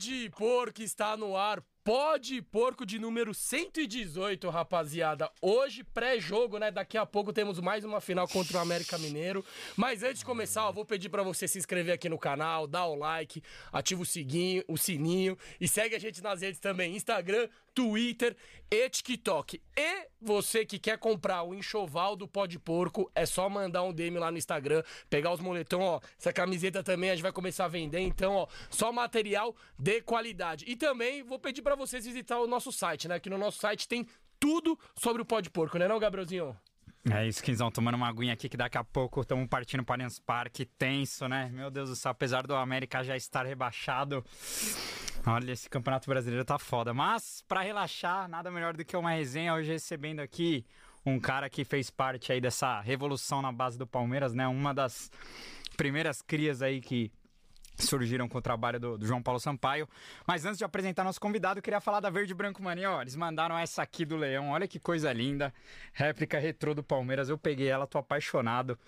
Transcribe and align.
Pode 0.00 0.72
que 0.72 0.82
está 0.82 1.14
no 1.14 1.36
ar 1.36 1.62
Pode 1.84 2.40
Porco 2.40 2.86
de 2.86 2.98
número 2.98 3.34
118, 3.34 4.48
rapaziada. 4.48 5.30
Hoje, 5.42 5.82
pré-jogo, 5.82 6.58
né? 6.58 6.70
Daqui 6.70 6.96
a 6.96 7.04
pouco 7.04 7.32
temos 7.32 7.58
mais 7.58 7.84
uma 7.84 8.00
final 8.00 8.28
contra 8.28 8.58
o 8.58 8.60
América 8.60 8.96
Mineiro. 8.96 9.44
Mas 9.76 10.02
antes 10.02 10.20
de 10.20 10.24
começar, 10.24 10.66
ó, 10.68 10.72
vou 10.72 10.84
pedir 10.84 11.08
para 11.08 11.22
você 11.22 11.48
se 11.48 11.58
inscrever 11.58 11.94
aqui 11.94 12.08
no 12.08 12.18
canal, 12.18 12.66
dar 12.66 12.86
o 12.86 12.94
like, 12.94 13.42
ativa 13.72 14.02
o, 14.02 14.06
seguinho, 14.06 14.62
o 14.68 14.76
sininho 14.76 15.36
e 15.60 15.66
segue 15.66 15.94
a 15.94 15.98
gente 15.98 16.22
nas 16.22 16.42
redes 16.42 16.60
também: 16.60 16.94
Instagram, 16.94 17.48
Twitter 17.74 18.36
e 18.70 18.88
TikTok. 18.88 19.60
E 19.76 20.08
você 20.20 20.64
que 20.64 20.78
quer 20.78 20.98
comprar 20.98 21.42
o 21.42 21.54
enxoval 21.54 22.14
do 22.14 22.28
Pode 22.28 22.58
Porco, 22.58 23.10
é 23.14 23.26
só 23.26 23.48
mandar 23.48 23.82
um 23.82 23.92
DM 23.92 24.18
lá 24.18 24.30
no 24.30 24.38
Instagram, 24.38 24.82
pegar 25.08 25.32
os 25.32 25.40
moletão, 25.40 25.80
ó. 25.80 26.00
Essa 26.18 26.32
camiseta 26.32 26.82
também 26.82 27.10
a 27.10 27.14
gente 27.14 27.22
vai 27.22 27.32
começar 27.32 27.64
a 27.64 27.68
vender, 27.68 28.00
então, 28.00 28.34
ó, 28.34 28.46
só 28.70 28.92
material 28.92 29.54
de 29.78 30.00
qualidade. 30.02 30.64
E 30.68 30.76
também 30.76 31.22
vou 31.22 31.38
pedir 31.38 31.62
para 31.62 31.74
vocês 31.74 32.04
visitar 32.04 32.38
o 32.38 32.46
nosso 32.46 32.70
site, 32.70 33.08
né? 33.08 33.18
Que 33.18 33.30
no 33.30 33.38
nosso 33.38 33.58
site 33.58 33.88
tem 33.88 34.06
tudo 34.38 34.78
sobre 34.96 35.20
o 35.20 35.24
Pode 35.24 35.50
Porco, 35.50 35.78
né, 35.78 35.86
não, 35.86 35.98
Gabrielzinho? 35.98 36.56
É 37.08 37.26
isso, 37.26 37.42
Quinzão, 37.42 37.70
tomando 37.70 37.94
uma 37.94 38.08
aguinha 38.08 38.34
aqui 38.34 38.46
que 38.46 38.58
daqui 38.58 38.76
a 38.76 38.84
pouco 38.84 39.22
estamos 39.22 39.48
partindo 39.48 39.82
para 39.82 39.94
Allianz 39.94 40.18
Parque, 40.18 40.66
tenso, 40.66 41.26
né? 41.28 41.50
Meu 41.50 41.70
Deus 41.70 41.88
do 41.88 41.96
céu, 41.96 42.10
apesar 42.10 42.46
do 42.46 42.54
América 42.54 43.02
já 43.02 43.16
estar 43.16 43.46
rebaixado, 43.46 44.22
olha, 45.26 45.52
esse 45.52 45.68
Campeonato 45.70 46.10
Brasileiro 46.10 46.44
tá 46.44 46.58
foda. 46.58 46.92
Mas, 46.92 47.42
para 47.48 47.62
relaxar, 47.62 48.28
nada 48.28 48.50
melhor 48.50 48.76
do 48.76 48.84
que 48.84 48.94
uma 48.94 49.12
resenha 49.12 49.54
hoje 49.54 49.72
recebendo 49.72 50.20
aqui 50.20 50.66
um 51.04 51.18
cara 51.18 51.48
que 51.48 51.64
fez 51.64 51.88
parte 51.88 52.32
aí 52.32 52.40
dessa 52.40 52.80
revolução 52.80 53.40
na 53.40 53.50
base 53.50 53.78
do 53.78 53.86
Palmeiras, 53.86 54.34
né? 54.34 54.46
Uma 54.46 54.74
das 54.74 55.10
primeiras 55.78 56.20
crias 56.20 56.60
aí 56.60 56.82
que 56.82 57.10
surgiram 57.80 58.28
com 58.28 58.38
o 58.38 58.42
trabalho 58.42 58.78
do, 58.78 58.98
do, 58.98 59.06
João 59.06 59.22
Paulo 59.22 59.40
Sampaio. 59.40 59.88
Mas 60.26 60.44
antes 60.44 60.58
de 60.58 60.64
apresentar 60.64 61.04
nosso 61.04 61.20
convidado, 61.20 61.58
eu 61.58 61.62
queria 61.62 61.80
falar 61.80 62.00
da 62.00 62.10
Verde 62.10 62.34
Branco 62.34 62.62
Mania. 62.62 62.90
Ó, 62.90 63.02
eles 63.02 63.16
mandaram 63.16 63.56
essa 63.58 63.82
aqui 63.82 64.04
do 64.04 64.16
Leão. 64.16 64.50
Olha 64.50 64.68
que 64.68 64.78
coisa 64.78 65.12
linda. 65.12 65.52
Réplica 65.92 66.38
retrô 66.38 66.74
do 66.74 66.82
Palmeiras. 66.82 67.28
Eu 67.28 67.38
peguei 67.38 67.68
ela, 67.68 67.86
tô 67.86 67.98
apaixonado. 67.98 68.78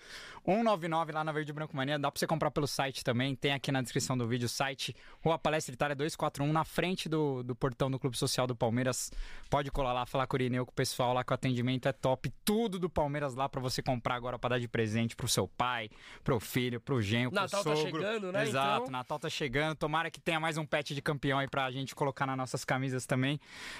199 0.45 1.11
lá 1.11 1.23
na 1.23 1.31
Verde 1.31 1.53
Branco 1.53 1.75
Mania. 1.75 1.97
Dá 1.97 2.11
pra 2.11 2.19
você 2.19 2.27
comprar 2.27 2.51
pelo 2.51 2.67
site 2.67 3.03
também. 3.03 3.35
Tem 3.35 3.53
aqui 3.53 3.71
na 3.71 3.81
descrição 3.81 4.17
do 4.17 4.27
vídeo 4.27 4.45
o 4.45 4.49
site. 4.49 4.95
Rua 5.23 5.37
Palestra 5.37 5.73
Itália 5.73 5.95
241, 5.95 6.51
na 6.51 6.63
frente 6.63 7.07
do, 7.07 7.43
do 7.43 7.55
portão 7.55 7.89
do 7.89 7.97
Clube 7.99 8.17
Social 8.17 8.45
do 8.45 8.55
Palmeiras. 8.55 9.11
Pode 9.49 9.71
colar 9.71 9.93
lá, 9.93 10.05
falar 10.05 10.27
com 10.27 10.35
o 10.35 10.39
Irineu, 10.39 10.65
com 10.65 10.71
o 10.71 10.75
pessoal 10.75 11.13
lá, 11.13 11.23
que 11.23 11.31
o 11.31 11.35
atendimento 11.35 11.87
é 11.87 11.91
top. 11.91 12.31
Tudo 12.43 12.77
do 12.79 12.89
Palmeiras 12.89 13.35
lá 13.35 13.47
para 13.47 13.61
você 13.61 13.81
comprar 13.81 14.15
agora 14.15 14.37
para 14.37 14.55
dar 14.55 14.59
de 14.59 14.67
presente 14.67 15.15
pro 15.15 15.27
seu 15.27 15.47
pai, 15.47 15.89
pro 16.23 16.39
filho, 16.39 16.79
pro 16.79 17.01
genro, 17.01 17.31
pro 17.31 17.41
Natal 17.41 17.63
sogro. 17.63 17.79
tá 17.79 17.85
chegando, 17.85 18.31
né? 18.31 18.43
Exato. 18.43 18.82
Então... 18.82 18.82
Natal 18.89 19.19
tá 19.19 19.29
chegando. 19.29 19.75
Tomara 19.75 20.09
que 20.09 20.19
tenha 20.19 20.39
mais 20.39 20.57
um 20.57 20.65
pet 20.65 20.93
de 20.93 21.01
campeão 21.01 21.39
aí 21.39 21.47
pra 21.47 21.69
gente 21.71 21.95
colocar 21.95 22.25
nas 22.25 22.37
nossas 22.37 22.65
camisas 22.65 23.05
também. 23.05 23.39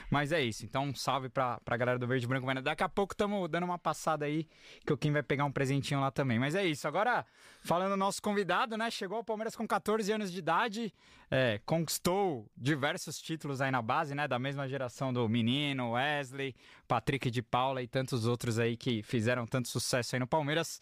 Mas 0.10 0.32
é 0.32 0.42
isso. 0.42 0.66
Então, 0.66 0.86
um 0.86 0.96
salve 0.96 1.30
pra, 1.30 1.60
pra 1.64 1.78
galera 1.78 2.00
do 2.00 2.08
Verde 2.08 2.28
Branco. 2.28 2.48
Daqui 2.62 2.84
a 2.84 2.90
pouco 2.90 3.14
estamos 3.14 3.50
dando 3.50 3.64
uma 3.64 3.78
passada 3.78 4.26
aí, 4.26 4.48
que 4.86 4.94
o 4.94 4.98
Kim 4.98 5.12
vai 5.12 5.24
pegar 5.24 5.46
um 5.46 5.52
presentinho 5.52 6.00
lá 6.00 6.12
também. 6.12 6.40
Mas 6.40 6.56
é 6.56 6.66
isso. 6.66 6.88
Agora, 6.88 7.26
falando 7.64 7.92
do 7.92 7.98
nosso 7.98 8.22
convidado, 8.22 8.78
né? 8.78 8.92
Chegou 8.92 9.18
ao 9.18 9.24
Palmeiras 9.24 9.56
com 9.56 9.68
14 9.68 10.12
anos 10.12 10.32
de 10.32 10.40
idade, 10.40 10.94
é, 11.32 11.60
conquistou 11.66 12.46
diversos 12.56 13.20
títulos 13.20 13.62
aí 13.62 13.72
na 13.72 13.82
base, 13.82 14.14
né? 14.14 14.28
Da 14.28 14.38
mesma 14.38 14.68
geração 14.68 15.12
do 15.12 15.28
Menino, 15.28 15.94
Wesley, 15.94 16.56
Patrick 16.88 17.32
de 17.32 17.42
Paula 17.42 17.82
e 17.82 17.88
tantos 17.88 18.28
outros 18.28 18.60
aí 18.60 18.78
que 18.78 19.02
fizeram 19.02 19.48
tanto 19.48 19.68
sucesso 19.68 20.16
aí 20.16 20.20
no 20.20 20.28
Palmeiras. 20.28 20.80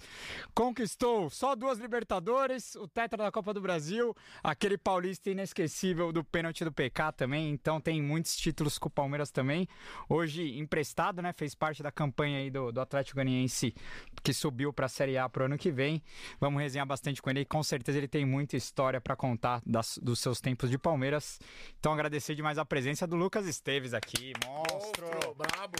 Conquistou 0.53 1.29
só 1.29 1.55
duas 1.55 1.79
Libertadores, 1.79 2.75
o 2.75 2.87
Tetra 2.87 3.23
da 3.23 3.31
Copa 3.31 3.53
do 3.53 3.61
Brasil, 3.61 4.15
aquele 4.43 4.77
paulista 4.77 5.29
inesquecível 5.29 6.11
do 6.11 6.23
pênalti 6.23 6.65
do 6.65 6.71
PK 6.71 7.13
também, 7.13 7.49
então 7.49 7.79
tem 7.79 8.01
muitos 8.01 8.35
títulos 8.35 8.77
com 8.77 8.89
o 8.89 8.91
Palmeiras 8.91 9.31
também. 9.31 9.67
Hoje 10.09 10.59
emprestado, 10.59 11.21
né? 11.21 11.31
Fez 11.31 11.55
parte 11.55 11.81
da 11.81 11.91
campanha 11.91 12.39
aí 12.39 12.49
do, 12.49 12.71
do 12.71 12.81
Atlético 12.81 13.17
Ganiense 13.17 13.73
que 14.23 14.33
subiu 14.33 14.73
para 14.73 14.87
a 14.87 14.89
Série 14.89 15.17
A 15.17 15.29
pro 15.29 15.45
ano 15.45 15.57
que 15.57 15.71
vem. 15.71 16.03
Vamos 16.39 16.61
resenhar 16.71 16.87
bastante 16.87 17.21
com 17.21 17.29
ele, 17.29 17.43
com 17.43 17.61
certeza 17.61 17.97
ele 17.97 18.07
tem 18.07 18.25
muita 18.25 18.55
história 18.55 19.01
para 19.01 19.15
contar 19.15 19.61
das, 19.65 19.99
dos 20.01 20.19
seus 20.19 20.39
tempos 20.39 20.69
de 20.69 20.77
Palmeiras. 20.77 21.39
Então 21.79 21.91
agradecer 21.91 22.33
demais 22.33 22.57
a 22.57 22.65
presença 22.65 23.05
do 23.05 23.15
Lucas 23.15 23.45
Esteves 23.45 23.93
aqui, 23.93 24.31
monstro. 24.45 25.05
monstro 25.05 25.35
brabo. 25.35 25.77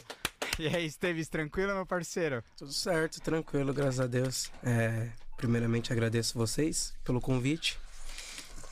E 0.59 0.67
aí, 0.67 0.85
Esteves, 0.85 1.29
tranquilo, 1.29 1.73
meu 1.73 1.85
parceiro? 1.85 2.43
Tudo 2.57 2.73
certo, 2.73 3.21
tranquilo, 3.21 3.73
graças 3.73 4.01
a 4.01 4.07
Deus. 4.07 4.51
É, 4.63 5.09
primeiramente 5.37 5.93
agradeço 5.93 6.37
vocês 6.37 6.93
pelo 7.05 7.21
convite. 7.21 7.79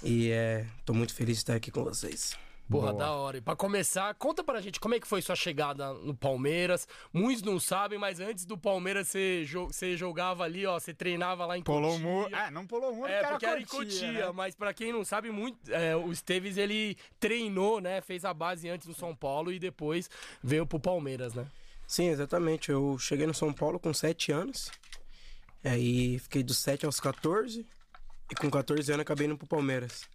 E 0.03 0.29
é, 0.29 0.65
tô 0.85 0.93
muito 0.93 1.13
feliz 1.13 1.37
de 1.37 1.41
estar 1.41 1.55
aqui 1.55 1.71
com 1.71 1.83
vocês. 1.83 2.37
Porra, 2.69 2.91
Boa. 2.91 2.99
da 2.99 3.11
hora. 3.11 3.37
E 3.37 3.41
pra 3.41 3.55
começar, 3.55 4.13
conta 4.13 4.43
pra 4.43 4.61
gente 4.61 4.79
como 4.79 4.93
é 4.93 4.99
que 4.99 5.07
foi 5.07 5.23
sua 5.23 5.35
chegada 5.35 5.91
no 5.93 6.15
Palmeiras. 6.15 6.87
Muitos 7.11 7.41
não 7.41 7.59
sabem, 7.59 7.97
mas 7.97 8.19
antes 8.19 8.45
do 8.45 8.55
Palmeiras 8.55 9.07
você, 9.07 9.43
você 9.49 9.97
jogava 9.97 10.43
ali, 10.43 10.67
ó, 10.67 10.79
você 10.79 10.93
treinava 10.93 11.47
lá 11.47 11.57
em 11.57 11.63
Pulou 11.63 11.93
Cotia. 11.93 12.07
Muro. 12.07 12.35
É, 12.35 12.51
não 12.51 12.67
pulou 12.67 12.93
muro, 12.93 13.11
é, 13.11 13.23
porque 13.23 13.45
era 13.45 13.59
em 13.59 13.65
Cotia. 13.65 14.27
Né? 14.27 14.31
Mas 14.33 14.53
pra 14.53 14.71
quem 14.71 14.93
não 14.93 15.03
sabe, 15.03 15.31
muito, 15.31 15.57
é, 15.71 15.95
o 15.95 16.11
Esteves, 16.11 16.57
ele 16.57 16.95
treinou, 17.19 17.81
né, 17.81 18.01
fez 18.01 18.23
a 18.23 18.33
base 18.33 18.69
antes 18.69 18.87
no 18.87 18.93
São 18.93 19.15
Paulo 19.15 19.51
e 19.51 19.57
depois 19.57 20.07
veio 20.43 20.65
pro 20.67 20.79
Palmeiras, 20.79 21.33
né? 21.33 21.47
Sim, 21.87 22.09
exatamente. 22.09 22.69
Eu 22.69 22.99
cheguei 22.99 23.25
no 23.25 23.33
São 23.33 23.51
Paulo 23.51 23.79
com 23.79 23.91
7 23.91 24.31
anos. 24.31 24.71
Aí 25.63 26.19
fiquei 26.19 26.43
dos 26.43 26.59
7 26.59 26.85
aos 26.85 26.99
14. 26.99 27.65
E 28.31 28.35
com 28.35 28.47
14 28.47 28.91
anos 28.91 29.01
acabei 29.01 29.25
indo 29.25 29.35
pro 29.35 29.47
Palmeiras. 29.47 30.07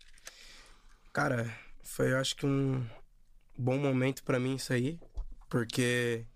Cara, 1.13 1.53
foi 1.85 2.15
acho 2.15 2.35
que 2.37 2.47
um 2.47 2.85
bom 3.57 3.79
momento 3.79 4.25
para 4.25 4.41
mim 4.41 4.57
isso 4.57 4.73
aí. 4.73 4.99
Porque 5.49 6.27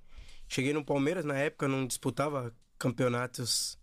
cheguei 0.46 0.72
no 0.72 0.84
Palmeiras, 0.84 1.24
na 1.24 1.36
época 1.36 1.66
não 1.66 1.86
disputava 1.86 2.54
campeonatos 2.78 3.78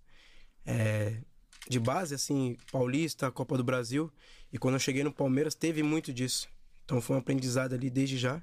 é, 0.66 1.22
de 1.68 1.80
base, 1.80 2.16
assim, 2.16 2.58
Paulista, 2.72 3.32
Copa 3.32 3.58
do 3.58 3.64
Brasil. 3.64 4.12
E 4.54 4.58
quando 4.58 4.76
eu 4.76 4.80
cheguei 4.80 5.04
no 5.04 5.12
Palmeiras 5.12 5.56
teve 5.56 5.84
muito 5.84 6.14
disso. 6.14 6.48
Então 6.86 7.02
foi 7.02 7.16
um 7.16 7.20
aprendizado 7.20 7.74
ali 7.74 7.90
desde 7.90 8.18
já. 8.18 8.42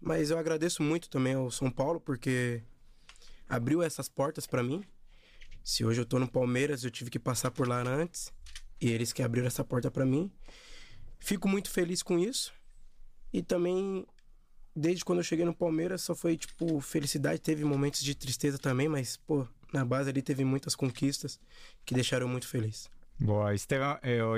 Mas 0.00 0.30
eu 0.30 0.38
agradeço 0.38 0.82
muito 0.82 1.08
também 1.08 1.34
ao 1.34 1.50
São 1.50 1.70
Paulo 1.70 2.00
porque 2.00 2.62
abriu 3.48 3.82
essas 3.82 4.08
portas 4.08 4.46
para 4.46 4.62
mim. 4.62 4.84
Se 5.62 5.84
hoje 5.84 6.00
eu 6.00 6.04
tô 6.04 6.18
no 6.18 6.28
Palmeiras, 6.28 6.84
eu 6.84 6.90
tive 6.90 7.10
que 7.10 7.18
passar 7.18 7.50
por 7.50 7.66
lá 7.66 7.80
antes 7.80 8.32
e 8.80 8.90
eles 8.90 9.12
que 9.12 9.22
abriram 9.22 9.46
essa 9.46 9.64
porta 9.64 9.90
para 9.90 10.04
mim. 10.04 10.30
Fico 11.18 11.48
muito 11.48 11.70
feliz 11.70 12.02
com 12.02 12.18
isso. 12.18 12.52
E 13.34 13.42
também 13.42 14.06
desde 14.76 15.04
quando 15.04 15.18
eu 15.18 15.24
cheguei 15.24 15.44
no 15.44 15.52
Palmeiras 15.52 16.02
só 16.02 16.14
foi 16.14 16.36
tipo 16.36 16.80
felicidade, 16.80 17.40
teve 17.40 17.64
momentos 17.64 18.00
de 18.00 18.14
tristeza 18.14 18.58
também, 18.58 18.88
mas 18.88 19.16
pô, 19.16 19.44
na 19.72 19.84
base 19.84 20.08
ali 20.08 20.22
teve 20.22 20.44
muitas 20.44 20.76
conquistas 20.76 21.40
que 21.84 21.94
deixaram 21.94 22.28
muito 22.28 22.46
feliz. 22.46 22.88
Boa, 23.18 23.52
Estevão, 23.52 23.98
eu, 24.04 24.34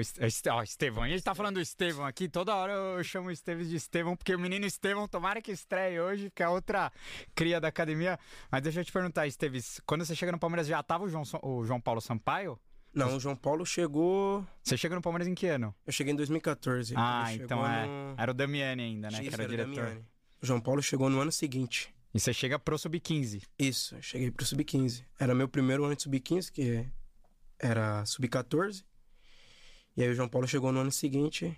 ó, 0.53 0.63
Estevão, 0.63 1.03
a 1.03 1.09
gente 1.09 1.23
tá 1.23 1.35
falando 1.35 1.57
do 1.57 1.61
Estevão 1.61 2.07
aqui, 2.07 2.27
toda 2.27 2.55
hora 2.55 2.73
eu 2.73 3.05
chamo 3.05 3.29
o 3.29 3.31
Esteves 3.31 3.69
de 3.69 3.77
Estevão, 3.77 4.17
porque 4.17 4.35
o 4.35 4.39
menino 4.39 4.65
Estevão, 4.65 5.07
tomara 5.07 5.43
que 5.43 5.53
estreie 5.53 6.01
hoje, 6.01 6.31
que 6.35 6.43
é 6.43 6.49
outra 6.49 6.91
cria 7.35 7.61
da 7.61 7.69
academia. 7.69 8.19
Mas 8.51 8.63
deixa 8.63 8.81
eu 8.81 8.85
te 8.85 8.93
perguntar, 8.93 9.27
Esteves, 9.27 9.79
quando 9.87 10.07
você 10.07 10.15
chega 10.15 10.33
no 10.33 10.39
Palmeiras 10.39 10.67
já 10.67 10.83
tava 10.83 11.05
o 11.05 11.09
João, 11.09 11.23
o 11.43 11.65
João 11.65 11.81
Paulo 11.81 12.01
Sampaio? 12.01 12.59
Não, 12.97 13.17
o 13.17 13.21
João 13.21 13.37
Paulo 13.37 13.67
chegou. 13.67 14.45
Você 14.65 14.77
chega 14.77 14.95
no 14.95 15.03
Palmeiras 15.03 15.29
em 15.29 15.35
que 15.35 15.47
ano? 15.47 15.75
Eu 15.87 15.93
cheguei 15.93 16.15
em 16.15 16.17
2014. 16.17 16.95
Ah, 16.97 17.33
então 17.35 17.67
é. 17.67 17.87
No... 17.87 18.15
Era 18.17 18.31
o 18.31 18.35
Damiani 18.35 18.83
ainda, 18.83 19.11
né? 19.11 19.19
Isso, 19.21 19.29
que 19.29 19.35
era, 19.35 19.43
era 19.45 19.53
o 19.53 19.57
diretor. 19.57 19.85
Damiani. 19.85 20.07
O 20.43 20.47
João 20.47 20.61
Paulo 20.61 20.83
chegou 20.83 21.11
no 21.11 21.21
ano 21.21 21.31
seguinte. 21.31 21.95
E 22.15 22.19
você 22.19 22.33
chega 22.33 22.59
pro 22.59 22.79
Sub-15? 22.79 23.43
Isso, 23.59 23.95
eu 23.95 24.03
cheguei 24.03 24.31
pro 24.31 24.47
Sub-15. 24.47 25.05
Era 25.21 25.35
meu 25.35 25.47
primeiro 25.47 25.85
ano 25.85 25.95
de 25.95 26.03
Sub-15, 26.05 26.51
que 26.51 26.87
era 27.59 28.03
Sub-14. 28.07 28.83
E 29.95 30.03
aí 30.03 30.09
o 30.09 30.15
João 30.15 30.29
Paulo 30.29 30.49
chegou 30.49 30.73
no 30.73 30.81
ano 30.81 30.91
seguinte 30.91 31.55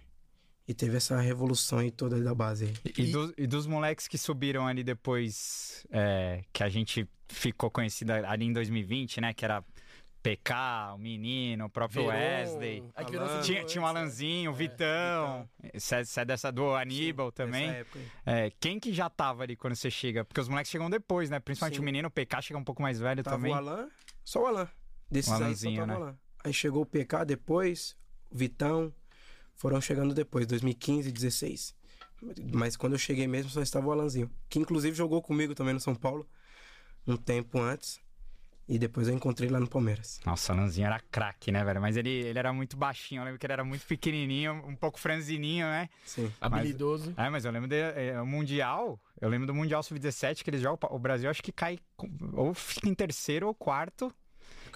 e 0.66 0.74
teve 0.74 0.96
essa 0.96 1.20
revolução 1.20 1.78
aí 1.78 1.92
toda 1.92 2.20
da 2.20 2.34
base. 2.34 2.72
E, 2.84 3.02
e, 3.02 3.12
do, 3.12 3.34
e 3.38 3.46
dos 3.46 3.66
moleques 3.66 4.08
que 4.08 4.18
subiram 4.18 4.66
ali 4.66 4.82
depois, 4.82 5.86
é, 5.90 6.42
que 6.52 6.64
a 6.64 6.68
gente 6.68 7.08
ficou 7.28 7.70
conhecido 7.70 8.10
ali 8.10 8.44
em 8.44 8.52
2020, 8.52 9.20
né? 9.20 9.32
Que 9.32 9.44
era 9.44 9.64
PK, 10.22 10.94
o 10.94 10.98
menino, 10.98 11.66
o 11.66 11.70
próprio 11.70 12.02
virou... 12.02 12.16
Wesley. 12.16 12.84
Alan, 12.94 13.40
tinha, 13.40 13.64
tinha 13.64 13.82
um 13.82 13.86
Alanzinho, 13.86 14.50
o 14.50 14.54
é, 14.54 14.56
Vitão. 14.56 15.48
Você 15.74 16.20
é, 16.20 16.24
dessa 16.24 16.50
do 16.50 16.74
Aníbal 16.74 17.28
Sim, 17.28 17.34
também. 17.34 17.86
É, 18.26 18.50
quem 18.58 18.80
que 18.80 18.92
já 18.92 19.08
tava 19.08 19.44
ali 19.44 19.56
quando 19.56 19.74
você 19.74 19.90
chega? 19.90 20.24
Porque 20.24 20.40
os 20.40 20.48
moleques 20.48 20.70
chegam 20.70 20.90
depois, 20.90 21.30
né? 21.30 21.38
Principalmente 21.38 21.76
Sim. 21.76 21.82
o 21.82 21.84
menino, 21.84 22.08
o 22.08 22.10
PK 22.10 22.42
chega 22.42 22.58
um 22.58 22.64
pouco 22.64 22.82
mais 22.82 22.98
velho 22.98 23.22
tava 23.22 23.36
também. 23.36 23.52
o 23.52 23.54
Alan, 23.54 23.88
só 24.24 24.42
o 24.42 24.46
Alan. 24.46 24.68
Desses 25.10 25.30
o 25.30 25.34
Alanzinho, 25.34 25.82
aí, 25.82 25.88
né? 25.88 26.14
Aí 26.44 26.52
chegou 26.52 26.82
o 26.82 26.86
PK 26.86 27.24
depois, 27.24 27.96
Vitão, 28.30 28.92
foram 29.54 29.80
chegando 29.80 30.14
depois, 30.14 30.46
2015, 30.46 31.10
16. 31.10 31.74
Mas 32.52 32.76
quando 32.76 32.94
eu 32.94 32.98
cheguei 32.98 33.26
mesmo 33.26 33.50
só 33.50 33.62
estava 33.62 33.86
o 33.86 33.92
Alanzinho, 33.92 34.30
que 34.48 34.58
inclusive 34.58 34.96
jogou 34.96 35.22
comigo 35.22 35.54
também 35.54 35.74
no 35.74 35.80
São 35.80 35.94
Paulo 35.94 36.28
um 37.06 37.16
tempo 37.16 37.60
antes. 37.60 38.00
E 38.68 38.78
depois 38.78 39.08
eu 39.08 39.14
encontrei 39.14 39.48
lá 39.48 39.58
no 39.58 39.66
Palmeiras. 39.66 40.20
Nossa, 40.26 40.52
o 40.52 40.56
Alanzinho 40.56 40.86
era 40.86 41.00
craque, 41.10 41.50
né, 41.50 41.64
velho? 41.64 41.80
Mas 41.80 41.96
ele, 41.96 42.10
ele 42.10 42.38
era 42.38 42.52
muito 42.52 42.76
baixinho. 42.76 43.20
Eu 43.20 43.24
lembro 43.24 43.38
que 43.38 43.46
ele 43.46 43.52
era 43.54 43.64
muito 43.64 43.86
pequenininho, 43.86 44.52
um 44.66 44.76
pouco 44.76 44.98
franzininho, 44.98 45.66
né? 45.66 45.88
Sim. 46.04 46.30
Habilidoso. 46.38 47.14
Mas, 47.16 47.26
é, 47.26 47.30
mas 47.30 47.44
eu 47.46 47.50
lembro 47.50 47.68
do 47.68 47.74
é, 47.74 48.22
Mundial. 48.22 49.00
Eu 49.18 49.30
lembro 49.30 49.46
do 49.46 49.54
Mundial 49.54 49.82
Sub-17 49.82 50.44
que 50.44 50.50
eles 50.50 50.60
jogam. 50.60 50.90
O 50.92 50.98
Brasil 50.98 51.30
acho 51.30 51.42
que 51.42 51.50
cai. 51.50 51.78
Ou 52.34 52.52
fica 52.52 52.88
em 52.88 52.94
terceiro 52.94 53.46
ou 53.46 53.54
quarto. 53.54 54.14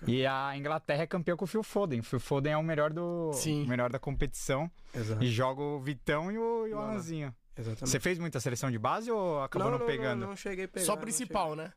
E 0.07 0.27
a 0.27 0.57
Inglaterra 0.57 1.03
é 1.03 1.07
campeão 1.07 1.37
com 1.37 1.45
o 1.45 1.49
Phil 1.49 1.63
Foden. 1.63 2.01
O 2.01 2.03
Phil 2.03 2.19
Foden 2.19 2.55
é 2.55 2.57
o 2.57 2.63
melhor, 2.63 2.93
do, 2.93 3.33
Sim. 3.35 3.65
o 3.65 3.69
melhor 3.69 3.91
da 3.91 3.99
competição. 3.99 4.71
Exato. 4.95 5.23
E 5.23 5.29
joga 5.29 5.61
o 5.61 5.79
Vitão 5.79 6.33
e 6.33 6.39
o, 6.39 6.67
e 6.67 6.73
o 6.73 6.79
Alanzinho. 6.79 7.33
Exatamente. 7.57 7.89
Você 7.89 8.01
fez 8.01 8.19
muita 8.19 8.41
seleção 8.41 8.71
de 8.71 8.79
base 8.79 9.11
ou 9.11 9.43
acabou 9.43 9.71
não, 9.71 9.79
não 9.79 9.87
pegando? 9.87 10.21
Não, 10.21 10.29
não 10.29 10.37
cheguei 10.37 10.65
a 10.65 10.69
pegar. 10.69 10.87
Só 10.87 10.97
principal, 10.97 11.55
né? 11.55 11.73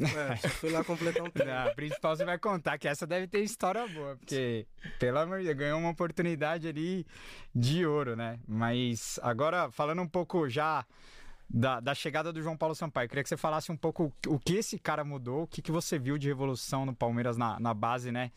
É, 0.00 0.36
só 0.38 0.48
fui 0.48 0.70
lá 0.70 0.84
completar 0.84 1.26
um 1.26 1.30
treino. 1.30 1.52
A 1.52 1.74
principal 1.74 2.16
você 2.16 2.24
vai 2.24 2.38
contar, 2.38 2.78
que 2.78 2.86
essa 2.86 3.06
deve 3.06 3.26
ter 3.26 3.40
história 3.40 3.86
boa, 3.88 4.16
porque, 4.16 4.66
pelo 4.98 5.18
amor 5.18 5.38
de 5.38 5.46
Deus, 5.46 5.56
ganhou 5.56 5.78
uma 5.78 5.90
oportunidade 5.90 6.68
ali 6.68 7.06
de 7.54 7.84
ouro, 7.84 8.14
né? 8.14 8.38
Mas 8.46 9.18
agora, 9.22 9.70
falando 9.70 10.02
um 10.02 10.08
pouco 10.08 10.48
já 10.48 10.84
da, 11.48 11.80
da 11.80 11.94
chegada 11.94 12.32
do 12.32 12.42
João 12.42 12.56
Paulo 12.56 12.74
Sampaio. 12.74 13.06
Eu 13.06 13.08
queria 13.08 13.22
que 13.22 13.28
você 13.28 13.36
falasse 13.36 13.72
um 13.72 13.76
pouco 13.76 14.12
o 14.26 14.38
que 14.38 14.56
esse 14.56 14.78
cara 14.78 15.02
mudou, 15.02 15.44
o 15.44 15.46
que, 15.46 15.62
que 15.62 15.72
você 15.72 15.98
viu 15.98 16.18
de 16.18 16.28
revolução 16.28 16.84
no 16.84 16.94
Palmeiras 16.94 17.36
na, 17.36 17.58
na 17.58 17.72
base, 17.72 18.12
né? 18.12 18.30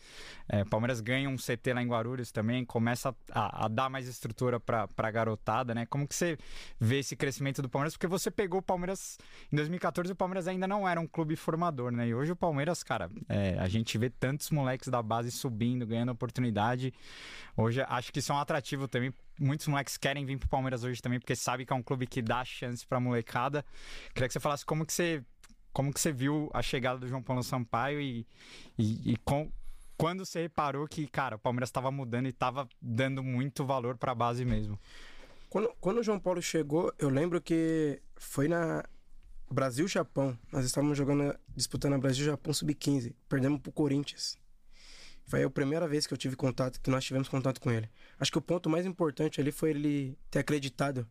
É, 0.48 0.64
Palmeiras 0.64 1.02
ganha 1.02 1.30
um 1.30 1.36
CT 1.36 1.74
lá 1.74 1.82
em 1.82 1.88
Guarulhos 1.88 2.32
também, 2.32 2.64
começa 2.64 3.14
a, 3.30 3.66
a 3.66 3.68
dar 3.68 3.90
mais 3.90 4.08
estrutura 4.08 4.60
para 4.60 4.88
a 4.98 5.12
garotada, 5.12 5.76
né? 5.76 5.86
Como 5.86 6.08
que 6.08 6.16
você 6.16 6.38
vê 6.80 7.00
esse 7.00 7.16
crescimento 7.16 7.62
do 7.62 7.68
Palmeiras? 7.68 7.94
Porque 7.94 8.08
você 8.08 8.32
pegou 8.32 8.60
o 8.60 8.64
Palmeiras 8.64 9.18
em 9.52 9.56
2014, 9.58 10.14
o 10.14 10.16
Palmeiras 10.16 10.48
ainda 10.48 10.68
não 10.68 10.88
era 10.88 11.00
um 11.00 11.08
clube 11.08 11.36
formador, 11.36 11.92
né? 11.92 12.08
E 12.08 12.16
hoje 12.16 12.32
o 12.32 12.36
Palmeiras, 12.36 12.82
cara, 12.82 13.10
é, 13.28 13.58
a 13.60 13.68
gente 13.68 13.98
vê 13.98 14.10
tantos 14.10 14.50
moleques 14.52 14.88
da 14.88 15.02
base 15.02 15.32
subindo, 15.32 15.86
ganhando 15.86 16.12
oportunidade. 16.12 16.94
Hoje 17.58 17.82
acho 17.82 18.14
que 18.14 18.20
isso 18.20 18.32
é 18.32 18.36
um 18.36 18.40
atrativo 18.40 18.88
também 18.88 19.14
muitos 19.42 19.68
moleques 19.68 19.98
querem 19.98 20.26
vir 20.26 20.38
pro 20.38 20.48
Palmeiras 20.48 20.84
hoje 20.84 21.02
também, 21.02 21.20
porque 21.20 21.36
sabe 21.36 21.66
que 21.66 21.74
é 21.74 21.76
um 21.76 21.84
clube 21.84 22.06
que 22.06 22.22
dá 22.22 22.46
chance 22.46 22.86
pra 22.86 23.00
molecada. 23.00 23.66
Queria 24.14 24.28
que 24.28 24.34
você 24.34 24.40
falasse 24.40 24.66
como 24.66 24.86
que 24.86 24.94
você, 24.94 25.24
como 25.74 25.94
que 25.94 26.00
você 26.00 26.12
viu 26.12 26.50
a 26.54 26.62
chegada 26.62 27.00
do 27.00 27.08
João 27.08 27.24
Paulo 27.24 27.44
Sampaio 27.44 28.00
e, 28.00 28.26
e, 28.78 29.14
e 29.14 29.18
com, 29.18 29.52
quando 29.98 30.26
você 30.26 30.44
reparou 30.44 30.88
que, 30.88 31.08
cara, 31.08 31.36
o 31.36 31.40
Palmeiras 31.40 31.70
estava 31.70 31.92
mudando 31.92 32.26
e 32.28 32.30
estava 32.30 32.68
dando 32.82 33.24
muito 33.24 33.66
valor 33.66 33.98
pra 33.98 34.16
base 34.16 34.46
mesmo. 34.46 34.80
Quando, 35.50 35.74
quando 35.80 35.98
o 35.98 36.04
João 36.04 36.20
Paulo 36.20 36.42
chegou, 36.42 36.94
eu 36.98 37.10
lembro 37.10 37.42
que 37.42 38.02
foi 38.16 38.48
na 38.48 38.86
Brasil-Japão. 39.52 40.38
Nós 40.52 40.66
estávamos 40.66 40.98
jogando, 40.98 41.38
disputando 41.56 41.94
a 41.94 41.98
Brasil-Japão 41.98 42.54
Sub-15. 42.54 43.14
Perdemos 43.28 43.60
pro 43.60 43.72
Corinthians. 43.72 44.41
Foi 45.32 45.44
a 45.44 45.50
primeira 45.50 45.88
vez 45.88 46.06
que 46.06 46.14
eu 46.14 46.18
tive 46.18 46.36
contato, 46.36 46.82
que 46.82 46.90
nós 46.90 47.06
tivemos 47.06 47.30
contato 47.30 47.62
com 47.62 47.72
ele. 47.72 47.90
Acho 48.20 48.30
que 48.30 48.38
o 48.38 48.42
ponto 48.42 48.70
mais 48.70 48.86
importante 48.86 49.40
ali 49.40 49.50
foi 49.50 49.70
ele 49.70 50.18
ter 50.30 50.40
acreditado 50.40 51.08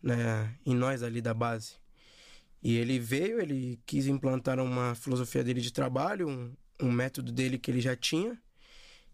né, 0.00 0.54
em 0.64 0.76
nós 0.76 1.02
ali 1.02 1.20
da 1.20 1.34
base. 1.34 1.72
E 2.62 2.76
ele 2.76 3.00
veio, 3.00 3.40
ele 3.40 3.80
quis 3.84 4.06
implantar 4.06 4.60
uma 4.60 4.94
filosofia 4.94 5.42
dele 5.42 5.60
de 5.60 5.72
trabalho, 5.72 6.28
um, 6.28 6.54
um 6.80 6.92
método 6.92 7.32
dele 7.32 7.58
que 7.58 7.68
ele 7.68 7.80
já 7.80 7.96
tinha. 7.96 8.40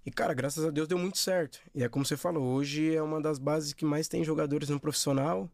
E, 0.04 0.10
cara, 0.10 0.34
graças 0.34 0.62
a 0.62 0.70
Deus 0.70 0.86
deu 0.86 0.98
muito 0.98 1.16
certo. 1.16 1.58
E 1.74 1.82
é 1.82 1.88
como 1.88 2.04
você 2.04 2.14
falou, 2.14 2.44
hoje 2.44 2.94
é 2.94 3.00
uma 3.00 3.22
das 3.22 3.38
bases 3.38 3.72
que 3.72 3.86
mais 3.86 4.08
tem 4.08 4.22
jogadores 4.22 4.68
no 4.68 4.78
profissional, 4.78 5.50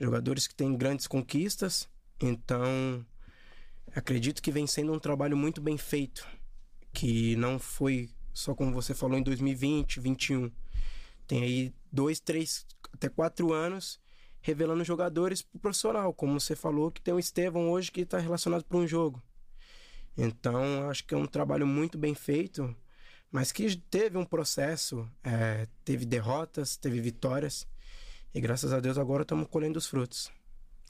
jogadores 0.00 0.46
que 0.46 0.54
têm 0.54 0.74
grandes 0.74 1.06
conquistas. 1.06 1.90
Então, 2.18 3.04
acredito 3.94 4.40
que 4.40 4.50
vem 4.50 4.66
sendo 4.66 4.94
um 4.94 4.98
trabalho 4.98 5.36
muito 5.36 5.60
bem 5.60 5.76
feito 5.76 6.26
que 6.94 7.36
não 7.36 7.58
foi 7.58 8.08
só 8.32 8.54
como 8.54 8.72
você 8.72 8.94
falou 8.94 9.18
em 9.18 9.22
2020, 9.22 9.96
2021. 9.96 10.50
Tem 11.26 11.42
aí 11.42 11.74
dois, 11.92 12.20
três, 12.20 12.64
até 12.92 13.08
quatro 13.08 13.52
anos 13.52 14.00
revelando 14.40 14.84
jogadores 14.84 15.40
pro 15.40 15.58
profissional, 15.58 16.12
como 16.12 16.38
você 16.38 16.54
falou 16.54 16.90
que 16.90 17.00
tem 17.00 17.14
o 17.14 17.18
Estevão 17.18 17.70
hoje 17.70 17.90
que 17.90 18.02
está 18.02 18.18
relacionado 18.18 18.62
para 18.64 18.76
um 18.76 18.86
jogo. 18.86 19.22
Então, 20.16 20.88
acho 20.90 21.04
que 21.06 21.14
é 21.14 21.16
um 21.16 21.26
trabalho 21.26 21.66
muito 21.66 21.96
bem 21.96 22.14
feito, 22.14 22.76
mas 23.32 23.50
que 23.50 23.74
teve 23.74 24.18
um 24.18 24.24
processo, 24.24 25.08
é, 25.22 25.66
teve 25.82 26.04
derrotas, 26.04 26.76
teve 26.76 27.00
vitórias, 27.00 27.66
e 28.34 28.40
graças 28.40 28.72
a 28.72 28.80
Deus 28.80 28.98
agora 28.98 29.22
estamos 29.22 29.48
colhendo 29.48 29.78
os 29.78 29.86
frutos. 29.86 30.30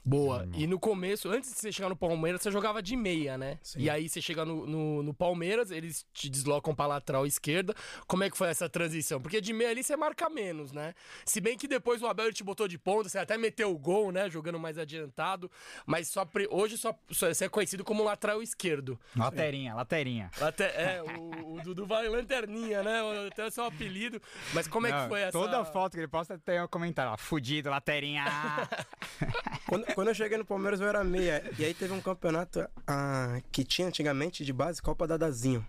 Boa. 0.05 0.47
E 0.53 0.67
no 0.67 0.79
começo, 0.79 1.29
antes 1.29 1.51
de 1.51 1.57
você 1.59 1.71
chegar 1.71 1.89
no 1.89 1.95
Palmeiras, 1.95 2.41
você 2.41 2.51
jogava 2.51 2.81
de 2.81 2.95
meia, 2.95 3.37
né? 3.37 3.57
Sim. 3.63 3.79
E 3.79 3.89
aí 3.89 4.07
você 4.07 4.21
chega 4.21 4.45
no, 4.45 4.67
no, 4.67 5.01
no 5.01 5.13
Palmeiras, 5.13 5.71
eles 5.71 6.05
te 6.13 6.29
deslocam 6.29 6.75
pra 6.75 6.85
lateral 6.85 7.25
esquerda. 7.25 7.73
Como 8.05 8.23
é 8.23 8.29
que 8.29 8.37
foi 8.37 8.49
essa 8.49 8.69
transição? 8.69 9.19
Porque 9.19 9.41
de 9.41 9.51
meia 9.51 9.71
ali 9.71 9.83
você 9.83 9.97
marca 9.97 10.29
menos, 10.29 10.71
né? 10.71 10.93
Se 11.25 11.41
bem 11.41 11.57
que 11.57 11.67
depois 11.67 12.03
o 12.03 12.07
Abel 12.07 12.31
te 12.31 12.43
botou 12.43 12.67
de 12.67 12.77
ponta, 12.77 13.09
você 13.09 13.17
até 13.17 13.35
meteu 13.35 13.71
o 13.71 13.77
gol, 13.79 14.11
né? 14.11 14.29
Jogando 14.29 14.59
mais 14.59 14.77
adiantado. 14.77 15.49
Mas 15.87 16.07
só 16.09 16.23
pre- 16.23 16.47
hoje 16.51 16.77
só, 16.77 16.93
só- 17.09 17.27
você 17.33 17.45
é 17.45 17.49
conhecido 17.49 17.83
como 17.83 18.03
lateral 18.03 18.43
esquerdo. 18.43 18.99
Laterinha, 19.15 19.73
laterinha. 19.73 20.29
É, 20.75 21.01
o, 21.01 21.55
o 21.55 21.61
Dudu 21.63 21.85
vai 21.87 22.07
lanterninha, 22.07 22.83
né? 22.83 23.01
Até 23.27 23.45
o 23.47 23.49
seu 23.49 23.63
apelido. 23.65 24.21
Mas 24.53 24.67
como 24.67 24.85
é 24.85 24.91
que 24.91 24.97
Não, 24.99 25.07
foi 25.07 25.21
essa... 25.21 25.31
Toda 25.31 25.65
foto 25.65 25.93
que 25.93 25.99
ele 25.99 26.07
posta 26.07 26.37
tem 26.37 26.61
um 26.61 26.67
comentário, 26.67 27.11
ó, 27.11 27.17
fudido, 27.17 27.69
laterinha. 27.71 28.23
Quando, 29.67 29.85
quando 29.95 30.09
eu 30.09 30.13
cheguei 30.13 30.37
no 30.37 30.43
Palmeiras, 30.43 30.81
eu 30.81 30.89
era 30.89 31.01
meia. 31.05 31.41
E 31.57 31.63
aí 31.63 31.73
teve 31.73 31.93
um 31.93 32.01
campeonato 32.01 32.67
ah, 32.85 33.41
que 33.49 33.63
tinha 33.63 33.87
antigamente 33.87 34.43
de 34.43 34.51
base, 34.51 34.81
Copa 34.81 35.07
Dadazinho. 35.07 35.65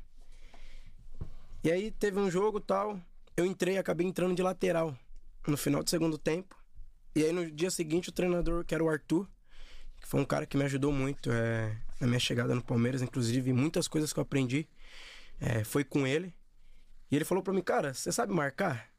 E 1.63 1.71
aí 1.71 1.93
teve 1.93 2.19
um 2.19 2.29
jogo 2.29 2.59
tal. 2.59 3.01
Eu 3.37 3.47
entrei 3.47 3.79
acabei 3.79 4.05
entrando 4.05 4.35
de 4.35 4.43
lateral 4.43 4.99
no 5.47 5.57
final 5.57 5.81
do 5.81 5.89
segundo 5.89 6.19
tempo. 6.19 6.57
E 7.15 7.23
aí 7.23 7.33
no 7.33 7.49
dia 7.49 7.71
seguinte, 7.71 8.09
o 8.09 8.13
treinador, 8.13 8.65
que 8.65 8.75
era 8.75 8.83
o 8.83 8.89
Arthur, 8.89 9.29
que 10.01 10.09
foi 10.09 10.21
um 10.21 10.25
cara 10.25 10.45
que 10.45 10.57
me 10.57 10.65
ajudou 10.65 10.91
muito 10.91 11.31
é, 11.31 11.77
na 12.01 12.09
minha 12.09 12.19
chegada 12.19 12.53
no 12.53 12.63
Palmeiras, 12.63 13.03
inclusive 13.03 13.53
muitas 13.53 13.87
coisas 13.87 14.13
que 14.13 14.19
eu 14.19 14.23
aprendi 14.23 14.69
é, 15.41 15.63
foi 15.63 15.85
com 15.85 16.05
ele. 16.05 16.35
E 17.13 17.15
ele 17.15 17.25
falou 17.25 17.45
pra 17.45 17.53
mim, 17.53 17.63
cara, 17.63 17.95
você 17.95 18.11
sabe 18.11 18.33
marcar? 18.33 18.91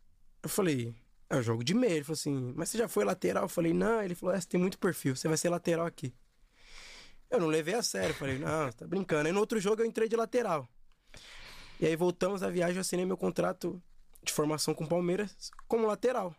Eu 0.42 0.48
falei, 0.48 0.96
é 1.30 1.36
o 1.36 1.42
jogo 1.42 1.64
de 1.64 1.74
meia. 1.74 1.94
Ele 1.94 2.04
falou 2.04 2.14
assim, 2.14 2.54
mas 2.56 2.70
você 2.70 2.78
já 2.78 2.88
foi 2.88 3.04
lateral? 3.04 3.44
Eu 3.44 3.50
falei, 3.50 3.74
não. 3.74 4.02
Ele 4.02 4.16
falou, 4.16 4.36
é, 4.36 4.40
você 4.40 4.48
tem 4.48 4.60
muito 4.60 4.78
perfil, 4.78 5.16
você 5.16 5.28
vai 5.28 5.38
ser 5.38 5.50
lateral 5.50 5.86
aqui. 5.86 6.14
Eu 7.30 7.40
não 7.40 7.48
levei 7.48 7.74
a 7.74 7.84
sério, 7.84 8.16
falei, 8.16 8.38
não, 8.40 8.72
tá 8.72 8.88
brincando. 8.88 9.28
Aí 9.28 9.34
no 9.34 9.40
outro 9.40 9.60
jogo 9.60 9.82
eu 9.82 9.86
entrei 9.86 10.08
de 10.08 10.16
lateral. 10.16 10.68
E 11.80 11.86
aí 11.86 11.96
voltamos 11.96 12.42
à 12.42 12.50
viagem, 12.50 12.78
eu 12.78 12.82
assinei 12.82 13.06
meu 13.06 13.18
contrato 13.18 13.82
de 14.24 14.32
formação 14.32 14.74
com 14.74 14.86
o 14.86 14.88
Palmeiras 14.88 15.52
como 15.68 15.86
lateral. 15.86 16.36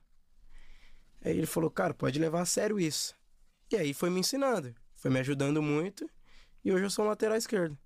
Aí 1.22 1.36
ele 1.36 1.46
falou, 1.46 1.70
cara, 1.70 1.92
pode 1.92 2.18
levar 2.18 2.40
a 2.40 2.46
sério 2.46 2.80
isso. 2.80 3.14
E 3.70 3.76
aí 3.76 3.92
foi 3.92 4.08
me 4.08 4.20
ensinando, 4.20 4.74
foi 4.94 5.10
me 5.10 5.20
ajudando 5.20 5.62
muito. 5.62 6.08
E 6.64 6.72
hoje 6.72 6.84
eu 6.84 6.90
sou 6.90 7.04
um 7.04 7.08
lateral 7.08 7.36
esquerdo. 7.36 7.78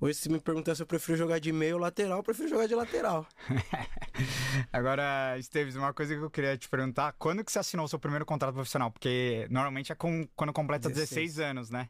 Hoje, 0.00 0.18
se 0.18 0.28
me 0.28 0.40
perguntar 0.40 0.74
se 0.74 0.82
eu 0.82 0.86
prefiro 0.86 1.16
jogar 1.16 1.38
de 1.38 1.52
meio 1.52 1.76
ou 1.76 1.80
lateral, 1.80 2.18
eu 2.18 2.22
prefiro 2.22 2.48
jogar 2.48 2.66
de 2.66 2.74
lateral. 2.74 3.26
Agora, 4.72 5.38
Esteves, 5.38 5.76
uma 5.76 5.94
coisa 5.94 6.14
que 6.14 6.20
eu 6.20 6.30
queria 6.30 6.56
te 6.56 6.68
perguntar, 6.68 7.12
quando 7.12 7.44
que 7.44 7.50
você 7.50 7.58
assinou 7.58 7.86
o 7.86 7.88
seu 7.88 7.98
primeiro 7.98 8.26
contrato 8.26 8.54
profissional? 8.54 8.90
Porque 8.90 9.46
normalmente 9.50 9.92
é 9.92 9.94
com, 9.94 10.26
quando 10.34 10.52
completa 10.52 10.88
16. 10.88 11.08
16 11.10 11.38
anos, 11.38 11.70
né? 11.70 11.88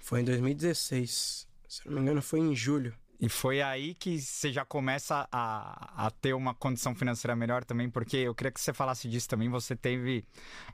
Foi 0.00 0.20
em 0.20 0.24
2016. 0.24 1.46
Se 1.68 1.86
não 1.86 1.94
me 1.94 2.00
engano, 2.00 2.22
foi 2.22 2.40
em 2.40 2.54
julho. 2.54 2.94
E 3.22 3.28
foi 3.28 3.62
aí 3.62 3.94
que 3.94 4.20
você 4.20 4.52
já 4.52 4.64
começa 4.64 5.28
a, 5.30 6.06
a 6.06 6.10
ter 6.10 6.34
uma 6.34 6.52
condição 6.54 6.92
financeira 6.92 7.36
melhor 7.36 7.64
também, 7.64 7.88
porque 7.88 8.16
eu 8.16 8.34
queria 8.34 8.50
que 8.50 8.60
você 8.60 8.72
falasse 8.72 9.08
disso 9.08 9.28
também. 9.28 9.48
Você 9.48 9.76
teve. 9.76 10.24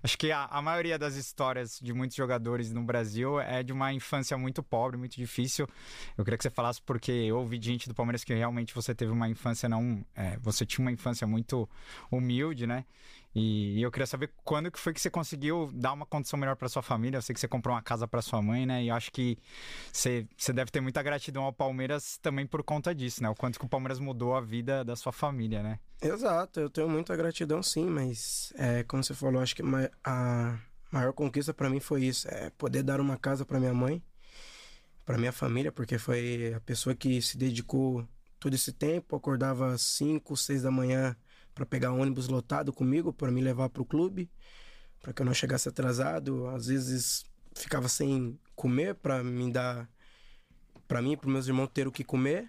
Acho 0.03 0.17
que 0.17 0.33
a, 0.33 0.47
a 0.47 0.63
maioria 0.63 0.99
das 0.99 1.15
histórias 1.15 1.79
de 1.79 1.93
muitos 1.93 2.17
jogadores 2.17 2.73
no 2.73 2.83
Brasil 2.83 3.39
é 3.39 3.63
de 3.63 3.71
uma 3.71 3.93
infância 3.93 4.39
muito 4.39 4.63
pobre, 4.63 4.97
muito 4.97 5.15
difícil. 5.15 5.69
Eu 6.17 6.25
queria 6.25 6.39
que 6.39 6.43
você 6.43 6.49
falasse, 6.49 6.81
porque 6.81 7.13
eu 7.13 7.37
ouvi 7.37 7.61
gente 7.61 7.87
do 7.87 7.95
Palmeiras 7.95 8.25
que 8.25 8.33
realmente 8.33 8.75
você 8.75 8.95
teve 8.95 9.13
uma 9.13 9.29
infância 9.29 9.69
não. 9.69 10.03
é, 10.17 10.39
você 10.39 10.65
tinha 10.65 10.83
uma 10.83 10.91
infância 10.91 11.27
muito 11.27 11.69
humilde, 12.11 12.67
né? 12.67 12.87
E, 13.39 13.83
eu 13.83 13.91
queria 13.91 14.07
saber 14.07 14.31
quando 14.45 14.71
que 14.71 14.79
foi 14.79 14.93
que 14.93 15.01
você 15.01 15.11
conseguiu 15.11 15.71
dar 15.75 15.93
uma 15.93 16.07
condição 16.07 16.39
melhor 16.39 16.57
para 16.57 16.69
sua 16.69 16.83
família. 16.83 17.19
Eu 17.19 17.23
sei 17.23 17.35
que 17.35 17.41
você 17.41 17.49
comprou 17.49 17.75
uma 17.75 17.83
casa 17.83 18.07
para 18.07 18.21
sua 18.21 18.43
mãe, 18.43 18.67
né? 18.67 18.85
E 18.85 18.91
acho 18.91 19.11
que 19.13 19.39
você, 19.93 20.27
você 20.37 20.53
deve 20.53 20.71
ter 20.71 20.81
muita 20.81 21.03
gratidão 21.03 21.45
ao 21.45 21.53
Palmeiras 21.53 22.19
também 22.19 22.47
por 22.47 22.63
conta 22.63 22.95
disso, 22.95 23.23
né? 23.23 23.29
O 23.29 23.35
quanto 23.35 23.59
que 23.59 23.65
o 23.65 23.69
Palmeiras 23.69 23.99
mudou 23.99 24.35
a 24.35 24.41
vida 24.41 24.85
da 24.85 24.97
sua 24.97 25.13
família, 25.13 25.63
né? 25.63 25.79
Exato, 26.01 26.61
eu 26.61 26.71
tenho 26.71 26.89
muita 26.89 27.17
gratidão 27.17 27.63
sim, 27.63 27.87
mas 27.87 28.53
é, 28.57 28.85
como 28.85 29.03
você 29.03 29.15
falou, 29.15 29.43
acho 29.43 29.57
que 29.57 29.63
a 30.05 30.59
maior 30.93 31.13
conquista 31.13 31.53
pra 31.53 31.69
mim 31.69 31.81
foi 31.81 32.05
isso, 32.05 32.29
é 32.29 32.51
poder 32.51 32.83
dar 32.85 33.01
uma 33.01 33.17
casa 33.17 33.45
pra 33.45 33.59
minha 33.59 33.75
mãe, 33.75 34.03
pra 35.05 35.19
minha 35.19 35.33
família, 35.33 35.73
porque 35.73 35.99
foi 35.99 36.55
a 36.55 36.61
pessoa 36.61 36.95
que 36.95 37.21
se 37.21 37.37
dedicou 37.37 38.07
todo 38.39 38.55
esse 38.55 38.73
tempo, 38.73 39.17
acordava 39.17 39.73
às 39.73 39.83
5, 39.83 40.37
6 40.37 40.63
da 40.63 40.71
manhã 40.71 41.17
pra 41.59 41.67
pegar 41.67 41.93
ônibus 41.93 42.29
lotado 42.29 42.73
comigo, 42.73 43.13
pra 43.13 43.33
me 43.33 43.41
levar 43.41 43.69
pro 43.69 43.85
clube, 43.85 44.31
pra 45.03 45.13
que 45.13 45.21
eu 45.21 45.27
não 45.27 45.35
chegasse 45.35 45.69
atrasado, 45.69 46.47
às 46.47 46.69
vezes 46.69 47.25
ficava 47.53 47.89
sem 47.89 48.39
comer 48.55 48.95
pra 48.95 49.25
me 49.25 49.51
dar 49.51 49.91
para 50.87 51.03
mim 51.03 51.17
para 51.17 51.29
meus 51.29 51.49
irmãos 51.49 51.69
ter 51.75 51.89
o 51.89 51.93
que 51.93 52.05
comer. 52.05 52.47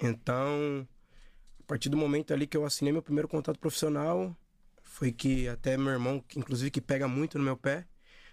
Então, 0.00 0.86
a 1.60 1.62
partir 1.68 1.88
do 1.88 1.96
momento 1.96 2.34
ali 2.34 2.48
que 2.48 2.56
eu 2.56 2.64
assinei 2.64 2.92
meu 2.92 3.02
primeiro 3.02 3.28
contrato 3.28 3.60
profissional, 3.60 4.36
foi 4.82 5.12
que 5.12 5.46
até 5.48 5.76
meu 5.76 5.92
irmão, 5.92 6.20
que 6.20 6.38
inclusive 6.38 6.70
que 6.70 6.80
pega 6.80 7.06
muito 7.06 7.38
no 7.38 7.44
meu 7.44 7.56
pé, 7.56 7.86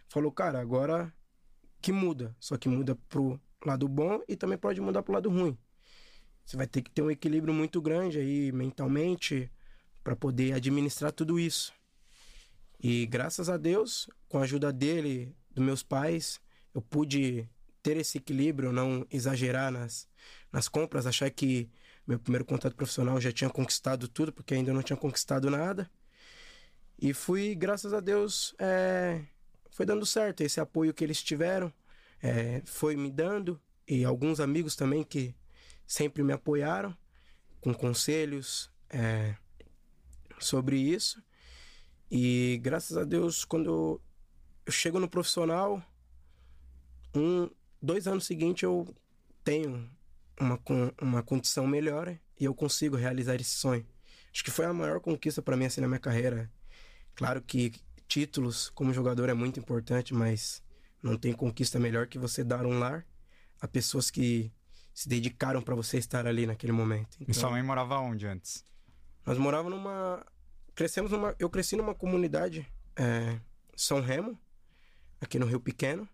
falou: 0.08 0.32
"Cara, 0.32 0.60
agora 0.60 1.14
que 1.80 1.92
muda, 1.92 2.36
só 2.40 2.58
que 2.58 2.68
muda 2.68 2.96
pro 3.08 3.40
lado 3.64 3.88
bom 3.88 4.22
e 4.28 4.36
também 4.36 4.58
pode 4.58 4.82
mudar 4.82 5.04
pro 5.04 5.14
lado 5.14 5.30
ruim. 5.30 5.56
Você 6.44 6.58
vai 6.58 6.66
ter 6.66 6.82
que 6.82 6.90
ter 6.90 7.04
um 7.04 7.12
equilíbrio 7.12 7.54
muito 7.54 7.80
grande 7.80 8.20
aí 8.20 8.52
mentalmente 8.52 9.52
para 10.06 10.16
poder 10.16 10.54
administrar 10.54 11.12
tudo 11.12 11.40
isso. 11.40 11.74
E 12.80 13.08
graças 13.08 13.50
a 13.50 13.58
Deus, 13.58 14.08
com 14.30 14.38
a 14.38 14.44
ajuda 14.44 14.72
dele, 14.72 15.36
dos 15.50 15.66
meus 15.66 15.82
pais, 15.82 16.40
eu 16.76 16.82
pude 16.82 17.50
ter 17.82 17.98
esse 17.98 18.20
equilíbrio, 18.20 18.72
não 18.72 19.04
exagerar 19.10 19.72
nas, 19.72 20.08
nas 20.52 20.68
compras, 20.68 21.08
achar 21.08 21.32
que 21.32 21.72
meu 22.06 22.20
primeiro 22.20 22.46
contato 22.46 22.76
profissional 22.76 23.20
já 23.20 23.32
tinha 23.32 23.50
conquistado 23.50 24.08
tudo, 24.08 24.32
porque 24.32 24.54
ainda 24.54 24.72
não 24.72 24.84
tinha 24.84 24.96
conquistado 24.96 25.50
nada. 25.50 25.90
E 27.00 27.12
fui, 27.12 27.56
graças 27.56 27.92
a 27.92 28.00
Deus, 28.00 28.54
é, 28.60 29.24
foi 29.72 29.88
dando 29.88 30.06
certo. 30.06 30.42
Esse 30.42 30.60
apoio 30.60 30.94
que 30.94 31.04
eles 31.04 31.24
tiveram 31.24 31.74
é, 32.22 32.62
foi 32.64 32.96
me 32.96 33.10
dando, 33.10 33.60
e 33.88 34.06
alguns 34.06 34.40
amigos 34.40 34.76
também 34.76 35.04
que 35.04 35.34
sempre 35.88 36.22
me 36.22 36.32
apoiaram 36.32 36.96
com 37.60 37.74
conselhos 37.74 38.70
é, 38.88 39.36
sobre 40.40 40.78
isso. 40.78 41.24
E 42.10 42.60
graças 42.62 42.98
a 42.98 43.04
Deus, 43.04 43.44
quando 43.44 44.02
eu 44.66 44.72
chego 44.72 45.00
no 45.00 45.10
profissional, 45.10 45.82
um, 47.16 47.50
dois 47.82 48.08
anos 48.08 48.26
seguintes 48.26 48.64
eu 48.64 48.88
tenho 49.44 49.90
uma, 50.40 50.60
uma 51.02 51.24
condição 51.24 51.66
melhor 51.66 52.18
e 52.40 52.46
eu 52.46 52.54
consigo 52.54 52.96
realizar 52.96 53.36
esse 53.36 53.56
sonho. 53.56 53.86
Acho 54.34 54.44
que 54.44 54.52
foi 54.52 54.66
a 54.66 54.74
maior 54.74 55.00
conquista 55.00 55.42
para 55.42 55.56
mim 55.56 55.66
assim 55.66 55.82
na 55.82 55.88
minha 55.88 56.00
carreira. 56.00 56.52
Claro 57.16 57.42
que 57.42 57.72
títulos 58.08 58.70
como 58.70 58.94
jogador 58.94 59.30
é 59.30 59.34
muito 59.34 59.60
importante, 59.60 60.14
mas 60.14 60.62
não 61.02 61.18
tem 61.18 61.34
conquista 61.34 61.80
melhor 61.80 62.08
que 62.08 62.20
você 62.20 62.44
dar 62.44 62.66
um 62.66 62.78
lar 62.78 63.06
a 63.62 63.68
pessoas 63.68 64.12
que 64.12 64.52
se 64.94 65.08
dedicaram 65.08 65.62
para 65.62 65.76
você 65.76 65.98
estar 65.98 66.26
ali 66.28 66.46
naquele 66.46 66.72
momento. 66.72 67.16
Então, 67.20 67.32
e 67.32 67.34
sua 67.34 67.50
mãe 67.50 67.64
morava 67.64 68.00
onde 68.00 68.26
antes? 68.26 68.64
Nós 69.26 69.38
morávamos 69.38 69.78
numa 69.78 70.26
crescemos 70.76 71.10
numa. 71.10 71.34
Eu 71.40 71.50
cresci 71.50 71.76
numa 71.76 71.96
comunidade, 71.96 72.68
é, 72.96 73.40
São 73.76 74.02
Remo, 74.02 74.38
aqui 75.20 75.40
no 75.40 75.46
Rio 75.46 75.60
Pequeno. 75.60 76.08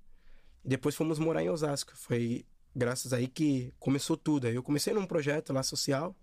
E 0.64 0.70
depois 0.70 0.96
fomos 0.96 1.18
morar 1.18 1.44
em 1.44 1.50
Osasco. 1.50 1.92
Foi 1.96 2.46
graças 2.74 3.12
aí 3.12 3.28
que 3.28 3.74
começou 3.80 4.16
tudo. 4.16 4.48
Eu 4.48 4.62
comecei 4.62 4.94
num 4.94 5.08
projeto 5.08 5.52
lá 5.52 5.64
social. 5.64 6.16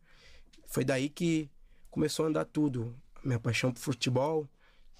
Foi 0.68 0.84
daí 0.84 1.08
que 1.08 1.50
começou 1.90 2.24
a 2.24 2.28
andar 2.28 2.44
tudo. 2.44 2.94
Minha 3.24 3.40
paixão 3.40 3.72
por 3.72 3.80
futebol. 3.80 4.48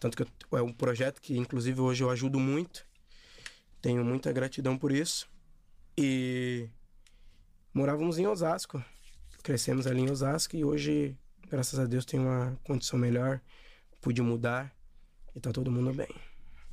Tanto 0.01 0.17
que 0.17 0.25
eu, 0.25 0.59
é 0.59 0.63
um 0.63 0.73
projeto 0.73 1.21
que, 1.21 1.37
inclusive, 1.37 1.81
hoje 1.81 2.03
eu 2.03 2.11
ajudo 2.11 2.39
muito. 2.41 2.85
Tenho 3.81 4.05
muita 4.05 4.33
gratidão 4.33 4.77
por 4.77 4.91
isso. 4.91 5.29
E 5.97 6.69
morávamos 7.73 8.19
em 8.19 8.27
Osasco. 8.27 8.83
Crescemos 9.43 9.87
ali 9.87 10.01
em 10.01 10.11
Osasco 10.11 10.57
e 10.57 10.65
hoje 10.65 11.17
graças 11.49 11.79
a 11.79 11.87
Deus 11.87 12.05
tenho 12.05 12.23
uma 12.23 12.59
condição 12.65 12.99
melhor, 12.99 13.41
pude 14.01 14.23
mudar 14.23 14.73
e 15.35 15.41
tá 15.41 15.53
todo 15.53 15.71
mundo 15.71 15.93
bem. 15.93 16.09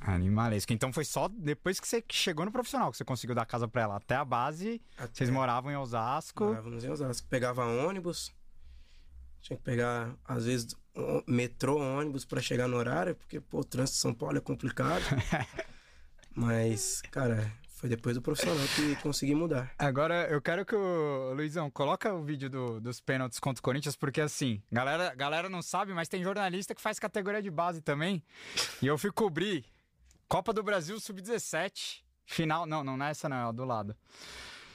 Animalesco. 0.00 0.72
Então 0.72 0.92
foi 0.92 1.04
só 1.04 1.28
depois 1.28 1.80
que 1.80 1.88
você 1.88 2.04
chegou 2.10 2.44
no 2.44 2.52
profissional 2.52 2.90
que 2.90 2.96
você 2.96 3.04
conseguiu 3.04 3.34
dar 3.34 3.46
casa 3.46 3.66
pra 3.66 3.82
ela. 3.82 3.96
Até 3.96 4.14
a 4.14 4.24
base, 4.24 4.80
Até... 4.96 5.10
vocês 5.12 5.30
moravam 5.30 5.70
em 5.70 5.76
Osasco. 5.76 6.44
Morávamos 6.44 6.84
em 6.84 6.90
Osasco. 6.90 7.26
Pegava 7.28 7.64
ônibus. 7.64 8.32
Tinha 9.40 9.56
que 9.56 9.62
pegar, 9.62 10.14
às 10.24 10.44
vezes, 10.44 10.74
metrô, 11.26 11.78
ônibus 11.78 12.24
para 12.24 12.40
chegar 12.40 12.66
no 12.68 12.76
horário, 12.76 13.14
porque, 13.14 13.40
pô, 13.40 13.60
o 13.60 13.64
trânsito 13.64 13.96
de 13.96 14.02
São 14.02 14.14
Paulo 14.14 14.36
é 14.36 14.40
complicado. 14.40 15.02
Mas, 16.34 17.00
cara, 17.10 17.50
foi 17.76 17.90
depois 17.90 18.16
do 18.16 18.22
profissional 18.22 18.56
que 18.74 18.96
consegui 18.96 19.34
mudar. 19.34 19.70
Agora, 19.78 20.26
eu 20.30 20.40
quero 20.40 20.64
que 20.64 20.74
o 20.74 21.34
Luizão 21.34 21.70
coloca 21.70 22.12
o 22.12 22.24
vídeo 22.24 22.48
do, 22.48 22.80
dos 22.80 23.00
pênaltis 23.00 23.38
contra 23.38 23.60
o 23.60 23.62
Corinthians, 23.62 23.94
porque 23.94 24.22
assim, 24.22 24.62
galera, 24.72 25.14
galera 25.14 25.48
não 25.48 25.60
sabe, 25.60 25.92
mas 25.92 26.08
tem 26.08 26.22
jornalista 26.22 26.74
que 26.74 26.80
faz 26.80 26.98
categoria 26.98 27.42
de 27.42 27.50
base 27.50 27.82
também. 27.82 28.22
E 28.80 28.86
eu 28.86 28.96
fui 28.96 29.12
cobrir 29.12 29.64
Copa 30.26 30.54
do 30.54 30.62
Brasil 30.62 30.98
Sub-17, 30.98 32.02
final, 32.24 32.64
não, 32.64 32.82
não 32.82 33.04
é 33.04 33.10
essa 33.10 33.28
não, 33.28 33.50
é 33.50 33.52
do 33.52 33.64
lado. 33.66 33.94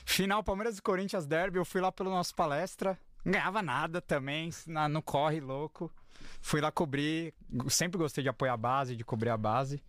Final 0.05 0.43
Palmeiras 0.43 0.77
e 0.77 0.81
Corinthians 0.81 1.25
Derby, 1.25 1.57
eu 1.57 1.65
fui 1.65 1.81
lá 1.81 1.91
pelo 1.91 2.11
nosso 2.11 2.35
palestra, 2.35 2.99
não 3.25 3.31
ganhava 3.33 3.63
nada 3.63 3.99
também, 3.99 4.51
na, 4.67 4.87
no 4.87 5.01
corre 5.01 5.39
louco. 5.39 5.91
Fui 6.39 6.61
lá 6.61 6.71
cobrir, 6.71 7.33
sempre 7.69 7.97
gostei 7.97 8.23
de 8.23 8.29
apoiar 8.29 8.53
a 8.53 8.57
base, 8.57 8.95
de 8.95 9.03
cobrir 9.03 9.29
a 9.29 9.37
base. 9.37 9.81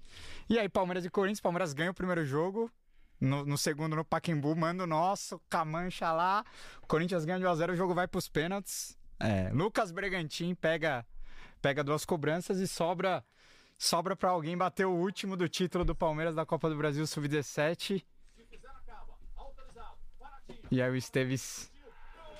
E 0.49 0.59
aí, 0.59 0.66
Palmeiras 0.66 1.04
e 1.04 1.11
Corinthians, 1.11 1.40
Palmeiras 1.40 1.75
ganha 1.75 1.90
o 1.90 1.95
primeiro 1.95 2.25
jogo, 2.25 2.71
no, 3.23 3.45
no, 3.47 3.57
segundo, 3.57 3.95
no 3.95 4.05
Paquembu, 4.05 4.55
manda 4.57 4.83
o 4.83 4.87
nosso, 4.87 5.40
Camancha 5.49 6.12
lá. 6.12 6.44
Corinthians 6.88 7.25
ganha 7.25 7.38
de 7.38 7.44
1x0, 7.44 7.73
o 7.73 7.77
jogo 7.77 7.94
vai 7.94 8.09
pros 8.09 8.29
pênaltis. 8.29 8.99
É, 9.20 9.49
Lucas 9.51 9.92
Bregantin 9.92 10.55
pega, 10.55 11.07
pega 11.61 11.85
duas 11.85 12.05
cobranças 12.05 12.59
e 12.59 12.66
sobra 12.66 13.25
sobra 13.79 14.14
para 14.14 14.31
alguém 14.31 14.57
bater 14.57 14.87
o 14.87 14.92
último 14.92 15.37
do 15.37 15.49
título 15.49 15.85
do 15.85 15.94
Palmeiras 15.94 16.35
da 16.35 16.46
Copa 16.46 16.68
do 16.68 16.77
Brasil 16.77 17.07
Sub-17. 17.07 18.05
E 20.70 20.81
aí 20.81 20.90
o 20.90 20.96
Esteves 20.96 21.70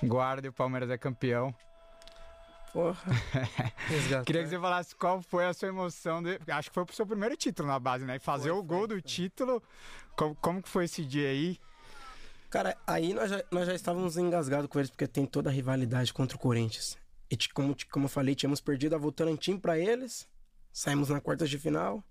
guarda 0.01 0.47
e 0.47 0.49
o 0.49 0.53
Palmeiras 0.53 0.89
é 0.89 0.97
campeão. 0.97 1.53
Porra. 2.73 2.97
Queria 4.25 4.43
que 4.43 4.49
você 4.49 4.59
falasse 4.59 4.95
qual 4.95 5.21
foi 5.21 5.45
a 5.45 5.53
sua 5.53 5.67
emoção. 5.67 6.23
De... 6.23 6.39
Acho 6.47 6.69
que 6.69 6.73
foi 6.73 6.83
pro 6.83 6.95
seu 6.95 7.05
primeiro 7.05 7.37
título 7.37 7.67
na 7.67 7.79
base, 7.79 8.03
né? 8.03 8.15
E 8.15 8.19
fazer 8.19 8.49
foi, 8.49 8.57
o 8.57 8.63
gol 8.63 8.79
foi, 8.79 8.87
do 8.87 8.93
foi. 8.95 9.01
título. 9.03 9.63
Como, 10.17 10.35
como 10.35 10.61
que 10.61 10.67
foi 10.67 10.85
esse 10.85 11.05
dia 11.05 11.29
aí? 11.29 11.59
Cara, 12.49 12.75
aí 12.87 13.13
nós 13.13 13.29
já, 13.29 13.43
nós 13.51 13.67
já 13.67 13.75
estávamos 13.75 14.17
engasgados 14.17 14.67
com 14.67 14.79
eles, 14.79 14.89
porque 14.89 15.07
tem 15.07 15.25
toda 15.25 15.51
a 15.51 15.53
rivalidade 15.53 16.11
contra 16.11 16.35
o 16.35 16.39
Corinthians. 16.39 16.97
E 17.29 17.37
como, 17.49 17.75
como 17.91 18.05
eu 18.05 18.09
falei, 18.09 18.33
tínhamos 18.33 18.59
perdido 18.59 18.95
a 18.95 18.97
Votorantim 18.97 19.57
para 19.57 19.77
eles. 19.77 20.27
Saímos 20.71 21.09
na 21.09 21.21
quarta 21.21 21.47
de 21.47 21.59
final. 21.59 22.03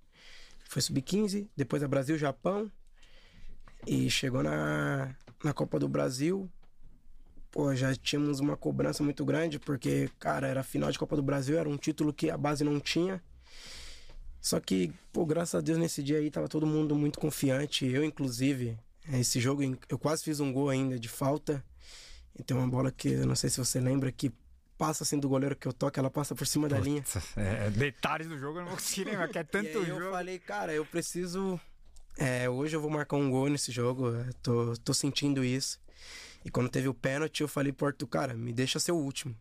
Foi 0.69 0.81
sub-15, 0.81 1.49
depois 1.57 1.83
a 1.83 1.89
Brasil-Japão. 1.89 2.71
E 3.85 4.09
chegou 4.09 4.45
na, 4.45 5.13
na 5.43 5.53
Copa 5.53 5.77
do 5.81 5.89
Brasil 5.89 6.49
pô, 7.53 7.75
já 7.77 7.95
tínhamos 7.95 8.41
uma 8.41 8.57
cobrança 8.57 9.05
muito 9.05 9.25
grande, 9.25 9.59
porque, 9.59 10.11
cara, 10.19 10.49
era 10.49 10.63
final 10.65 10.91
de 10.91 10.99
Copa 10.99 11.15
do 11.15 11.23
Brasil, 11.23 11.59
era 11.59 11.69
um 11.69 11.77
título 11.77 12.13
que 12.13 12.31
a 12.31 12.37
base 12.37 12.65
não 12.65 12.81
tinha. 12.81 13.23
Só 14.41 14.59
que, 14.59 14.93
pô, 15.13 15.25
graças 15.25 15.55
a 15.55 15.61
Deus 15.61 15.79
nesse 15.79 16.03
dia 16.03 16.19
aí 16.19 16.31
tava 16.31 16.49
todo 16.49 16.67
mundo 16.67 16.97
muito 16.97 17.21
confiante, 17.21 17.87
eu 17.87 18.03
inclusive. 18.03 18.77
Esse 19.13 19.39
jogo 19.39 19.63
eu 19.89 19.99
quase 19.99 20.25
fiz 20.25 20.41
um 20.41 20.53
gol 20.53 20.71
ainda 20.71 20.99
de 20.99 21.09
falta. 21.09 21.63
E 22.37 22.43
tem 22.43 22.57
uma 22.57 22.67
bola 22.67 22.91
que 22.91 23.09
eu 23.09 23.27
não 23.27 23.37
sei 23.37 23.51
se 23.51 23.59
você 23.59 23.79
lembra 23.79 24.11
que 24.11 24.33
passa 24.79 25.05
assim 25.05 25.19
do 25.19 25.29
goleiro 25.29 25.55
que 25.55 25.69
eu 25.69 25.73
toco, 25.73 25.99
ela 26.01 26.11
passa 26.11 26.35
por 26.35 26.47
cima 26.47 26.67
Puta, 26.67 26.81
da 26.81 26.85
linha. 26.85 27.05
É, 27.37 27.71
detalhes 27.71 28.27
do 28.27 28.39
jogo 28.39 28.59
eu 28.59 28.63
não 28.63 28.69
vou 28.69 28.79
conseguir 28.79 29.05
lembrar, 29.05 29.29
que 29.29 29.39
é 29.39 29.45
tanto 29.45 29.69
e 29.69 29.77
aí 29.77 29.87
jogo. 29.87 30.01
Eu 30.01 30.11
falei, 30.11 30.39
cara, 30.39 30.73
eu 30.73 30.87
preciso. 30.87 31.61
É, 32.17 32.49
hoje 32.49 32.75
eu 32.75 32.81
vou 32.81 32.91
marcar 32.91 33.17
um 33.17 33.31
gol 33.31 33.49
nesse 33.49 33.71
jogo, 33.71 34.13
tô, 34.43 34.75
tô 34.79 34.95
sentindo 34.95 35.45
isso. 35.45 35.79
E 36.45 36.51
quando 36.51 36.69
teve 36.69 36.89
o 36.89 36.95
pênalti, 36.95 37.41
eu 37.41 37.49
falei 37.49 37.73
pro 37.73 37.87
Arthur, 37.87 38.07
cara, 38.07 38.35
me 38.35 38.53
deixa 38.53 38.79
ser 38.79 38.93
o 38.93 38.97
último. 38.97 39.37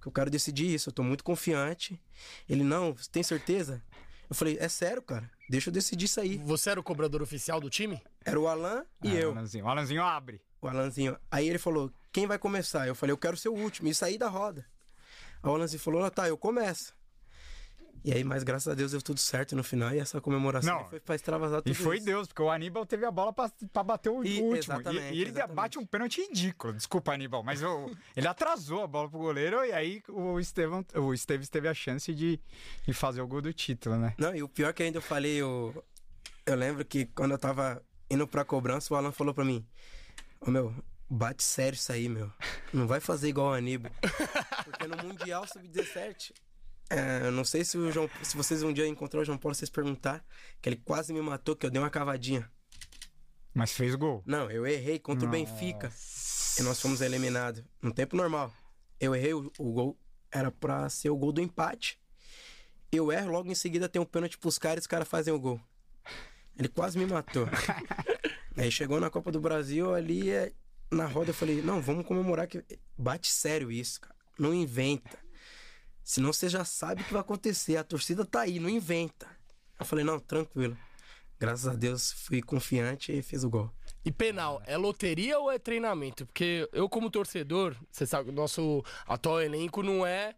Que 0.00 0.08
eu 0.08 0.12
quero 0.12 0.30
decidir 0.30 0.72
isso, 0.72 0.88
eu 0.88 0.92
tô 0.92 1.02
muito 1.02 1.22
confiante. 1.22 2.00
Ele, 2.48 2.64
não, 2.64 2.94
tem 3.10 3.22
certeza? 3.22 3.82
Eu 4.28 4.34
falei, 4.34 4.56
é 4.60 4.68
sério, 4.68 5.02
cara, 5.02 5.30
deixa 5.48 5.68
eu 5.68 5.72
decidir 5.72 6.06
isso 6.06 6.20
aí. 6.20 6.38
Você 6.38 6.70
era 6.70 6.80
o 6.80 6.82
cobrador 6.82 7.22
oficial 7.22 7.60
do 7.60 7.70
time? 7.70 8.02
Era 8.24 8.40
o 8.40 8.48
Alan 8.48 8.84
e 9.02 9.08
ah, 9.08 9.20
eu. 9.20 9.28
O 9.28 9.32
Alanzinho. 9.32 9.64
o 9.64 9.68
Alanzinho 9.68 10.02
abre. 10.02 10.40
O 10.60 10.68
Alanzinho. 10.68 11.18
Aí 11.30 11.48
ele 11.48 11.58
falou, 11.58 11.92
quem 12.10 12.26
vai 12.26 12.38
começar? 12.38 12.86
Eu 12.86 12.94
falei, 12.94 13.12
eu 13.12 13.18
quero 13.18 13.36
ser 13.36 13.48
o 13.48 13.54
último 13.54 13.88
e 13.88 13.94
sair 13.94 14.18
da 14.18 14.28
roda. 14.28 14.66
Aí 15.42 15.50
o 15.50 15.54
Alanzinho 15.54 15.80
falou, 15.80 16.10
tá, 16.10 16.28
eu 16.28 16.38
começo. 16.38 16.94
E 18.04 18.12
aí, 18.12 18.24
mas 18.24 18.42
graças 18.42 18.66
a 18.66 18.74
Deus 18.74 18.90
deu 18.90 19.00
tudo 19.00 19.20
certo 19.20 19.54
no 19.54 19.62
final 19.62 19.92
e 19.94 19.98
essa 19.98 20.20
comemoração 20.20 20.80
Não, 20.80 20.88
foi 20.88 20.98
pra 20.98 21.14
extravasar 21.14 21.62
tudo 21.62 21.70
E 21.70 21.74
foi 21.74 21.96
isso. 21.96 22.06
Deus, 22.06 22.26
porque 22.26 22.42
o 22.42 22.50
Aníbal 22.50 22.84
teve 22.84 23.06
a 23.06 23.10
bola 23.10 23.32
pra, 23.32 23.50
pra 23.72 23.82
bater 23.82 24.10
o 24.10 24.24
e, 24.24 24.40
último. 24.40 24.80
E, 24.80 24.96
e, 24.96 25.20
ele 25.20 25.30
exatamente. 25.30 25.54
bate 25.54 25.78
um 25.78 25.86
pênalti 25.86 26.20
ridículo. 26.20 26.72
Desculpa, 26.72 27.12
Aníbal, 27.12 27.42
mas 27.44 27.62
o, 27.62 27.90
ele 28.16 28.26
atrasou 28.26 28.82
a 28.82 28.86
bola 28.86 29.08
pro 29.08 29.18
goleiro 29.18 29.64
e 29.64 29.72
aí 29.72 30.02
o 30.08 30.40
Estevão, 30.40 30.84
o 30.96 31.14
Esteves 31.14 31.48
teve 31.48 31.68
a 31.68 31.74
chance 31.74 32.12
de, 32.12 32.40
de 32.84 32.92
fazer 32.92 33.20
o 33.20 33.26
gol 33.26 33.40
do 33.40 33.52
título, 33.52 33.96
né? 33.96 34.14
Não, 34.18 34.34
e 34.34 34.42
o 34.42 34.48
pior 34.48 34.72
que 34.74 34.82
ainda 34.82 34.98
eu 34.98 35.02
falei, 35.02 35.36
eu, 35.36 35.84
eu 36.44 36.56
lembro 36.56 36.84
que 36.84 37.06
quando 37.06 37.32
eu 37.32 37.38
tava 37.38 37.80
indo 38.10 38.26
pra 38.26 38.44
cobrança, 38.44 38.92
o 38.92 38.96
Alan 38.96 39.12
falou 39.12 39.32
pra 39.32 39.44
mim: 39.44 39.64
Ô 40.40 40.50
meu, 40.50 40.74
bate 41.08 41.44
sério 41.44 41.76
isso 41.76 41.92
aí, 41.92 42.08
meu. 42.08 42.32
Não 42.72 42.86
vai 42.86 42.98
fazer 42.98 43.28
igual 43.28 43.50
o 43.50 43.54
Aníbal. 43.54 43.92
Porque 44.64 44.88
no 44.88 44.96
Mundial 44.96 45.46
Sub-17 45.46 46.32
é, 46.92 47.30
não 47.30 47.44
sei 47.44 47.64
se, 47.64 47.90
João, 47.90 48.08
se 48.22 48.36
vocês 48.36 48.62
um 48.62 48.72
dia 48.72 48.86
encontrar 48.86 49.20
o 49.20 49.24
João 49.24 49.38
Paulo, 49.38 49.54
vocês 49.54 49.70
perguntar 49.70 50.24
que 50.60 50.68
ele 50.68 50.76
quase 50.76 51.12
me 51.12 51.20
matou, 51.20 51.56
que 51.56 51.64
eu 51.64 51.70
dei 51.70 51.80
uma 51.80 51.90
cavadinha. 51.90 52.50
Mas 53.54 53.72
fez 53.72 53.94
gol. 53.94 54.22
Não, 54.26 54.50
eu 54.50 54.66
errei 54.66 54.98
contra 54.98 55.26
Nossa. 55.26 55.38
o 55.38 55.40
Benfica. 55.40 55.92
E 56.58 56.62
nós 56.62 56.80
fomos 56.80 57.00
eliminados 57.00 57.62
no 57.80 57.92
tempo 57.92 58.16
normal. 58.16 58.52
Eu 59.00 59.14
errei 59.14 59.32
o, 59.32 59.50
o 59.58 59.72
gol, 59.72 59.98
era 60.30 60.50
pra 60.50 60.88
ser 60.88 61.10
o 61.10 61.16
gol 61.16 61.32
do 61.32 61.40
empate. 61.40 61.98
Eu 62.90 63.10
erro, 63.10 63.30
logo 63.30 63.50
em 63.50 63.54
seguida 63.54 63.88
tem 63.88 64.00
um 64.00 64.04
pênalti 64.04 64.36
pros 64.36 64.58
caras 64.58 64.78
e 64.78 64.80
os 64.82 64.86
caras 64.86 65.08
fazem 65.08 65.32
o 65.32 65.40
gol. 65.40 65.60
Ele 66.58 66.68
quase 66.68 66.98
me 66.98 67.06
matou. 67.06 67.48
Aí 68.54 68.70
chegou 68.70 69.00
na 69.00 69.08
Copa 69.08 69.32
do 69.32 69.40
Brasil, 69.40 69.94
ali 69.94 70.30
é, 70.30 70.52
na 70.90 71.06
roda 71.06 71.30
eu 71.30 71.34
falei, 71.34 71.62
não, 71.62 71.80
vamos 71.80 72.06
comemorar 72.06 72.46
que 72.46 72.62
bate 72.98 73.32
sério 73.32 73.72
isso, 73.72 73.98
cara. 73.98 74.14
Não 74.38 74.52
inventa. 74.52 75.18
Senão 76.04 76.32
você 76.32 76.48
já 76.48 76.64
sabe 76.64 77.02
o 77.02 77.04
que 77.04 77.12
vai 77.12 77.20
acontecer. 77.20 77.76
A 77.76 77.84
torcida 77.84 78.24
tá 78.24 78.40
aí, 78.42 78.58
não 78.58 78.68
inventa. 78.68 79.26
Eu 79.78 79.86
falei, 79.86 80.04
não, 80.04 80.18
tranquilo. 80.18 80.76
Graças 81.38 81.66
a 81.66 81.74
Deus 81.74 82.12
fui 82.12 82.40
confiante 82.40 83.12
e 83.12 83.20
fiz 83.22 83.42
o 83.42 83.50
gol. 83.50 83.70
E 84.04 84.10
penal, 84.12 84.62
é 84.66 84.76
loteria 84.76 85.38
ou 85.38 85.50
é 85.50 85.58
treinamento? 85.58 86.26
Porque 86.26 86.68
eu, 86.72 86.88
como 86.88 87.10
torcedor, 87.10 87.76
você 87.90 88.06
sabe, 88.06 88.30
o 88.30 88.32
nosso 88.32 88.84
atual 89.06 89.40
elenco 89.40 89.82
não 89.82 90.04
é. 90.06 90.34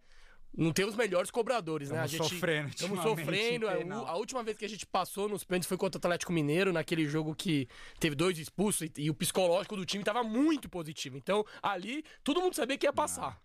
Não 0.57 0.73
tem 0.73 0.85
os 0.85 0.95
melhores 0.95 1.33
cobradores, 1.33 1.91
né? 1.91 1.99
A 1.99 2.07
gente 2.07 2.29
sofrendo 2.29 2.69
Estamos 2.69 3.03
sofrendo. 3.03 3.69
é, 3.69 3.83
A 3.91 4.15
última 4.15 4.41
vez 4.45 4.57
que 4.57 4.65
a 4.65 4.69
gente 4.69 4.87
passou 4.87 5.29
nos 5.29 5.43
pênaltis 5.43 5.69
foi 5.69 5.77
contra 5.77 5.99
o 5.99 6.01
Atlético 6.01 6.33
Mineiro, 6.33 6.73
naquele 6.73 7.07
jogo 7.07 7.35
que 7.35 7.69
teve 7.99 8.15
dois 8.15 8.39
expulsos 8.39 8.83
e, 8.83 8.93
e 8.99 9.11
o 9.11 9.15
psicológico 9.15 9.75
do 9.77 9.85
time 9.85 10.05
tava 10.05 10.23
muito 10.23 10.69
positivo. 10.69 11.17
Então, 11.17 11.45
ali, 11.61 12.05
todo 12.23 12.41
mundo 12.41 12.55
sabia 12.55 12.79
que 12.79 12.87
ia 12.87 12.93
passar. 12.93 13.43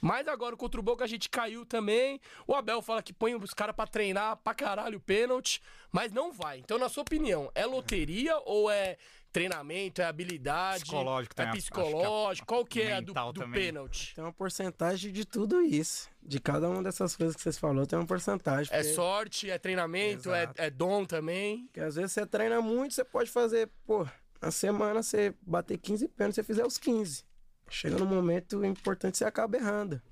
Mas 0.00 0.26
agora 0.28 0.56
contra 0.56 0.80
o 0.80 0.82
Boca 0.82 1.04
a 1.04 1.08
gente 1.08 1.28
caiu 1.28 1.64
também. 1.64 2.20
O 2.46 2.54
Abel 2.54 2.82
fala 2.82 3.02
que 3.02 3.12
põe 3.12 3.34
os 3.34 3.54
caras 3.54 3.74
pra 3.74 3.86
treinar 3.86 4.36
pra 4.38 4.54
caralho 4.54 4.98
o 4.98 5.00
pênalti, 5.00 5.62
mas 5.90 6.12
não 6.12 6.32
vai. 6.32 6.58
Então, 6.58 6.78
na 6.78 6.88
sua 6.88 7.02
opinião, 7.02 7.50
é 7.54 7.66
loteria 7.66 8.38
ou 8.44 8.70
é 8.70 8.96
treinamento, 9.32 10.02
é 10.02 10.04
habilidade? 10.04 10.84
Psicológico 10.84 11.32
é 11.32 11.36
também, 11.36 11.52
é 11.52 11.56
psicológico? 11.56 12.46
Qual 12.46 12.64
que 12.64 12.82
é 12.82 12.94
a 12.94 13.00
do, 13.00 13.12
do 13.32 13.48
pênalti? 13.50 14.14
Tem 14.14 14.24
uma 14.24 14.32
porcentagem 14.32 15.12
de 15.12 15.24
tudo 15.24 15.60
isso. 15.60 16.08
De 16.22 16.40
cada 16.40 16.68
uma 16.68 16.82
dessas 16.82 17.16
coisas 17.16 17.34
que 17.34 17.42
vocês 17.42 17.58
falaram, 17.58 17.86
tem 17.86 17.98
uma 17.98 18.06
porcentagem. 18.06 18.72
É 18.74 18.82
sorte, 18.82 19.50
é 19.50 19.58
treinamento, 19.58 20.32
é, 20.32 20.50
é 20.56 20.70
dom 20.70 21.04
também. 21.04 21.66
Porque 21.66 21.80
às 21.80 21.94
vezes 21.94 22.12
você 22.12 22.26
treina 22.26 22.60
muito, 22.60 22.94
você 22.94 23.04
pode 23.04 23.30
fazer, 23.30 23.70
pô, 23.86 24.06
na 24.40 24.50
semana 24.50 25.02
você 25.02 25.34
bater 25.42 25.78
15 25.78 26.08
pênaltis, 26.08 26.36
você 26.36 26.42
fizer 26.42 26.66
os 26.66 26.78
15. 26.78 27.24
Chega 27.70 27.96
no 27.96 28.04
momento 28.04 28.64
importante 28.64 29.16
você 29.16 29.24
acaba 29.24 29.56
errando. 29.56 30.02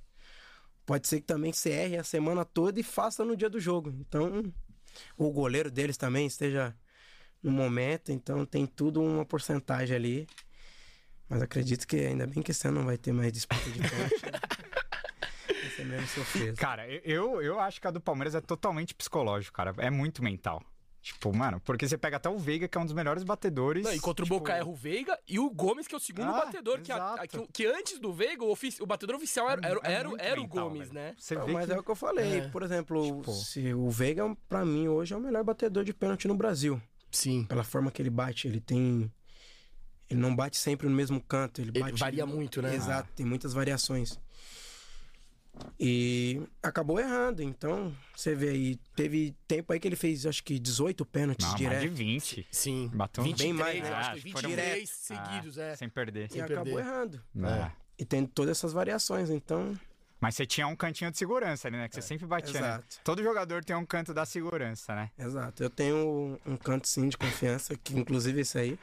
Pode 0.87 1.07
ser 1.07 1.21
que 1.21 1.27
também 1.27 1.53
você 1.53 1.71
erre 1.71 1.99
a 1.99 2.05
semana 2.05 2.44
toda 2.44 2.81
e 2.81 2.83
faça 2.83 3.25
no 3.25 3.37
dia 3.37 3.51
do 3.51 3.61
jogo. 3.61 3.90
Então, 4.01 4.51
o 5.16 5.31
goleiro 5.31 5.71
deles 5.71 5.97
também 5.97 6.27
esteja 6.27 6.75
no 7.42 7.51
momento, 7.51 8.11
então 8.11 8.47
tem 8.47 8.64
tudo 8.66 9.03
uma 9.03 9.25
porcentagem 9.25 9.94
ali. 9.94 10.27
Mas 11.29 11.42
acredito 11.42 11.87
que 11.87 11.97
ainda 11.97 12.27
bem 12.27 12.42
que 12.42 12.53
esse 12.53 12.66
ano 12.66 12.79
não 12.79 12.87
vai 12.87 12.97
ter 12.97 13.12
mais 13.12 13.31
disputa 13.31 13.68
de 13.71 13.81
ser 15.77 15.85
menos 15.85 16.11
sofrido. 16.11 16.57
Cara, 16.57 16.88
eu, 16.88 17.42
eu 17.42 17.61
acho 17.61 17.81
que 17.81 17.87
a 17.87 17.90
do 17.90 18.01
Palmeiras 18.01 18.35
é 18.35 18.40
totalmente 18.40 18.94
psicológico, 18.94 19.57
cara. 19.57 19.75
É 19.79 19.90
muito 19.90 20.23
mental. 20.23 20.62
Tipo, 21.01 21.35
mano, 21.35 21.61
porque 21.65 21.89
você 21.89 21.97
pega 21.97 22.17
até 22.17 22.29
o 22.29 22.37
Veiga, 22.37 22.67
que 22.69 22.77
é 22.77 22.81
um 22.81 22.85
dos 22.85 22.93
melhores 22.93 23.23
batedores. 23.23 23.85
Não, 23.85 23.95
e 23.95 24.01
contra 24.01 24.25
tipo, 24.25 24.35
o 24.35 24.39
Boca 24.41 24.53
erra 24.53 24.67
o 24.69 24.75
Veiga 24.75 25.19
e 25.29 25.39
o 25.39 25.49
Gomes, 25.49 25.87
que 25.87 25.95
é 25.95 25.97
o 25.97 26.01
segundo 26.01 26.29
Ah, 26.29 26.45
batedor. 26.45 26.81
Que, 26.83 26.93
a- 26.93 27.15
a- 27.15 27.27
que, 27.27 27.47
que 27.53 27.67
antes 27.67 27.99
do 27.99 28.13
Veiga, 28.13 28.45
o, 28.45 28.51
ofici- 28.51 28.83
o 28.83 28.87
batedor 28.87 29.15
oficial 29.17 29.49
era, 29.49 29.61
era, 29.67 29.81
é 29.85 29.93
era, 29.93 30.09
muito 30.09 30.21
era 30.23 30.41
o 30.41 30.47
Gomes, 30.47 30.89
velho. 30.89 30.95
né? 30.95 31.15
Você 31.17 31.35
Não, 31.37 31.47
vê 31.47 31.53
mas 31.53 31.67
que... 31.67 31.73
é 31.73 31.79
o 31.79 31.83
que 31.83 31.91
eu 31.91 31.95
falei. 31.97 32.41
É. 32.41 32.49
Por 32.49 32.63
exemplo, 32.63 33.03
Tipo- 33.05 33.33
se 33.33 33.73
o 33.73 33.89
Veiga, 33.89 34.37
pra 34.49 34.65
mim, 34.65 34.89
hoje 34.89 35.15
é 35.15 35.17
o 35.17 35.21
melhor 35.21 35.45
batedor 35.45 35.85
de 35.85 35.95
pênalti 35.95 36.27
no 36.29 36.35
Brasil. 36.35 36.83
Sim. 37.11 37.45
Pela 37.45 37.65
forma 37.65 37.91
que 37.91 38.03
ele 38.03 38.11
bate, 38.11 38.47
ele 38.49 38.61
tem. 38.61 39.11
Ele 40.11 40.21
não 40.21 40.35
bate 40.35 40.57
sempre 40.57 40.89
no 40.89 40.95
mesmo 40.95 41.21
canto. 41.23 41.61
Ele, 41.61 41.71
Ele 41.71 41.81
bate 41.81 41.99
varia 42.01 42.27
muito, 42.27 42.61
né? 42.61 42.75
Exato, 42.75 43.09
tem 43.15 43.25
muitas 43.25 43.53
variações. 43.53 44.19
E 45.79 46.42
acabou 46.62 46.99
errando. 46.99 47.42
Então, 47.42 47.94
você 48.14 48.35
vê 48.35 48.49
aí, 48.51 48.77
teve 48.97 49.35
tempo 49.47 49.73
aí 49.73 49.79
que 49.81 49.87
ele 49.87 49.97
fez, 49.97 50.27
acho 50.27 50.42
que 50.42 50.59
18 50.59 51.05
pênaltis 51.07 51.44
Não, 51.47 51.53
mais 51.53 51.62
de 51.62 51.68
direto. 51.68 51.94
20. 51.94 52.49
Sim. 52.51 52.90
Bateu 52.92 53.23
23, 53.25 53.49
bem 53.57 53.59
mais, 53.64 53.83
né? 53.83 53.88
acho 53.97 54.11
Ah, 54.11 54.14
que 54.14 54.33
foram- 54.33 54.49
23 54.51 54.90
Ah, 54.90 54.94
seguidos, 55.25 55.59
é. 55.59 55.77
Sem 55.77 55.88
perder. 55.88 56.27
E 56.27 56.33
sem 56.33 56.40
acabou 56.42 56.64
perder. 56.64 56.81
errando. 56.81 57.23
É. 57.44 57.71
E 57.99 58.05
tem 58.05 58.27
todas 58.27 58.59
essas 58.59 58.73
variações, 58.73 59.31
então. 59.31 59.79
Mas 60.21 60.35
você 60.35 60.44
tinha 60.44 60.66
um 60.66 60.75
cantinho 60.75 61.12
de 61.12 61.18
segurança 61.18 61.68
ali, 61.68 61.77
né? 61.77 61.88
Que 61.88 61.94
você 61.94 62.03
sempre 62.03 62.27
batia, 62.27 62.53
né? 62.61 62.66
exato. 62.68 62.97
Todo 63.05 63.23
jogador 63.23 63.64
tem 63.64 63.77
um 63.77 63.87
canto 63.87 64.12
da 64.12 64.27
segurança, 64.27 64.92
né? 64.94 65.11
Exato. 65.16 65.62
Eu 65.62 65.71
tenho 65.71 66.40
um 66.44 66.57
canto 66.57 66.88
sim 66.88 67.09
de 67.09 67.16
confiança, 67.16 67.77
que 67.77 67.97
inclusive 67.97 68.38
é 68.38 68.42
esse 68.42 68.59
aí. 68.59 68.79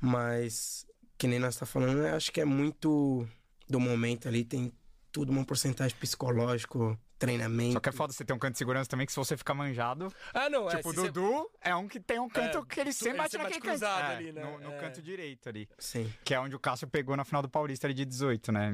Mas, 0.00 0.84
que 1.16 1.28
nem 1.28 1.38
nós 1.38 1.56
tá 1.56 1.64
falando, 1.64 1.98
eu 2.04 2.16
acho 2.16 2.32
que 2.32 2.40
é 2.40 2.44
muito 2.44 3.26
do 3.68 3.78
momento 3.78 4.26
ali, 4.26 4.44
tem 4.44 4.72
tudo 5.12 5.30
uma 5.30 5.44
porcentagem 5.44 5.96
psicológico, 5.98 6.98
treinamento. 7.18 7.74
Só 7.74 7.80
que 7.80 7.88
é 7.88 7.92
foda 7.92 8.12
você 8.12 8.24
ter 8.24 8.32
um 8.32 8.38
canto 8.38 8.52
de 8.52 8.58
segurança 8.58 8.88
também, 8.90 9.06
que 9.06 9.12
se 9.12 9.18
você 9.18 9.36
ficar 9.36 9.54
manjado... 9.54 10.12
Ah, 10.34 10.48
não, 10.50 10.68
é. 10.68 10.76
tipo, 10.76 10.88
o 10.88 10.92
se 10.92 10.98
você- 11.00 11.10
Dudu 11.12 11.50
é 11.60 11.74
um 11.76 11.86
que 11.86 12.00
tem 12.00 12.18
um 12.18 12.28
canto 12.28 12.58
É, 12.58 12.64
que 12.64 12.80
ele 12.80 12.92
sempre 12.92 13.18
bate 13.18 13.36
naquele 13.36 13.60
bate 13.60 13.68
cruzado 13.68 14.00
canto. 14.00 14.10
É, 14.12 14.16
ali, 14.16 14.32
né? 14.32 14.42
No, 14.42 14.58
no 14.58 14.72
É. 14.72 14.78
canto 14.78 15.00
direito 15.02 15.48
ali. 15.48 15.68
Sim. 15.78 16.12
Que 16.24 16.34
é 16.34 16.40
onde 16.40 16.56
o 16.56 16.58
Cássio 16.58 16.88
pegou 16.88 17.16
na 17.16 17.24
final 17.24 17.42
do 17.42 17.48
Paulista 17.48 17.86
ali 17.86 17.94
de 17.94 18.04
18, 18.04 18.50
né? 18.50 18.72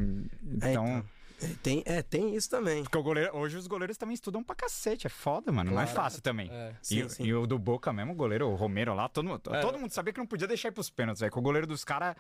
É, 0.62 0.70
Então... 0.70 1.05
É, 1.40 1.46
tem, 1.62 1.83
é, 1.87 2.03
tem 2.03 2.35
isso 2.35 2.51
também. 2.51 2.83
Porque 2.83 2.98
o 2.98 3.03
goleiro, 3.03 3.37
hoje 3.37 3.57
os 3.57 3.66
goleiros 3.66 3.96
também 3.96 4.14
estudam 4.14 4.42
pra 4.42 4.57
cacete, 4.57 5.07
é 5.07 5.11
foda, 5.11 5.53
mano. 5.53 5.70
Não 5.70 5.81
é 5.81 5.87
fácil 5.87 6.20
também. 6.20 6.51
É. 6.51 6.74
E, 6.83 6.87
Sim, 6.87 7.09
sim. 7.09 7.24
e 7.24 7.33
o 7.35 7.46
do 7.46 7.59
Boca 7.59 7.92
mesmo, 7.92 8.12
o 8.12 8.16
goleiro, 8.16 8.48
o 8.48 8.55
Romero 8.57 8.92
lá, 8.94 9.09
todo, 9.09 9.27
mundo- 9.27 9.38
todo 9.40 9.79
mundo 9.79 9.90
sabia 9.92 10.12
que 10.12 10.18
não 10.18 10.27
podia 10.27 10.48
deixar 10.48 10.68
ir 10.68 10.72
pros 10.72 10.90
pênaltis, 10.90 11.20
velho. 11.20 11.33
Que 11.33 11.38
o 11.38 11.42
goleiro 11.42 11.66
dos 11.66 11.85
caras 11.85 12.16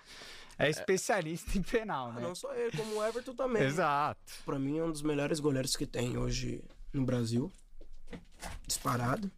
é 0.58 0.70
especialista 0.70 1.58
em 1.58 1.62
penal, 1.62 2.12
né? 2.12 2.20
Não 2.22 2.34
só 2.34 2.54
ele, 2.54 2.76
como 2.76 2.96
o 2.96 3.04
Everton 3.04 3.34
também. 3.34 3.62
Exato. 3.64 4.20
Pra 4.46 4.58
mim 4.58 4.78
é 4.78 4.84
um 4.84 4.90
dos 4.92 5.02
melhores 5.02 5.40
goleiros 5.40 5.74
que 5.74 5.86
tem 5.86 6.16
hoje 6.16 6.62
no 6.92 7.04
Brasil. 7.04 7.50
Disparado. 8.66 9.30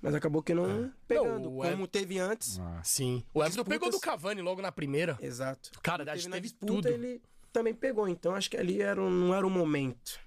Mas 0.00 0.14
acabou 0.14 0.42
que 0.42 0.54
não 0.54 0.92
pegando. 1.08 1.48
o 1.48 1.52
como 1.62 1.64
Ever- 1.64 1.86
teve 1.88 2.18
antes. 2.18 2.60
Sim. 2.84 3.24
O 3.34 3.40
Everton 3.40 3.62
Disputas- 3.62 3.68
pegou 3.78 3.90
do 3.90 3.98
Cavani 3.98 4.40
logo 4.40 4.62
na 4.62 4.70
primeira. 4.70 5.18
Exato. 5.20 5.70
Cara, 5.82 6.04
acho 6.12 6.24
que 6.24 6.28
na 6.28 6.36
teve 6.36 6.48
disputa, 6.48 6.72
tudo. 6.74 6.88
ele 6.88 7.20
também 7.58 7.74
pegou. 7.74 8.06
Então 8.08 8.34
acho 8.34 8.50
que 8.50 8.56
ali 8.56 8.82
era 8.82 9.00
um- 9.00 9.10
não 9.10 9.34
era 9.34 9.46
o 9.46 9.50
momento. 9.50 10.20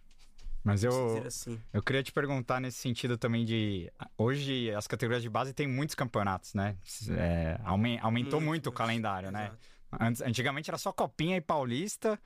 Mas 0.64 0.84
eu, 0.84 1.24
assim. 1.26 1.60
eu 1.72 1.82
queria 1.82 2.04
te 2.04 2.12
perguntar 2.12 2.60
nesse 2.60 2.78
sentido 2.80 3.18
também 3.18 3.46
de. 3.46 3.92
Hoje 4.18 4.72
as 4.74 4.88
categorias 4.88 5.22
de 5.24 5.30
base 5.30 5.54
têm 5.54 5.68
muitos 5.68 5.96
campeonatos, 5.96 6.54
né? 6.54 6.76
É, 7.18 7.60
aumen- 7.64 8.00
aumentou 8.02 8.42
muito, 8.42 8.68
o 8.68 8.72
calendário, 8.72 9.32
né? 9.32 9.52
Antes, 10.00 10.22
antigamente 10.22 10.70
era 10.70 10.78
só 10.78 10.92
Copinha 10.92 11.38
e 11.38 11.42
Paulista. 11.42 12.20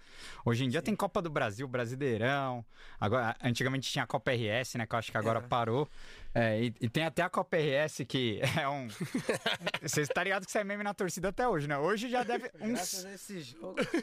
Hoje 0.43 0.65
em 0.65 0.69
dia 0.69 0.81
tem 0.81 0.95
Copa 0.95 1.21
do 1.21 1.29
Brasil, 1.29 1.67
Brasileirão. 1.67 2.65
Agora, 2.99 3.35
antigamente 3.41 3.89
tinha 3.89 4.03
a 4.03 4.07
Copa 4.07 4.31
RS, 4.31 4.75
né? 4.75 4.85
Que 4.85 4.95
eu 4.95 4.99
acho 4.99 5.11
que 5.11 5.17
agora 5.17 5.39
Era. 5.39 5.47
parou. 5.47 5.87
É, 6.35 6.61
e, 6.61 6.73
e 6.81 6.89
tem 6.89 7.05
até 7.05 7.21
a 7.21 7.29
Copa 7.29 7.55
RS 7.55 8.01
que 8.07 8.41
é 8.59 8.67
um. 8.67 8.87
Você 9.81 10.01
está 10.01 10.23
ligado 10.23 10.45
que 10.45 10.51
você 10.51 10.59
é 10.59 10.63
meme 10.63 10.83
na 10.83 10.93
torcida 10.93 11.29
até 11.29 11.47
hoje, 11.47 11.67
né? 11.67 11.77
Hoje 11.77 12.09
já 12.09 12.23
deve. 12.23 12.49
Uns, 12.59 13.05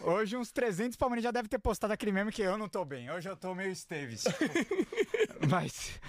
hoje 0.02 0.36
uns 0.36 0.52
300 0.52 0.96
palmeirenses 0.96 1.24
já 1.24 1.30
deve 1.30 1.48
ter 1.48 1.58
postado 1.58 1.92
aquele 1.92 2.12
meme 2.12 2.30
que 2.32 2.42
eu 2.42 2.56
não 2.56 2.68
tô 2.68 2.84
bem. 2.84 3.10
Hoje 3.10 3.28
eu 3.28 3.36
tô 3.36 3.54
meio 3.54 3.70
Esteves. 3.70 4.24
Mas. 5.48 6.00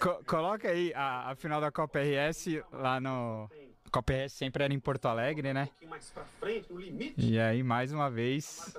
co- 0.00 0.22
coloca 0.26 0.68
aí 0.68 0.92
a, 0.94 1.30
a 1.30 1.36
final 1.36 1.60
da 1.60 1.70
Copa 1.70 1.98
RS 2.00 2.46
lá 2.72 3.00
no. 3.00 3.48
A 3.88 3.90
Copa 3.90 4.12
RS 4.12 4.34
sempre 4.34 4.62
era 4.62 4.74
em 4.74 4.78
Porto 4.78 5.06
Alegre, 5.06 5.54
né? 5.54 5.70
mais 5.88 6.10
pra 6.10 6.22
frente, 6.38 6.70
no 6.70 6.78
limite 6.78 7.14
E 7.16 7.40
aí, 7.40 7.62
mais 7.62 7.90
uma 7.90 8.10
vez. 8.10 8.76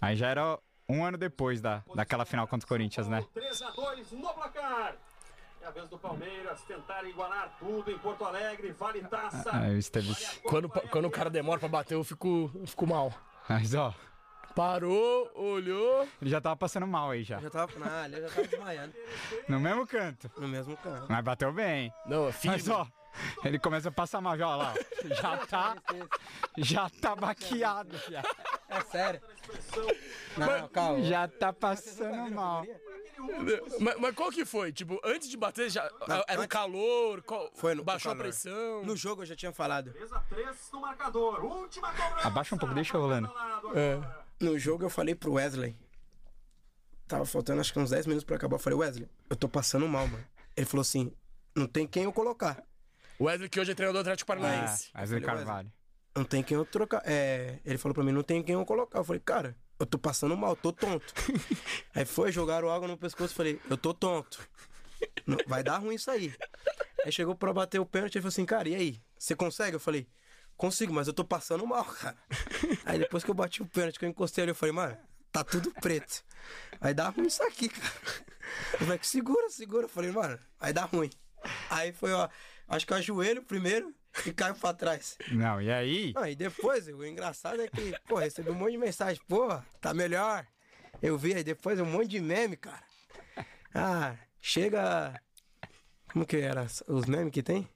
Aí 0.00 0.16
já 0.16 0.26
era 0.28 0.58
um 0.88 1.04
ano 1.04 1.16
depois 1.16 1.60
da, 1.60 1.84
daquela 1.94 2.24
final 2.24 2.48
contra 2.48 2.66
o 2.66 2.68
Corinthians, 2.68 3.06
né? 3.06 3.24
3 3.32 3.62
a 3.62 3.70
2 3.70 4.10
no 4.10 4.34
placar. 4.34 4.96
É 5.60 5.66
a 5.66 5.70
vez 5.70 5.88
do 5.88 5.96
Palmeiras 5.96 6.60
tentar 6.62 7.04
igualar 7.04 7.56
tudo 7.60 7.92
em 7.92 7.98
Porto 7.98 8.24
Alegre. 8.24 8.72
Vale 8.72 9.02
taça. 9.02 9.56
Aí 9.56 9.76
o 9.76 9.78
Esteves. 9.78 10.40
Quando, 10.42 10.68
quando 10.68 11.04
o 11.04 11.10
cara 11.10 11.30
demora 11.30 11.60
pra 11.60 11.68
bater, 11.68 11.94
eu 11.94 12.02
fico, 12.02 12.50
eu 12.56 12.66
fico 12.66 12.84
mal. 12.88 13.14
Mas 13.48 13.72
ó, 13.72 13.94
Parou, 14.56 15.30
olhou. 15.36 16.08
ele 16.20 16.28
já 16.28 16.40
tava 16.40 16.56
passando 16.56 16.88
mal 16.88 17.10
aí 17.10 17.22
já. 17.22 17.38
Já 17.38 17.48
tava 17.50 17.78
na 17.78 17.86
área, 17.86 18.20
já 18.20 18.28
tava 18.28 18.48
desmaiando. 18.48 18.94
No 19.48 19.60
mesmo 19.60 19.86
canto. 19.86 20.28
No 20.36 20.48
mesmo 20.48 20.76
canto. 20.78 21.06
Mas 21.08 21.24
bateu 21.24 21.52
bem. 21.52 21.92
Não, 22.04 22.24
é 22.24 22.26
Mas 22.26 22.36
firme. 22.36 22.70
ó, 22.70 22.86
ele 23.44 23.58
começa 23.58 23.88
a 23.88 23.92
passar 23.92 24.20
mal 24.20 24.36
já, 24.38 24.54
lá. 24.56 24.74
ó. 24.76 25.08
Já 25.14 25.36
tá. 25.46 25.76
Já 26.58 26.88
tá 26.90 27.14
baqueado. 27.16 27.96
Já, 28.10 28.22
É 28.68 28.80
sério. 28.82 29.20
Não, 30.36 30.68
calma. 30.68 31.02
já 31.04 31.28
tá 31.28 31.52
passando 31.52 32.30
mal. 32.34 32.64
Mas, 33.78 33.96
mas 34.00 34.14
qual 34.14 34.30
que 34.30 34.44
foi? 34.44 34.72
Tipo, 34.72 34.98
antes 35.04 35.28
de 35.28 35.36
bater, 35.36 35.70
já 35.70 35.88
Não, 36.08 36.24
era 36.26 36.40
o 36.40 36.48
calor? 36.48 37.22
qual- 37.22 37.50
Foi 37.54 37.74
no 37.74 37.84
baixou 37.84 38.10
no 38.10 38.14
a 38.14 38.18
calor. 38.18 38.32
pressão? 38.32 38.84
No 38.84 38.96
jogo 38.96 39.22
eu 39.22 39.26
já 39.26 39.36
tinha 39.36 39.52
falado. 39.52 39.92
3 39.92 40.12
a 40.12 40.18
3 40.20 40.70
no 40.72 40.80
marcador. 40.80 41.44
Última 41.44 41.92
cobrança. 41.92 42.26
Abaixa 42.26 42.54
um 42.54 42.58
pouco, 42.58 42.74
deixa 42.74 42.98
rolando. 42.98 43.32
É. 43.74 44.00
No 44.40 44.58
jogo 44.58 44.84
eu 44.84 44.90
falei 44.90 45.14
pro 45.14 45.34
Wesley. 45.34 45.76
Tava 47.06 47.24
faltando 47.26 47.60
acho 47.60 47.72
que 47.72 47.78
uns 47.78 47.90
10 47.90 48.06
minutos 48.06 48.24
pra 48.24 48.36
acabar. 48.36 48.56
Eu 48.56 48.58
falei, 48.60 48.78
Wesley, 48.78 49.08
eu 49.30 49.36
tô 49.36 49.48
passando 49.48 49.86
mal, 49.86 50.08
mano. 50.08 50.24
Ele 50.56 50.66
falou 50.66 50.80
assim: 50.82 51.12
não 51.54 51.66
tem 51.66 51.86
quem 51.86 52.04
eu 52.04 52.12
colocar. 52.12 52.60
Wesley, 53.20 53.48
que 53.48 53.60
hoje 53.60 53.72
é 53.72 53.74
treinador 53.74 54.02
do 54.02 54.06
Atlético 54.08 54.32
Ah, 54.32 54.36
Paranaense. 54.36 54.90
Wesley 54.94 55.20
falei, 55.20 55.36
Carvalho. 55.44 55.72
não 56.16 56.24
tem 56.24 56.42
quem 56.42 56.56
eu 56.56 56.64
trocar. 56.64 57.02
É, 57.04 57.58
ele 57.64 57.78
falou 57.78 57.94
pra 57.94 58.04
mim, 58.04 58.12
não 58.12 58.22
tem 58.22 58.42
quem 58.42 58.54
eu 58.54 58.64
colocar. 58.64 58.98
Eu 58.98 59.04
falei, 59.04 59.20
cara, 59.24 59.56
eu 59.78 59.86
tô 59.86 59.98
passando 59.98 60.36
mal, 60.36 60.56
tô 60.56 60.72
tonto. 60.72 61.12
aí 61.94 62.04
foi, 62.04 62.32
jogaram 62.32 62.70
água 62.70 62.88
no 62.88 62.96
pescoço, 62.96 63.34
falei, 63.34 63.60
eu 63.70 63.76
tô 63.76 63.92
tonto. 63.94 64.40
Não- 65.26 65.38
Vai 65.46 65.62
dar 65.62 65.78
ruim 65.78 65.94
isso 65.94 66.10
aí. 66.10 66.34
Aí 67.04 67.10
chegou 67.12 67.34
pra 67.34 67.52
bater 67.52 67.80
o 67.80 67.86
pênalti, 67.86 68.14
ele 68.16 68.22
falou 68.22 68.28
assim, 68.32 68.44
cara, 68.46 68.68
e 68.68 68.74
aí? 68.74 69.02
Você 69.18 69.34
consegue? 69.34 69.74
Eu 69.76 69.80
falei, 69.80 70.06
consigo, 70.56 70.92
mas 70.92 71.06
eu 71.08 71.12
tô 71.12 71.24
passando 71.24 71.66
mal, 71.66 71.84
cara. 71.98 72.16
Aí 72.84 72.98
depois 72.98 73.24
que 73.24 73.30
eu 73.30 73.34
bati 73.34 73.62
o 73.62 73.66
pênalti, 73.66 73.98
que 73.98 74.04
eu 74.04 74.08
encostei 74.08 74.42
ali, 74.42 74.50
eu 74.52 74.54
falei, 74.56 74.72
mano, 74.72 74.96
tá 75.32 75.42
tudo 75.42 75.72
preto. 75.80 76.22
Vai 76.80 76.92
dar 76.94 77.08
ruim 77.10 77.26
isso 77.26 77.42
aqui, 77.42 77.68
cara. 77.68 77.92
Eu 78.74 78.78
falei, 78.86 78.98
segura, 79.02 79.48
segura. 79.50 79.84
Eu 79.86 79.88
falei, 79.88 80.12
mano, 80.12 80.38
vai 80.60 80.72
dar 80.72 80.84
ruim. 80.84 81.10
Aí 81.70 81.92
foi, 81.92 82.12
ó, 82.12 82.28
acho 82.68 82.86
que 82.86 82.92
eu 82.92 82.96
ajoelho 82.96 83.42
primeiro 83.42 83.94
e 84.26 84.32
caio 84.32 84.54
pra 84.54 84.72
trás. 84.74 85.16
Não, 85.30 85.60
e 85.60 85.70
aí? 85.70 86.12
Não, 86.14 86.26
e 86.26 86.34
depois, 86.34 86.86
o 86.88 87.04
engraçado 87.04 87.60
é 87.62 87.68
que, 87.68 87.94
pô, 88.08 88.16
recebi 88.16 88.50
um 88.50 88.54
monte 88.54 88.72
de 88.72 88.78
mensagem, 88.78 89.22
pô, 89.28 89.48
tá 89.80 89.92
melhor. 89.94 90.46
Eu 91.02 91.16
vi 91.18 91.34
aí 91.34 91.42
depois 91.44 91.80
um 91.80 91.86
monte 91.86 92.08
de 92.08 92.20
meme, 92.20 92.56
cara. 92.56 92.82
Ah, 93.74 94.14
chega. 94.40 95.20
Como 96.12 96.26
que 96.26 96.36
era? 96.36 96.66
Os 96.86 97.06
memes 97.06 97.32
que 97.32 97.42
tem? 97.42 97.68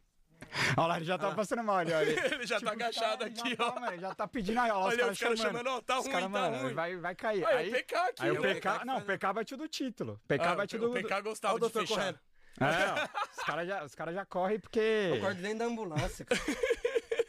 Olha 0.76 0.86
lá, 0.86 0.96
ele 0.96 1.04
já 1.06 1.18
tá 1.18 1.32
passando 1.32 1.62
mal 1.64 1.78
ali, 1.78 1.92
olha. 1.92 2.10
Ele 2.36 2.46
já 2.46 2.60
tá 2.60 2.72
agachado 2.72 3.24
aqui, 3.24 3.56
já 3.56 3.64
ó. 3.66 3.72
Tá, 3.72 3.80
mano, 3.80 4.00
já 4.00 4.14
tá 4.14 4.28
pedindo 4.28 4.60
aí, 4.60 4.70
ó. 4.70 4.80
Olha, 4.84 4.90
os 4.90 4.96
caras 4.96 5.12
os 5.12 5.18
caras 5.18 5.38
chamando. 5.38 5.56
chamando, 5.58 5.76
ó, 5.76 5.80
tá 5.80 5.96
ruim, 5.96 6.10
caras, 6.10 6.22
tá 6.22 6.28
mano, 6.28 6.62
ruim. 6.62 6.74
Vai, 6.74 6.96
vai 6.96 7.14
cair. 7.14 7.44
Olha, 7.44 7.56
aí, 7.58 7.68
o 7.68 7.72
PK 7.72 7.94
aqui, 7.96 8.22
Aí 8.22 8.30
o. 8.30 8.40
PK, 8.40 8.84
não, 8.84 8.98
o 8.98 9.02
PK 9.02 9.32
bateu 9.32 9.58
do 9.58 9.68
título. 9.68 10.20
PK 10.28 10.44
Ah, 10.44 10.54
bateu 10.54 10.82
o 10.82 10.88
do... 10.88 10.92
PK 10.94 11.20
gostava 11.22 11.54
Ó 11.54 11.56
o 11.56 11.58
de 11.58 11.60
doutor 11.62 11.80
fechar. 11.80 11.94
correndo. 11.96 12.20
É, 12.60 12.64
ó, 12.64 13.38
os 13.38 13.44
caras 13.44 13.68
já, 13.68 13.84
os 13.84 13.94
cara 13.94 14.12
já 14.12 14.24
correm 14.24 14.58
porque... 14.58 14.78
Eu 15.10 15.14
acordei 15.16 15.42
dentro 15.42 15.58
da 15.58 15.64
ambulância, 15.66 16.24
cara. 16.24 16.40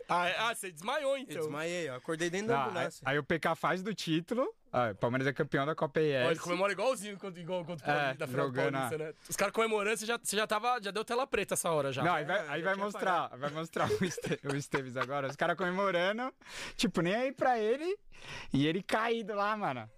Ah, 0.10 0.30
é- 0.30 0.36
ah, 0.40 0.56
você 0.56 0.72
desmaiou 0.72 1.18
Eu 1.18 1.24
então. 1.24 1.36
desmaiei, 1.42 1.90
ó. 1.90 1.96
Acordei 1.98 2.30
dentro 2.30 2.48
da 2.48 2.62
aí, 2.64 2.70
ambulância. 2.70 3.02
aí 3.06 3.20
o 3.20 3.24
PK 3.26 3.56
faz 3.58 3.84
do 3.84 3.94
título. 3.94 4.56
Ó, 4.72 4.94
Palmeiras 4.94 5.28
é 5.28 5.34
campeão 5.34 5.66
da 5.66 5.76
Copa 5.76 6.00
Ó, 6.00 6.04
ES. 6.04 6.30
ele 6.32 6.40
comemora 6.40 6.72
igualzinho 6.72 7.18
quando, 7.20 7.38
igual, 7.38 7.66
quando 7.66 7.82
É, 7.84 8.14
da 8.14 8.26
final 8.26 8.50
do 8.50 8.56
jogando 8.56 8.74
Paulista, 8.74 8.96
a- 8.96 9.00
né? 9.00 9.14
Os 9.30 9.36
caras 9.36 9.54
comemorando, 9.54 9.98
você 9.98 10.06
já, 10.06 10.18
você 10.18 10.38
já 10.38 10.48
tava. 10.48 10.80
Já 10.82 10.92
deu 10.92 11.04
tela 11.04 11.28
preta 11.28 11.56
essa 11.56 11.70
hora 11.72 11.92
já. 11.92 12.06
Não, 12.06 12.14
aí 12.14 12.24
vai, 12.24 12.38
É, 12.40 12.46
aí 12.50 12.62
vai 12.62 12.76
mostrar, 12.76 13.28
vai 13.36 13.50
mostrar 13.50 13.90
o, 13.92 14.06
Este, 14.06 14.40
o 14.48 14.56
Esteves 14.56 14.96
agora. 14.96 15.28
Os 15.28 15.36
caras 15.36 15.58
comemorando, 15.58 16.34
tipo, 16.78 17.02
nem 17.02 17.14
aí 17.14 17.34
pra 17.34 17.60
ele. 17.60 17.98
E 18.54 18.66
ele 18.66 18.82
caído 18.82 19.36
lá, 19.36 19.58
mano. 19.58 19.90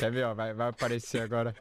Quer 0.00 0.10
ver, 0.10 0.24
ó? 0.24 0.34
Vai, 0.34 0.52
vai 0.52 0.70
aparecer 0.70 1.22
agora. 1.22 1.54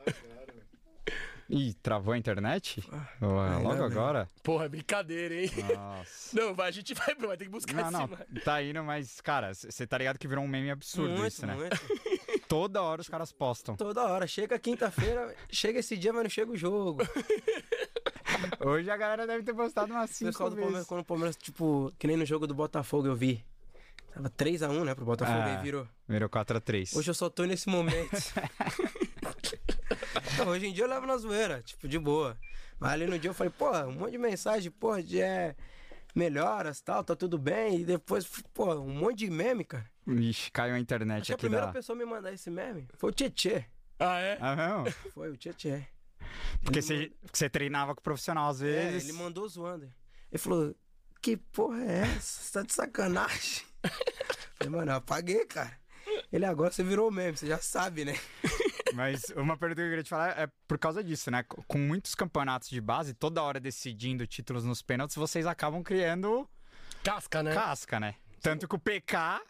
Ih, 1.50 1.74
travou 1.76 2.14
a 2.14 2.18
internet? 2.18 2.84
Ainda 3.22 3.58
logo 3.60 3.84
agora? 3.84 4.28
Porra, 4.42 4.66
é 4.66 4.70
brincadeira, 4.70 5.36
hein? 5.36 5.52
Nossa. 5.76 6.36
Não, 6.40 6.54
vai, 6.56 6.70
a 6.70 6.72
gente 6.72 6.94
vai, 6.94 7.14
vai 7.16 7.38
ter 7.38 7.46
que 7.46 7.52
buscar 7.52 7.92
Não, 7.92 8.08
não, 8.08 8.10
esse 8.34 8.44
tá 8.46 8.64
indo, 8.64 8.84
mas, 8.84 9.20
cara, 9.22 9.54
você 9.54 9.86
tá 9.86 9.98
ligado 9.98 10.18
que 10.18 10.28
virou 10.28 10.44
um 10.44 10.48
meme 10.48 10.72
absurdo 10.72 11.12
muito, 11.12 11.28
isso, 11.28 11.46
né? 11.46 11.54
muito. 11.56 11.78
Toda 12.48 12.82
hora 12.82 13.02
os 13.02 13.10
caras 13.10 13.32
postam. 13.32 13.76
Toda 13.76 14.04
hora. 14.04 14.28
Chega 14.28 14.58
quinta-feira, 14.60 15.36
chega 15.52 15.80
esse 15.80 15.98
dia, 15.98 16.14
mas 16.14 16.24
não 16.24 16.30
chega 16.30 16.52
o 16.52 16.58
jogo. 16.58 17.02
Hoje 18.66 18.90
a 18.90 18.98
galera 18.98 19.26
deve 19.28 19.44
ter 19.44 19.54
postado 19.54 19.92
umas 19.94 20.10
O 20.10 20.14
cinco 20.14 20.32
pessoal 20.32 20.50
do 20.50 20.56
Palmeiras, 20.56 20.74
vezes. 20.76 20.88
quando 20.88 21.02
o 21.02 21.06
Palmeiras, 21.06 21.36
tipo, 21.36 21.92
que 22.00 22.08
nem 22.08 22.18
no 22.18 22.26
jogo 22.26 22.46
do 22.48 22.54
Botafogo 22.54 23.08
eu 23.08 23.16
vi. 23.16 23.44
Tava 24.14 24.30
3x1, 24.30 24.84
né, 24.84 24.94
pro 24.94 25.06
Botafogo, 25.06 25.38
É. 25.40 25.56
aí 25.58 25.64
virou. 25.64 25.88
Virou 26.08 26.30
4x3. 26.30 26.96
Hoje 26.96 27.10
eu 27.10 27.14
só 27.16 27.30
tô 27.30 27.44
nesse 27.46 27.68
momento. 27.70 28.12
Não, 30.38 30.48
hoje 30.50 30.68
em 30.68 30.74
dia 30.74 30.84
eu 30.84 30.90
levo 30.90 31.06
na 31.06 31.18
zoeira, 31.18 31.62
tipo, 31.62 31.88
de 31.88 31.98
boa. 32.00 32.38
Mas 32.80 32.92
ali 32.94 33.06
no 33.06 33.18
dia 33.20 33.30
eu 33.30 33.34
falei, 33.34 33.52
pô, 33.58 33.72
um 33.84 33.92
monte 33.94 34.12
de 34.12 34.18
mensagem, 34.18 34.72
pô, 34.72 35.00
de 35.02 35.22
é, 35.22 35.56
melhoras 36.16 36.82
tal, 36.82 37.04
tá 37.04 37.16
tudo 37.16 37.38
bem. 37.38 37.82
E 37.82 37.86
depois, 37.86 38.26
pô, 38.54 38.76
um 38.76 38.94
monte 38.94 39.20
de 39.20 39.30
meme, 39.30 39.64
cara. 39.64 39.90
Ixi, 40.08 40.52
caiu 40.52 40.76
a 40.76 40.80
internet 40.80 41.22
Acho 41.22 41.26
que 41.28 41.32
a 41.32 41.36
aqui 41.36 41.42
primeira 41.42 41.68
da... 41.68 41.72
pessoa 41.72 41.96
a 41.96 42.00
me 42.00 42.06
mandar 42.06 42.34
esse 42.34 42.50
meme 42.50 42.88
foi 42.98 43.10
o 43.10 43.14
Tietê. 43.14 43.66
Ah, 44.00 44.20
é? 44.20 44.38
Ah, 44.42 44.56
não? 44.56 44.86
Foi 45.14 45.30
o 45.30 45.38
Tietê. 45.38 45.86
Porque 46.62 46.82
você, 46.82 47.50
treinava 47.50 47.94
com 47.94 48.02
o 48.02 48.04
profissional 48.04 48.50
às 48.50 48.62
É, 48.62 48.66
vezes. 48.66 49.08
ele 49.08 49.18
mandou 49.18 49.48
zoando. 49.48 49.86
Ele 50.30 50.38
falou, 50.40 50.76
que 51.22 51.38
porra 51.38 51.82
é 51.86 52.00
essa? 52.00 52.42
Você 52.42 52.52
tá 52.52 52.62
de 52.64 52.74
sacanagem? 52.74 53.64
falei, 54.58 54.70
mano, 54.76 54.92
eu 54.92 54.96
apaguei, 54.96 55.46
cara. 55.46 55.78
Ele 56.34 56.44
agora 56.44 56.72
você 56.72 56.84
virou 56.84 57.10
meme, 57.12 57.38
você 57.38 57.48
já 57.48 57.60
sabe, 57.60 58.04
né? 58.04 58.20
Mas 58.94 59.24
uma 59.36 59.58
pergunta 59.58 59.82
que 59.82 59.86
eu 59.86 59.90
queria 59.90 60.04
te 60.04 60.10
falar 60.10 60.38
é 60.40 60.48
por 60.68 60.78
causa 60.78 61.04
disso, 61.04 61.30
né? 61.32 61.44
Com 61.44 61.78
muitos 61.78 62.14
campeonatos 62.16 62.70
de 62.70 62.80
base, 62.80 63.14
toda 63.14 63.42
hora 63.42 63.60
decidindo 63.60 64.26
títulos 64.28 64.64
nos 64.64 64.82
pênaltis, 64.82 65.16
vocês 65.16 65.46
acabam 65.46 65.82
criando 65.84 66.48
Casca, 67.04 67.42
né? 67.44 67.54
casca, 67.54 68.00
né? 68.00 68.16
Tanto 68.42 68.68
que 68.68 68.76
o 68.76 68.80
PK, 68.80 69.42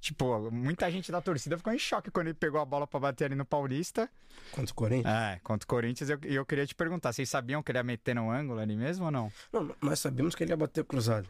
tipo, 0.00 0.50
muita 0.50 0.90
gente 0.90 1.10
da 1.12 1.20
torcida 1.20 1.56
ficou 1.58 1.72
em 1.72 1.78
choque 1.78 2.10
quando 2.10 2.28
ele 2.28 2.34
pegou 2.38 2.60
a 2.60 2.64
bola 2.64 2.86
pra 2.86 2.98
bater 3.00 3.24
ali 3.26 3.34
no 3.34 3.44
Paulista. 3.44 4.08
Contra 4.52 4.72
o 4.72 4.74
Corinthians? 4.74 5.14
É, 5.14 5.40
contra 5.42 5.64
o 5.64 5.68
Corinthians. 5.68 6.08
E 6.08 6.12
eu, 6.12 6.18
eu 6.22 6.46
queria 6.46 6.66
te 6.66 6.74
perguntar, 6.74 7.12
vocês 7.12 7.28
sabiam 7.28 7.62
que 7.62 7.70
ele 7.72 7.78
ia 7.78 7.82
meter 7.84 8.14
no 8.14 8.30
ângulo 8.30 8.60
ali 8.60 8.76
mesmo 8.76 9.04
ou 9.06 9.10
não? 9.10 9.32
Não, 9.52 9.74
nós 9.80 9.98
sabíamos 9.98 10.34
que 10.34 10.44
ele 10.44 10.52
ia 10.52 10.56
bater 10.56 10.84
cruzado. 10.84 11.28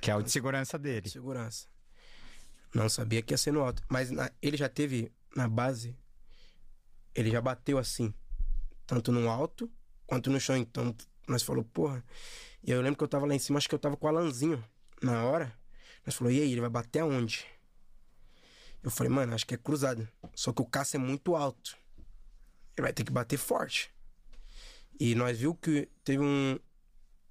Que 0.00 0.10
é 0.10 0.16
o 0.16 0.22
de 0.22 0.30
segurança 0.30 0.78
dele. 0.78 1.08
Segurança. 1.08 1.66
Não 2.74 2.88
sabia 2.88 3.20
que 3.22 3.32
ia 3.34 3.38
ser 3.38 3.52
no 3.52 3.60
alto. 3.60 3.82
Mas 3.88 4.10
na- 4.10 4.30
ele 4.40 4.56
já 4.56 4.68
teve 4.68 5.12
na 5.36 5.46
base. 5.48 5.96
Ele 7.14 7.30
já 7.30 7.40
bateu 7.40 7.78
assim. 7.78 8.12
Tanto 8.86 9.12
no 9.12 9.28
alto 9.30 9.70
quanto 10.06 10.30
no 10.30 10.40
chão. 10.40 10.56
Então, 10.56 10.94
nós 11.26 11.42
falou, 11.42 11.64
porra. 11.64 12.04
E 12.62 12.70
eu 12.70 12.80
lembro 12.80 12.96
que 12.98 13.04
eu 13.04 13.08
tava 13.08 13.26
lá 13.26 13.34
em 13.34 13.38
cima, 13.38 13.58
acho 13.58 13.68
que 13.68 13.74
eu 13.74 13.78
tava 13.78 13.96
com 13.96 14.06
o 14.06 14.08
Alanzinho 14.08 14.62
na 15.02 15.24
hora. 15.24 15.52
Nós 16.06 16.14
falou, 16.14 16.32
e 16.32 16.40
aí, 16.40 16.52
ele 16.52 16.60
vai 16.60 16.70
bater 16.70 17.00
aonde? 17.00 17.46
Eu 18.82 18.90
falei, 18.90 19.12
mano, 19.12 19.34
acho 19.34 19.46
que 19.46 19.54
é 19.54 19.58
cruzado. 19.58 20.08
Só 20.34 20.52
que 20.52 20.60
o 20.60 20.66
Cássio 20.66 20.96
é 20.96 21.00
muito 21.00 21.36
alto. 21.36 21.76
Ele 22.76 22.82
vai 22.82 22.92
ter 22.92 23.04
que 23.04 23.12
bater 23.12 23.36
forte. 23.38 23.92
E 24.98 25.14
nós 25.14 25.38
viu 25.38 25.54
que 25.54 25.88
teve 26.04 26.22
um. 26.22 26.58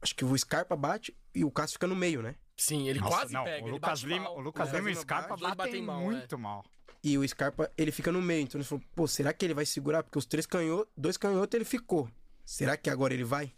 Acho 0.02 0.16
que 0.16 0.26
o 0.26 0.38
Scarpa 0.38 0.76
bate 0.76 1.16
e 1.34 1.44
o 1.44 1.52
Cássio 1.52 1.74
fica 1.74 1.88
no 1.88 1.96
meio, 1.96 2.22
né? 2.22 2.36
Sim, 2.58 2.88
ele 2.88 3.00
Nossa, 3.00 3.16
quase 3.18 3.34
não, 3.34 3.44
pega. 3.44 3.64
o 3.64 3.68
ele 3.68 3.72
Lucas 3.74 4.02
bate 4.02 4.14
Lima, 4.14 4.24
mal. 4.26 4.38
o 4.38 4.40
Lucas 4.42 4.72
Lima 4.72 4.90
e 4.90 4.94
o 4.94 4.96
Scarpa 4.96 5.36
bate, 5.38 5.58
batem 5.58 5.82
mal, 5.82 6.02
muito 6.02 6.38
mal. 6.38 6.66
E 7.04 7.18
o 7.18 7.28
Scarpa, 7.28 7.72
ele 7.78 7.92
fica 7.92 8.12
no 8.12 8.22
meio. 8.22 8.44
Então 8.44 8.60
ele 8.60 8.68
falou, 8.68 8.84
pô, 8.96 9.08
será 9.08 9.34
que 9.34 9.46
ele 9.46 9.54
vai 9.54 9.66
segurar? 9.66 10.04
Porque 10.04 10.18
os 10.20 10.26
três 10.26 10.46
canhotos, 10.46 10.92
dois 10.96 11.18
canhotos 11.18 11.56
ele 11.56 11.66
ficou. 11.66 12.10
Será 12.46 12.78
que 12.78 12.90
agora 12.90 13.14
ele 13.14 13.24
vai? 13.24 13.54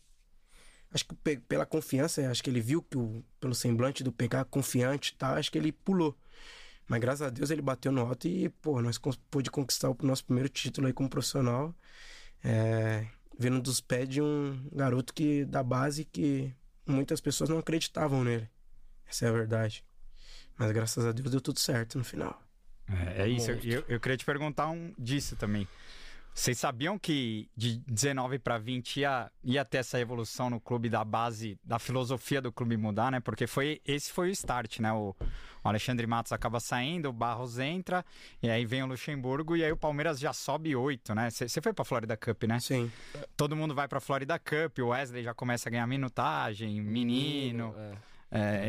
Acho 0.94 1.06
que 1.06 1.16
pe- 1.16 1.38
pela 1.40 1.66
confiança, 1.66 2.30
acho 2.30 2.44
que 2.44 2.50
ele 2.50 2.62
viu 2.62 2.82
que 2.82 2.98
o, 2.98 3.24
pelo 3.40 3.56
semblante 3.56 4.04
do 4.04 4.12
PK 4.12 4.46
confiante 4.46 5.12
e 5.14 5.16
tal, 5.16 5.36
acho 5.36 5.52
que 5.52 5.58
ele 5.58 5.72
pulou. 5.72 6.16
Mas 6.88 7.00
graças 7.00 7.22
a 7.22 7.30
Deus 7.30 7.50
ele 7.50 7.62
bateu 7.62 7.92
no 7.92 8.02
alto 8.02 8.28
e, 8.28 8.50
pô, 8.50 8.82
nós 8.82 9.00
pôde 9.32 9.50
conquistar 9.50 9.90
o 9.90 9.98
nosso 10.04 10.26
primeiro 10.26 10.50
título 10.50 10.88
aí 10.88 10.94
como 10.94 11.10
profissional. 11.10 11.74
É, 12.44 13.08
vindo 13.40 13.60
dos 13.62 13.82
pés 13.82 14.08
de 14.08 14.22
um 14.22 14.70
garoto 14.72 15.14
que 15.14 15.46
da 15.46 15.64
base 15.64 16.06
que 16.06 16.54
muitas 16.86 17.20
pessoas 17.22 17.50
não 17.50 17.58
acreditavam 17.58 18.24
nele. 18.24 18.50
Essa 19.08 19.26
é 19.26 19.30
a 19.30 19.32
verdade. 19.32 19.84
Mas 20.58 20.72
graças 20.72 21.06
a 21.06 21.12
Deus 21.12 21.32
deu 21.32 21.42
tudo 21.42 21.60
certo 21.60 21.98
no 21.98 22.04
final. 22.04 22.43
É, 22.90 23.24
é 23.24 23.28
isso. 23.28 23.52
Eu, 23.52 23.60
eu, 23.64 23.86
eu 23.88 24.00
queria 24.00 24.18
te 24.18 24.26
perguntar 24.26 24.70
um 24.70 24.94
disso 24.98 25.36
também. 25.36 25.68
Vocês 26.34 26.58
sabiam 26.58 26.98
que 26.98 27.48
de 27.56 27.78
19 27.88 28.40
para 28.40 28.58
20 28.58 28.98
ia, 28.98 29.32
ia 29.44 29.64
ter 29.64 29.78
essa 29.78 30.00
evolução 30.00 30.50
no 30.50 30.60
clube 30.60 30.90
da 30.90 31.04
base, 31.06 31.60
da 31.64 31.78
filosofia 31.78 32.42
do 32.42 32.52
clube 32.52 32.76
mudar, 32.76 33.12
né? 33.12 33.20
Porque 33.20 33.46
foi 33.46 33.80
esse 33.86 34.12
foi 34.12 34.30
o 34.30 34.32
start, 34.32 34.80
né? 34.80 34.92
O, 34.92 35.16
o 35.64 35.70
Alexandre 35.70 36.08
Matos 36.08 36.32
acaba 36.32 36.60
saindo, 36.60 37.08
o 37.08 37.14
Barros 37.14 37.60
entra, 37.60 38.04
e 38.42 38.50
aí 38.50 38.66
vem 38.66 38.82
o 38.82 38.88
Luxemburgo, 38.88 39.56
e 39.56 39.64
aí 39.64 39.72
o 39.72 39.78
Palmeiras 39.78 40.20
já 40.20 40.34
sobe 40.34 40.76
oito, 40.76 41.14
né? 41.14 41.30
Você 41.30 41.62
foi 41.62 41.72
pra 41.72 41.86
Florida 41.86 42.18
Cup, 42.18 42.44
né? 42.46 42.60
Sim. 42.60 42.92
Todo 43.38 43.56
mundo 43.56 43.76
vai 43.76 43.88
pra 43.88 44.00
Florida 44.02 44.38
Cup, 44.40 44.80
o 44.80 44.88
Wesley 44.88 45.24
já 45.24 45.36
começa 45.36 45.70
a 45.70 45.72
ganhar 45.72 45.86
minutagem, 45.86 46.82
menino. 46.82 47.76
É, 47.78 47.94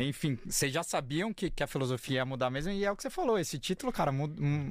enfim, 0.07 0.37
vocês 0.45 0.71
já 0.71 0.83
sabiam 0.83 1.33
que, 1.33 1.49
que 1.49 1.63
a 1.63 1.67
filosofia 1.67 2.17
ia 2.17 2.25
mudar 2.25 2.49
mesmo, 2.51 2.71
e 2.71 2.85
é 2.85 2.91
o 2.91 2.95
que 2.95 3.01
você 3.01 3.09
falou. 3.09 3.39
Esse 3.39 3.57
título, 3.57 3.91
cara, 3.91 4.11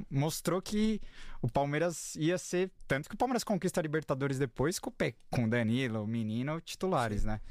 mostrou 0.09 0.61
que 0.61 1.01
o 1.41 1.49
Palmeiras 1.49 2.15
ia 2.15 2.37
ser. 2.37 2.71
Tanto 2.87 3.09
que 3.09 3.15
o 3.15 3.17
Palmeiras 3.17 3.43
conquista 3.43 3.81
a 3.81 3.83
Libertadores 3.83 4.39
depois 4.39 4.79
com 4.79 4.89
o 4.89 4.93
Pe- 4.93 5.15
com 5.29 5.49
Danilo, 5.49 6.03
o 6.03 6.07
menino, 6.07 6.61
titulares, 6.61 7.23
né? 7.25 7.41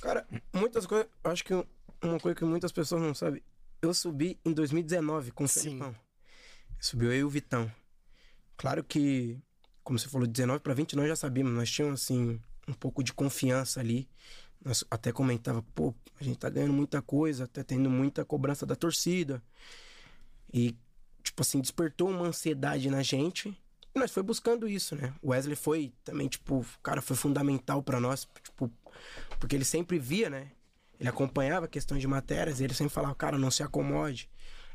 Cara, 0.00 0.26
muitas 0.52 0.86
coisas. 0.86 1.08
Acho 1.24 1.44
que 1.44 1.54
uma 2.02 2.20
coisa 2.20 2.34
que 2.34 2.44
muitas 2.44 2.72
pessoas 2.72 3.00
não 3.00 3.14
sabem. 3.14 3.42
Eu 3.80 3.94
subi 3.94 4.38
em 4.44 4.52
2019 4.52 5.30
com 5.30 5.44
o 5.44 5.48
Sim. 5.48 5.60
Felipão. 5.62 5.96
Subiu 6.78 7.12
eu 7.12 7.18
e 7.20 7.24
o 7.24 7.28
Vitão. 7.30 7.72
Claro 8.56 8.84
que, 8.84 9.38
como 9.82 9.98
você 9.98 10.08
falou, 10.08 10.26
de 10.26 10.32
19 10.32 10.60
para 10.60 10.74
20 10.74 10.94
nós 10.96 11.08
já 11.08 11.16
sabíamos. 11.16 11.52
Nós 11.52 11.70
tínhamos, 11.70 12.02
assim, 12.02 12.40
um 12.68 12.72
pouco 12.72 13.02
de 13.02 13.12
confiança 13.12 13.80
ali. 13.80 14.08
Nós 14.64 14.84
até 14.90 15.12
comentava, 15.12 15.62
pô, 15.74 15.94
a 16.20 16.24
gente 16.24 16.38
tá 16.38 16.48
ganhando 16.48 16.72
muita 16.72 17.02
coisa, 17.02 17.46
tá 17.46 17.64
tendo 17.64 17.90
muita 17.90 18.24
cobrança 18.24 18.64
da 18.64 18.76
torcida. 18.76 19.42
E, 20.52 20.76
tipo 21.22 21.42
assim, 21.42 21.60
despertou 21.60 22.08
uma 22.10 22.26
ansiedade 22.26 22.88
na 22.90 23.02
gente. 23.02 23.48
E 23.94 23.98
nós 23.98 24.10
foi 24.10 24.22
buscando 24.22 24.68
isso, 24.68 24.94
né? 24.94 25.12
O 25.20 25.30
Wesley 25.30 25.56
foi 25.56 25.92
também, 26.04 26.28
tipo, 26.28 26.60
o 26.60 26.66
cara 26.82 27.02
foi 27.02 27.16
fundamental 27.16 27.82
pra 27.82 28.00
nós, 28.00 28.26
tipo, 28.42 28.70
porque 29.38 29.56
ele 29.56 29.64
sempre 29.64 29.98
via, 29.98 30.30
né? 30.30 30.52
ele 31.02 31.08
acompanhava 31.08 31.66
questões 31.66 32.00
de 32.00 32.06
matérias, 32.06 32.60
e 32.60 32.64
ele 32.64 32.74
sempre 32.74 32.94
falava, 32.94 33.12
cara, 33.16 33.36
não 33.36 33.50
se 33.50 33.60
acomode, 33.60 34.30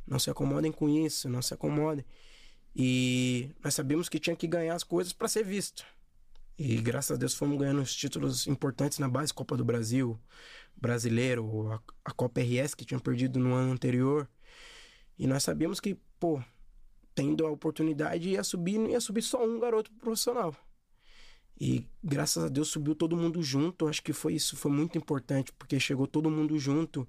não 0.06 0.20
se 0.20 0.30
acomodem 0.30 0.74
com 0.74 0.90
isso, 0.90 1.30
não 1.30 1.42
se 1.42 1.54
acomodem. 1.54 2.04
E 2.76 3.50
nós 3.64 3.74
sabíamos 3.74 4.10
que 4.10 4.20
tinha 4.20 4.36
que 4.36 4.46
ganhar 4.46 4.76
as 4.76 4.84
coisas 4.84 5.14
para 5.14 5.30
ser 5.30 5.46
visto. 5.46 5.86
E 6.58 6.78
graças 6.78 7.12
a 7.12 7.20
Deus 7.20 7.36
fomos 7.36 7.60
ganhando 7.60 7.82
os 7.82 7.96
títulos 7.96 8.48
importantes 8.48 8.98
na 8.98 9.08
base, 9.08 9.34
Copa 9.34 9.56
do 9.56 9.64
Brasil, 9.64 10.20
Brasileiro, 10.76 11.72
a, 11.72 11.80
a 12.06 12.12
Copa 12.12 12.42
RS 12.42 12.74
que 12.74 12.84
tinha 12.84 13.00
perdido 13.00 13.38
no 13.38 13.54
ano 13.54 13.72
anterior. 13.72 14.28
E 15.20 15.28
nós 15.28 15.44
sabíamos 15.44 15.80
que, 15.80 15.96
pô, 16.20 16.42
tendo 17.14 17.46
a 17.46 17.52
oportunidade 17.52 18.30
ia 18.30 18.44
subir, 18.44 18.80
ia 18.90 19.00
subir 19.00 19.22
só 19.22 19.44
um 19.46 19.60
garoto 19.60 19.92
profissional. 19.94 20.56
E 21.60 21.88
graças 22.04 22.44
a 22.44 22.50
Deus 22.50 22.70
subiu 22.70 22.96
todo 22.96 23.16
mundo 23.16 23.42
junto. 23.42 23.88
Acho 23.88 24.02
que 24.02 24.14
foi 24.14 24.34
isso, 24.34 24.56
foi 24.56 24.72
muito 24.72 24.98
importante, 24.98 25.52
porque 25.54 25.80
chegou 25.80 26.08
todo 26.08 26.30
mundo 26.30 26.58
junto, 26.58 27.08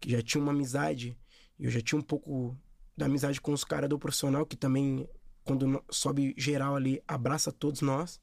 que 0.00 0.10
já 0.10 0.22
tinha 0.22 0.42
uma 0.42 0.52
amizade. 0.52 1.16
E 1.58 1.64
eu 1.64 1.70
já 1.70 1.80
tinha 1.80 1.98
um 1.98 2.02
pouco 2.02 2.56
da 2.96 3.06
amizade 3.06 3.40
com 3.40 3.52
os 3.52 3.64
caras 3.64 3.88
do 3.88 3.98
profissional, 3.98 4.46
que 4.46 4.56
também, 4.56 5.08
quando 5.42 5.82
sobe 5.90 6.34
geral 6.36 6.76
ali, 6.76 7.02
abraça 7.06 7.52
todos 7.52 7.80
nós. 7.80 8.20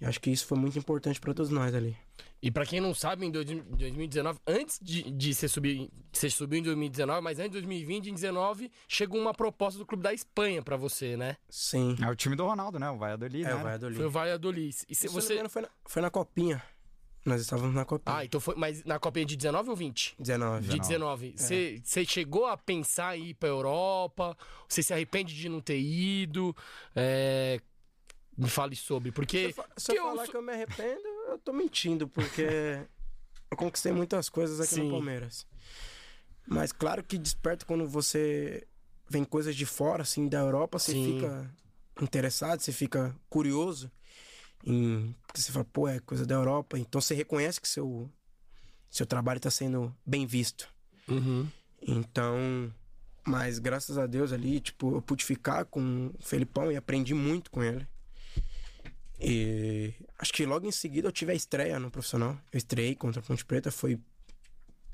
E 0.00 0.06
acho 0.06 0.20
que 0.20 0.30
isso 0.30 0.46
foi 0.46 0.58
muito 0.58 0.78
importante 0.78 1.20
para 1.20 1.34
todos 1.34 1.50
nós 1.50 1.74
ali. 1.74 1.96
E 2.42 2.50
para 2.50 2.64
quem 2.64 2.80
não 2.80 2.94
sabe, 2.94 3.26
em 3.26 3.30
2019, 3.30 4.38
antes 4.46 4.78
de, 4.80 5.10
de 5.10 5.34
você 5.34 5.46
subir, 5.46 5.90
você 6.10 6.30
subiu 6.30 6.58
em 6.58 6.62
2019, 6.62 7.20
mas 7.20 7.38
antes 7.38 7.50
de 7.50 7.58
2020, 7.60 8.06
em 8.06 8.12
2019, 8.12 8.70
chegou 8.88 9.20
uma 9.20 9.34
proposta 9.34 9.78
do 9.78 9.84
clube 9.84 10.02
da 10.02 10.14
Espanha 10.14 10.62
para 10.62 10.76
você, 10.76 11.18
né? 11.18 11.36
Sim. 11.50 11.96
É 12.02 12.08
o 12.08 12.16
time 12.16 12.34
do 12.34 12.46
Ronaldo, 12.46 12.78
né? 12.78 12.90
O 12.90 12.96
Valladolid, 12.96 13.44
É, 13.44 13.48
né? 13.48 13.54
o 13.56 13.62
Valladolid. 13.62 13.96
Foi 13.98 14.06
o 14.06 14.10
Valladolid. 14.10 14.74
E 14.88 14.94
se 14.94 15.06
Se 15.06 15.08
você... 15.08 15.42
não 15.42 15.50
foi 15.50 15.62
na, 15.62 15.68
foi 15.84 16.00
na 16.00 16.10
Copinha. 16.10 16.62
Nós 17.26 17.42
estávamos 17.42 17.74
na 17.74 17.84
Copinha. 17.84 18.16
Ah, 18.16 18.24
então 18.24 18.40
foi. 18.40 18.54
Mas 18.56 18.82
na 18.84 18.98
Copinha 18.98 19.26
de 19.26 19.36
19 19.36 19.68
ou 19.68 19.76
20? 19.76 20.14
19. 20.18 20.68
De 20.68 20.78
19. 20.78 21.34
Você 21.36 21.82
você 21.84 22.04
chegou 22.06 22.46
a 22.46 22.56
pensar 22.56 23.18
em 23.18 23.26
ir 23.28 23.34
pra 23.34 23.50
Europa? 23.50 24.34
Você 24.66 24.82
se 24.82 24.94
arrepende 24.94 25.34
de 25.34 25.46
não 25.46 25.60
ter 25.60 25.78
ido? 25.78 26.56
É, 26.96 27.60
Me 28.40 28.48
fale 28.48 28.74
sobre, 28.74 29.12
porque. 29.12 29.52
Se 29.52 29.60
eu, 29.60 29.64
se 29.76 29.96
eu 29.96 30.02
falar 30.04 30.26
que 30.26 30.36
eu 30.36 30.42
me 30.42 30.52
arrependo, 30.52 31.06
eu 31.28 31.38
tô 31.38 31.52
mentindo, 31.52 32.08
porque 32.08 32.86
eu 33.50 33.56
conquistei 33.56 33.92
muitas 33.92 34.28
coisas 34.28 34.60
aqui 34.60 34.74
Sim. 34.74 34.84
no 34.84 34.90
Palmeiras. 34.92 35.46
Mas 36.46 36.72
claro 36.72 37.02
que 37.04 37.18
desperta 37.18 37.66
quando 37.66 37.86
você 37.86 38.66
vem 39.08 39.24
coisas 39.24 39.54
de 39.54 39.66
fora, 39.66 40.02
assim, 40.02 40.28
da 40.28 40.38
Europa, 40.38 40.78
você 40.78 40.92
Sim. 40.92 41.14
fica 41.14 41.50
interessado, 42.00 42.60
você 42.60 42.72
fica 42.72 43.14
curioso. 43.28 43.90
Em, 44.64 45.14
porque 45.26 45.40
você 45.40 45.52
fala, 45.52 45.64
pô, 45.64 45.88
é 45.88 46.00
coisa 46.00 46.24
da 46.24 46.34
Europa. 46.34 46.78
Então 46.78 47.00
você 47.00 47.14
reconhece 47.14 47.60
que 47.60 47.68
seu, 47.68 48.10
seu 48.90 49.06
trabalho 49.06 49.38
está 49.38 49.50
sendo 49.50 49.94
bem 50.04 50.26
visto. 50.26 50.68
Uhum. 51.08 51.46
Então, 51.82 52.72
mas 53.26 53.58
graças 53.58 53.98
a 53.98 54.06
Deus 54.06 54.32
ali, 54.32 54.60
tipo, 54.60 54.94
eu 54.94 55.02
pude 55.02 55.24
ficar 55.24 55.64
com 55.64 56.12
o 56.18 56.22
Felipão 56.22 56.70
e 56.70 56.76
aprendi 56.76 57.14
muito 57.14 57.50
com 57.50 57.62
ele. 57.62 57.86
E 59.20 59.94
acho 60.18 60.32
que 60.32 60.46
logo 60.46 60.66
em 60.66 60.72
seguida 60.72 61.08
eu 61.08 61.12
tive 61.12 61.32
a 61.32 61.34
estreia 61.34 61.78
no 61.78 61.90
profissional. 61.90 62.38
Eu 62.52 62.58
estreiei 62.58 62.94
contra 62.94 63.20
a 63.20 63.24
Ponte 63.24 63.44
Preta, 63.44 63.70
foi 63.70 64.00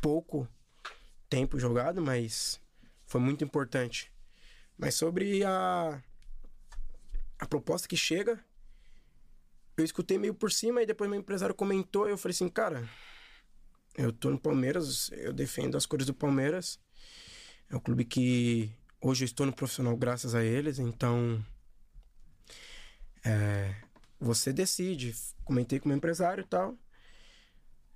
pouco 0.00 0.48
tempo 1.28 1.58
jogado, 1.58 2.02
mas 2.02 2.60
foi 3.06 3.20
muito 3.20 3.44
importante. 3.44 4.12
Mas 4.76 4.94
sobre 4.94 5.44
a 5.44 6.02
a 7.38 7.46
proposta 7.46 7.86
que 7.86 7.96
chega, 7.96 8.42
eu 9.76 9.84
escutei 9.84 10.18
meio 10.18 10.34
por 10.34 10.50
cima 10.50 10.82
e 10.82 10.86
depois 10.86 11.08
meu 11.08 11.18
empresário 11.18 11.54
comentou 11.54 12.08
e 12.08 12.10
eu 12.10 12.18
falei 12.18 12.32
assim, 12.32 12.48
cara, 12.48 12.88
eu 13.96 14.12
tô 14.12 14.30
no 14.30 14.38
Palmeiras, 14.38 15.10
eu 15.12 15.32
defendo 15.32 15.76
as 15.76 15.84
cores 15.84 16.06
do 16.06 16.14
Palmeiras. 16.14 16.78
É 17.68 17.76
um 17.76 17.80
clube 17.80 18.04
que 18.04 18.72
hoje 19.00 19.24
eu 19.24 19.26
estou 19.26 19.44
no 19.44 19.52
profissional 19.52 19.96
graças 19.96 20.34
a 20.34 20.42
eles, 20.42 20.78
então 20.78 21.44
é, 23.24 23.74
você 24.26 24.52
decide. 24.52 25.14
Comentei 25.44 25.78
com 25.78 25.86
o 25.86 25.88
meu 25.88 25.96
empresário 25.96 26.42
e 26.42 26.46
tal. 26.46 26.76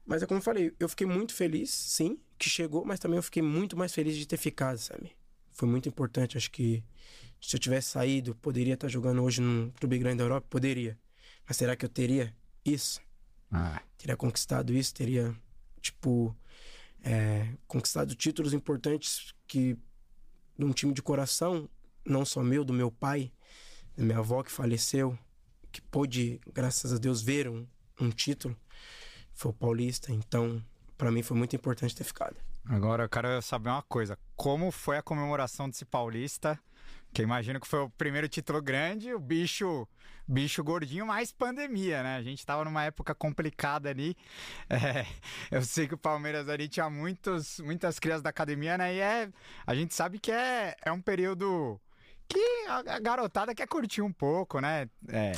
Mas 0.07 0.23
é 0.23 0.27
como 0.27 0.39
eu 0.39 0.43
falei, 0.43 0.75
eu 0.81 0.89
fiquei 0.89 1.07
muito 1.07 1.35
feliz, 1.35 1.71
sim, 1.71 2.19
que 2.39 2.49
chegou, 2.49 2.85
mas 2.85 2.99
também 2.99 3.17
eu 3.17 3.23
fiquei 3.23 3.43
muito 3.43 3.77
mais 3.77 3.95
feliz 3.95 4.17
de 4.17 4.27
ter 4.27 4.37
ficado, 4.37 4.79
sabe? 4.79 5.17
Foi 5.53 5.69
muito 5.69 5.89
importante, 5.89 6.37
acho 6.37 6.51
que 6.51 6.83
se 7.41 7.55
eu 7.55 7.61
tivesse 7.61 7.91
saído, 7.91 8.35
poderia 8.35 8.75
estar 8.75 8.89
jogando 8.89 9.23
hoje 9.23 9.41
num 9.41 9.71
clube 9.71 9.99
grande 9.99 10.19
da 10.19 10.25
Europa? 10.25 10.47
Poderia. 10.51 10.99
Mas 11.47 11.57
será 11.57 11.77
que 11.77 11.85
eu 11.85 11.89
teria 11.89 12.35
isso? 12.65 13.01
Ah, 13.51 13.83
teria 13.97 14.17
conquistado 14.17 14.73
isso, 14.73 14.95
teria, 14.95 15.35
tipo, 15.81 16.37
é, 17.03 17.55
conquistado 17.67 18.15
títulos 18.15 18.53
importantes 18.53 19.35
que, 19.47 19.77
de 20.59 20.65
um 20.65 20.73
time 20.73 20.93
de 20.93 21.03
coração, 21.03 21.69
não 22.05 22.25
só 22.25 22.43
meu, 22.43 22.65
do 22.65 22.73
meu 22.73 22.91
pai, 22.91 23.33
da 23.97 24.05
minha 24.05 24.19
avó 24.19 24.43
que 24.43 24.53
faleceu, 24.53 25.19
que 25.71 25.81
pôde, 25.81 26.41
graças 26.53 26.93
a 26.93 26.99
Deus, 26.99 27.23
ver 27.23 27.49
um, 27.49 27.67
um 28.01 28.11
título, 28.11 28.57
foi 29.33 29.51
o 29.51 29.55
Paulista. 29.55 30.13
Então, 30.13 30.63
para 30.97 31.11
mim 31.11 31.23
foi 31.23 31.37
muito 31.37 31.57
importante 31.57 31.95
ter 31.95 32.05
ficado. 32.05 32.37
Agora 32.69 33.05
eu 33.05 33.09
quero 33.09 33.41
saber 33.43 33.71
uma 33.71 33.83
coisa. 33.83 34.19
Como 34.37 34.71
foi 34.71 34.99
a 34.99 35.03
comemoração 35.03 35.69
desse 35.69 35.85
paulista? 35.85 36.59
Que 37.13 37.23
imagino 37.23 37.59
que 37.59 37.67
foi 37.67 37.81
o 37.81 37.91
primeiro 37.91 38.29
título 38.29 38.63
grande, 38.63 39.13
o 39.13 39.19
bicho, 39.19 39.89
bicho 40.29 40.63
gordinho, 40.63 41.07
mais 41.07 41.33
pandemia, 41.33 42.03
né? 42.05 42.17
A 42.17 42.23
gente 42.23 42.47
tava 42.47 42.65
numa 42.65 42.85
época 42.85 43.15
complicada 43.15 43.89
ali. 43.89 44.17
É, 44.71 45.05
eu 45.51 45.63
sei 45.63 45.89
que 45.89 45.95
o 45.95 45.99
Palmeiras 45.99 46.49
ali 46.49 46.69
tinha 46.69 46.89
muitos, 46.89 47.59
muitas 47.61 47.99
crianças 47.99 48.23
da 48.23 48.31
academia, 48.31 48.79
né? 48.79 48.95
E 48.95 49.01
é, 49.01 49.29
a 49.67 49.75
gente 49.75 49.93
sabe 49.93 50.21
que 50.21 50.31
é, 50.31 50.77
é 50.85 50.93
um 50.93 51.01
período 51.01 51.81
que 52.29 52.67
a, 52.69 52.95
a 52.95 52.99
garotada 53.01 53.55
quer 53.55 53.67
curtir 53.67 54.03
um 54.03 54.13
pouco, 54.13 54.61
né? 54.61 54.89
É, 55.09 55.33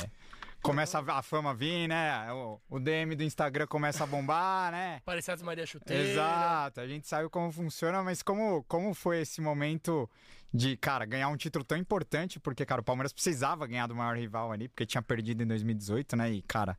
começa 0.63 1.03
a, 1.05 1.21
fama 1.21 1.51
a 1.51 1.53
vir, 1.53 1.87
né? 1.87 2.31
O, 2.31 2.59
o 2.69 2.79
DM 2.79 3.15
do 3.15 3.23
Instagram 3.23 3.67
começa 3.67 4.05
a 4.05 4.07
bombar, 4.07 4.71
né? 4.71 5.01
Parecia 5.05 5.33
as 5.33 5.41
Maria 5.41 5.65
Chuteira. 5.65 6.01
Exato, 6.01 6.79
a 6.79 6.87
gente 6.87 7.05
sabe 7.05 7.29
como 7.29 7.51
funciona, 7.51 8.01
mas 8.01 8.23
como, 8.23 8.63
como 8.63 8.93
foi 8.93 9.21
esse 9.21 9.41
momento 9.41 10.09
de, 10.53 10.77
cara, 10.77 11.03
ganhar 11.05 11.27
um 11.27 11.35
título 11.35 11.65
tão 11.65 11.77
importante? 11.77 12.39
Porque, 12.39 12.65
cara, 12.65 12.79
o 12.79 12.83
Palmeiras 12.83 13.11
precisava 13.11 13.67
ganhar 13.67 13.87
do 13.87 13.95
maior 13.95 14.15
rival 14.15 14.51
ali, 14.53 14.69
porque 14.69 14.85
tinha 14.85 15.01
perdido 15.01 15.43
em 15.43 15.47
2018, 15.47 16.15
né? 16.15 16.31
E, 16.31 16.41
cara, 16.43 16.77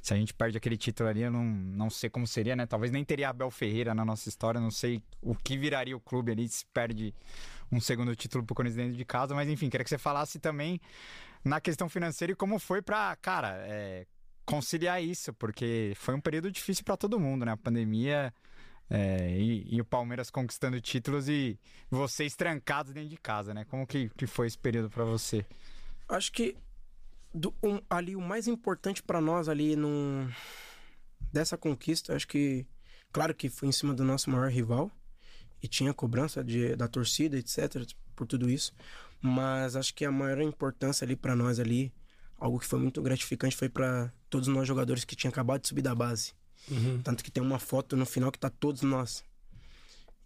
se 0.00 0.14
a 0.14 0.16
gente 0.16 0.32
perde 0.32 0.56
aquele 0.56 0.78
título 0.78 1.10
ali, 1.10 1.22
eu 1.22 1.30
não, 1.30 1.44
não 1.44 1.90
sei 1.90 2.08
como 2.08 2.26
seria, 2.26 2.56
né? 2.56 2.64
Talvez 2.64 2.90
nem 2.90 3.04
teria 3.04 3.28
Abel 3.28 3.50
Ferreira 3.50 3.94
na 3.94 4.04
nossa 4.04 4.28
história, 4.28 4.58
não 4.58 4.70
sei 4.70 5.02
o 5.20 5.34
que 5.34 5.58
viraria 5.58 5.96
o 5.96 6.00
clube 6.00 6.32
ali 6.32 6.48
se 6.48 6.64
perde 6.66 7.14
um 7.70 7.80
segundo 7.80 8.16
título 8.16 8.42
pro 8.42 8.54
Corinthians 8.54 8.86
dentro 8.86 8.96
de 8.96 9.04
casa, 9.04 9.34
mas 9.34 9.48
enfim, 9.48 9.68
queria 9.68 9.84
que 9.84 9.90
você 9.90 9.98
falasse 9.98 10.38
também 10.38 10.80
na 11.48 11.60
questão 11.60 11.88
financeira 11.88 12.32
e 12.32 12.36
como 12.36 12.58
foi 12.58 12.82
pra, 12.82 13.16
cara, 13.16 13.56
é, 13.66 14.06
conciliar 14.44 15.02
isso, 15.02 15.32
porque 15.34 15.92
foi 15.96 16.14
um 16.14 16.20
período 16.20 16.50
difícil 16.50 16.84
pra 16.84 16.96
todo 16.96 17.18
mundo, 17.18 17.44
né? 17.44 17.52
A 17.52 17.56
pandemia 17.56 18.32
é, 18.90 19.30
e, 19.38 19.76
e 19.76 19.80
o 19.80 19.84
Palmeiras 19.84 20.30
conquistando 20.30 20.80
títulos 20.80 21.28
e 21.28 21.58
vocês 21.90 22.34
trancados 22.34 22.92
dentro 22.92 23.10
de 23.10 23.16
casa, 23.16 23.52
né? 23.52 23.64
Como 23.64 23.86
que, 23.86 24.10
que 24.16 24.26
foi 24.26 24.46
esse 24.46 24.58
período 24.58 24.90
pra 24.90 25.04
você? 25.04 25.44
Acho 26.08 26.32
que 26.32 26.56
do- 27.34 27.54
um- 27.62 27.80
ali 27.90 28.16
o 28.16 28.20
mais 28.20 28.46
importante 28.48 29.02
para 29.02 29.20
nós 29.20 29.48
ali 29.48 29.76
num, 29.76 30.28
dessa 31.32 31.56
conquista, 31.58 32.14
acho 32.16 32.26
que 32.26 32.66
claro 33.12 33.34
que 33.34 33.48
foi 33.50 33.68
em 33.68 33.72
cima 33.72 33.92
do 33.94 34.04
nosso 34.04 34.30
maior 34.30 34.50
rival 34.50 34.90
e 35.62 35.68
tinha 35.68 35.92
cobrança 35.92 36.42
de, 36.42 36.74
da 36.76 36.88
torcida, 36.88 37.36
etc, 37.36 37.84
por 38.16 38.26
tudo 38.26 38.48
isso, 38.48 38.72
mas 39.20 39.76
acho 39.76 39.94
que 39.94 40.04
a 40.04 40.10
maior 40.10 40.40
importância 40.40 41.04
ali 41.04 41.16
para 41.16 41.34
nós 41.34 41.58
ali, 41.58 41.92
algo 42.38 42.58
que 42.58 42.66
foi 42.66 42.78
muito 42.78 43.02
gratificante 43.02 43.56
foi 43.56 43.68
para 43.68 44.12
todos 44.30 44.48
nós 44.48 44.66
jogadores 44.66 45.04
que 45.04 45.16
tinham 45.16 45.30
acabado 45.30 45.62
de 45.62 45.68
subir 45.68 45.82
da 45.82 45.94
base. 45.94 46.32
Tanto 47.02 47.24
que 47.24 47.30
tem 47.30 47.42
uma 47.42 47.58
foto 47.58 47.96
no 47.96 48.04
final 48.04 48.30
que 48.30 48.38
tá 48.38 48.50
todos 48.50 48.82
nós. 48.82 49.24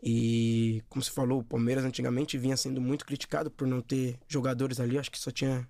E, 0.02 0.82
como 0.88 1.02
você 1.02 1.10
falou, 1.10 1.40
o 1.40 1.44
Palmeiras 1.44 1.84
antigamente 1.84 2.36
vinha 2.36 2.56
sendo 2.56 2.80
muito 2.80 3.06
criticado 3.06 3.50
por 3.50 3.68
não 3.68 3.80
ter 3.80 4.18
jogadores 4.26 4.80
ali. 4.80 4.98
Acho 4.98 5.10
que 5.10 5.18
só 5.18 5.30
tinha 5.30 5.68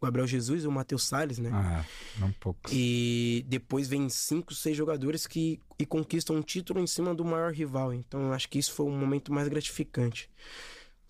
o 0.00 0.04
Gabriel 0.04 0.26
Jesus 0.26 0.64
e 0.64 0.66
o 0.66 0.70
Matheus 0.70 1.04
Salles, 1.04 1.38
né? 1.38 1.50
Ah, 1.52 1.84
um 2.22 2.32
pouco. 2.32 2.70
E 2.70 3.44
depois 3.48 3.88
vem 3.88 4.08
cinco, 4.10 4.54
seis 4.54 4.76
jogadores 4.76 5.26
que 5.26 5.58
e 5.78 5.86
conquistam 5.86 6.36
um 6.36 6.42
título 6.42 6.78
em 6.78 6.86
cima 6.86 7.14
do 7.14 7.24
maior 7.24 7.52
rival. 7.52 7.94
Então, 7.94 8.32
acho 8.34 8.50
que 8.50 8.58
isso 8.58 8.74
foi 8.74 8.84
o 8.84 8.90
momento 8.90 9.32
mais 9.32 9.48
gratificante. 9.48 10.28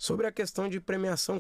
Sobre 0.01 0.27
a 0.27 0.33
questão 0.33 0.67
de 0.67 0.81
premiação, 0.81 1.39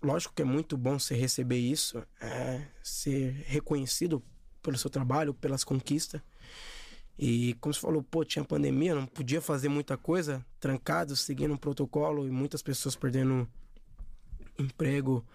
lógico 0.00 0.32
que 0.32 0.42
é 0.42 0.44
muito 0.44 0.76
bom 0.76 1.00
você 1.00 1.16
receber 1.16 1.58
isso, 1.58 2.00
é, 2.20 2.64
ser 2.80 3.32
reconhecido 3.48 4.22
pelo 4.62 4.78
seu 4.78 4.88
trabalho, 4.88 5.34
pelas 5.34 5.64
conquistas. 5.64 6.22
E 7.18 7.54
como 7.54 7.74
você 7.74 7.80
falou, 7.80 8.00
pô, 8.00 8.24
tinha 8.24 8.44
pandemia, 8.44 8.94
não 8.94 9.04
podia 9.04 9.40
fazer 9.40 9.68
muita 9.68 9.96
coisa, 9.96 10.46
trancado, 10.60 11.16
seguindo 11.16 11.54
um 11.54 11.56
protocolo 11.56 12.24
e 12.24 12.30
muitas 12.30 12.62
pessoas 12.62 12.94
perdendo 12.94 13.48
emprego, 14.56 15.26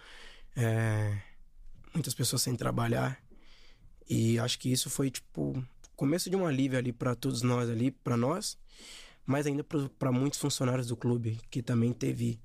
é, 0.55 1.21
muitas 1.93 2.13
pessoas 2.13 2.43
sem 2.43 2.56
trabalhar. 2.56 3.21
E 4.10 4.39
acho 4.39 4.58
que 4.58 4.71
isso 4.71 4.89
foi, 4.89 5.12
tipo, 5.12 5.62
começo 5.98 6.29
de 6.29 6.37
um 6.37 6.45
alívio 6.45 6.79
ali 6.79 6.93
para 6.93 7.13
todos 7.13 7.41
nós 7.41 7.69
ali, 7.69 7.91
para 7.91 8.15
nós, 8.15 8.58
mas 9.28 9.46
ainda 9.46 9.63
para 9.63 10.12
muitos 10.12 10.40
funcionários 10.40 10.88
do 10.88 10.96
clube 10.98 11.38
que 11.52 11.62
também 11.62 11.94
teve 11.94 12.40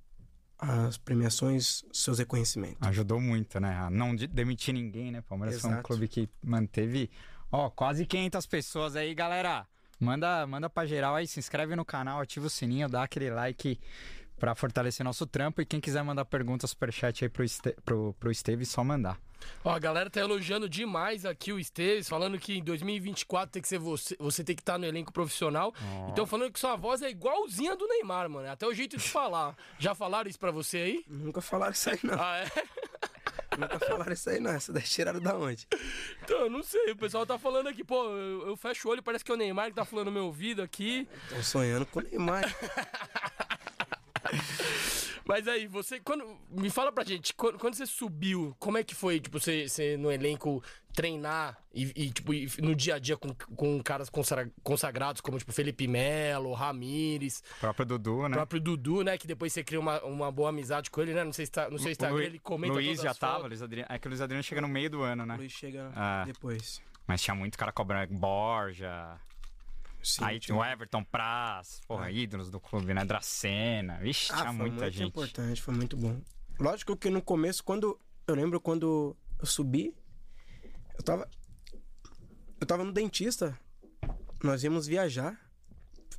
as 0.59 0.97
premiações, 0.99 1.85
seus 1.93 2.19
reconhecimentos. 2.19 2.87
Ajudou 2.87 3.21
muito, 3.21 3.59
né? 3.59 3.75
A 3.75 3.89
não 3.91 4.15
de- 4.15 4.27
demitir 4.27 4.75
ninguém, 4.75 5.11
né? 5.11 5.21
Palmeiras 5.23 5.61
foi 5.61 5.71
um 5.71 5.73
Exato. 5.75 5.89
clube 5.89 6.07
que 6.09 6.29
manteve, 6.45 7.11
ó, 7.51 7.71
quase 7.71 8.05
500 8.05 8.47
pessoas 8.47 8.95
aí, 8.97 9.15
galera. 9.15 9.67
Manda, 9.99 10.45
manda 10.47 10.69
pra 10.69 10.85
geral 10.85 11.15
aí, 11.15 11.27
se 11.29 11.39
inscreve 11.39 11.75
no 11.77 11.85
canal, 11.85 12.21
ativa 12.21 12.47
o 12.47 12.51
sininho, 12.51 12.89
dá 12.89 13.05
aquele 13.05 13.31
like 13.31 13.79
pra 14.43 14.57
fortalecer 14.57 15.05
nosso 15.05 15.25
trampo. 15.25 15.63
E 15.63 15.65
quem 15.65 15.81
quiser 15.81 16.03
mandar 16.03 16.25
pergunta, 16.25 16.67
superchat 16.67 17.25
aí 17.25 17.29
pro, 17.29 17.45
este, 17.45 17.77
pro, 17.85 18.13
pro 18.19 18.29
Esteve, 18.29 18.67
só 18.67 18.83
mandar. 18.83 19.17
Ó, 19.65 19.71
a 19.71 19.79
galera 19.79 20.11
tá 20.11 20.19
elogiando 20.19 20.69
demais 20.69 21.25
aqui 21.25 21.53
o 21.53 21.61
Esteves, 21.61 22.09
falando 22.09 22.37
que 22.41 22.59
em 22.59 22.65
2024 22.65 23.53
tem 23.53 23.63
que 23.63 23.69
ser 23.69 23.79
você, 23.79 24.17
você 24.19 24.43
tem 24.43 24.57
que 24.57 24.63
estar 24.63 24.79
no 24.79 24.85
elenco 24.85 25.13
profissional. 25.13 25.73
Então 26.09 26.27
falando 26.27 26.51
que 26.51 26.59
sua 26.59 26.75
voz 26.75 27.03
é 27.03 27.11
igualzinha 27.11 27.77
do 27.77 27.87
Neymar, 27.87 28.29
mano. 28.29 28.51
Até 28.51 28.67
o 28.67 28.75
jeito 28.75 28.97
de 28.97 29.09
falar. 29.09 29.57
Já 29.79 29.95
falaram 29.95 30.29
isso 30.29 30.41
pra 30.41 30.51
você 30.51 30.77
aí? 30.79 31.05
Nunca 31.07 31.41
falaram 31.41 31.73
isso 31.73 31.91
aí, 31.91 32.01
não. 32.03 32.21
Ah, 32.21 32.39
é? 32.39 32.49
Nunca 33.57 33.79
falaram 33.79 34.13
isso 34.13 34.29
aí, 34.29 34.41
não. 34.41 34.51
Essa 34.51 34.73
daí 34.73 34.83
tiraram 34.83 35.21
da 35.21 35.37
onde? 35.37 35.69
Então, 36.25 36.39
eu 36.41 36.51
não 36.51 36.65
sei. 36.65 36.91
O 36.91 36.97
pessoal 36.97 37.25
tá 37.25 37.39
falando 37.39 37.69
aqui, 37.69 37.85
pô, 37.85 38.07
eu, 38.07 38.49
eu 38.49 38.57
fecho 38.57 38.89
o 38.89 38.91
olho, 38.91 39.05
parece 39.05 39.25
que 39.25 39.31
é 39.31 39.35
o 39.35 39.39
Neymar 39.39 39.69
que 39.69 39.77
tá 39.77 39.85
falando 39.85 40.07
no 40.07 40.13
meu 40.13 40.25
ouvido 40.25 40.63
aqui. 40.63 41.07
Tô 41.29 41.41
sonhando 41.45 41.87
com 41.87 42.01
o 42.01 42.03
Neymar. 42.03 42.43
Mas 45.25 45.47
aí, 45.47 45.69
você, 45.69 46.01
quando. 46.01 46.25
Me 46.51 46.69
fala 46.69 46.91
pra 46.91 47.05
gente, 47.05 47.33
quando, 47.35 47.57
quando 47.59 47.75
você 47.75 47.87
subiu, 47.87 48.57
como 48.59 48.77
é 48.77 48.83
que 48.83 48.93
foi, 48.95 49.21
tipo, 49.21 49.39
você, 49.39 49.69
você 49.69 49.97
no 49.97 50.11
elenco 50.11 50.63
treinar 50.93 51.57
e, 51.73 51.93
e, 51.95 52.11
tipo, 52.11 52.35
e 52.35 52.49
no 52.61 52.75
dia 52.75 52.97
a 52.97 52.99
dia 52.99 53.17
com, 53.17 53.33
com 53.57 53.81
caras 53.83 54.11
consagra- 54.11 54.51
consagrados 54.65 55.21
como, 55.21 55.39
tipo, 55.39 55.53
Felipe 55.53 55.87
Melo, 55.87 56.53
Ramires, 56.53 57.43
O 57.57 57.61
próprio 57.61 57.87
Dudu, 57.87 58.17
o 58.19 58.29
né? 58.29 58.35
próprio 58.37 58.61
Dudu, 58.61 59.03
né? 59.05 59.17
Que 59.17 59.27
depois 59.29 59.53
você 59.53 59.63
cria 59.63 59.79
uma, 59.79 60.03
uma 60.03 60.31
boa 60.33 60.49
amizade 60.51 60.91
com 60.91 61.01
ele, 61.01 61.15
né? 61.15 61.23
Não 61.23 61.33
sei 61.33 61.47
se 61.47 61.53
tá, 61.53 61.71
no 61.71 61.79
seu 61.79 61.89
O 61.89 61.93
Instagram 61.93 62.17
Lu- 62.17 62.23
ele 62.23 62.39
comenta 62.41 62.75
Luiz 62.75 62.87
todas 62.89 63.03
já 63.05 63.11
as 63.13 63.19
tava, 63.19 63.33
fotos. 63.35 63.49
Luiz 63.51 63.63
Adriano. 63.63 63.87
É 63.91 63.99
que 63.99 64.07
o 64.07 64.11
Luiz 64.11 64.21
Adriano 64.21 64.43
chega 64.43 64.61
no 64.61 64.69
meio 64.69 64.91
do 64.91 65.03
ano, 65.03 65.25
né? 65.25 65.37
Luiz 65.37 65.53
chega 65.53 65.93
Ah. 65.95 66.25
depois. 66.27 66.83
Mas 67.07 67.23
tinha 67.23 67.35
muito 67.35 67.57
cara 67.57 67.71
cobrando 67.71 68.13
Borja. 68.13 69.19
Sim, 70.03 70.25
aí 70.25 70.41
tinha 70.41 70.57
o 70.57 70.65
Everton 70.65 71.05
Praz, 71.05 71.81
porra, 71.87 72.11
ídolos 72.11 72.51
do 72.51 72.59
clube, 72.59 72.93
né? 72.93 73.05
Dracena. 73.05 73.99
Vixe, 73.99 74.33
Ah, 74.33 74.37
tinha 74.37 74.47
foi 74.49 74.55
muita 74.57 74.83
muito 74.83 74.91
gente. 74.95 75.09
importante, 75.09 75.63
foi 75.63 75.75
muito 75.75 75.97
bom. 75.97 76.21
Lógico 76.59 76.97
que 76.97 77.09
no 77.11 77.23
começo, 77.23 77.63
quando. 77.63 77.99
Eu 78.27 78.35
lembro 78.35 78.61
quando 78.61 79.17
eu 79.39 79.47
subi, 79.47 79.95
eu 80.99 81.03
tava. 81.05 81.29
Eu 82.61 82.67
tava 82.67 82.85
no 82.85 82.93
dentista. 82.93 83.59
Nós 84.43 84.63
íamos 84.65 84.87
viajar. 84.87 85.39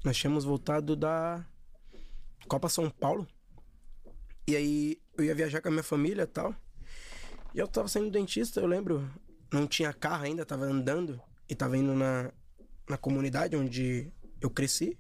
Nós 0.04 0.18
tínhamos 0.18 0.44
voltado 0.46 0.96
da 0.96 1.46
Copa 2.48 2.70
São 2.70 2.90
Paulo. 2.90 3.28
E 4.48 4.56
aí 4.56 5.02
eu 5.18 5.24
ia 5.26 5.36
viajar 5.36 5.62
com 5.62 5.70
a 5.70 5.72
minha 5.72 5.84
família 5.84 6.24
e 6.24 6.28
tal. 6.28 6.54
E 7.54 7.60
eu 7.60 7.68
tava 7.68 7.88
saindo 7.88 8.08
do 8.10 8.12
dentista, 8.14 8.60
eu 8.60 8.68
lembro. 8.68 9.10
Não 9.52 9.68
tinha 9.68 9.94
carro 9.94 10.24
ainda, 10.24 10.46
tava 10.46 10.66
andando. 10.66 11.22
E 11.48 11.56
tava 11.56 11.78
indo 11.78 11.94
na, 11.94 12.32
na 12.90 12.98
comunidade 12.98 13.56
onde 13.56 14.12
eu 14.42 14.50
cresci. 14.50 14.98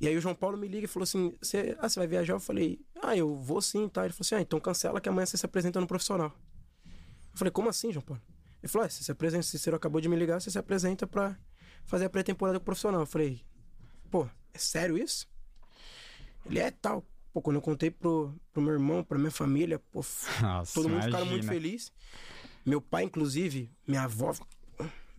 E 0.00 0.06
aí 0.06 0.16
o 0.16 0.20
João 0.20 0.34
Paulo 0.34 0.56
me 0.56 0.68
liga 0.68 0.84
e 0.84 0.88
falou 0.88 1.04
assim: 1.04 1.36
você, 1.40 1.76
Ah, 1.80 1.88
você 1.88 1.98
vai 1.98 2.06
viajar? 2.06 2.34
Eu 2.34 2.40
falei, 2.40 2.80
ah, 3.02 3.16
eu 3.16 3.36
vou 3.36 3.60
sim, 3.60 3.88
tá? 3.88 4.04
Ele 4.04 4.12
falou 4.12 4.24
assim: 4.24 4.34
ah, 4.36 4.40
então 4.40 4.60
cancela 4.60 5.00
que 5.00 5.08
amanhã 5.08 5.26
você 5.26 5.36
se 5.36 5.44
apresenta 5.44 5.80
no 5.80 5.86
profissional. 5.86 6.32
Eu 7.32 7.38
falei, 7.38 7.50
como 7.50 7.68
assim, 7.68 7.92
João 7.92 8.04
Paulo? 8.04 8.22
Ele 8.62 8.68
falou, 8.70 8.86
ah, 8.86 8.90
você 8.90 9.04
se 9.04 9.10
apresenta, 9.12 9.76
acabou 9.76 10.00
de 10.00 10.08
me 10.08 10.16
ligar, 10.16 10.40
você 10.40 10.50
se 10.50 10.58
apresenta 10.58 11.06
pra 11.06 11.36
fazer 11.84 12.06
a 12.06 12.10
pré-temporada 12.10 12.58
com 12.58 12.62
o 12.62 12.64
profissional. 12.64 13.00
Eu 13.00 13.06
falei, 13.06 13.40
pô, 14.10 14.28
é 14.52 14.58
sério 14.58 14.98
isso? 14.98 15.28
Ele 16.46 16.58
é 16.58 16.70
tal. 16.70 17.04
Pô, 17.32 17.42
quando 17.42 17.56
eu 17.56 17.62
contei 17.62 17.90
pro, 17.90 18.34
pro 18.52 18.62
meu 18.62 18.72
irmão, 18.72 19.04
pra 19.04 19.18
minha 19.18 19.30
família, 19.30 19.78
pô, 19.78 20.00
Nossa, 20.40 20.74
todo 20.74 20.88
mundo 20.88 21.02
ficaram 21.02 21.26
muito 21.26 21.46
feliz. 21.46 21.92
Meu 22.64 22.80
pai, 22.80 23.04
inclusive, 23.04 23.70
minha 23.86 24.02
avó 24.02 24.34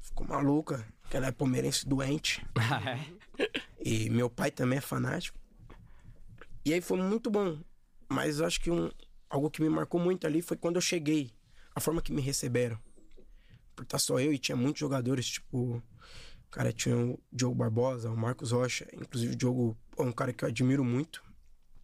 ficou 0.02 0.28
maluca, 0.28 0.86
que 1.10 1.18
ela 1.18 1.28
é 1.28 1.32
palmeirense 1.32 1.88
doente. 1.88 2.46
É? 3.40 3.50
E 3.82 4.10
meu 4.10 4.30
pai 4.30 4.52
também 4.52 4.80
é 4.80 4.82
fanático. 4.82 5.40
E 6.66 6.74
aí 6.74 6.82
foi 6.82 7.02
muito 7.02 7.32
bom. 7.32 7.58
Mas 8.10 8.40
eu 8.40 8.46
acho 8.46 8.60
que 8.60 8.70
um, 8.70 8.92
algo 9.30 9.50
que 9.50 9.62
me 9.62 9.70
marcou 9.70 10.00
muito 10.00 10.28
ali 10.28 10.42
foi 10.42 10.58
quando 10.58 10.76
eu 10.76 10.82
cheguei. 10.82 11.32
A 11.74 11.80
forma 11.80 12.02
que 12.02 12.12
me 12.12 12.22
receberam. 12.22 12.78
Por 13.76 13.84
estar 13.84 13.98
só 13.98 14.20
eu 14.20 14.34
e 14.34 14.38
tinha 14.38 14.58
muitos 14.58 14.82
jogadores, 14.82 15.26
tipo... 15.26 15.82
Cara, 16.52 16.74
tinha 16.74 16.98
o 16.98 17.18
Diogo 17.32 17.56
Barbosa, 17.56 18.10
o 18.10 18.18
Marcos 18.18 18.52
Rocha. 18.52 18.86
Inclusive 18.94 19.34
o 19.34 19.38
Diogo 19.38 19.78
é 19.98 20.02
um 20.02 20.12
cara 20.12 20.34
que 20.34 20.44
eu 20.44 20.50
admiro 20.50 20.84
muito. 20.84 21.24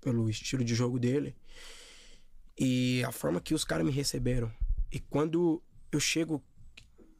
Pelo 0.01 0.29
estilo 0.29 0.63
de 0.63 0.75
jogo 0.75 0.99
dele. 0.99 1.35
E 2.59 3.01
a 3.05 3.13
forma 3.13 3.39
que 3.39 3.53
os 3.53 3.63
caras 3.63 3.85
me 3.85 3.93
receberam. 3.93 4.51
E 4.91 4.99
quando 4.99 5.63
eu 5.89 6.01
chego 6.01 6.43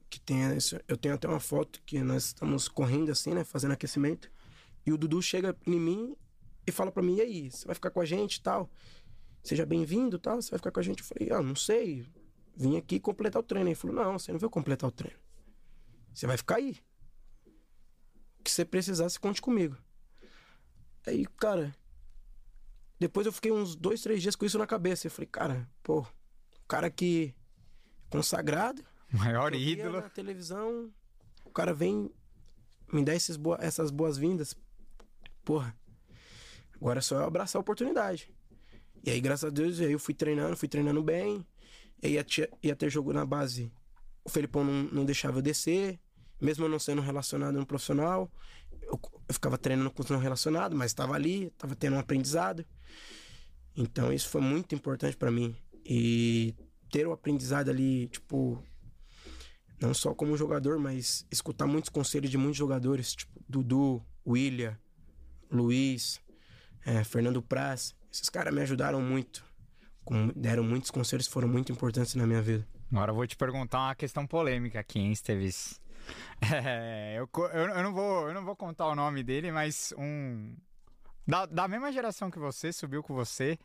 que 0.10 0.20
tem 0.20 0.40
eu 0.88 0.98
tenho 0.98 1.16
até 1.16 1.28
uma 1.28 1.40
foto 1.40 1.82
que 1.86 2.00
nós 2.02 2.26
estamos 2.26 2.68
correndo 2.68 3.12
assim, 3.12 3.34
né, 3.34 3.44
fazendo 3.44 3.72
aquecimento. 3.72 4.32
E 4.86 4.92
o 4.92 4.98
Dudu 4.98 5.22
chega 5.22 5.56
em 5.66 5.80
mim 5.80 6.16
e 6.66 6.72
fala 6.72 6.92
pra 6.92 7.04
mim: 7.04 7.16
"E 7.16 7.22
aí, 7.22 7.52
você 7.52 7.66
vai 7.66 7.76
ficar 7.76 7.92
com 7.92 8.00
a 8.00 8.06
gente, 8.06 8.42
tal? 8.42 8.70
Seja 9.44 9.66
bem-vindo, 9.66 10.18
tal, 10.18 10.42
você 10.42 10.52
vai 10.52 10.60
ficar 10.60 10.72
com 10.72 10.80
a 10.80 10.84
gente?" 10.84 11.00
Eu 11.00 11.06
falei: 11.06 11.32
"Ah, 11.32 11.42
não 11.42 11.56
sei. 11.56 12.06
Vim 12.56 12.78
aqui 12.78 13.00
completar 13.00 13.42
o 13.42 13.44
treino." 13.44 13.70
Ele 13.70 13.76
falou: 13.76 13.96
"Não, 13.96 14.18
você 14.18 14.32
não 14.32 14.40
veio 14.40 14.50
completar 14.50 14.88
o 14.88 14.92
treino. 14.92 15.20
Você 16.14 16.28
vai 16.28 16.38
ficar 16.38 16.56
aí. 16.56 16.78
O 18.40 18.44
que 18.44 18.52
você 18.52 18.64
precisar, 18.64 19.10
você 19.10 19.20
conte 19.20 19.42
comigo." 19.42 19.78
Aí, 21.08 21.26
cara, 21.38 21.76
depois 23.00 23.26
eu 23.26 23.34
fiquei 23.34 23.52
uns 23.52 23.76
dois, 23.76 24.02
três 24.02 24.22
dias 24.22 24.36
com 24.36 24.46
isso 24.46 24.58
na 24.58 24.66
cabeça. 24.66 25.08
Eu 25.08 25.12
falei, 25.12 25.28
cara, 25.28 25.70
pô, 25.84 26.00
o 26.00 26.68
cara 26.68 26.90
que 26.90 27.36
é 27.36 28.10
consagrado, 28.10 28.84
Maior 29.20 29.54
eu 29.54 29.60
ídolo. 29.60 30.02
na 30.02 30.10
televisão, 30.10 30.92
o 31.44 31.50
cara 31.50 31.74
vem 31.74 32.10
me 32.92 33.04
dar 33.04 33.16
esses 33.16 33.38
boa- 33.38 33.58
essas 33.62 33.92
boas-vindas. 33.92 34.56
Porra, 35.44 35.76
agora 36.76 37.00
é 37.00 37.02
só 37.02 37.18
eu 37.18 37.24
abraçar 37.26 37.60
a 37.60 37.62
oportunidade. 37.62 38.34
E 39.04 39.10
aí, 39.12 39.22
graças 39.22 39.46
a 39.46 39.50
Deus, 39.52 39.80
aí 39.80 39.92
eu 39.92 40.00
fui 40.00 40.14
treinando, 40.14 40.58
fui 40.58 40.68
treinando 40.68 41.04
bem. 41.04 41.46
E 42.02 42.10
ia, 42.10 42.24
ter- 42.24 42.52
ia 42.62 42.76
ter 42.76 42.90
jogo 42.90 43.14
na 43.14 43.26
base. 43.26 43.72
O 44.24 44.30
Felipão 44.30 44.64
não, 44.64 44.84
não 44.92 45.06
deixava 45.06 45.38
eu 45.38 45.42
descer, 45.42 46.00
mesmo 46.42 46.66
eu 46.66 46.70
não 46.70 46.80
sendo 46.80 47.02
relacionado 47.02 47.56
no 47.60 47.66
profissional. 47.66 48.32
Eu, 48.82 49.00
eu 49.28 49.34
ficava 49.34 49.58
treinando 49.58 49.92
com 49.92 50.02
os 50.04 50.10
não 50.10 50.18
relacionados, 50.20 50.78
mas 50.78 50.92
estava 50.92 51.14
ali, 51.14 51.46
estava 51.46 51.76
tendo 51.76 51.96
um 51.96 52.00
aprendizado. 52.00 52.66
Então 53.76 54.12
isso 54.12 54.30
foi 54.30 54.42
muito 54.42 54.74
importante 54.74 55.16
para 55.16 55.32
mim. 55.32 55.56
E 55.86 56.56
ter 56.92 57.06
o 57.08 57.12
aprendizado 57.12 57.70
ali, 57.70 58.08
tipo, 58.08 58.64
não 59.80 59.94
só 59.94 60.14
como 60.14 60.38
jogador, 60.38 60.80
mas 60.80 61.26
escutar 61.32 61.66
muitos 61.68 61.90
conselhos 61.90 62.32
de 62.32 62.38
muitos 62.38 62.58
jogadores, 62.58 63.16
tipo 63.16 63.34
Dudu, 63.48 64.04
William, 64.26 64.78
Luiz, 65.52 66.22
eh, 66.86 67.04
Fernando 67.04 67.42
Praz. 67.42 67.96
Esses 68.12 68.30
caras 68.30 68.54
me 68.54 68.62
ajudaram 68.62 69.02
muito. 69.02 69.44
Com- 70.04 70.32
deram 70.36 70.64
muitos 70.64 70.92
conselhos 70.92 71.28
foram 71.28 71.48
muito 71.48 71.72
importantes 71.72 72.16
na 72.16 72.26
minha 72.26 72.42
vida. 72.42 72.66
Agora 72.92 73.12
eu 73.12 73.16
vou 73.16 73.28
te 73.28 73.36
perguntar 73.36 73.80
uma 73.80 73.96
questão 73.96 74.26
polêmica 74.26 74.80
aqui, 74.80 75.00
hein, 75.00 75.12
Esteves? 75.12 75.80
É, 76.54 77.16
eu, 77.18 77.28
eu, 77.52 77.70
eu 77.70 77.84
não 77.84 77.92
vou, 77.92 78.28
eu 78.28 78.34
não 78.34 78.46
vou 78.46 78.56
contar 78.56 78.88
o 78.88 78.96
nome 78.96 79.24
dele, 79.24 79.52
mas 79.52 79.92
um. 79.98 80.56
Da, 81.28 81.48
da 81.48 81.68
mesma 81.68 81.92
geração 81.92 82.30
que 82.30 82.38
você, 82.38 82.72
subiu 82.72 83.02
com 83.02 83.16
você, 83.16 83.58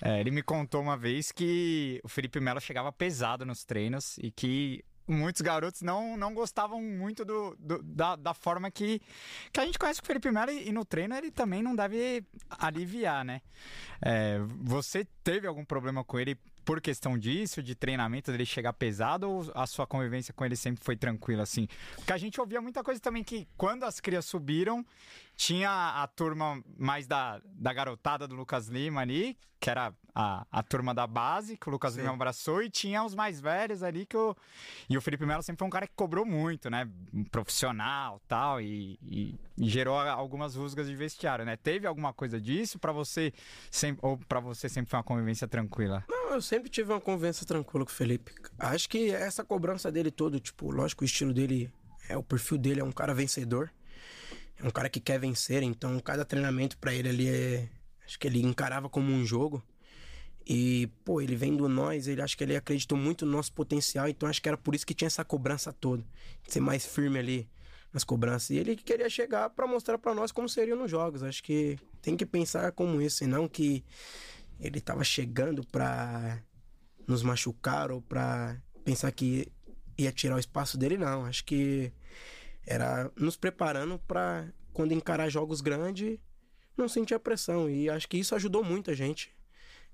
é, 0.00 0.20
ele 0.20 0.30
me 0.30 0.42
contou 0.44 0.80
uma 0.80 0.96
vez 0.96 1.32
que 1.32 2.00
o 2.04 2.08
Felipe 2.08 2.38
Melo 2.38 2.60
chegava 2.60 2.92
pesado 2.92 3.44
nos 3.44 3.64
treinos 3.64 4.16
e 4.18 4.30
que 4.30 4.84
muitos 5.06 5.42
garotos 5.42 5.82
não, 5.82 6.16
não 6.16 6.32
gostavam 6.34 6.80
muito 6.80 7.24
do, 7.24 7.56
do- 7.58 7.82
da, 7.82 8.16
da 8.16 8.34
forma 8.34 8.70
que, 8.70 9.00
que 9.52 9.60
a 9.60 9.64
gente 9.66 9.78
conhece 9.78 10.00
o 10.00 10.04
Felipe 10.06 10.30
Melo 10.30 10.50
e, 10.50 10.68
e 10.68 10.72
no 10.72 10.84
treino 10.84 11.14
ele 11.14 11.30
também 11.30 11.62
não 11.62 11.74
deve 11.74 12.24
aliviar, 12.50 13.24
né? 13.24 13.40
É, 14.00 14.38
você 14.60 15.06
teve 15.24 15.46
algum 15.46 15.64
problema 15.64 16.04
com 16.04 16.18
ele 16.18 16.36
por 16.64 16.80
questão 16.80 17.18
disso, 17.18 17.60
de 17.60 17.74
treinamento, 17.74 18.30
dele 18.30 18.46
chegar 18.46 18.72
pesado, 18.72 19.28
ou 19.28 19.50
a 19.52 19.66
sua 19.66 19.84
convivência 19.84 20.32
com 20.32 20.44
ele 20.44 20.54
sempre 20.54 20.84
foi 20.84 20.96
tranquila, 20.96 21.42
assim? 21.42 21.66
Porque 21.96 22.12
a 22.12 22.16
gente 22.16 22.40
ouvia 22.40 22.60
muita 22.60 22.84
coisa 22.84 23.00
também 23.00 23.24
que 23.24 23.48
quando 23.56 23.82
as 23.82 23.98
crias 23.98 24.24
subiram, 24.24 24.86
tinha 25.34 25.70
a 26.00 26.06
turma 26.06 26.62
mais 26.78 27.08
da, 27.08 27.40
da 27.44 27.72
garotada 27.72 28.28
do 28.28 28.36
Lucas 28.36 28.68
Lima 28.68 29.00
ali, 29.00 29.36
que 29.58 29.68
era 29.68 29.92
a, 30.14 30.46
a 30.50 30.62
turma 30.62 30.94
da 30.94 31.06
base, 31.06 31.56
que 31.56 31.68
o 31.68 31.72
Lucas 31.72 31.96
Lima 31.96 32.12
abraçou, 32.12 32.62
e 32.62 32.68
tinha 32.68 33.02
os 33.02 33.14
mais 33.14 33.40
velhos 33.40 33.82
ali 33.82 34.04
que 34.06 34.16
o. 34.16 34.36
E 34.88 34.96
o 34.96 35.00
Felipe 35.00 35.24
Melo 35.24 35.42
sempre 35.42 35.60
foi 35.60 35.68
um 35.68 35.70
cara 35.70 35.86
que 35.86 35.94
cobrou 35.94 36.24
muito, 36.24 36.68
né? 36.68 36.88
Um 37.12 37.24
profissional 37.24 38.20
tal, 38.28 38.60
e, 38.60 38.98
e, 39.02 39.34
e 39.56 39.68
gerou 39.68 39.98
algumas 39.98 40.54
rusgas 40.54 40.86
de 40.86 40.94
vestiário, 40.94 41.44
né? 41.44 41.56
Teve 41.56 41.86
alguma 41.86 42.12
coisa 42.12 42.40
disso 42.40 42.78
para 42.78 42.92
você 42.92 43.32
sempre, 43.70 44.00
ou 44.06 44.18
para 44.18 44.40
você 44.40 44.68
sempre 44.68 44.90
foi 44.90 44.98
uma 44.98 45.04
convivência 45.04 45.48
tranquila? 45.48 46.04
Não, 46.08 46.34
eu 46.34 46.42
sempre 46.42 46.68
tive 46.68 46.92
uma 46.92 47.00
convivência 47.00 47.46
tranquila 47.46 47.84
com 47.84 47.90
o 47.90 47.94
Felipe. 47.94 48.32
Acho 48.58 48.88
que 48.88 49.10
essa 49.10 49.44
cobrança 49.44 49.90
dele 49.90 50.10
todo, 50.10 50.38
tipo, 50.38 50.70
lógico, 50.70 51.02
o 51.02 51.06
estilo 51.06 51.32
dele 51.32 51.70
É, 52.08 52.16
o 52.16 52.22
perfil 52.22 52.58
dele 52.58 52.80
é 52.80 52.84
um 52.84 52.92
cara 52.92 53.14
vencedor. 53.14 53.70
É 54.58 54.66
um 54.66 54.70
cara 54.70 54.88
que 54.88 55.00
quer 55.00 55.18
vencer, 55.18 55.62
então 55.62 55.98
cada 56.00 56.24
treinamento 56.24 56.76
para 56.76 56.92
ele 56.92 57.08
ali 57.08 57.28
é. 57.28 57.68
Acho 58.04 58.18
que 58.18 58.26
ele 58.26 58.42
encarava 58.42 58.88
como 58.88 59.12
um 59.12 59.24
jogo. 59.24 59.62
E, 60.46 60.88
pô, 61.04 61.20
ele 61.20 61.36
vendo 61.36 61.68
nós, 61.68 62.08
ele 62.08 62.20
acho 62.20 62.36
que 62.36 62.44
ele 62.44 62.56
acreditou 62.56 62.98
muito 62.98 63.24
no 63.24 63.32
nosso 63.32 63.52
potencial, 63.52 64.08
então 64.08 64.28
acho 64.28 64.42
que 64.42 64.48
era 64.48 64.58
por 64.58 64.74
isso 64.74 64.86
que 64.86 64.94
tinha 64.94 65.06
essa 65.06 65.24
cobrança 65.24 65.72
toda. 65.72 66.04
Ser 66.48 66.60
mais 66.60 66.84
firme 66.84 67.18
ali 67.18 67.50
nas 67.92 68.04
cobranças. 68.04 68.50
E 68.50 68.56
ele 68.56 68.74
queria 68.76 69.08
chegar 69.08 69.50
para 69.50 69.66
mostrar 69.66 69.98
para 69.98 70.14
nós 70.14 70.32
como 70.32 70.48
seriam 70.48 70.76
nos 70.76 70.90
jogos. 70.90 71.22
Acho 71.22 71.42
que 71.42 71.78
tem 72.00 72.16
que 72.16 72.26
pensar 72.26 72.72
como 72.72 73.00
isso, 73.00 73.22
e 73.22 73.26
não 73.26 73.46
que 73.46 73.84
ele 74.58 74.80
tava 74.80 75.04
chegando 75.04 75.66
pra 75.66 76.42
nos 77.06 77.22
machucar 77.22 77.90
ou 77.90 78.00
pra 78.00 78.56
pensar 78.84 79.10
que 79.12 79.46
ia 79.98 80.12
tirar 80.12 80.36
o 80.36 80.40
espaço 80.40 80.78
dele, 80.78 80.96
não. 80.96 81.24
Acho 81.24 81.44
que 81.44 81.92
era 82.66 83.10
nos 83.16 83.36
preparando 83.36 83.98
para 83.98 84.48
quando 84.72 84.92
encarar 84.92 85.28
jogos 85.28 85.60
grandes 85.60 86.18
não 86.76 86.88
sentir 86.88 87.14
a 87.14 87.20
pressão. 87.20 87.68
E 87.68 87.88
acho 87.88 88.08
que 88.08 88.16
isso 88.16 88.34
ajudou 88.34 88.64
muito 88.64 88.90
a 88.90 88.94
gente. 88.94 89.34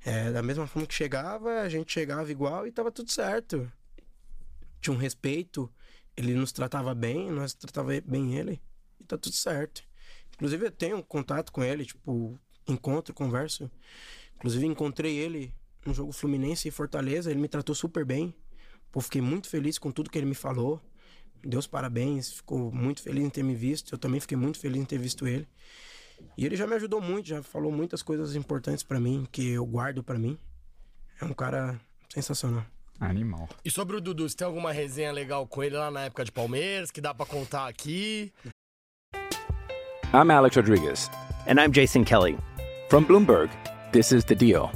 É, 0.04 0.30
da 0.30 0.42
mesma 0.42 0.66
forma 0.66 0.86
que 0.86 0.94
chegava, 0.94 1.60
a 1.60 1.68
gente 1.68 1.92
chegava 1.92 2.30
igual 2.30 2.66
e 2.66 2.72
tava 2.72 2.90
tudo 2.90 3.10
certo. 3.10 3.70
Tinha 4.80 4.94
um 4.94 4.98
respeito, 4.98 5.70
ele 6.16 6.34
nos 6.34 6.52
tratava 6.52 6.94
bem, 6.94 7.30
nós 7.30 7.54
tratava 7.54 7.90
bem 8.00 8.36
ele 8.36 8.60
e 9.00 9.04
tá 9.04 9.18
tudo 9.18 9.34
certo. 9.34 9.82
Inclusive 10.34 10.66
eu 10.66 10.70
tenho 10.70 11.02
contato 11.02 11.52
com 11.52 11.62
ele, 11.62 11.84
tipo, 11.84 12.38
encontro, 12.66 13.12
converso. 13.12 13.70
Inclusive 14.36 14.66
encontrei 14.66 15.16
ele 15.16 15.52
no 15.84 15.92
jogo 15.92 16.12
Fluminense 16.12 16.68
e 16.68 16.70
Fortaleza, 16.70 17.30
ele 17.30 17.40
me 17.40 17.48
tratou 17.48 17.74
super 17.74 18.04
bem. 18.04 18.34
Pô, 18.92 19.00
fiquei 19.00 19.20
muito 19.20 19.48
feliz 19.48 19.78
com 19.78 19.90
tudo 19.90 20.10
que 20.10 20.18
ele 20.18 20.26
me 20.26 20.34
falou. 20.34 20.80
Deus 21.42 21.66
parabéns, 21.66 22.32
ficou 22.32 22.72
muito 22.72 23.02
feliz 23.02 23.24
em 23.24 23.30
ter 23.30 23.42
me 23.42 23.54
visto. 23.54 23.94
Eu 23.94 23.98
também 23.98 24.20
fiquei 24.20 24.36
muito 24.36 24.58
feliz 24.58 24.80
em 24.80 24.84
ter 24.84 24.98
visto 24.98 25.26
ele. 25.26 25.46
E 26.36 26.46
ele 26.46 26.56
já 26.56 26.66
me 26.66 26.74
ajudou 26.74 27.00
muito, 27.00 27.28
já 27.28 27.42
falou 27.42 27.72
muitas 27.72 28.02
coisas 28.02 28.36
importantes 28.36 28.82
para 28.82 29.00
mim, 29.00 29.26
que 29.30 29.50
eu 29.50 29.66
guardo 29.66 30.02
para 30.02 30.18
mim. 30.18 30.38
É 31.20 31.24
um 31.24 31.32
cara 31.32 31.80
sensacional. 32.08 32.64
Animal. 33.00 33.48
E 33.64 33.70
sobre 33.70 33.96
o 33.96 34.00
Dudu, 34.00 34.28
você 34.28 34.36
tem 34.36 34.46
alguma 34.46 34.72
resenha 34.72 35.12
legal 35.12 35.46
com 35.46 35.62
ele 35.62 35.76
lá 35.76 35.90
na 35.90 36.02
época 36.02 36.24
de 36.24 36.32
Palmeiras, 36.32 36.90
que 36.90 37.00
dá 37.00 37.14
para 37.14 37.26
contar 37.26 37.68
aqui? 37.68 38.32
I'm 40.12 40.30
Alex 40.30 40.56
Rodriguez. 40.56 41.10
And 41.46 41.60
I'm 41.60 41.70
Jason 41.72 42.04
Kelly. 42.04 42.36
From 42.88 43.04
Bloomberg, 43.04 43.50
this 43.92 44.12
is 44.12 44.24
The 44.24 44.34
Deal. 44.34 44.70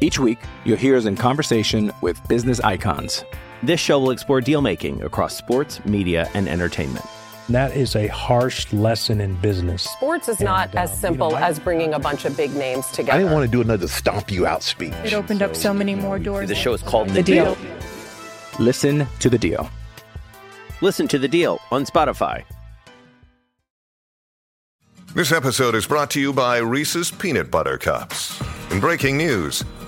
Each 0.00 0.18
week, 0.18 0.38
you'll 0.64 0.78
hear 0.78 0.96
us 0.96 1.04
in 1.04 1.16
conversation 1.16 1.92
with 2.00 2.16
business 2.28 2.60
icons. 2.60 3.24
This 3.62 3.80
show 3.80 3.98
will 3.98 4.12
explore 4.12 4.40
deal 4.40 4.62
making 4.62 5.02
across 5.02 5.36
sports, 5.36 5.84
media, 5.84 6.30
and 6.34 6.48
entertainment. 6.48 7.04
That 7.50 7.76
is 7.76 7.96
a 7.96 8.06
harsh 8.06 8.72
lesson 8.72 9.20
in 9.20 9.34
business. 9.34 9.82
Sports 9.82 10.28
is 10.28 10.38
not 10.38 10.72
uh, 10.72 10.82
as 10.82 11.00
simple 11.00 11.36
as 11.36 11.58
bringing 11.58 11.94
a 11.94 11.98
bunch 11.98 12.24
of 12.24 12.36
big 12.36 12.54
names 12.54 12.86
together. 12.92 13.12
I 13.12 13.18
didn't 13.18 13.32
want 13.32 13.44
to 13.44 13.50
do 13.50 13.60
another 13.60 13.88
stomp 13.88 14.30
you 14.30 14.46
out 14.46 14.62
speech. 14.62 14.94
It 15.04 15.14
opened 15.14 15.42
up 15.42 15.56
so 15.56 15.74
many 15.74 15.96
more 15.96 16.20
doors. 16.20 16.48
The 16.48 16.54
show 16.54 16.72
is 16.74 16.82
called 16.82 17.08
The 17.08 17.24
Deal. 17.24 17.58
Listen 18.60 19.04
to 19.18 19.28
The 19.28 19.36
Deal. 19.36 19.68
Listen 20.80 21.08
to 21.08 21.18
The 21.18 21.26
Deal 21.26 21.58
on 21.72 21.84
Spotify. 21.86 22.44
This 25.12 25.32
episode 25.32 25.74
is 25.74 25.88
brought 25.88 26.12
to 26.12 26.20
you 26.20 26.32
by 26.32 26.58
Reese's 26.58 27.10
Peanut 27.10 27.50
Butter 27.50 27.78
Cups. 27.78 28.40
In 28.70 28.78
breaking 28.78 29.16
news, 29.16 29.64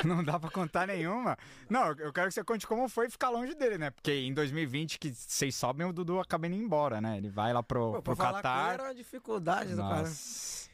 Não 0.06 0.22
dá 0.24 0.38
pra 0.38 0.50
contar 0.50 0.86
nenhuma. 0.86 1.36
Não, 1.68 1.88
eu 1.88 2.12
quero 2.12 2.28
que 2.28 2.34
você 2.34 2.44
conte 2.44 2.66
como 2.66 2.88
foi 2.88 3.10
ficar 3.10 3.30
longe 3.30 3.54
dele, 3.54 3.78
né? 3.78 3.90
Porque 3.90 4.12
em 4.12 4.32
2020, 4.32 4.98
que 4.98 5.12
vocês 5.12 5.54
sobem, 5.54 5.86
o 5.86 5.92
Dudu 5.92 6.20
acaba 6.20 6.46
indo 6.46 6.56
embora, 6.56 7.00
né? 7.00 7.18
Ele 7.18 7.28
vai 7.28 7.52
lá 7.52 7.62
pro, 7.62 7.92
Pô, 7.94 8.02
pro 8.02 8.16
Catar. 8.16 8.74
era 8.74 8.82
uma 8.84 8.94
dificuldade 8.94 9.70
do 9.70 9.82
cara. 9.82 10.02
Nossa. 10.02 10.70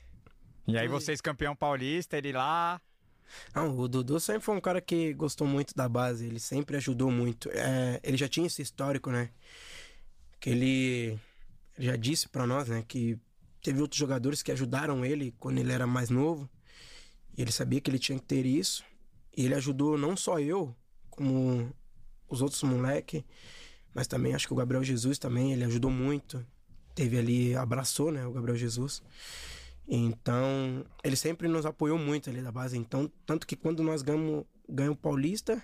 E 0.67 0.77
aí 0.77 0.89
vocês 0.89 1.21
campeão 1.21 1.55
paulista, 1.55 2.17
ele 2.17 2.33
lá. 2.33 2.81
Não, 3.55 3.77
o 3.77 3.89
Dudu 3.89 4.19
sempre 4.21 4.43
foi 4.43 4.57
um 4.57 4.61
cara 4.61 4.81
que 4.81 5.13
gostou 5.15 5.47
muito 5.47 5.75
da 5.75 5.89
base, 5.89 6.27
ele 6.27 6.41
sempre 6.41 6.77
ajudou 6.77 7.11
muito. 7.11 7.49
É, 7.51 8.01
ele 8.03 8.17
já 8.17 8.29
tinha 8.29 8.47
esse 8.47 8.63
histórico, 8.63 9.11
né? 9.11 9.31
Que 10.41 10.51
ele, 10.51 11.19
ele 11.77 11.87
já 11.87 11.97
disse 11.97 12.29
pra 12.29 12.47
nós, 12.47 12.69
né? 12.69 12.85
Que 12.87 13.19
teve 13.63 13.81
outros 13.81 13.99
jogadores 13.99 14.43
que 14.43 14.53
ajudaram 14.53 15.05
ele 15.05 15.35
quando 15.39 15.59
ele 15.59 15.73
era 15.73 15.87
mais 15.87 16.11
novo. 16.11 16.49
E 17.37 17.43
ele 17.43 17.53
sabia 17.53 17.81
que 17.81 17.91
ele 17.91 17.99
tinha 17.99 18.19
que 18.19 18.25
ter 18.25 18.47
isso. 18.47 18.85
E 19.37 19.45
ele 19.45 19.55
ajudou 19.55 19.99
não 19.99 20.17
só 20.17 20.41
eu, 20.41 20.75
como 21.11 21.71
os 22.29 22.43
outros 22.43 22.63
moleques, 22.63 23.23
mas 23.95 24.07
também 24.07 24.35
acho 24.35 24.47
que 24.47 24.53
o 24.53 24.57
Gabriel 24.57 24.83
Jesus 24.83 25.19
também, 25.19 25.53
ele 25.53 25.65
ajudou 25.65 25.91
muito. 25.91 26.45
Teve 26.95 27.19
ali, 27.19 27.55
abraçou, 27.55 28.11
né, 28.11 28.27
o 28.27 28.33
Gabriel 28.33 28.57
Jesus. 28.57 29.03
Então, 29.89 30.85
ele 31.05 31.17
sempre 31.17 31.47
nos 31.47 31.65
apoiou 31.65 31.99
muito 31.99 32.29
ali 32.29 32.43
da 32.43 32.51
base. 32.51 32.77
Então, 32.77 33.11
tanto 33.25 33.47
que 33.47 33.55
quando 33.55 33.83
nós 33.83 34.03
ganhamos, 34.03 34.45
ganhamos 34.69 34.99
o 34.99 35.01
Paulista, 35.01 35.63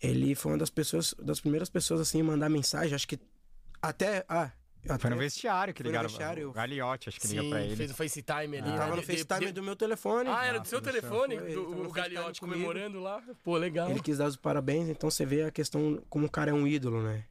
ele 0.00 0.34
foi 0.34 0.52
uma 0.52 0.58
das 0.58 0.70
pessoas, 0.70 1.14
das 1.22 1.40
primeiras 1.40 1.70
pessoas 1.70 2.00
assim 2.00 2.20
a 2.20 2.24
mandar 2.24 2.48
mensagem, 2.48 2.94
acho 2.94 3.08
que 3.08 3.18
até, 3.80 4.24
ah, 4.28 4.50
até, 4.94 5.02
Foi 5.02 5.10
no 5.10 5.16
vestiário 5.16 5.74
que 5.74 5.82
Foi 5.82 5.84
no 5.84 5.90
ligaram. 5.90 6.08
vestiário. 6.08 6.48
O 6.50 6.52
Gagliotti, 6.52 7.08
acho 7.08 7.20
que 7.20 7.26
liga 7.28 7.42
Sim, 7.42 7.50
pra 7.50 7.60
ele. 7.62 7.76
fez 7.76 7.90
o 7.90 7.94
FaceTime 7.94 8.58
ali. 8.58 8.68
Ele 8.68 8.76
tava 8.78 8.90
né? 8.90 8.96
no 8.96 9.02
FaceTime 9.02 9.46
de- 9.46 9.52
do 9.52 9.62
meu 9.62 9.76
telefone. 9.76 10.28
Ah, 10.30 10.44
era 10.46 10.58
do 10.60 10.66
seu 10.68 10.80
telefone? 10.80 11.38
foi, 11.38 11.52
do- 11.54 11.86
o 11.86 11.90
Gagliotti 11.92 12.40
comemorando 12.40 13.00
lá. 13.00 13.22
Pô, 13.44 13.56
legal. 13.56 13.90
Ele 13.90 14.00
quis 14.00 14.18
dar 14.18 14.26
os 14.26 14.36
parabéns, 14.36 14.88
então 14.88 15.10
você 15.10 15.24
vê 15.26 15.42
a 15.44 15.50
questão 15.50 16.02
como 16.08 16.26
o 16.26 16.30
cara 16.30 16.50
é 16.50 16.54
um 16.54 16.66
ídolo, 16.66 17.02
né? 17.02 17.24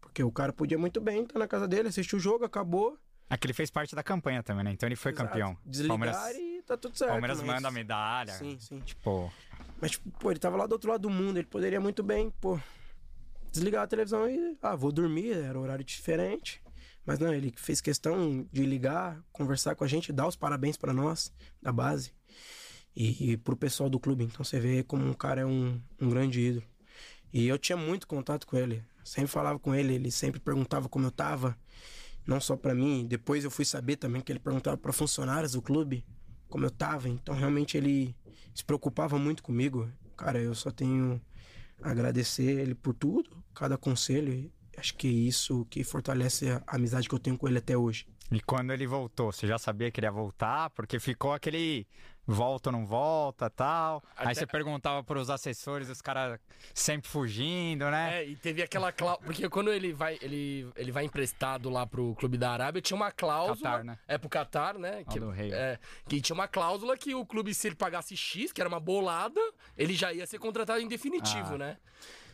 Porque 0.00 0.22
o 0.22 0.30
cara 0.30 0.52
podia 0.52 0.78
muito 0.78 1.00
bem 1.00 1.22
estar 1.22 1.38
na 1.38 1.48
casa 1.48 1.66
dele, 1.66 1.88
assistir 1.88 2.16
o 2.16 2.20
jogo, 2.20 2.44
acabou. 2.44 2.98
É 3.30 3.36
que 3.36 3.46
ele 3.46 3.54
fez 3.54 3.70
parte 3.70 3.94
da 3.94 4.02
campanha 4.02 4.42
também, 4.42 4.62
né? 4.64 4.72
Então 4.72 4.86
ele 4.86 4.96
foi 4.96 5.10
Exato. 5.12 5.28
campeão. 5.28 5.56
Desligar 5.64 5.96
Palmeiras, 5.98 6.36
e 6.36 6.62
tá 6.66 6.76
tudo 6.76 6.98
certo. 6.98 7.10
Palmeiras 7.12 7.38
mas- 7.40 7.46
manda 7.46 7.68
a 7.68 7.70
medalha. 7.70 8.32
Sim, 8.34 8.58
sim. 8.60 8.78
Tipo, 8.80 9.32
Mas, 9.80 9.92
tipo, 9.92 10.10
pô, 10.18 10.30
ele 10.30 10.38
tava 10.38 10.56
lá 10.56 10.66
do 10.66 10.72
outro 10.74 10.90
lado 10.90 11.00
do 11.00 11.10
mundo, 11.10 11.38
ele 11.38 11.46
poderia 11.46 11.80
muito 11.80 12.02
bem, 12.04 12.30
pô, 12.40 12.60
desligar 13.50 13.82
a 13.82 13.86
televisão 13.86 14.28
e, 14.28 14.56
ah, 14.62 14.76
vou 14.76 14.92
dormir, 14.92 15.32
era 15.32 15.58
horário 15.58 15.84
diferente. 15.84 16.61
Mas 17.04 17.18
não, 17.18 17.34
ele 17.34 17.52
fez 17.56 17.80
questão 17.80 18.46
de 18.52 18.64
ligar, 18.64 19.22
conversar 19.32 19.74
com 19.74 19.84
a 19.84 19.88
gente, 19.88 20.12
dar 20.12 20.26
os 20.26 20.36
parabéns 20.36 20.76
pra 20.76 20.92
nós, 20.92 21.32
da 21.60 21.72
base, 21.72 22.12
e, 22.94 23.32
e 23.32 23.36
pro 23.36 23.56
pessoal 23.56 23.90
do 23.90 23.98
clube. 23.98 24.24
Então 24.24 24.44
você 24.44 24.60
vê 24.60 24.82
como 24.82 25.04
um 25.04 25.12
cara 25.12 25.40
é 25.40 25.46
um, 25.46 25.80
um 26.00 26.08
grande 26.08 26.40
ídolo. 26.40 26.66
E 27.32 27.46
eu 27.48 27.58
tinha 27.58 27.76
muito 27.76 28.06
contato 28.06 28.46
com 28.46 28.56
ele, 28.56 28.84
sempre 29.02 29.30
falava 29.30 29.58
com 29.58 29.74
ele, 29.74 29.94
ele 29.94 30.10
sempre 30.10 30.38
perguntava 30.38 30.88
como 30.88 31.06
eu 31.06 31.10
tava, 31.10 31.58
não 32.26 32.40
só 32.40 32.56
pra 32.56 32.74
mim, 32.74 33.06
depois 33.06 33.42
eu 33.42 33.50
fui 33.50 33.64
saber 33.64 33.96
também 33.96 34.20
que 34.20 34.30
ele 34.30 34.38
perguntava 34.38 34.76
pra 34.76 34.92
funcionários 34.92 35.52
do 35.52 35.62
clube 35.62 36.04
como 36.48 36.66
eu 36.66 36.70
tava, 36.70 37.08
então 37.08 37.34
realmente 37.34 37.78
ele 37.78 38.14
se 38.54 38.62
preocupava 38.62 39.18
muito 39.18 39.42
comigo. 39.42 39.90
Cara, 40.16 40.38
eu 40.38 40.54
só 40.54 40.70
tenho 40.70 41.20
a 41.82 41.90
agradecer 41.90 42.60
ele 42.60 42.74
por 42.74 42.94
tudo, 42.94 43.42
cada 43.54 43.76
conselho. 43.76 44.52
Acho 44.76 44.94
que 44.94 45.06
é 45.06 45.10
isso 45.10 45.66
que 45.70 45.84
fortalece 45.84 46.50
a 46.66 46.76
amizade 46.76 47.08
que 47.08 47.14
eu 47.14 47.18
tenho 47.18 47.36
com 47.38 47.46
ele 47.48 47.58
até 47.58 47.76
hoje. 47.76 48.06
e 48.30 48.40
quando 48.40 48.72
ele 48.72 48.86
voltou, 48.86 49.30
você 49.30 49.46
já 49.46 49.58
sabia 49.58 49.90
que 49.90 50.00
ele 50.00 50.06
ia 50.06 50.10
voltar? 50.10 50.70
Porque 50.70 50.98
ficou 50.98 51.34
aquele 51.34 51.86
volta 52.26 52.70
ou 52.70 52.72
não 52.72 52.86
volta 52.86 53.50
tal. 53.50 54.02
Aí 54.16 54.28
Até- 54.28 54.34
você 54.36 54.46
perguntava 54.46 55.02
pros 55.04 55.28
assessores, 55.28 55.90
os 55.90 56.00
caras 56.00 56.38
sempre 56.72 57.10
fugindo, 57.10 57.90
né? 57.90 58.22
É, 58.22 58.26
e 58.28 58.36
teve 58.36 58.62
aquela 58.62 58.90
cláusula. 58.90 59.26
Porque 59.26 59.46
quando 59.50 59.70
ele 59.70 59.92
vai, 59.92 60.18
ele, 60.22 60.66
ele 60.76 60.90
vai 60.90 61.04
emprestado 61.04 61.68
lá 61.68 61.86
pro 61.86 62.14
Clube 62.14 62.38
da 62.38 62.52
Arábia, 62.52 62.80
tinha 62.80 62.96
uma 62.96 63.10
cláusula. 63.12 63.56
Catar, 63.70 63.84
né? 63.84 63.98
É 64.08 64.16
pro 64.16 64.30
Qatar, 64.30 64.78
né? 64.78 65.04
Do 65.04 65.30
Rei. 65.30 65.52
é, 65.52 65.78
que 66.08 66.20
tinha 66.22 66.34
uma 66.34 66.48
cláusula 66.48 66.96
que 66.96 67.14
o 67.14 67.26
clube, 67.26 67.52
se 67.52 67.68
ele 67.68 67.74
pagasse 67.76 68.16
X, 68.16 68.50
que 68.52 68.62
era 68.62 68.68
uma 68.68 68.80
bolada, 68.80 69.40
ele 69.76 69.92
já 69.92 70.10
ia 70.12 70.26
ser 70.26 70.38
contratado 70.38 70.80
em 70.80 70.88
definitivo, 70.88 71.56
Ah. 71.56 71.58
né? 71.58 71.76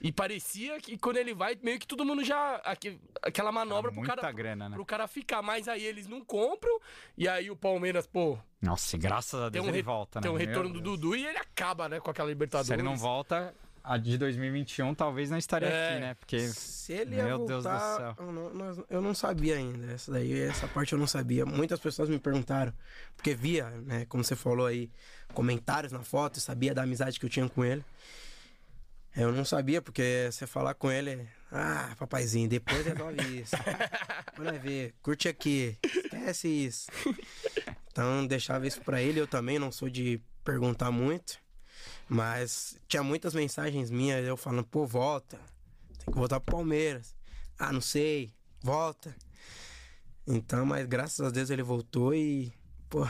E 0.01 0.13
parecia 0.13 0.81
que 0.81 0.97
quando 0.97 1.17
ele 1.17 1.35
vai, 1.35 1.59
meio 1.63 1.79
que 1.79 1.87
todo 1.87 2.05
mundo 2.05 2.25
já. 2.25 2.57
aque- 2.65 2.99
aquela 3.23 3.51
manobra 3.51 3.91
pro 3.91 4.03
cara, 4.03 4.31
grana, 4.33 4.69
né? 4.69 4.77
pro 4.77 4.85
cara 4.85 5.07
ficar. 5.09 5.43
Mas 5.43 5.67
aí 5.69 5.83
eles 5.85 6.07
não 6.07 6.25
compram. 6.25 6.79
E 7.17 7.27
aí 7.29 7.51
o 7.51 7.57
Palmeiras, 7.57 8.07
pô, 8.07 8.39
Nossa, 8.63 8.97
graças 8.97 9.41
a 9.41 9.49
Deus 9.49 9.67
um, 9.67 9.69
ele 9.69 9.83
volta, 9.83 10.19
né? 10.21 10.23
tem 10.23 10.31
um 10.31 10.35
Meu 10.37 10.47
retorno 10.47 10.71
do 10.73 10.81
Deus. 10.81 10.99
Dudu 11.01 11.17
e 11.17 11.27
ele 11.27 11.39
acaba, 11.39 11.89
né, 11.89 11.99
com 12.01 12.11
aquela 12.11 12.29
Libertadores. 12.29 12.69
Se 12.69 12.73
ele 12.75 12.83
não 12.83 12.97
volta, 12.97 13.55
a 13.83 13.97
de 13.97 14.17
2021 14.19 14.95
talvez 14.95 15.31
não 15.31 15.39
estaria 15.39 15.69
É, 15.69 15.91
aqui, 15.91 16.01
né? 16.01 16.15
Porque, 16.15 16.39
Se 16.49 16.93
ele 16.93 17.17
ia 17.17 17.25
meu 17.25 17.39
Deus 17.47 17.65
do 17.65 17.71
voltar, 17.71 17.97
céu. 17.97 18.15
eu 18.19 18.33
não, 18.33 18.87
eu 18.91 19.01
não 19.03 19.15
sabia 19.15 19.57
ainda. 19.57 19.93
Essa 19.93 20.13
daí, 20.13 20.41
essa 20.43 20.69
parte 20.69 20.93
eu 20.93 20.99
não 20.99 21.07
sabia. 21.07 21.45
Muitas 21.47 21.81
pessoas 21.81 22.09
me 22.09 22.19
perguntaram, 22.19 22.73
porque 23.17 23.35
via, 23.35 23.69
né, 23.71 24.05
como 24.09 24.23
você 24.23 24.37
falou 24.37 24.67
aí, 24.67 24.91
comentários 25.35 25.91
na 25.93 26.01
foto, 26.03 26.39
sabia 26.41 26.73
da 26.75 26.83
amizade 26.83 27.19
que 27.19 27.27
eu 27.27 27.31
tinha 27.31 27.49
com 27.49 27.65
ele. 27.65 27.85
Eu 29.19 29.33
não 29.33 29.45
sabia, 29.45 29.83
porque 29.83 30.29
você 30.31 30.47
falar 30.47 30.75
com 30.75 30.93
ele, 30.93 31.29
ah, 31.51 31.93
papaizinho, 31.99 32.49
depois 32.49 32.87
resolve 32.87 33.41
isso. 33.41 33.57
Vai 34.39 34.61
ver, 34.61 34.95
curte 35.03 35.29
aqui, 35.29 35.77
esquece 35.85 36.47
isso. 36.47 36.87
Então 37.91 38.25
deixava 38.25 38.65
isso 38.65 38.81
pra 38.81 39.03
ele, 39.03 39.19
eu 39.19 39.27
também 39.27 39.59
não 39.59 39.73
sou 39.73 39.91
de 39.91 40.23
perguntar 40.45 40.93
muito. 40.93 41.37
Mas 42.09 42.79
tinha 42.87 43.03
muitas 43.03 43.35
mensagens 43.35 43.91
minhas, 43.91 44.25
eu 44.25 44.37
falando, 44.37 44.63
pô, 44.63 44.87
volta. 44.87 45.37
Tem 45.99 46.13
que 46.13 46.19
voltar 46.19 46.39
pro 46.39 46.55
Palmeiras. 46.55 47.13
Ah, 47.59 47.73
não 47.73 47.81
sei, 47.81 48.33
volta. 48.63 49.13
Então, 50.29 50.65
mas 50.65 50.87
graças 50.87 51.27
a 51.27 51.31
Deus 51.31 51.51
ele 51.51 51.65
voltou 51.65 52.15
e, 52.15 52.53
pô, 52.89 53.05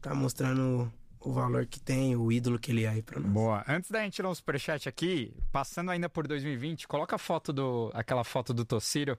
tá 0.00 0.14
mostrando 0.14 0.92
o 1.20 1.32
valor 1.32 1.66
que 1.66 1.80
tem, 1.80 2.14
o 2.16 2.30
ídolo 2.32 2.58
que 2.58 2.70
ele 2.70 2.84
é 2.84 2.88
aí 2.88 3.02
pra 3.02 3.18
nós. 3.20 3.30
Boa. 3.30 3.64
Antes 3.68 3.90
da 3.90 4.00
gente 4.02 4.20
ler 4.22 4.28
um 4.28 4.34
superchat 4.34 4.88
aqui, 4.88 5.34
passando 5.52 5.90
ainda 5.90 6.08
por 6.08 6.26
2020, 6.26 6.86
coloca 6.88 7.16
a 7.16 7.18
foto 7.18 7.52
do. 7.52 7.90
aquela 7.94 8.24
foto 8.24 8.52
do 8.54 8.64
Tociro. 8.64 9.18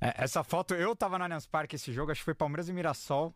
É, 0.00 0.14
essa 0.24 0.42
foto, 0.44 0.74
eu 0.74 0.94
tava 0.94 1.16
no 1.18 1.24
Allianz 1.24 1.46
Parque 1.46 1.76
esse 1.76 1.92
jogo, 1.92 2.10
acho 2.12 2.20
que 2.20 2.24
foi 2.26 2.34
Palmeiras 2.34 2.68
e 2.68 2.72
Mirassol. 2.72 3.34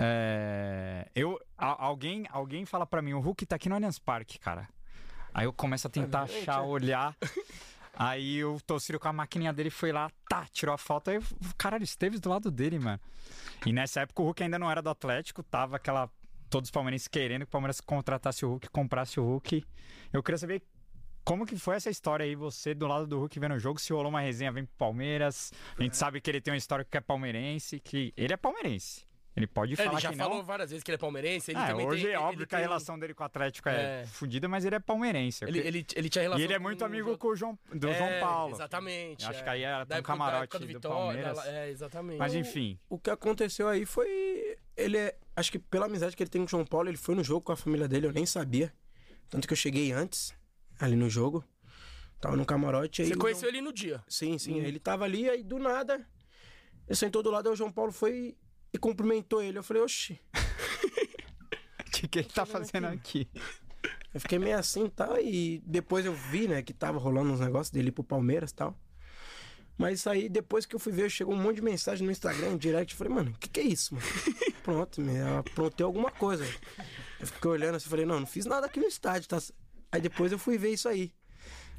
É, 0.00 1.08
eu, 1.14 1.40
a- 1.56 1.84
alguém, 1.84 2.24
alguém 2.30 2.64
fala 2.64 2.86
pra 2.86 3.02
mim, 3.02 3.14
o 3.14 3.20
Hulk 3.20 3.44
tá 3.46 3.56
aqui 3.56 3.68
no 3.68 3.74
Allianz 3.74 3.98
Parque, 3.98 4.38
cara. 4.38 4.68
Aí 5.34 5.44
eu 5.44 5.52
começo 5.52 5.86
a 5.86 5.90
tentar 5.90 6.22
achar, 6.22 6.62
olhar. 6.62 7.16
Aí 7.94 8.44
o 8.44 8.60
Tociro 8.60 9.00
com 9.00 9.08
a 9.08 9.12
maquininha 9.12 9.52
dele 9.52 9.70
foi 9.70 9.90
lá, 9.90 10.08
tá, 10.28 10.46
tirou 10.52 10.72
a 10.74 10.78
foto. 10.78 11.10
Aí, 11.10 11.16
eu, 11.16 11.22
caralho, 11.56 11.82
Esteves 11.82 12.20
do 12.20 12.28
lado 12.28 12.48
dele, 12.50 12.78
mano. 12.78 13.00
E 13.66 13.72
nessa 13.72 14.02
época 14.02 14.22
o 14.22 14.24
Hulk 14.26 14.42
ainda 14.42 14.58
não 14.58 14.70
era 14.70 14.80
do 14.80 14.88
Atlético, 14.88 15.42
tava 15.42 15.76
aquela. 15.76 16.08
Todos 16.50 16.68
os 16.68 16.70
palmeirenses 16.70 17.08
querendo 17.08 17.42
que 17.42 17.48
o 17.48 17.50
Palmeiras 17.50 17.80
contratasse 17.80 18.44
o 18.44 18.48
Hulk, 18.50 18.68
comprasse 18.70 19.20
o 19.20 19.24
Hulk. 19.24 19.64
Eu 20.12 20.22
queria 20.22 20.38
saber 20.38 20.62
como 21.24 21.44
que 21.44 21.56
foi 21.56 21.76
essa 21.76 21.90
história 21.90 22.24
aí, 22.24 22.34
você 22.34 22.74
do 22.74 22.86
lado 22.86 23.06
do 23.06 23.18
Hulk 23.18 23.38
vendo 23.38 23.54
o 23.54 23.58
jogo, 23.58 23.78
se 23.78 23.92
rolou 23.92 24.08
uma 24.08 24.20
resenha, 24.20 24.50
vem 24.50 24.64
pro 24.64 24.74
Palmeiras. 24.76 25.52
A 25.78 25.82
gente 25.82 25.96
sabe 25.96 26.20
que 26.22 26.30
ele 26.30 26.40
tem 26.40 26.52
uma 26.52 26.58
história 26.58 26.84
que 26.84 26.96
é 26.96 27.00
palmeirense, 27.00 27.78
que 27.80 28.14
ele 28.16 28.32
é 28.32 28.36
palmeirense. 28.36 29.06
Ele 29.36 29.46
pode 29.46 29.76
falar 29.76 29.92
ele 29.92 30.00
já 30.00 30.12
falou 30.14 30.38
não. 30.38 30.44
várias 30.44 30.70
vezes 30.70 30.82
que 30.82 30.90
ele 30.90 30.96
é 30.96 30.98
palmeirense. 30.98 31.52
Ele 31.52 31.60
É, 31.60 31.66
também 31.68 31.86
hoje 31.86 32.02
tem, 32.02 32.10
é 32.10 32.14
ele- 32.16 32.22
óbvio 32.24 32.38
ele 32.40 32.46
que 32.46 32.54
a 32.56 32.58
tem- 32.58 32.66
relação 32.66 32.98
dele 32.98 33.14
com 33.14 33.22
o 33.22 33.26
Atlético 33.26 33.68
é, 33.68 34.00
É. 34.02 34.06
fodida, 34.06 34.48
mas 34.48 34.64
ele 34.64 34.74
é 34.74 34.80
palmeirense. 34.80 35.44
Ele, 35.44 35.60
ele, 35.60 35.86
ele 35.94 36.08
tinha 36.08 36.22
relação 36.22 36.40
E 36.40 36.44
ele 36.44 36.54
é 36.54 36.58
muito 36.58 36.78
com 36.78 36.84
o 36.84 36.86
amigo 36.88 37.06
João- 37.06 37.18
com 37.18 37.28
o 37.28 37.36
João, 37.36 37.58
do 37.72 37.88
É, 37.88 37.94
João 37.98 38.20
Paulo. 38.20 38.54
Exatamente. 38.56 39.24
Acho 39.26 39.38
é. 39.38 39.42
que 39.44 39.48
aí 39.48 39.62
era 39.62 39.84
Da 39.84 39.94
um 39.94 39.98
da 39.98 40.02
camarote 40.02 40.42
época 40.44 40.58
do 40.58 40.66
do 40.66 40.72
Vitória, 40.72 40.98
Palmeiras. 41.22 41.36
da- 41.36 41.52
É, 41.52 41.68
exatamente. 41.70 42.18
Mas 42.18 42.34
enfim, 42.34 42.76
O 42.88 42.98
que 42.98 43.10
aconteceu 43.10 43.68
aí 43.68 43.84
foi. 43.86 44.56
Ele 44.76 44.96
é. 44.96 45.16
Acho 45.38 45.52
que 45.52 45.58
pela 45.60 45.86
amizade 45.86 46.16
que 46.16 46.22
ele 46.22 46.30
tem 46.30 46.40
com 46.40 46.46
o 46.46 46.50
João 46.50 46.66
Paulo, 46.66 46.88
ele 46.88 46.96
foi 46.96 47.14
no 47.14 47.22
jogo 47.22 47.42
com 47.42 47.52
a 47.52 47.56
família 47.56 47.86
dele, 47.86 48.06
eu 48.08 48.12
nem 48.12 48.26
sabia. 48.26 48.72
Tanto 49.30 49.46
que 49.46 49.52
eu 49.52 49.56
cheguei 49.56 49.92
antes, 49.92 50.34
ali 50.80 50.96
no 50.96 51.08
jogo. 51.08 51.44
Tava 52.20 52.34
no 52.34 52.44
camarote 52.44 53.02
aí. 53.02 53.08
Você 53.08 53.14
conheceu 53.14 53.42
João- 53.48 53.54
ele 53.54 53.60
no 53.60 53.72
dia? 53.72 54.02
Sim, 54.08 54.36
sim. 54.36 54.60
Hum. 54.60 54.64
Ele 54.64 54.80
tava 54.80 55.04
ali, 55.04 55.30
aí 55.30 55.44
do 55.44 55.60
nada. 55.60 56.04
Ele 56.88 56.96
sentou 56.96 57.22
do 57.22 57.30
lado, 57.30 57.48
aí 57.48 57.52
o 57.52 57.56
João 57.56 57.70
Paulo 57.70 57.92
foi 57.92 58.36
e 58.72 58.78
cumprimentou 58.78 59.40
ele. 59.40 59.58
Eu 59.58 59.62
falei, 59.62 59.80
oxi. 59.80 60.18
o 60.34 61.84
que, 61.92 62.08
que 62.08 62.18
ele 62.18 62.28
tá 62.28 62.44
fazendo 62.44 62.86
aqui? 62.86 63.28
Eu 64.12 64.20
fiquei 64.20 64.40
meio 64.40 64.58
assim 64.58 64.86
e 64.86 64.90
tal. 64.90 65.20
E 65.20 65.62
depois 65.64 66.04
eu 66.04 66.14
vi, 66.14 66.48
né, 66.48 66.62
que 66.62 66.72
tava 66.74 66.98
rolando 66.98 67.30
uns 67.32 67.38
negócios 67.38 67.70
dele 67.70 67.92
pro 67.92 68.02
Palmeiras 68.02 68.50
e 68.50 68.54
tal. 68.56 68.76
Mas 69.78 70.00
isso 70.00 70.10
aí, 70.10 70.28
depois 70.28 70.66
que 70.66 70.74
eu 70.74 70.80
fui 70.80 70.92
ver, 70.92 71.08
chegou 71.08 71.32
um 71.34 71.40
monte 71.40 71.56
de 71.56 71.62
mensagem 71.62 72.04
no 72.04 72.10
Instagram, 72.10 72.56
direct. 72.58 72.92
Eu 72.92 72.98
falei, 72.98 73.12
mano, 73.14 73.30
o 73.30 73.38
que, 73.38 73.48
que 73.48 73.60
é 73.60 73.62
isso, 73.62 73.94
mano? 73.94 74.06
Pronto, 74.64 75.00
me 75.00 75.18
aprontei 75.20 75.84
alguma 75.86 76.10
coisa. 76.10 76.44
Eu 77.20 77.26
fiquei 77.28 77.50
olhando 77.50 77.76
assim, 77.76 77.88
falei, 77.88 78.04
não, 78.04 78.18
não 78.20 78.26
fiz 78.26 78.44
nada 78.44 78.66
aqui 78.66 78.80
no 78.80 78.86
estádio, 78.86 79.28
tá? 79.28 79.38
Aí 79.92 80.00
depois 80.00 80.32
eu 80.32 80.38
fui 80.38 80.58
ver 80.58 80.70
isso 80.72 80.88
aí, 80.88 81.12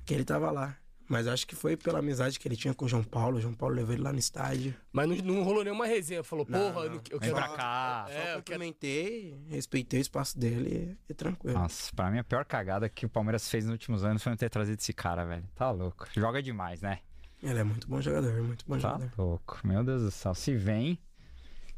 que 0.06 0.14
ele 0.14 0.24
tava 0.24 0.50
lá. 0.50 0.76
Mas 1.12 1.26
acho 1.28 1.48
que 1.48 1.56
foi 1.56 1.76
pela 1.76 1.98
amizade 2.00 2.40
que 2.40 2.48
ele 2.48 2.56
tinha 2.56 2.72
com 2.72 2.86
o 2.86 2.88
João 2.88 3.04
Paulo. 3.04 3.38
O 3.38 3.42
João 3.42 3.54
Paulo 3.56 3.74
levou 3.74 3.94
ele 3.96 4.04
lá 4.04 4.14
no 4.14 4.20
estádio. 4.20 4.76
Mas 4.94 5.08
não, 5.10 5.16
não 5.18 5.44
rolou 5.44 5.64
nenhuma 5.64 5.88
resenha. 5.88 6.24
Falou, 6.24 6.46
Não, 6.48 6.72
porra, 6.72 6.86
eu, 6.86 6.90
não. 6.92 7.02
eu 7.10 7.20
Vem 7.20 7.34
quero. 7.34 7.36
pra 7.36 7.48
cá. 7.58 8.06
Só 8.08 8.14
É, 8.14 8.20
eu 8.20 8.24
quero. 8.26 8.38
cumprimentei, 8.38 9.36
respeitei 9.50 10.00
o 10.00 10.04
espaço 10.04 10.38
dele 10.38 10.96
e, 11.10 11.12
e 11.12 11.14
tranquilo. 11.16 11.58
Nossa, 11.58 11.92
pra 11.96 12.12
mim 12.12 12.20
a 12.20 12.24
pior 12.24 12.46
cagada 12.46 12.88
que 12.88 13.08
o 13.08 13.10
Palmeiras 13.10 13.50
fez 13.50 13.66
nos 13.66 13.72
últimos 13.72 14.04
anos 14.04 14.22
foi 14.22 14.30
não 14.30 14.38
ter 14.38 14.50
trazido 14.52 14.80
esse 14.80 14.94
cara, 14.94 15.26
velho. 15.26 15.44
Tá 15.56 15.72
louco. 15.72 16.08
Joga 16.14 16.44
demais, 16.44 16.80
né? 16.82 17.00
Ele 17.42 17.60
é 17.60 17.64
muito 17.64 17.88
bom 17.88 18.02
jogador, 18.02 18.42
muito 18.44 18.66
bom 18.68 18.76
Tá 18.76 18.92
jogador. 18.94 19.12
louco. 19.18 19.60
Meu 19.64 19.84
Deus 19.84 20.02
do 20.04 20.12
céu. 20.12 20.34
Se 20.36 20.56
vem. 20.56 21.00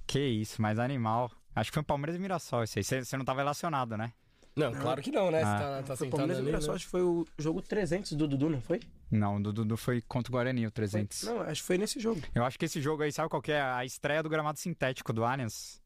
Que 0.08 0.20
isso, 0.20 0.62
mais 0.62 0.80
animal. 0.80 1.32
Acho 1.56 1.70
que 1.70 1.76
foi 1.76 1.84
o 1.84 1.86
Palmeiras 1.86 2.16
e 2.16 2.20
Mirassol 2.20 2.64
esse 2.64 2.80
aí. 2.80 2.84
Você 2.84 3.04
você 3.06 3.18
não 3.18 3.26
tava 3.26 3.40
relacionado, 3.42 3.96
né? 3.98 4.12
Não, 4.56 4.74
claro 4.74 5.02
que 5.02 5.12
não, 5.12 5.32
né? 5.32 5.40
Você 5.40 5.46
Ah. 5.46 5.58
tá, 5.60 5.84
tá 5.84 5.96
Foi 5.96 6.08
sentado 6.08 6.10
Palmeiras 6.20 6.38
e 6.38 6.40
ali, 6.42 6.46
Mirassol, 6.48 6.70
né? 6.72 6.76
acho 6.76 6.86
que 6.86 6.92
foi 6.92 7.02
o 7.02 7.26
jogo 7.38 7.62
300 7.62 8.14
do 8.14 8.28
Dudu, 8.28 8.50
não 8.50 8.62
foi? 8.62 8.80
Não, 9.10 9.38
o 9.38 9.44
do 9.44 9.54
Dudu 9.54 9.78
foi 9.78 10.02
contra 10.02 10.32
o 10.32 10.34
Guarani, 10.34 10.66
o 10.68 10.72
300. 10.72 11.24
Não, 11.24 11.42
acho 11.42 11.62
que 11.62 11.68
foi 11.68 11.78
nesse 11.78 12.00
jogo. 12.00 12.22
Eu 12.36 12.44
acho 12.44 12.58
que 12.60 12.66
esse 12.66 12.82
jogo 12.82 13.04
aí, 13.04 13.12
sabe 13.12 13.30
qual 13.30 13.42
que 13.42 13.52
é? 13.52 13.62
A 13.62 13.86
estreia 13.86 14.22
do 14.24 14.30
gramado 14.30 14.60
sintético 14.60 15.14
do 15.14 15.24
Allianz. 15.24 15.81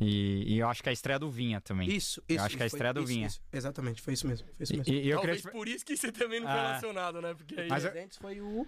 E, 0.00 0.54
e 0.54 0.58
eu 0.58 0.68
acho 0.68 0.82
que 0.82 0.88
é 0.88 0.90
a 0.90 0.92
estreia 0.92 1.18
do 1.18 1.30
Vinha 1.30 1.60
também. 1.60 1.88
Isso, 1.88 2.20
isso. 2.28 2.38
Eu 2.40 2.42
acho 2.44 2.56
que 2.56 2.62
é 2.62 2.66
a 2.66 2.70
foi- 2.70 2.76
estreia 2.76 2.92
do 2.92 3.00
isso, 3.00 3.08
Vinha. 3.08 3.26
isso. 3.28 3.40
Exatamente, 3.52 4.02
foi 4.02 4.14
isso 4.14 4.26
mesmo. 4.26 4.46
Foi 4.56 4.64
isso 4.64 4.72
E, 4.74 4.76
mesmo. 4.78 4.92
e 4.92 4.96
eu 4.96 5.02
queria 5.02 5.14
Talvez 5.16 5.42
te- 5.42 5.50
por 5.52 5.68
isso 5.68 5.84
que 5.84 5.96
você 5.96 6.10
também 6.12 6.40
não 6.40 6.48
foi 6.48 6.58
Ah. 6.58 6.66
relacionado, 6.66 7.20
né? 7.22 7.32
Porque 7.34 7.60
aí. 7.60 7.68
Mas 7.68 7.84
eu- 7.84 7.90
300 7.92 8.18
foi 8.18 8.40
o. 8.40 8.66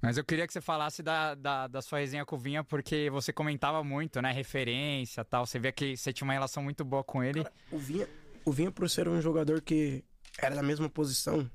Mas 0.00 0.16
eu 0.18 0.24
queria 0.24 0.46
que 0.46 0.52
você 0.52 0.60
falasse 0.60 1.02
da, 1.02 1.34
da, 1.34 1.66
da 1.66 1.82
sua 1.82 1.98
resenha 1.98 2.24
com 2.24 2.36
o 2.36 2.38
Vinha, 2.38 2.62
porque 2.62 3.10
você 3.10 3.32
comentava 3.32 3.82
muito, 3.82 4.22
né? 4.22 4.30
Referência 4.30 5.22
e 5.22 5.24
tal. 5.24 5.44
Você 5.46 5.58
via 5.58 5.72
que 5.72 5.96
você 5.96 6.12
tinha 6.12 6.26
uma 6.26 6.34
relação 6.34 6.62
muito 6.62 6.84
boa 6.84 7.02
com 7.02 7.24
ele. 7.24 7.44
O 7.72 7.78
Vinha, 7.78 8.06
o 8.44 8.52
Vinha, 8.52 8.70
por 8.70 8.88
ser 8.88 9.08
um 9.08 9.20
jogador 9.20 9.60
que 9.60 10.04
era 10.38 10.54
da 10.54 10.62
mesma 10.62 10.88
posição, 10.88 11.50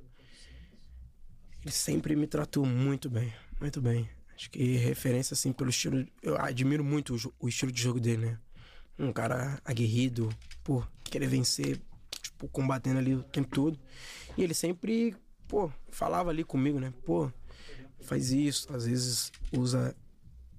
ele 1.64 1.72
sempre 1.72 2.16
me 2.16 2.28
tratou 2.28 2.66
muito 2.66 3.10
bem, 3.10 3.34
muito 3.60 3.80
bem. 3.82 4.10
Acho 4.36 4.50
que 4.50 4.76
referência, 4.78 5.34
assim, 5.36 5.54
pelo 5.54 5.70
estilo. 5.70 6.06
Eu 6.22 6.36
admiro 6.42 6.84
muito 6.84 7.16
o, 7.16 7.46
o 7.46 7.48
estilo 7.48 7.72
de 7.72 7.82
jogo 7.82 8.00
dele, 8.00 8.26
né? 8.26 8.40
Um 9.02 9.12
cara 9.12 9.60
aguerrido, 9.66 10.30
pô, 10.64 10.84
querer 11.04 11.28
vencer, 11.28 11.82
tipo, 12.10 12.48
combatendo 12.48 13.00
ali 13.00 13.16
o 13.16 13.24
tempo 13.24 13.50
todo. 13.50 13.80
E 14.38 14.44
ele 14.44 14.54
sempre, 14.54 15.16
pô, 15.48 15.72
falava 15.90 16.30
ali 16.30 16.44
comigo, 16.44 16.80
né? 16.80 16.94
Pô, 17.04 17.32
faz 18.02 18.32
isso, 18.32 18.74
às 18.74 18.86
vezes 18.86 19.32
usa 19.52 19.96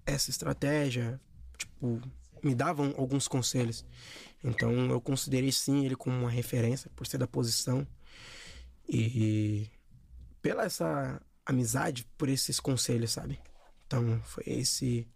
essa 0.04 0.30
estratégia, 0.30 1.20
tipo, 1.56 2.00
me 2.42 2.54
davam 2.54 2.92
alguns 2.96 3.28
conselhos. 3.28 3.84
Então 4.42 4.90
eu 4.90 5.00
considerei 5.00 5.52
sim 5.52 5.84
ele 5.84 5.94
como 5.94 6.16
uma 6.16 6.30
referência 6.30 6.90
por 6.96 7.06
ser 7.06 7.18
da 7.18 7.26
posição 7.26 7.86
e 8.88 9.70
pela 10.40 10.64
essa 10.64 11.22
amizade, 11.46 12.06
por 12.18 12.28
esses 12.28 12.58
conselhos, 12.58 13.12
sabe? 13.12 13.38
Então 13.86 14.20
foi 14.24 14.44
esse 14.46 15.06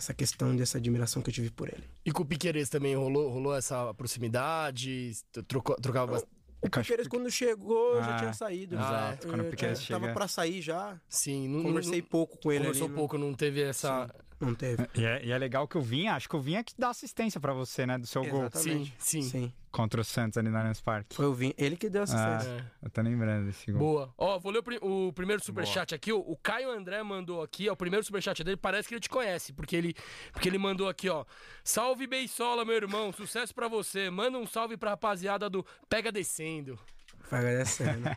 essa 0.00 0.14
questão 0.14 0.56
dessa 0.56 0.78
admiração 0.78 1.20
que 1.22 1.28
eu 1.28 1.34
tive 1.34 1.50
por 1.50 1.68
ele. 1.68 1.84
E 2.04 2.10
com 2.10 2.22
o 2.22 2.26
Piqueires 2.26 2.68
também 2.70 2.96
rolou, 2.96 3.28
rolou 3.30 3.54
essa 3.54 3.92
proximidade? 3.94 5.12
Trocou, 5.46 5.76
trocava. 5.76 6.22
O 6.62 6.68
Piqueires 6.70 7.06
quando 7.06 7.30
chegou 7.30 7.96
eu 7.96 8.02
já 8.02 8.14
Ah, 8.16 8.18
tinha 8.18 8.32
saído. 8.32 8.74
exato, 8.74 9.26
Eu- 9.26 9.30
quando 9.30 9.40
o 9.46 9.50
Piqueires 9.50 9.86
Tava 9.86 10.00
chega. 10.06 10.14
pra 10.14 10.26
sair 10.28 10.60
já. 10.62 10.98
Sim, 11.08 11.48
não, 11.48 11.62
Conversei 11.62 12.00
não- 12.00 12.08
pouco 12.08 12.38
com 12.38 12.50
ele 12.50 12.64
Conversou 12.64 12.86
ali, 12.86 12.94
pouco, 12.96 13.18
não 13.18 13.32
teve 13.34 13.62
essa. 13.62 14.08
Não 14.40 14.54
teve. 14.54 14.88
E 14.94 15.04
é, 15.04 15.24
e 15.24 15.32
é 15.32 15.36
legal 15.38 15.68
que 15.68 15.76
o 15.76 15.82
Vinha, 15.82 16.14
acho 16.14 16.26
que 16.28 16.34
o 16.34 16.40
Vinha 16.40 16.64
que 16.64 16.72
dá 16.78 16.88
assistência 16.88 17.38
pra 17.38 17.52
você, 17.52 17.86
né? 17.86 17.98
Do 17.98 18.06
seu 18.06 18.24
gol 18.24 18.46
Exatamente. 18.46 18.94
Sim, 18.98 19.22
sim. 19.22 19.28
Sim. 19.28 19.52
contra 19.70 20.00
o 20.00 20.04
Santos 20.04 20.38
ali 20.38 20.48
no 20.48 20.56
Allianz 20.56 20.80
Parque. 20.80 21.14
Foi 21.14 21.26
o 21.26 21.34
Vin... 21.34 21.52
ele 21.58 21.76
que 21.76 21.90
deu 21.90 22.04
assistência. 22.04 22.66
Ah, 22.66 22.76
eu 22.82 22.90
tô 22.90 23.02
lembrando 23.02 23.46
desse 23.46 23.70
gol. 23.70 23.78
Boa. 23.78 24.14
Ó, 24.16 24.38
vou 24.38 24.50
ler 24.50 24.62
o, 24.80 25.08
o 25.08 25.12
primeiro 25.12 25.44
superchat 25.44 25.94
aqui. 25.94 26.10
O, 26.12 26.18
o 26.20 26.36
Caio 26.36 26.70
André 26.70 27.02
mandou 27.02 27.42
aqui, 27.42 27.68
ó. 27.68 27.74
O 27.74 27.76
primeiro 27.76 28.04
superchat 28.04 28.42
dele 28.42 28.56
parece 28.56 28.88
que 28.88 28.94
ele 28.94 29.00
te 29.00 29.10
conhece, 29.10 29.52
porque 29.52 29.76
ele, 29.76 29.94
porque 30.32 30.48
ele 30.48 30.58
mandou 30.58 30.88
aqui, 30.88 31.08
ó. 31.08 31.24
Salve 31.62 32.06
Beisola, 32.06 32.64
meu 32.64 32.76
irmão. 32.76 33.12
Sucesso 33.12 33.54
pra 33.54 33.68
você. 33.68 34.08
Manda 34.08 34.38
um 34.38 34.46
salve 34.46 34.76
pra 34.76 34.90
rapaziada 34.90 35.50
do 35.50 35.64
Pega 35.88 36.10
Descendo. 36.10 36.78
Foi 37.20 37.38
agradecendo. 37.38 38.08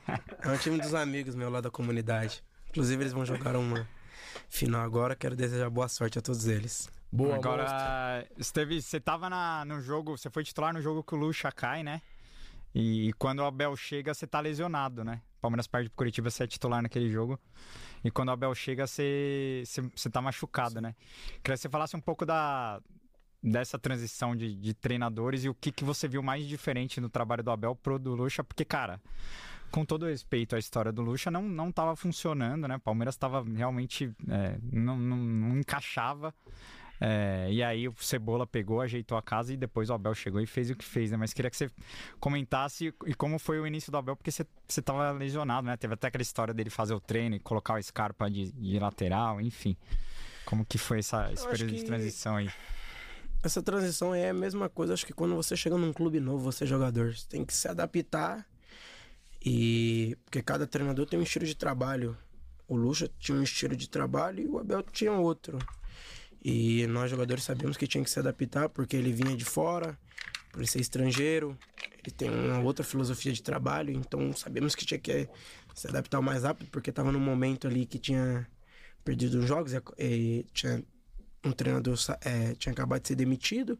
É 0.42 0.50
um 0.50 0.58
time 0.58 0.80
dos 0.80 0.94
amigos 0.94 1.36
meu 1.36 1.50
lá 1.50 1.60
da 1.60 1.70
comunidade. 1.70 2.42
Inclusive, 2.70 3.04
eles 3.04 3.14
vão 3.14 3.26
jogar 3.26 3.56
uma 3.56 3.88
final 4.50 4.82
agora. 4.82 5.16
Quero 5.16 5.36
desejar 5.36 5.70
boa 5.70 5.88
sorte 5.88 6.20
a 6.20 6.22
todos 6.22 6.48
eles. 6.48 6.90
Boa, 7.12 7.36
Agora, 7.36 8.28
Esteve, 8.40 8.82
você 8.82 9.00
tava 9.00 9.30
na, 9.30 9.64
no 9.66 9.80
jogo, 9.80 10.18
você 10.18 10.32
foi 10.32 10.44
titular 10.44 10.74
no 10.74 10.82
jogo 10.82 11.04
que 11.04 11.14
o 11.14 11.18
Lucha 11.18 11.52
cai, 11.52 11.84
né? 11.84 12.02
E, 12.74 13.14
quando 13.20 13.40
o 13.40 13.46
Abel 13.46 13.76
chega, 13.76 14.16
você 14.16 14.26
tá 14.26 14.40
lesionado, 14.40 15.04
né? 15.04 15.22
Palmeiras 15.40 15.68
perde 15.68 15.90
pro 15.90 15.98
Curitiba, 15.98 16.32
você 16.32 16.46
é 16.46 16.48
titular 16.48 16.82
naquele 16.82 17.12
jogo. 17.12 17.40
E 18.04 18.10
quando 18.10 18.30
o 18.30 18.32
Abel 18.32 18.56
chega, 18.56 18.88
você, 18.88 19.62
você, 19.64 19.82
você 19.96 20.10
tá 20.10 20.22
machucado, 20.22 20.82
né? 20.82 20.96
Queria 21.44 21.56
que 21.56 21.58
você 21.58 21.70
falasse 21.70 21.96
um 21.96 22.02
pouco 22.02 22.26
da, 22.26 22.82
dessa 23.44 23.78
transição 23.78 24.36
de, 24.36 24.56
de 24.56 24.74
treinadores 24.74 25.44
e 25.44 25.50
o 25.50 25.54
que, 25.54 25.72
que 25.72 25.84
você 25.84 26.08
viu 26.08 26.24
mais 26.24 26.48
diferente 26.48 27.00
no 27.00 27.10
trabalho 27.10 27.44
do 27.44 27.52
Abel 27.52 27.76
pro 27.76 28.00
do 28.00 28.16
Lucha, 28.16 28.44
porque, 28.44 28.66
cara, 28.66 29.00
com 29.74 29.84
todo 29.84 30.06
respeito 30.06 30.56
à 30.56 30.60
história 30.60 30.92
do 30.92 31.02
Lucha, 31.02 31.32
não, 31.32 31.42
não 31.42 31.72
tava 31.72 31.96
funcionando, 31.96 32.68
né? 32.68 32.78
Palmeiras 32.78 33.18
tava 33.18 33.44
realmente. 33.44 34.14
É, 34.30 34.56
não, 34.72 34.96
não, 34.96 35.18
não 35.18 35.58
encaixava. 35.58 36.32
É, 37.02 37.48
e 37.52 37.64
aí 37.64 37.88
o 37.88 37.96
Cebola 37.98 38.46
pegou, 38.46 38.82
ajeitou 38.82 39.18
a 39.18 39.22
casa 39.22 39.52
e 39.52 39.58
depois 39.58 39.90
o 39.90 39.94
Abel 39.94 40.14
chegou 40.14 40.40
e 40.40 40.46
fez 40.46 40.70
o 40.70 40.76
que 40.76 40.86
fez, 40.86 41.10
né? 41.10 41.18
Mas 41.18 41.34
queria 41.34 41.50
que 41.50 41.58
você 41.58 41.72
comentasse 42.20 42.94
e 43.08 43.16
como 43.16 43.40
foi 43.40 43.60
o 43.60 43.66
início 43.66 43.92
do 43.92 43.98
Abel, 43.98 44.16
porque 44.16 44.30
você, 44.30 44.46
você 44.68 44.80
tava 44.80 45.12
lesionado, 45.12 45.66
né? 45.66 45.76
Teve 45.76 45.96
até 45.96 46.08
aquela 46.08 46.22
história 46.22 46.54
dele 46.54 46.70
fazer 46.70 46.94
o 46.94 47.00
treino 47.00 47.36
e 47.36 47.40
colocar 47.40 47.74
o 47.74 47.82
Scarpa 47.82 48.30
de, 48.30 48.52
de 48.52 48.78
lateral, 48.78 49.42
enfim. 49.42 49.76
Como 50.46 50.64
que 50.64 50.78
foi 50.78 51.00
essa, 51.00 51.34
esse 51.34 51.48
período 51.48 51.74
de 51.74 51.84
transição 51.84 52.36
aí? 52.36 52.50
Essa 53.42 53.62
transição 53.62 54.14
é 54.14 54.30
a 54.30 54.34
mesma 54.36 54.70
coisa, 54.70 54.94
acho 54.94 55.06
que 55.06 55.14
quando 55.14 55.36
você 55.36 55.58
chega 55.58 55.76
num 55.78 55.92
clube 55.92 56.20
novo, 56.20 56.44
você 56.44 56.64
é 56.64 56.68
jogador, 56.68 57.16
você 57.16 57.28
tem 57.28 57.44
que 57.44 57.54
se 57.54 57.68
adaptar 57.68 58.48
e 59.44 60.16
porque 60.24 60.42
cada 60.42 60.66
treinador 60.66 61.06
tem 61.06 61.20
um 61.20 61.24
estilo 61.24 61.46
de 61.46 61.56
trabalho. 61.56 62.18
O 62.68 62.76
Lucha 62.76 63.10
tinha 63.20 63.38
um 63.38 63.44
estilo 63.44 63.76
de 63.76 63.90
trabalho 63.90 64.40
e 64.40 64.48
o 64.48 64.58
Abel 64.58 64.82
tinha 64.84 65.12
outro. 65.12 65.60
E 66.44 66.88
nós 66.88 67.10
jogadores 67.10 67.44
sabíamos 67.44 67.78
que 67.78 67.88
tinha 67.88 68.04
que 68.04 68.10
se 68.10 68.20
adaptar 68.20 68.70
porque 68.70 68.96
ele 68.96 69.12
vinha 69.12 69.36
de 69.36 69.46
fora, 69.46 69.98
por 70.52 70.60
ele 70.60 70.68
ser 70.68 70.80
estrangeiro, 70.80 71.58
ele 72.04 72.12
tem 72.16 72.30
uma 72.30 72.60
outra 72.60 72.84
filosofia 72.86 73.32
de 73.32 73.42
trabalho, 73.42 73.92
então 73.92 74.34
sabemos 74.34 74.76
que 74.76 74.86
tinha 74.86 75.00
que 75.00 75.28
se 75.74 75.88
adaptar 75.88 76.20
o 76.20 76.24
mais 76.24 76.44
rápido 76.44 76.70
porque 76.70 76.90
estava 76.90 77.12
num 77.12 77.20
momento 77.20 77.68
ali 77.68 77.86
que 77.86 77.98
tinha 77.98 78.48
perdido 79.04 79.40
os 79.40 79.46
jogos 79.46 79.74
e 79.98 80.46
tinha 80.54 80.84
um 81.44 81.52
treinador 81.52 81.98
é, 82.22 82.56
tinha 82.56 82.72
acabado 82.72 83.02
de 83.02 83.10
ser 83.10 83.16
demitido 83.16 83.78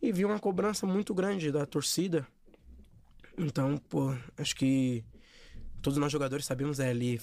e 0.00 0.12
viu 0.12 0.28
uma 0.28 0.38
cobrança 0.38 0.86
muito 0.86 1.12
grande 1.12 1.50
da 1.50 1.66
torcida. 1.66 2.26
Então, 3.38 3.78
pô, 3.88 4.14
acho 4.36 4.54
que 4.56 5.04
todos 5.80 5.98
nós 5.98 6.10
jogadores 6.10 6.44
sabemos 6.44 6.80
é, 6.80 6.90
ali, 6.90 7.20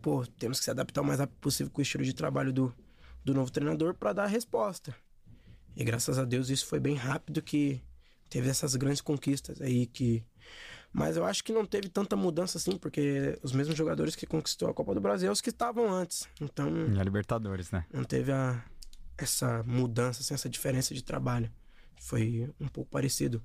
pô, 0.00 0.26
temos 0.38 0.58
que 0.58 0.64
se 0.64 0.70
adaptar 0.70 1.02
o 1.02 1.04
mais 1.04 1.20
rápido 1.20 1.38
possível 1.38 1.70
com 1.72 1.80
o 1.80 1.82
estilo 1.82 2.04
de 2.04 2.12
trabalho 2.12 2.52
do, 2.52 2.74
do 3.24 3.32
novo 3.32 3.50
treinador 3.50 3.94
para 3.94 4.12
dar 4.12 4.24
a 4.24 4.28
resposta. 4.28 4.94
E 5.76 5.84
graças 5.84 6.18
a 6.18 6.24
Deus 6.24 6.50
isso 6.50 6.66
foi 6.66 6.80
bem 6.80 6.96
rápido 6.96 7.40
que 7.40 7.80
teve 8.28 8.48
essas 8.48 8.76
grandes 8.76 9.00
conquistas 9.00 9.60
aí 9.60 9.86
que 9.86 10.24
mas 10.92 11.16
eu 11.16 11.24
acho 11.24 11.42
que 11.42 11.52
não 11.52 11.64
teve 11.64 11.88
tanta 11.88 12.14
mudança 12.14 12.58
assim, 12.58 12.76
porque 12.76 13.38
os 13.42 13.52
mesmos 13.52 13.76
jogadores 13.76 14.14
que 14.14 14.26
conquistou 14.26 14.68
a 14.68 14.74
Copa 14.74 14.94
do 14.94 15.00
Brasil 15.00 15.26
são 15.28 15.32
os 15.32 15.40
que 15.40 15.48
estavam 15.48 15.90
antes. 15.90 16.28
Então, 16.38 16.68
e 16.94 17.00
a 17.00 17.02
Libertadores, 17.02 17.70
né? 17.70 17.86
Não 17.90 18.04
teve 18.04 18.30
a, 18.30 18.62
essa 19.16 19.62
mudança, 19.62 20.20
assim, 20.20 20.34
essa 20.34 20.50
diferença 20.50 20.94
de 20.94 21.02
trabalho. 21.02 21.50
Foi 21.98 22.50
um 22.60 22.68
pouco 22.68 22.90
parecido. 22.90 23.42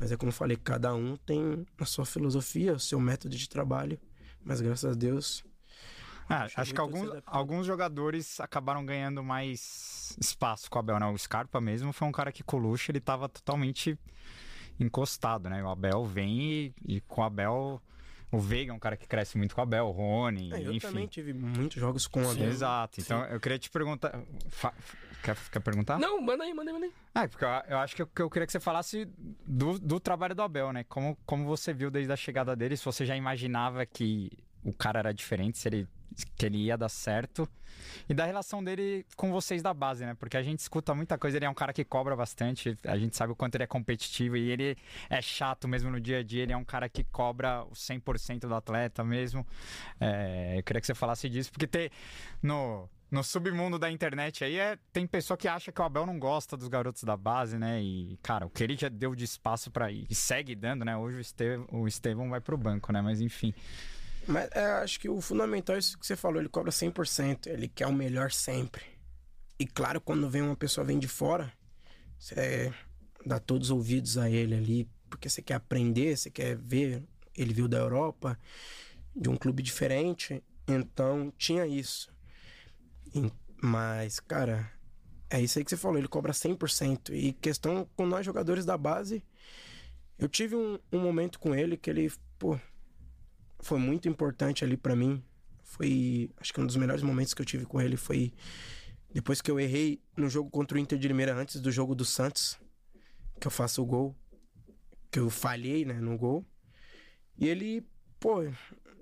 Mas 0.00 0.10
é 0.12 0.16
como 0.16 0.30
eu 0.30 0.34
falei, 0.34 0.56
cada 0.56 0.94
um 0.94 1.16
tem 1.16 1.66
a 1.78 1.84
sua 1.84 2.04
filosofia, 2.04 2.74
o 2.74 2.80
seu 2.80 2.98
método 2.98 3.36
de 3.36 3.48
trabalho. 3.48 3.98
Mas 4.44 4.60
graças 4.60 4.90
a 4.90 4.94
Deus 4.94 5.44
ah, 6.28 6.46
acho, 6.56 6.72
que 6.72 6.80
alguns, 6.80 7.10
alguns 7.26 7.66
jogadores 7.66 8.40
acabaram 8.40 8.84
ganhando 8.84 9.22
mais 9.22 10.16
espaço 10.18 10.70
com 10.70 10.78
o 10.78 10.80
Abel, 10.80 10.98
né? 10.98 11.06
O 11.06 11.18
Scarpa 11.18 11.60
mesmo 11.60 11.92
foi 11.92 12.08
um 12.08 12.12
cara 12.12 12.32
que 12.32 12.42
com 12.42 12.56
o 12.56 12.60
Lucha 12.60 12.90
ele 12.90 13.00
tava 13.00 13.28
totalmente 13.28 13.98
encostado, 14.80 15.50
né? 15.50 15.62
O 15.62 15.68
Abel 15.68 16.04
vem 16.04 16.40
e, 16.40 16.74
e 16.86 17.00
com 17.02 17.20
o 17.20 17.24
Abel. 17.24 17.82
O 18.30 18.38
Veiga 18.38 18.72
é 18.72 18.74
um 18.74 18.78
cara 18.78 18.96
que 18.96 19.06
cresce 19.06 19.38
muito 19.38 19.54
com 19.54 19.60
o 19.60 19.64
Abel, 19.64 19.86
o 19.86 19.90
Rony, 19.90 20.52
é, 20.52 20.56
eu 20.56 20.72
enfim. 20.72 20.86
Eu 20.86 20.92
também 20.92 21.06
tive 21.06 21.32
muitos 21.32 21.80
jogos 21.80 22.06
com 22.06 22.22
o 22.22 22.30
Abel. 22.30 22.48
Exato. 22.48 23.00
Então 23.00 23.24
Sim. 23.24 23.32
eu 23.32 23.40
queria 23.40 23.58
te 23.58 23.70
perguntar. 23.70 24.20
Fa... 24.48 24.72
Quer, 25.22 25.36
quer 25.50 25.60
perguntar? 25.60 25.98
Não, 25.98 26.20
manda 26.20 26.44
aí, 26.44 26.52
manda 26.52 26.70
aí, 26.70 26.74
manda 26.74 26.86
aí. 26.86 26.92
Ah, 27.14 27.26
porque 27.26 27.44
eu, 27.44 27.48
eu 27.68 27.78
acho 27.78 27.96
que 27.96 28.02
eu, 28.02 28.06
que 28.06 28.20
eu, 28.20 28.28
queria 28.28 28.44
que 28.44 28.52
você 28.52 28.60
falasse 28.60 29.08
do, 29.46 29.78
do 29.78 29.98
trabalho 29.98 30.34
do 30.34 30.42
Abel, 30.42 30.70
né? 30.70 30.84
Como, 30.84 31.16
como 31.24 31.46
você 31.46 31.72
viu 31.72 31.90
desde 31.90 32.12
a 32.12 32.16
chegada 32.16 32.54
dele, 32.54 32.76
se 32.76 32.84
você 32.84 33.06
já 33.06 33.16
imaginava 33.16 33.86
que 33.86 34.30
o 34.62 34.72
cara 34.72 34.98
era 34.98 35.14
diferente, 35.14 35.56
se 35.56 35.68
ele 35.68 35.88
que 36.36 36.46
ele 36.46 36.58
ia 36.58 36.76
dar 36.76 36.88
certo. 36.88 37.48
E 38.08 38.14
da 38.14 38.24
relação 38.24 38.62
dele 38.62 39.04
com 39.16 39.30
vocês 39.30 39.62
da 39.62 39.72
base, 39.72 40.04
né? 40.04 40.14
Porque 40.14 40.36
a 40.36 40.42
gente 40.42 40.60
escuta 40.60 40.94
muita 40.94 41.18
coisa, 41.18 41.36
ele 41.36 41.44
é 41.44 41.50
um 41.50 41.54
cara 41.54 41.72
que 41.72 41.84
cobra 41.84 42.14
bastante, 42.14 42.76
a 42.84 42.96
gente 42.96 43.16
sabe 43.16 43.32
o 43.32 43.36
quanto 43.36 43.54
ele 43.56 43.64
é 43.64 43.66
competitivo 43.66 44.36
e 44.36 44.50
ele 44.50 44.76
é 45.08 45.20
chato 45.22 45.66
mesmo 45.66 45.90
no 45.90 46.00
dia 46.00 46.18
a 46.18 46.22
dia, 46.22 46.42
ele 46.42 46.52
é 46.52 46.56
um 46.56 46.64
cara 46.64 46.88
que 46.88 47.04
cobra 47.04 47.64
o 47.64 47.72
100% 47.72 48.40
do 48.40 48.54
atleta 48.54 49.02
mesmo. 49.02 49.46
É, 50.00 50.58
eu 50.58 50.62
queria 50.62 50.80
que 50.80 50.86
você 50.86 50.94
falasse 50.94 51.28
disso, 51.28 51.50
porque 51.50 51.66
ter 51.66 51.90
no 52.42 52.88
no 53.14 53.22
submundo 53.22 53.78
da 53.78 53.88
internet 53.88 54.42
aí 54.42 54.58
é, 54.58 54.76
tem 54.92 55.06
pessoa 55.06 55.36
que 55.36 55.46
acha 55.46 55.70
que 55.70 55.80
o 55.80 55.84
Abel 55.84 56.04
não 56.04 56.18
gosta 56.18 56.56
dos 56.56 56.66
garotos 56.66 57.04
da 57.04 57.16
base, 57.16 57.56
né? 57.56 57.80
E, 57.80 58.18
cara, 58.20 58.44
o 58.44 58.50
que 58.50 58.64
ele 58.64 58.76
já 58.76 58.88
deu 58.88 59.14
de 59.14 59.24
espaço 59.24 59.70
para 59.70 59.90
ir 59.92 60.04
e 60.10 60.14
segue 60.16 60.54
dando, 60.56 60.84
né? 60.84 60.96
Hoje 60.96 61.24
o 61.70 61.86
Estevão, 61.86 62.28
vai 62.28 62.40
pro 62.40 62.56
banco, 62.56 62.92
né? 62.92 63.00
Mas 63.00 63.20
enfim. 63.20 63.54
Mas 64.26 64.48
é, 64.52 64.64
acho 64.82 64.98
que 64.98 65.08
o 65.08 65.20
fundamental 65.20 65.76
é 65.76 65.78
isso 65.78 65.98
que 65.98 66.06
você 66.06 66.16
falou, 66.16 66.40
ele 66.40 66.48
cobra 66.48 66.70
100%, 66.70 67.46
ele 67.46 67.68
quer 67.68 67.86
o 67.86 67.92
melhor 67.92 68.30
sempre. 68.30 68.82
E 69.58 69.66
claro, 69.66 70.00
quando 70.00 70.28
vem 70.28 70.42
uma 70.42 70.56
pessoa 70.56 70.84
vem 70.84 70.98
de 70.98 71.08
fora, 71.08 71.52
você 72.18 72.72
dá 73.24 73.38
todos 73.38 73.68
os 73.68 73.76
ouvidos 73.76 74.18
a 74.18 74.28
ele 74.30 74.54
ali, 74.54 74.88
porque 75.08 75.28
você 75.28 75.42
quer 75.42 75.54
aprender, 75.54 76.16
você 76.16 76.30
quer 76.30 76.56
ver, 76.56 77.02
ele 77.36 77.52
viu 77.52 77.68
da 77.68 77.78
Europa, 77.78 78.38
de 79.14 79.28
um 79.28 79.36
clube 79.36 79.62
diferente, 79.62 80.42
então 80.66 81.32
tinha 81.36 81.66
isso. 81.66 82.12
Mas, 83.62 84.18
cara, 84.20 84.70
é 85.30 85.40
isso 85.40 85.58
aí 85.58 85.64
que 85.64 85.70
você 85.70 85.76
falou, 85.76 85.98
ele 85.98 86.08
cobra 86.08 86.32
100%. 86.32 87.14
E 87.14 87.32
questão 87.32 87.88
com 87.96 88.06
nós 88.06 88.26
jogadores 88.26 88.64
da 88.64 88.76
base, 88.76 89.24
eu 90.18 90.28
tive 90.28 90.56
um, 90.56 90.78
um 90.92 90.98
momento 90.98 91.38
com 91.38 91.54
ele 91.54 91.76
que 91.76 91.90
ele, 91.90 92.12
pô, 92.38 92.58
foi 93.64 93.78
muito 93.78 94.08
importante 94.08 94.64
ali 94.64 94.76
para 94.76 94.94
mim. 94.94 95.22
Foi, 95.62 96.30
acho 96.36 96.52
que 96.52 96.60
um 96.60 96.66
dos 96.66 96.76
melhores 96.76 97.02
momentos 97.02 97.32
que 97.34 97.40
eu 97.40 97.46
tive 97.46 97.64
com 97.64 97.80
ele 97.80 97.96
foi 97.96 98.32
depois 99.12 99.40
que 99.40 99.50
eu 99.50 99.58
errei 99.58 100.02
no 100.16 100.28
jogo 100.28 100.50
contra 100.50 100.76
o 100.76 100.80
Inter 100.80 100.98
de 100.98 101.08
Limeira 101.08 101.34
antes 101.34 101.60
do 101.60 101.70
jogo 101.70 101.94
do 101.94 102.04
Santos, 102.04 102.58
que 103.40 103.46
eu 103.46 103.50
faço 103.50 103.80
o 103.80 103.86
gol, 103.86 104.14
que 105.10 105.20
eu 105.20 105.30
falhei, 105.30 105.84
né, 105.84 105.94
no 105.94 106.18
gol. 106.18 106.44
E 107.38 107.48
ele, 107.48 107.86
pô, 108.18 108.42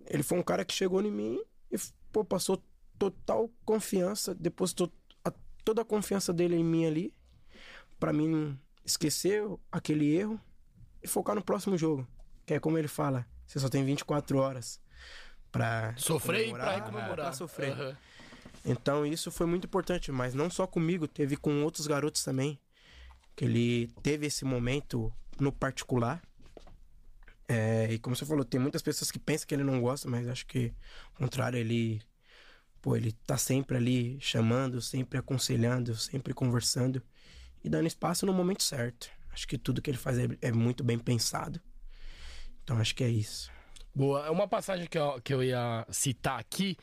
ele 0.06 0.22
foi 0.22 0.38
um 0.38 0.42
cara 0.42 0.64
que 0.64 0.74
chegou 0.74 1.02
em 1.02 1.10
mim 1.10 1.42
e, 1.70 1.76
pô, 2.12 2.22
passou 2.24 2.62
total 2.98 3.50
confiança, 3.64 4.34
depositou 4.34 4.92
a, 5.24 5.32
toda 5.64 5.80
a 5.80 5.84
confiança 5.84 6.32
dele 6.32 6.56
em 6.56 6.64
mim 6.64 6.84
ali, 6.84 7.14
para 7.98 8.12
mim 8.12 8.58
esquecer 8.84 9.42
aquele 9.70 10.14
erro 10.14 10.38
e 11.02 11.08
focar 11.08 11.34
no 11.34 11.42
próximo 11.42 11.76
jogo. 11.76 12.06
Que 12.44 12.54
é 12.54 12.60
como 12.60 12.76
ele 12.76 12.88
fala, 12.88 13.26
você 13.52 13.60
só 13.60 13.68
tem 13.68 13.84
24 13.84 14.38
horas 14.38 14.80
para 15.50 15.94
sofrer 15.98 16.48
e 16.48 16.52
para 16.52 16.80
comemorar. 16.80 17.16
Pra 17.16 17.32
sofrer. 17.32 17.78
Uhum. 17.78 17.96
Então 18.64 19.04
isso 19.04 19.30
foi 19.30 19.46
muito 19.46 19.66
importante, 19.66 20.10
mas 20.10 20.32
não 20.32 20.48
só 20.48 20.66
comigo, 20.66 21.06
teve 21.06 21.36
com 21.36 21.62
outros 21.62 21.86
garotos 21.86 22.24
também. 22.24 22.58
Que 23.36 23.44
ele 23.44 23.88
teve 24.02 24.26
esse 24.26 24.44
momento 24.44 25.12
no 25.38 25.52
particular. 25.52 26.22
É, 27.46 27.92
e 27.92 27.98
como 27.98 28.16
você 28.16 28.24
falou, 28.24 28.44
tem 28.44 28.58
muitas 28.58 28.80
pessoas 28.80 29.10
que 29.10 29.18
pensam 29.18 29.46
que 29.46 29.54
ele 29.54 29.64
não 29.64 29.80
gosta, 29.82 30.08
mas 30.08 30.26
acho 30.28 30.46
que, 30.46 30.72
ao 31.12 31.18
contrário, 31.18 31.58
ele. 31.58 32.00
Pô, 32.80 32.96
ele 32.96 33.12
tá 33.26 33.36
sempre 33.36 33.76
ali 33.76 34.18
chamando, 34.18 34.80
sempre 34.80 35.18
aconselhando, 35.18 35.94
sempre 35.94 36.32
conversando 36.32 37.02
e 37.62 37.68
dando 37.68 37.86
espaço 37.86 38.24
no 38.24 38.32
momento 38.32 38.62
certo. 38.62 39.10
Acho 39.30 39.46
que 39.46 39.58
tudo 39.58 39.82
que 39.82 39.90
ele 39.90 39.98
faz 39.98 40.18
é, 40.18 40.26
é 40.40 40.52
muito 40.52 40.82
bem 40.82 40.98
pensado. 40.98 41.60
Então 42.64 42.78
acho 42.78 42.94
que 42.94 43.04
é 43.04 43.08
isso. 43.08 43.50
Boa. 43.94 44.26
É 44.26 44.30
uma 44.30 44.48
passagem 44.48 44.86
que 44.86 44.98
eu, 44.98 45.20
que 45.22 45.34
eu 45.34 45.42
ia 45.42 45.86
citar 45.90 46.38
aqui, 46.38 46.76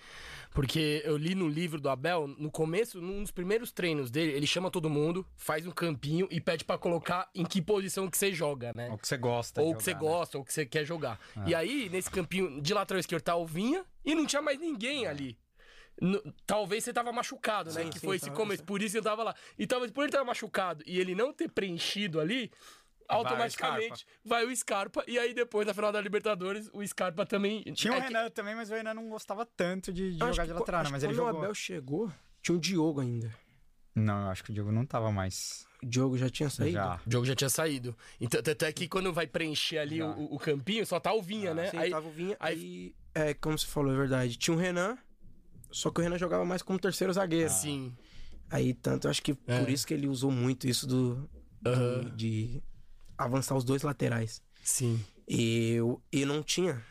porque 0.51 1.01
eu 1.03 1.17
li 1.17 1.33
no 1.33 1.47
livro 1.47 1.81
do 1.81 1.89
Abel, 1.89 2.27
no 2.27 2.51
começo, 2.51 3.01
num 3.01 3.21
dos 3.21 3.31
primeiros 3.31 3.71
treinos 3.71 4.11
dele, 4.11 4.33
ele 4.33 4.45
chama 4.45 4.69
todo 4.69 4.89
mundo, 4.89 5.25
faz 5.35 5.65
um 5.65 5.71
campinho 5.71 6.27
e 6.29 6.39
pede 6.39 6.63
para 6.63 6.77
colocar 6.77 7.27
em 7.33 7.43
que 7.43 7.61
posição 7.61 8.09
que 8.09 8.17
você 8.17 8.31
joga, 8.31 8.73
né? 8.75 8.89
Ou 8.91 8.97
que 8.97 9.07
você 9.07 9.17
gosta. 9.17 9.61
Ou 9.61 9.75
que 9.75 9.83
você 9.83 9.93
né? 9.93 9.99
gosta, 9.99 10.37
ou 10.37 10.45
que 10.45 10.53
você 10.53 10.65
quer 10.65 10.85
jogar. 10.85 11.19
É. 11.35 11.49
E 11.49 11.55
aí, 11.55 11.89
nesse 11.89 12.11
campinho 12.11 12.61
de 12.61 12.73
lateral 12.73 12.99
esquerdo 12.99 13.23
tá 13.23 13.35
o 13.35 13.45
Vinha 13.45 13.83
e 14.05 14.13
não 14.13 14.25
tinha 14.27 14.41
mais 14.41 14.59
ninguém 14.59 15.07
ali. 15.07 15.37
No, 16.01 16.21
talvez 16.45 16.83
você 16.83 16.93
tava 16.93 17.11
machucado, 17.11 17.73
né? 17.73 17.83
Sim, 17.83 17.89
que 17.89 17.99
sim, 17.99 18.05
foi 18.05 18.15
esse 18.15 18.31
começo. 18.31 18.63
Por 18.63 18.81
isso 18.81 18.95
eu 18.95 19.03
tava 19.03 19.23
lá. 19.23 19.35
E 19.57 19.67
talvez 19.67 19.91
por 19.91 20.01
ele 20.01 20.09
estar 20.09 20.23
machucado 20.23 20.83
e 20.85 20.99
ele 20.99 21.13
não 21.13 21.33
ter 21.33 21.49
preenchido 21.49 22.21
ali, 22.21 22.49
automaticamente 23.09 24.05
vai 24.23 24.45
o, 24.45 24.55
Scarpa. 24.55 25.03
E 25.07 25.17
aí 25.17 25.33
depois, 25.33 25.67
na 25.67 25.73
final 25.73 25.91
da 25.91 25.99
Libertadores, 25.99 26.69
o 26.71 26.85
Scarpa 26.85 27.25
também. 27.25 27.63
Tinha 27.73 27.93
o 27.93 27.97
é 27.97 27.99
Renan 27.99 28.25
que... 28.25 28.31
também, 28.31 28.55
mas 28.55 28.69
o 28.69 28.73
Renan 28.73 28.93
não 28.93 29.09
gostava 29.09 29.45
tanto 29.45 29.91
de, 29.91 30.13
de 30.13 30.19
jogar 30.19 30.45
de 30.45 30.53
lateral, 30.53 30.83
né? 30.83 30.89
Mas 30.91 31.03
ele 31.03 31.13
jogou. 31.13 31.31
Quando 31.31 31.41
o 31.41 31.43
Abel 31.43 31.55
chegou, 31.55 32.11
tinha 32.41 32.55
o 32.55 32.59
Diogo 32.59 33.01
ainda. 33.01 33.33
Não, 33.95 34.23
eu 34.23 34.29
acho 34.29 34.43
que 34.43 34.51
o 34.51 34.53
Diogo 34.53 34.71
não 34.71 34.85
tava 34.85 35.11
mais. 35.11 35.67
O 35.83 35.85
Diogo 35.85 36.17
já 36.17 36.29
tinha 36.29 36.49
saído? 36.49 36.73
Já. 36.73 36.99
O 37.05 37.09
Diogo 37.09 37.25
já 37.25 37.35
tinha 37.35 37.49
saído. 37.49 37.97
Então, 38.19 38.39
até 38.39 38.71
que 38.71 38.87
quando 38.87 39.11
vai 39.11 39.27
preencher 39.27 39.79
ali 39.79 40.01
o, 40.01 40.33
o, 40.33 40.37
campinho, 40.37 40.85
só 40.85 40.99
tá 40.99 41.13
o 41.13 41.21
Vinha, 41.21 41.51
ah, 41.51 41.53
né? 41.53 41.69
Sim, 41.69 41.77
aí, 41.77 41.89
tava 41.89 42.07
o 42.07 42.11
Vinha. 42.11 42.37
Aí... 42.39 42.93
aí, 43.15 43.29
é, 43.29 43.33
como 43.33 43.57
você 43.57 43.65
falou, 43.65 43.93
é 43.93 43.97
verdade. 43.97 44.37
Tinha 44.37 44.55
o 44.55 44.59
Renan, 44.59 44.97
só 45.71 45.89
que 45.89 45.99
o 45.99 46.03
Renan 46.03 46.17
jogava 46.17 46.45
mais 46.45 46.61
como 46.61 46.79
terceiro 46.79 47.11
zagueiro. 47.11 47.47
Ah. 47.47 47.49
Sim. 47.49 47.95
Aí, 48.49 48.73
tanto, 48.73 49.07
acho 49.07 49.21
que 49.21 49.37
é. 49.47 49.59
por 49.59 49.69
isso 49.69 49.85
que 49.85 49.93
ele 49.93 50.07
usou 50.07 50.31
muito 50.31 50.67
isso 50.67 50.87
do, 50.87 51.29
do 51.61 52.09
de 52.15 52.63
avançar 53.25 53.55
os 53.55 53.63
dois 53.63 53.83
laterais. 53.83 54.41
Sim. 54.63 55.03
E 55.27 55.73
eu, 55.73 56.01
eu 56.11 56.25
não 56.25 56.41
tinha 56.41 56.83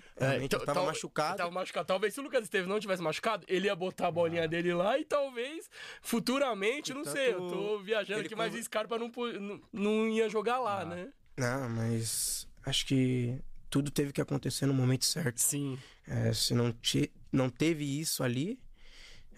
então- 0.42 0.58
eu 0.58 0.66
tava 0.66 0.84
machucado. 0.84 1.36
Tava 1.36 1.50
machucado. 1.50 1.86
Talvez 1.86 2.12
se 2.12 2.20
o 2.20 2.22
Lucas 2.22 2.42
Esteves 2.44 2.68
não 2.68 2.80
tivesse 2.80 3.02
machucado, 3.02 3.44
ele 3.48 3.66
ia 3.66 3.76
botar 3.76 4.08
a 4.08 4.10
bolinha 4.10 4.48
dele 4.48 4.74
lá 4.74 4.98
e 4.98 5.04
talvez 5.04 5.70
futuramente, 6.02 6.92
não 6.92 7.04
sei, 7.04 7.32
eu 7.32 7.46
tô 7.48 7.78
viajando 7.78 8.20
aqui, 8.20 8.34
mas 8.34 8.54
o 8.54 8.62
Scarpa 8.62 8.98
não, 8.98 9.10
não, 9.40 9.60
não 9.72 10.08
ia 10.08 10.28
jogar 10.28 10.58
lá, 10.58 10.84
né? 10.84 11.08
Não, 11.36 11.68
mas 11.68 12.48
acho 12.66 12.86
que 12.86 13.40
tudo 13.70 13.90
teve 13.90 14.12
que 14.12 14.20
acontecer 14.20 14.66
no 14.66 14.74
momento 14.74 15.04
certo. 15.04 15.38
Sim. 15.38 15.78
É, 16.06 16.32
se 16.32 16.54
não, 16.54 16.72
te, 16.72 17.12
não 17.30 17.48
teve 17.48 17.84
isso 17.84 18.24
ali, 18.24 18.58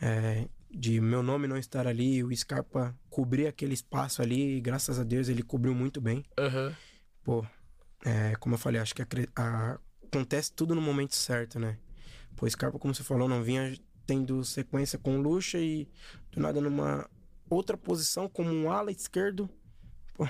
é, 0.00 0.48
de 0.70 1.00
meu 1.00 1.22
nome 1.22 1.46
não 1.46 1.58
estar 1.58 1.86
ali, 1.86 2.24
o 2.24 2.34
Scarpa 2.34 2.98
cobrir 3.10 3.46
aquele 3.46 3.74
espaço 3.74 4.22
ali, 4.22 4.56
e 4.56 4.60
graças 4.60 4.98
a 4.98 5.04
Deus 5.04 5.28
ele 5.28 5.42
cobriu 5.42 5.74
muito 5.74 6.00
bem. 6.00 6.24
Aham. 6.38 6.74
Pô, 7.22 7.44
é, 8.04 8.34
como 8.36 8.54
eu 8.54 8.58
falei, 8.58 8.80
acho 8.80 8.94
que 8.94 9.02
acre- 9.02 9.28
a- 9.36 9.78
acontece 10.04 10.52
tudo 10.52 10.74
no 10.74 10.80
momento 10.80 11.14
certo, 11.14 11.58
né? 11.58 11.76
Pô, 12.36 12.46
o 12.46 12.50
Scarpa, 12.50 12.78
como 12.78 12.94
você 12.94 13.02
falou, 13.02 13.28
não 13.28 13.42
vinha 13.42 13.76
tendo 14.06 14.42
sequência 14.44 14.98
com 14.98 15.18
o 15.18 15.22
Lucha 15.22 15.58
e 15.58 15.88
do 16.32 16.40
nada 16.40 16.60
numa 16.60 17.08
outra 17.48 17.76
posição 17.76 18.28
como 18.28 18.50
um 18.50 18.70
ala 18.70 18.90
esquerdo, 18.90 19.48
pô, 20.14 20.26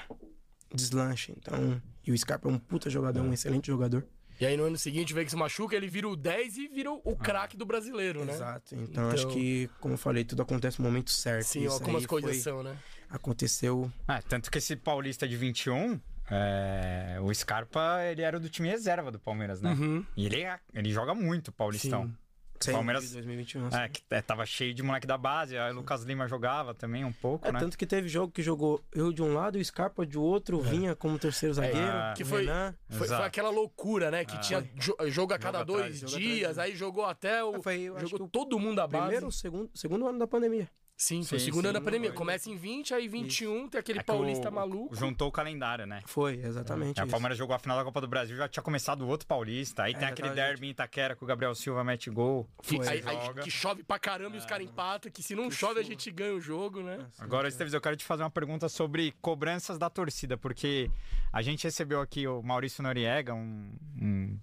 deslancha. 0.75 1.33
Então, 1.37 1.81
e 2.07 2.13
o 2.13 2.19
Scarpa 2.19 2.49
é 2.49 2.53
um 2.53 2.59
puta 2.59 2.89
jogador, 2.91 3.23
um 3.23 3.33
excelente 3.33 3.67
jogador. 3.69 4.07
E 4.41 4.47
aí 4.47 4.57
no 4.57 4.65
ano 4.65 4.79
seguinte 4.79 5.13
vem 5.13 5.25
que 5.25 5.31
se 5.31 5.37
machuca, 5.37 5.77
ele 5.77 5.87
vira 5.87 6.09
o 6.09 6.17
10 6.17 6.57
e 6.57 6.69
vira 6.69 6.91
o 6.91 7.15
craque 7.17 7.57
do 7.57 7.67
brasileiro, 7.67 8.25
né? 8.25 8.33
Exato. 8.33 8.75
Então, 8.75 9.11
acho 9.11 9.29
que, 9.29 9.69
como 9.81 9.95
eu 9.95 9.99
falei, 9.99 10.25
tudo 10.25 10.41
acontece 10.41 10.81
no 10.81 10.87
momento 10.89 11.11
certo. 11.11 11.45
Sim, 11.47 11.65
Isso 11.67 11.77
ó, 11.77 11.79
como 11.81 11.97
aí 11.99 12.03
as 12.03 12.07
coisas 12.07 12.31
foi- 12.31 12.41
são, 12.41 12.63
né? 12.63 12.77
Aconteceu. 13.11 13.93
É, 14.09 14.21
tanto 14.23 14.51
que 14.51 14.57
esse 14.59 14.77
paulista 14.77 15.29
de 15.29 15.37
21, 15.37 16.01
é, 16.31 17.19
o 17.21 17.33
Scarpa, 17.35 17.99
ele 18.11 18.23
era 18.23 18.41
do 18.41 18.49
time 18.49 18.69
reserva 18.69 19.11
do 19.11 19.19
Palmeiras, 19.19 19.61
né? 19.61 19.73
Uhum. 19.73 20.05
E 20.17 20.25
ele, 20.27 20.41
é- 20.43 20.59
ele 20.73 20.91
joga 20.91 21.15
muito 21.15 21.53
Paulistão. 21.53 22.05
Sim. 22.07 22.15
O 22.61 22.65
Sim, 22.67 22.73
Palmeiras 22.73 23.05
de 23.09 23.15
2021, 23.15 23.69
é, 23.69 23.89
que, 23.89 24.03
é, 24.11 24.21
tava 24.21 24.45
cheio 24.45 24.75
de 24.75 24.83
moleque 24.83 25.07
da 25.07 25.17
base, 25.17 25.57
aí 25.57 25.73
o 25.73 25.77
Lucas 25.77 26.03
Lima 26.03 26.29
jogava 26.29 26.75
também 26.75 27.07
um 27.07 27.13
pouco, 27.13 27.49
É, 27.49 27.53
né? 27.53 27.59
tanto 27.59 27.79
que 27.79 27.87
teve 27.87 28.07
jogo 28.07 28.31
que 28.31 28.43
jogou 28.43 28.85
eu 28.93 29.13
de 29.15 29.23
um 29.23 29.33
lado 29.33 29.57
e 29.57 29.63
o 29.63 29.65
Scarpa 29.65 30.05
de 30.05 30.19
outro, 30.19 30.61
vinha 30.61 30.95
como 30.95 31.19
terceiro 31.19 31.55
zagueiro. 31.55 31.79
É, 31.79 32.13
Que 32.15 32.23
foi, 32.23 32.47
foi, 32.91 33.07
foi 33.09 33.17
aquela 33.25 33.49
loucura, 33.49 34.11
né? 34.11 34.27
Que 34.27 34.37
Ah. 34.37 34.41
tinha 34.41 34.71
jo- 34.75 34.95
jogo 35.07 35.33
a 35.33 35.39
cada 35.39 35.61
Jogo 35.61 35.73
dois 35.73 36.03
atrás, 36.05 36.23
dias, 36.23 36.49
jogo. 36.51 36.61
aí 36.61 36.77
jogou 36.77 37.05
até 37.07 37.43
o. 37.43 37.63
Foi, 37.63 37.91
jogou 38.07 38.29
todo 38.29 38.59
mundo 38.59 38.79
a 38.81 38.87
base. 38.87 39.05
Primeiro 39.05 39.27
ou 39.27 39.33
segundo, 39.33 39.71
segundo 39.75 40.07
ano 40.07 40.19
da 40.19 40.27
pandemia. 40.27 40.69
Sim, 41.03 41.23
foi 41.25 41.39
Sim, 41.39 41.47
segundo 41.47 41.65
ano 41.65 41.73
da 41.73 41.79
sim, 41.79 41.85
pandemia. 41.87 42.11
foi. 42.11 42.17
Começa 42.19 42.51
em 42.51 42.57
20, 42.57 42.93
aí 42.93 43.09
21 43.09 43.71
tem 43.71 43.79
aquele 43.81 44.01
É 44.01 44.03
que 44.03 44.07
paulista 44.07 44.51
o- 44.51 44.53
maluco. 44.53 44.95
Juntou 44.95 45.29
o 45.29 45.33
calendário, 45.33 45.87
né? 45.87 46.03
Foi, 46.05 46.35
exatamente. 46.35 47.01
É, 47.01 47.05
isso. 47.05 47.11
Palmeiras 47.11 47.39
jogou 47.39 47.57
a 47.57 47.59
final 47.59 47.79
da 47.79 47.85
Copa 47.85 48.03
do 48.03 48.07
Brasil, 48.07 48.37
já 48.37 48.47
tinha 48.47 48.63
começado 48.63 49.01
o 49.01 49.09
outro 49.09 49.27
paulista. 49.27 49.85
Aí 49.85 49.95
É, 49.95 49.97
tem 49.97 50.09
aquele 50.09 50.29
exatamente. 50.29 50.51
derby 50.51 50.67
em 50.67 50.71
Itaquera 50.73 51.17
que 51.17 51.25
o 51.25 51.27
Gabriel 51.27 51.55
Silva 51.55 51.83
mete 51.83 52.11
gol. 52.11 52.47
Que, 52.63 52.77
Foi. 52.77 52.87
aí- 52.87 53.03
aí 53.07 53.25
joga. 53.25 53.43
que 53.43 53.51
chove 53.51 53.83
pra 53.83 53.99
caramba 53.99 54.37
e 54.37 54.39
os 54.41 54.45
caras 54.45 54.67
empatam. 54.67 55.11
Que 55.11 55.23
se 55.23 55.35
não 55.35 55.51
chove, 55.51 55.81
a 55.81 55.83
gente 55.83 56.11
ganha 56.11 56.35
o 56.35 56.41
jogo, 56.41 56.83
né? 56.83 56.99
Agora, 57.19 57.49
Esteves, 57.49 57.73
eu 57.73 57.81
quero 57.81 57.97
te 57.97 58.05
fazer 58.05 58.23
uma 58.23 58.31
pergunta 58.31 58.69
sobre 58.69 59.15
cobranças 59.23 59.79
da 59.79 59.89
torcida, 59.89 60.37
porque 60.37 60.91
a 61.33 61.41
gente 61.41 61.65
recebeu 61.65 62.03
aqui 62.03 62.27
o 62.27 62.43
Maurício 62.43 62.83
Noriega, 62.83 63.33
um, 63.33 63.73
um 64.03 64.39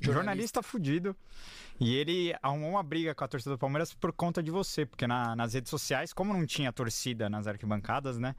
jornalista 0.00 0.62
fudido, 0.62 1.14
e 1.80 1.94
ele 1.94 2.34
arrumou 2.42 2.70
uma 2.70 2.82
briga 2.82 3.14
com 3.14 3.24
a 3.24 3.28
torcida 3.28 3.54
do 3.54 3.58
Palmeiras 3.58 3.94
por 3.94 4.12
conta 4.12 4.42
de 4.42 4.50
você, 4.50 4.84
porque 4.84 5.06
na- 5.06 5.36
nas 5.36 5.54
redes 5.54 5.70
sociais, 5.70 6.12
como 6.12 6.32
não 6.32 6.44
tinha 6.46 6.72
torcida 6.72 7.28
nas 7.28 7.46
arquibancadas, 7.46 8.18
né? 8.18 8.34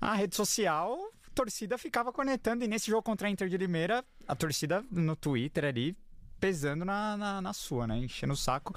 A 0.00 0.14
rede 0.14 0.36
social, 0.36 0.98
a 1.26 1.30
torcida 1.34 1.78
ficava 1.78 2.12
conectando, 2.12 2.64
e 2.64 2.68
nesse 2.68 2.90
jogo 2.90 3.02
contra 3.02 3.28
a 3.28 3.30
Inter 3.30 3.48
de 3.48 3.56
Limeira, 3.56 4.04
a 4.28 4.34
torcida 4.34 4.84
no 4.90 5.16
Twitter 5.16 5.64
ali 5.64 5.96
pesando 6.38 6.84
na, 6.84 7.16
na, 7.16 7.40
na 7.40 7.52
sua, 7.54 7.86
né? 7.86 7.96
Enchendo 7.96 8.34
o 8.34 8.36
saco. 8.36 8.74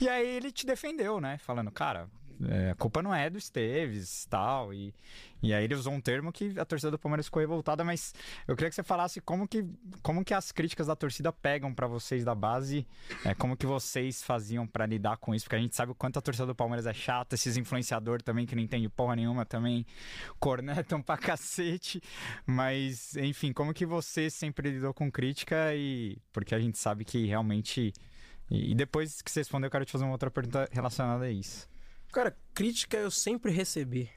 E 0.00 0.08
aí 0.08 0.26
ele 0.26 0.50
te 0.50 0.64
defendeu, 0.64 1.20
né? 1.20 1.36
Falando, 1.36 1.70
cara, 1.70 2.08
é, 2.48 2.70
a 2.70 2.74
culpa 2.74 3.02
não 3.02 3.14
é 3.14 3.28
do 3.30 3.38
Esteves 3.38 4.26
tal. 4.26 4.72
E, 4.72 4.94
e 5.42 5.52
aí 5.52 5.64
ele 5.64 5.74
usou 5.74 5.92
um 5.92 6.00
termo 6.00 6.32
que 6.32 6.58
a 6.58 6.64
torcida 6.64 6.90
do 6.90 6.98
Palmeiras 6.98 7.26
ficou 7.26 7.40
revoltada, 7.40 7.84
mas 7.84 8.14
eu 8.46 8.54
queria 8.54 8.70
que 8.70 8.74
você 8.74 8.82
falasse 8.82 9.20
como 9.20 9.46
que, 9.46 9.64
como 10.02 10.24
que 10.24 10.32
as 10.32 10.52
críticas 10.52 10.86
da 10.86 10.96
torcida 10.96 11.32
pegam 11.32 11.74
pra 11.74 11.86
vocês 11.86 12.24
da 12.24 12.34
base, 12.34 12.86
é, 13.24 13.34
como 13.34 13.56
que 13.56 13.66
vocês 13.66 14.22
faziam 14.22 14.66
pra 14.66 14.86
lidar 14.86 15.16
com 15.16 15.34
isso, 15.34 15.44
porque 15.44 15.56
a 15.56 15.60
gente 15.60 15.74
sabe 15.74 15.92
o 15.92 15.94
quanto 15.94 16.18
a 16.18 16.22
torcida 16.22 16.46
do 16.46 16.54
Palmeiras 16.54 16.86
é 16.86 16.94
chata, 16.94 17.34
esses 17.34 17.56
influenciadores 17.56 18.24
também 18.24 18.46
que 18.46 18.54
não 18.54 18.62
entendem 18.62 18.88
porra 18.88 19.16
nenhuma 19.16 19.44
também 19.44 19.84
cornetam 20.38 21.02
pra 21.02 21.16
cacete, 21.16 22.00
mas 22.46 23.16
enfim, 23.16 23.52
como 23.52 23.74
que 23.74 23.86
você 23.86 24.30
sempre 24.30 24.70
lidou 24.70 24.94
com 24.94 25.10
crítica 25.10 25.74
e 25.74 26.18
porque 26.32 26.54
a 26.54 26.58
gente 26.58 26.78
sabe 26.78 27.04
que 27.04 27.26
realmente 27.26 27.92
e 28.50 28.74
depois 28.74 29.22
que 29.22 29.30
você 29.30 29.40
responder, 29.40 29.66
eu 29.66 29.70
quero 29.70 29.84
te 29.84 29.92
fazer 29.92 30.04
uma 30.04 30.12
outra 30.12 30.30
pergunta 30.30 30.68
relacionada 30.70 31.24
a 31.24 31.30
isso. 31.30 31.71
Cara, 32.12 32.36
crítica 32.52 32.98
eu 32.98 33.10
sempre 33.10 33.50
recebi. 33.50 34.10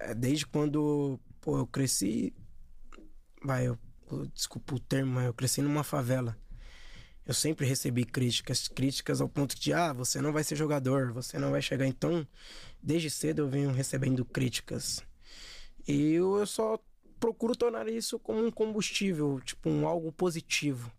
É, 0.00 0.14
desde 0.14 0.46
quando 0.46 1.20
pô, 1.40 1.58
eu 1.58 1.66
cresci. 1.66 2.34
Vai, 3.42 3.68
eu, 3.68 3.78
desculpa 4.32 4.74
o 4.74 4.80
termo, 4.80 5.12
mas 5.12 5.26
eu 5.26 5.34
cresci 5.34 5.60
numa 5.60 5.84
favela. 5.84 6.36
Eu 7.26 7.34
sempre 7.34 7.66
recebi 7.66 8.04
críticas, 8.04 8.68
críticas 8.68 9.20
ao 9.20 9.28
ponto 9.28 9.58
de, 9.58 9.72
ah, 9.72 9.92
você 9.92 10.20
não 10.20 10.32
vai 10.32 10.44
ser 10.44 10.56
jogador, 10.56 11.12
você 11.12 11.38
não 11.38 11.50
vai 11.50 11.60
chegar. 11.62 11.86
Então, 11.86 12.26
desde 12.82 13.10
cedo 13.10 13.40
eu 13.40 13.48
venho 13.48 13.70
recebendo 13.72 14.24
críticas. 14.24 15.02
E 15.86 16.12
eu, 16.12 16.38
eu 16.38 16.46
só 16.46 16.78
procuro 17.20 17.54
tornar 17.54 17.88
isso 17.88 18.18
como 18.18 18.44
um 18.44 18.50
combustível, 18.50 19.40
tipo, 19.40 19.68
um 19.70 19.86
algo 19.86 20.12
positivo. 20.12 20.90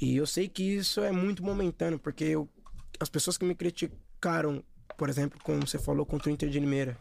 E 0.00 0.16
eu 0.16 0.26
sei 0.26 0.48
que 0.48 0.62
isso 0.62 1.00
é 1.00 1.10
muito 1.12 1.44
momentâneo, 1.44 1.98
porque 1.98 2.24
eu- 2.24 2.48
as 3.00 3.08
pessoas 3.08 3.38
que 3.38 3.44
me 3.44 3.54
criticaram, 3.54 4.64
por 4.96 5.08
exemplo, 5.08 5.38
como 5.42 5.66
você 5.66 5.78
falou 5.78 6.06
contra 6.06 6.30
o 6.30 6.32
Inter 6.32 6.48
de 6.48 6.58
Limeira, 6.58 6.98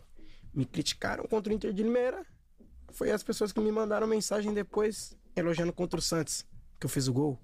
me 0.54 0.66
criticaram 0.66 1.26
contra 1.26 1.52
o 1.52 1.56
Inter 1.56 1.74
de 1.74 1.84
Limeira, 1.84 2.26
foi 2.92 3.12
as 3.12 3.24
pessoas 3.24 3.52
que 3.52 3.60
me 3.60 3.72
mandaram 3.72 4.08
mensagem 4.08 4.54
depois 4.54 5.18
elogiando 5.36 5.74
contra 5.74 6.00
o 6.00 6.02
Santos, 6.02 6.46
que 6.80 6.86
eu 6.86 6.90
fiz 6.90 7.08
o 7.08 7.14
gol, 7.14 7.40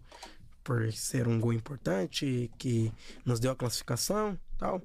por 0.64 0.92
ser 0.94 1.28
um 1.28 1.40
gol 1.40 1.54
importante, 1.54 2.50
que 2.58 2.92
nos 3.26 3.40
deu 3.40 3.52
a 3.52 3.56
classificação 3.56 4.40
tal. 4.58 4.82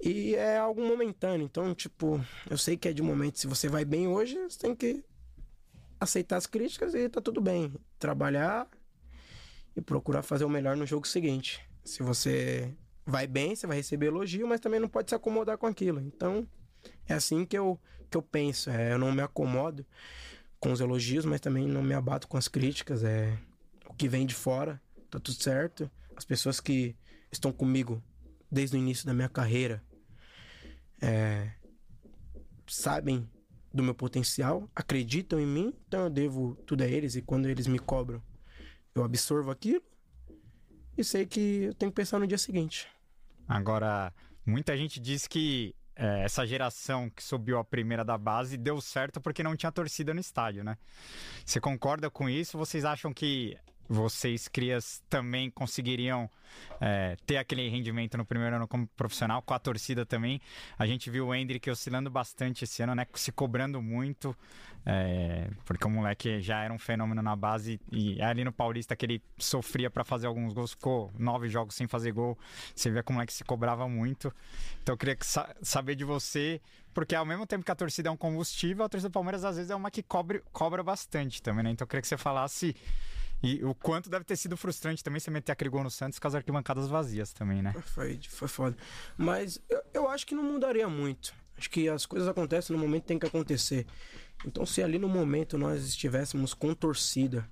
E 0.00 0.34
é 0.34 0.58
algo 0.58 0.84
momentâneo, 0.84 1.44
então, 1.44 1.72
tipo, 1.74 2.20
eu 2.50 2.58
sei 2.58 2.76
que 2.76 2.88
é 2.88 2.92
de 2.92 3.02
momento. 3.02 3.38
Se 3.38 3.46
você 3.46 3.68
vai 3.68 3.84
bem 3.84 4.08
hoje, 4.08 4.36
você 4.36 4.58
tem 4.58 4.74
que 4.74 5.04
aceitar 6.00 6.36
as 6.36 6.46
críticas 6.46 6.92
e 6.92 7.08
tá 7.08 7.20
tudo 7.20 7.40
bem. 7.40 7.72
Trabalhar 8.00 8.66
e 9.76 9.80
procurar 9.80 10.22
fazer 10.22 10.44
o 10.44 10.50
melhor 10.50 10.76
no 10.76 10.84
jogo 10.84 11.06
seguinte. 11.06 11.64
Se 11.84 12.02
você 12.02 12.74
vai 13.04 13.26
bem, 13.26 13.54
você 13.54 13.66
vai 13.66 13.76
receber 13.76 14.06
elogio, 14.06 14.46
mas 14.46 14.60
também 14.60 14.80
não 14.80 14.88
pode 14.88 15.10
se 15.10 15.14
acomodar 15.14 15.58
com 15.58 15.66
aquilo. 15.66 16.00
Então, 16.00 16.46
é 17.08 17.14
assim 17.14 17.44
que 17.44 17.56
eu, 17.56 17.78
que 18.10 18.16
eu 18.16 18.22
penso. 18.22 18.70
É, 18.70 18.92
eu 18.92 18.98
não 18.98 19.12
me 19.12 19.22
acomodo 19.22 19.84
com 20.60 20.72
os 20.72 20.80
elogios, 20.80 21.24
mas 21.24 21.40
também 21.40 21.66
não 21.66 21.82
me 21.82 21.94
abato 21.94 22.28
com 22.28 22.36
as 22.36 22.48
críticas. 22.48 23.02
É 23.02 23.36
o 23.88 23.94
que 23.94 24.08
vem 24.08 24.26
de 24.26 24.34
fora, 24.34 24.80
tá 25.10 25.18
tudo 25.18 25.42
certo. 25.42 25.90
As 26.16 26.24
pessoas 26.24 26.60
que 26.60 26.96
estão 27.30 27.52
comigo 27.52 28.02
desde 28.50 28.76
o 28.76 28.78
início 28.78 29.06
da 29.06 29.14
minha 29.14 29.28
carreira 29.28 29.82
é, 31.00 31.50
sabem 32.66 33.28
do 33.72 33.82
meu 33.82 33.94
potencial, 33.94 34.68
acreditam 34.76 35.40
em 35.40 35.46
mim, 35.46 35.74
então 35.88 36.04
eu 36.04 36.10
devo 36.10 36.54
tudo 36.66 36.82
a 36.82 36.86
eles. 36.86 37.16
E 37.16 37.22
quando 37.22 37.48
eles 37.48 37.66
me 37.66 37.78
cobram, 37.78 38.22
eu 38.94 39.02
absorvo 39.02 39.50
aquilo 39.50 39.82
e 40.96 41.04
sei 41.04 41.26
que 41.26 41.64
eu 41.64 41.74
tenho 41.74 41.90
que 41.90 41.96
pensar 41.96 42.18
no 42.18 42.26
dia 42.26 42.38
seguinte. 42.38 42.88
Agora, 43.48 44.12
muita 44.44 44.76
gente 44.76 45.00
diz 45.00 45.26
que 45.26 45.74
é, 45.94 46.24
essa 46.24 46.46
geração 46.46 47.10
que 47.10 47.22
subiu 47.22 47.58
a 47.58 47.64
primeira 47.64 48.04
da 48.04 48.16
base 48.16 48.56
deu 48.56 48.80
certo 48.80 49.20
porque 49.20 49.42
não 49.42 49.56
tinha 49.56 49.70
torcida 49.70 50.14
no 50.14 50.20
estádio, 50.20 50.64
né? 50.64 50.76
Você 51.44 51.60
concorda 51.60 52.10
com 52.10 52.28
isso? 52.28 52.56
Vocês 52.56 52.84
acham 52.84 53.12
que 53.12 53.56
vocês, 53.92 54.48
crias, 54.48 55.02
também 55.08 55.50
conseguiriam 55.50 56.30
é, 56.80 57.16
ter 57.26 57.36
aquele 57.36 57.68
rendimento 57.68 58.16
no 58.16 58.24
primeiro 58.24 58.56
ano 58.56 58.66
como 58.66 58.86
profissional, 58.96 59.42
com 59.42 59.52
a 59.54 59.58
torcida 59.58 60.06
também? 60.06 60.40
A 60.78 60.86
gente 60.86 61.10
viu 61.10 61.28
o 61.28 61.34
Hendrick 61.34 61.70
oscilando 61.70 62.10
bastante 62.10 62.64
esse 62.64 62.82
ano, 62.82 62.94
né? 62.94 63.06
Se 63.14 63.30
cobrando 63.30 63.82
muito, 63.82 64.36
é, 64.86 65.48
porque 65.64 65.86
o 65.86 65.90
moleque 65.90 66.40
já 66.40 66.64
era 66.64 66.72
um 66.72 66.78
fenômeno 66.78 67.22
na 67.22 67.36
base 67.36 67.80
e 67.90 68.20
ali 68.22 68.44
no 68.44 68.52
Paulista 68.52 68.96
que 68.96 69.06
ele 69.06 69.22
sofria 69.38 69.90
para 69.90 70.04
fazer 70.04 70.26
alguns 70.26 70.52
gols, 70.52 70.70
ficou 70.70 71.12
nove 71.18 71.48
jogos 71.48 71.74
sem 71.74 71.86
fazer 71.86 72.12
gol. 72.12 72.38
Você 72.74 72.90
vê 72.90 73.02
como 73.02 73.20
é 73.20 73.26
que 73.26 73.32
se 73.32 73.44
cobrava 73.44 73.88
muito. 73.88 74.34
Então 74.82 74.94
eu 74.94 74.98
queria 74.98 75.16
que 75.16 75.26
sa- 75.26 75.54
saber 75.62 75.94
de 75.94 76.04
você, 76.04 76.60
porque 76.94 77.14
ao 77.14 77.24
mesmo 77.24 77.46
tempo 77.46 77.64
que 77.64 77.70
a 77.70 77.74
torcida 77.74 78.08
é 78.08 78.12
um 78.12 78.16
combustível, 78.16 78.84
a 78.84 78.88
torcida 78.88 79.08
do 79.08 79.12
Palmeiras 79.12 79.44
às 79.44 79.56
vezes 79.56 79.70
é 79.70 79.76
uma 79.76 79.90
que 79.90 80.02
cobre, 80.02 80.42
cobra 80.52 80.82
bastante 80.82 81.42
também, 81.42 81.64
né? 81.64 81.70
Então 81.70 81.84
eu 81.84 81.88
queria 81.88 82.02
que 82.02 82.08
você 82.08 82.16
falasse 82.16 82.74
e 83.42 83.64
o 83.64 83.74
quanto 83.74 84.08
deve 84.08 84.24
ter 84.24 84.36
sido 84.36 84.56
frustrante 84.56 85.02
também 85.02 85.18
você 85.18 85.30
meter 85.30 85.52
aquele 85.52 85.68
gol 85.68 85.82
no 85.82 85.90
Santos 85.90 86.18
com 86.18 86.28
as 86.28 86.34
arquibancadas 86.34 86.88
vazias 86.88 87.32
também, 87.32 87.60
né? 87.60 87.72
Foi, 87.86 88.20
foi 88.28 88.46
foda. 88.48 88.76
Mas 89.16 89.60
eu, 89.68 89.82
eu 89.92 90.08
acho 90.08 90.24
que 90.24 90.34
não 90.34 90.44
mudaria 90.44 90.88
muito. 90.88 91.34
Acho 91.58 91.68
que 91.68 91.88
as 91.88 92.06
coisas 92.06 92.28
acontecem 92.28 92.74
no 92.74 92.80
momento 92.80 93.02
que 93.02 93.08
tem 93.08 93.18
que 93.18 93.26
acontecer. 93.26 93.86
Então, 94.46 94.64
se 94.64 94.82
ali 94.82 94.98
no 94.98 95.08
momento 95.08 95.58
nós 95.58 95.84
estivéssemos 95.84 96.54
com 96.54 96.72
torcida 96.74 97.48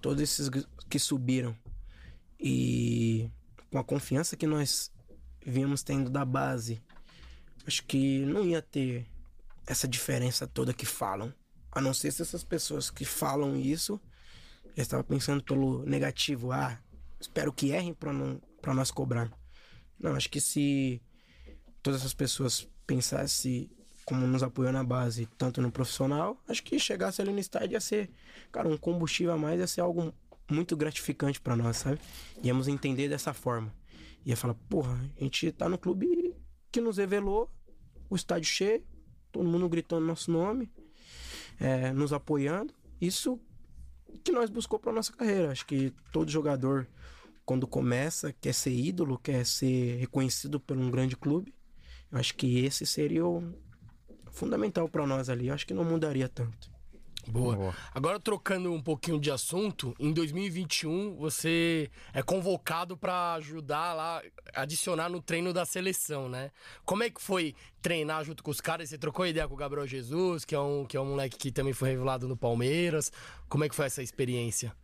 todos 0.00 0.22
esses 0.22 0.48
que 0.88 0.98
subiram 0.98 1.56
e 2.38 3.28
com 3.70 3.78
a 3.78 3.84
confiança 3.84 4.36
que 4.36 4.46
nós 4.46 4.92
vínhamos 5.44 5.82
tendo 5.82 6.10
da 6.10 6.24
base, 6.24 6.80
acho 7.66 7.84
que 7.84 8.24
não 8.26 8.44
ia 8.44 8.62
ter 8.62 9.06
essa 9.66 9.88
diferença 9.88 10.46
toda 10.46 10.72
que 10.72 10.86
falam. 10.86 11.32
A 11.70 11.80
não 11.80 11.94
ser 11.94 12.12
se 12.12 12.22
essas 12.22 12.44
pessoas 12.44 12.90
que 12.90 13.04
falam 13.04 13.56
isso 13.56 14.00
já 14.76 14.82
estavam 14.82 15.04
pensando 15.04 15.42
pelo 15.42 15.84
negativo. 15.84 16.52
Ah, 16.52 16.78
espero 17.20 17.52
que 17.52 17.70
errem 17.70 17.94
para 17.94 18.12
não 18.12 18.40
para 18.60 18.72
nós 18.72 18.90
cobrar. 18.90 19.30
Não, 19.98 20.14
acho 20.14 20.30
que 20.30 20.40
se 20.40 21.02
todas 21.82 22.00
essas 22.00 22.14
pessoas 22.14 22.68
pensassem 22.86 23.68
como 24.04 24.26
nos 24.26 24.42
apoiou 24.42 24.72
na 24.72 24.82
base, 24.82 25.26
tanto 25.38 25.60
no 25.60 25.70
profissional, 25.70 26.40
acho 26.48 26.62
que 26.62 26.78
chegasse 26.78 27.20
ali 27.20 27.32
no 27.32 27.38
estádio 27.38 27.74
ia 27.74 27.80
ser, 27.80 28.10
cara, 28.50 28.68
um 28.68 28.76
combustível 28.76 29.32
a 29.32 29.38
mais, 29.38 29.60
ia 29.60 29.66
ser 29.66 29.80
algo 29.80 30.12
muito 30.50 30.76
gratificante 30.76 31.40
para 31.40 31.56
nós, 31.56 31.78
sabe? 31.78 32.00
Íamos 32.42 32.68
entender 32.68 33.08
dessa 33.08 33.32
forma. 33.32 33.72
Ia 34.24 34.36
falar, 34.36 34.54
porra, 34.68 34.98
a 35.16 35.20
gente 35.22 35.50
tá 35.52 35.68
no 35.68 35.78
clube 35.78 36.34
que 36.70 36.80
nos 36.80 36.96
revelou, 36.96 37.50
o 38.08 38.16
estádio 38.16 38.48
cheio, 38.48 38.84
todo 39.30 39.48
mundo 39.48 39.68
gritando 39.68 40.06
nosso 40.06 40.30
nome, 40.30 40.70
é, 41.58 41.92
nos 41.92 42.12
apoiando. 42.12 42.74
Isso 43.00 43.40
que 44.18 44.32
nós 44.32 44.50
buscou 44.50 44.78
para 44.78 44.92
nossa 44.92 45.12
carreira. 45.12 45.50
Acho 45.52 45.66
que 45.66 45.92
todo 46.10 46.30
jogador, 46.30 46.88
quando 47.44 47.66
começa, 47.66 48.32
quer 48.32 48.54
ser 48.54 48.72
ídolo, 48.72 49.18
quer 49.18 49.44
ser 49.44 49.98
reconhecido 49.98 50.58
por 50.58 50.76
um 50.76 50.90
grande 50.90 51.16
clube. 51.16 51.54
Eu 52.10 52.18
acho 52.18 52.34
que 52.34 52.64
esse 52.64 52.86
seria 52.86 53.26
o 53.26 53.42
fundamental 54.30 54.88
para 54.88 55.06
nós 55.06 55.28
ali. 55.28 55.48
Eu 55.48 55.54
acho 55.54 55.66
que 55.66 55.74
não 55.74 55.84
mudaria 55.84 56.28
tanto. 56.28 56.71
Boa. 57.28 57.56
Boa. 57.56 57.76
Agora 57.94 58.18
trocando 58.18 58.72
um 58.72 58.82
pouquinho 58.82 59.20
de 59.20 59.30
assunto, 59.30 59.94
em 59.98 60.12
2021 60.12 61.14
você 61.16 61.90
é 62.12 62.22
convocado 62.22 62.96
para 62.96 63.34
ajudar 63.34 63.94
lá, 63.94 64.22
adicionar 64.54 65.08
no 65.08 65.22
treino 65.22 65.52
da 65.52 65.64
seleção, 65.64 66.28
né? 66.28 66.50
Como 66.84 67.02
é 67.02 67.10
que 67.10 67.20
foi 67.20 67.54
treinar 67.80 68.24
junto 68.24 68.42
com 68.42 68.50
os 68.50 68.60
caras? 68.60 68.88
Você 68.88 68.98
trocou 68.98 69.26
ideia 69.26 69.46
com 69.46 69.54
o 69.54 69.56
Gabriel 69.56 69.86
Jesus, 69.86 70.44
que 70.44 70.54
é 70.54 70.60
um 70.60 70.84
que 70.84 70.96
é 70.96 71.00
um 71.00 71.06
moleque 71.06 71.36
que 71.38 71.52
também 71.52 71.72
foi 71.72 71.90
revelado 71.90 72.26
no 72.26 72.36
Palmeiras. 72.36 73.12
Como 73.48 73.64
é 73.64 73.68
que 73.68 73.74
foi 73.74 73.86
essa 73.86 74.02
experiência? 74.02 74.74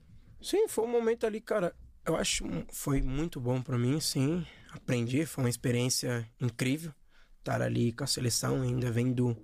Sim, 0.41 0.68
foi 0.68 0.84
um 0.84 0.91
momento 0.91 1.26
ali, 1.26 1.41
cara. 1.41 1.74
Eu 2.05 2.16
acho 2.16 2.45
foi 2.72 3.03
muito 3.03 3.41
bom 3.41 3.61
para 3.61 3.76
mim, 3.76 4.01
sim. 4.01 4.47
Aprendi, 4.70 5.26
foi 5.26 5.45
uma 5.45 5.51
experiência 5.51 6.28
incrível 6.41 6.93
estar 7.39 7.62
ali 7.62 7.93
com 7.93 8.05
a 8.05 8.07
seleção, 8.07 8.62
ainda 8.62 8.91
vendo 8.91 9.36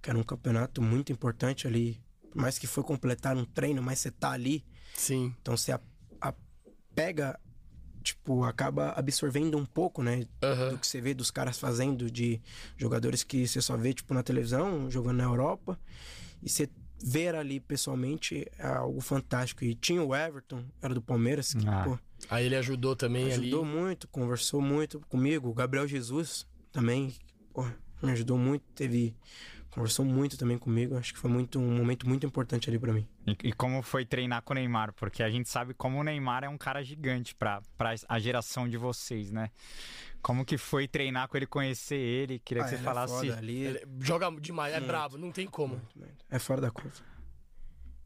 que 0.00 0.10
era 0.10 0.18
um 0.18 0.22
campeonato 0.22 0.82
muito 0.82 1.12
importante 1.12 1.66
ali 1.66 2.02
por 2.32 2.40
mais 2.40 2.58
que 2.58 2.66
foi 2.66 2.82
completar 2.82 3.36
um 3.36 3.44
treino, 3.44 3.82
mas 3.82 3.98
você 3.98 4.10
tá 4.10 4.32
ali. 4.32 4.64
Sim. 4.94 5.34
Então 5.40 5.56
você 5.56 5.72
a, 5.72 5.80
a 6.20 6.34
pega, 6.94 7.38
tipo, 8.02 8.42
acaba 8.44 8.92
absorvendo 8.96 9.58
um 9.58 9.66
pouco, 9.66 10.02
né? 10.02 10.26
Uhum. 10.42 10.70
Do 10.70 10.78
que 10.78 10.86
você 10.86 11.00
vê 11.00 11.12
dos 11.12 11.30
caras 11.30 11.58
fazendo, 11.58 12.10
de 12.10 12.40
jogadores 12.76 13.22
que 13.22 13.46
você 13.46 13.60
só 13.60 13.76
vê, 13.76 13.92
tipo, 13.92 14.14
na 14.14 14.22
televisão, 14.22 14.90
jogando 14.90 15.18
na 15.18 15.24
Europa. 15.24 15.78
E 16.42 16.48
você 16.48 16.68
ver 17.04 17.34
ali 17.34 17.60
pessoalmente 17.60 18.46
é 18.58 18.66
algo 18.66 19.00
fantástico. 19.00 19.64
E 19.64 19.74
tinha 19.74 20.02
o 20.02 20.14
Everton, 20.14 20.64
era 20.80 20.94
do 20.94 21.02
Palmeiras, 21.02 21.52
que, 21.52 21.68
ah. 21.68 21.84
pô, 21.84 21.98
Aí 22.30 22.46
ele 22.46 22.56
ajudou 22.56 22.96
também 22.96 23.24
ajudou 23.24 23.38
ali. 23.38 23.48
Ajudou 23.48 23.64
muito, 23.64 24.08
conversou 24.08 24.60
muito 24.60 25.00
comigo. 25.08 25.50
O 25.50 25.54
Gabriel 25.54 25.86
Jesus 25.86 26.46
também, 26.70 27.14
pô, 27.52 27.66
me 28.02 28.12
ajudou 28.12 28.38
muito. 28.38 28.64
Teve 28.74 29.14
conversou 29.72 30.04
muito 30.04 30.36
também 30.36 30.58
comigo. 30.58 30.96
Acho 30.96 31.14
que 31.14 31.18
foi 31.18 31.30
muito 31.30 31.58
um 31.58 31.76
momento 31.76 32.06
muito 32.06 32.24
importante 32.26 32.68
ali 32.68 32.78
para 32.78 32.92
mim. 32.92 33.08
E, 33.26 33.48
e, 33.48 33.52
como 33.52 33.82
foi 33.82 34.04
treinar 34.04 34.42
com 34.42 34.52
o 34.52 34.54
Neymar? 34.54 34.92
Porque 34.92 35.22
a 35.22 35.30
gente 35.30 35.48
sabe 35.48 35.74
como 35.74 35.98
o 35.98 36.04
Neymar 36.04 36.44
é 36.44 36.48
um 36.48 36.58
cara 36.58 36.82
gigante 36.84 37.34
para 37.34 37.60
a 38.08 38.18
geração 38.18 38.68
de 38.68 38.76
vocês, 38.76 39.32
né? 39.32 39.50
Como 40.20 40.44
que 40.44 40.58
foi 40.58 40.86
treinar 40.86 41.26
com 41.26 41.36
ele, 41.36 41.46
conhecer 41.46 41.96
ele? 41.96 42.38
Queria 42.38 42.62
ah, 42.62 42.66
que 42.66 42.70
você 42.70 42.76
ele 42.76 42.84
falasse. 42.84 43.30
É 43.30 43.32
ali. 43.32 43.62
Ele 43.62 43.80
joga 44.00 44.30
demais, 44.40 44.74
é 44.74 44.78
muito, 44.78 44.88
brabo, 44.88 45.18
não 45.18 45.32
tem 45.32 45.46
como. 45.46 45.74
Muito, 45.74 45.98
muito. 45.98 46.24
É 46.30 46.38
fora 46.38 46.60
da 46.60 46.70
curva. 46.70 47.02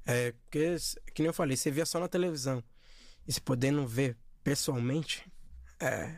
É, 0.07 0.33
porque, 0.33 0.77
que 1.12 1.23
nem 1.23 1.27
eu 1.27 1.35
falei, 1.35 1.57
você 1.57 1.71
via 1.71 1.85
só 1.85 1.99
na 1.99 2.09
televisão. 2.09 2.62
E 3.27 3.33
se 3.33 3.41
podendo 3.41 3.85
ver 3.85 4.17
pessoalmente, 4.45 5.29
é 5.81 6.17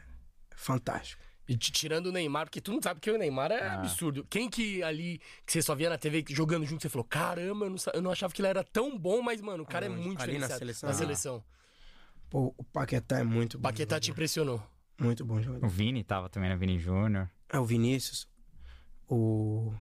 fantástico. 0.55 1.28
E 1.49 1.57
tirando 1.57 2.07
o 2.07 2.13
Neymar, 2.13 2.45
porque 2.45 2.61
tu 2.61 2.71
não 2.71 2.83
sabe 2.83 3.01
que 3.01 3.11
o 3.11 3.17
Neymar 3.17 3.51
é 3.51 3.63
ah. 3.63 3.75
absurdo. 3.75 4.27
Quem 4.29 4.51
que 4.51 4.83
ali, 4.83 5.19
que 5.47 5.53
você 5.53 5.63
só 5.63 5.75
via 5.75 5.89
na 5.89 5.97
TV 5.97 6.23
jogando 6.29 6.67
junto, 6.67 6.83
você 6.83 6.91
falou, 6.91 7.05
caramba, 7.05 7.65
eu 7.65 7.71
não, 7.71 7.77
eu 7.95 8.03
não 8.03 8.11
achava 8.11 8.35
que 8.35 8.43
ele 8.43 8.49
era 8.49 8.63
tão 8.63 8.99
bom, 8.99 9.23
mas, 9.23 9.41
mano, 9.41 9.63
o 9.63 9.67
cara 9.67 9.87
ah, 9.87 9.89
é 9.89 9.89
muito 9.89 10.23
ali 10.23 10.39
na 10.39 10.47
seleção. 10.47 10.89
Na 10.89 10.95
seleção. 10.95 11.43
Pô, 12.29 12.55
o 12.55 12.65
Paquetá 12.65 13.21
é 13.21 13.25
muito 13.25 13.59
bom. 13.59 13.61
O 13.61 13.63
Paquetá 13.63 13.95
jogador. 13.95 14.01
te 14.01 14.11
impressionou. 14.11 14.63
Muito 15.01 15.25
bom 15.25 15.41
jogador. 15.41 15.65
O 15.65 15.69
Vini 15.71 16.05
tava 16.05 16.29
também, 16.29 16.51
né? 16.51 16.57
Vini 16.57 16.79
Júnior. 16.79 17.31
É, 17.49 17.59
o 17.59 17.65
Vinícius. 17.65 18.29
O... 19.09 19.73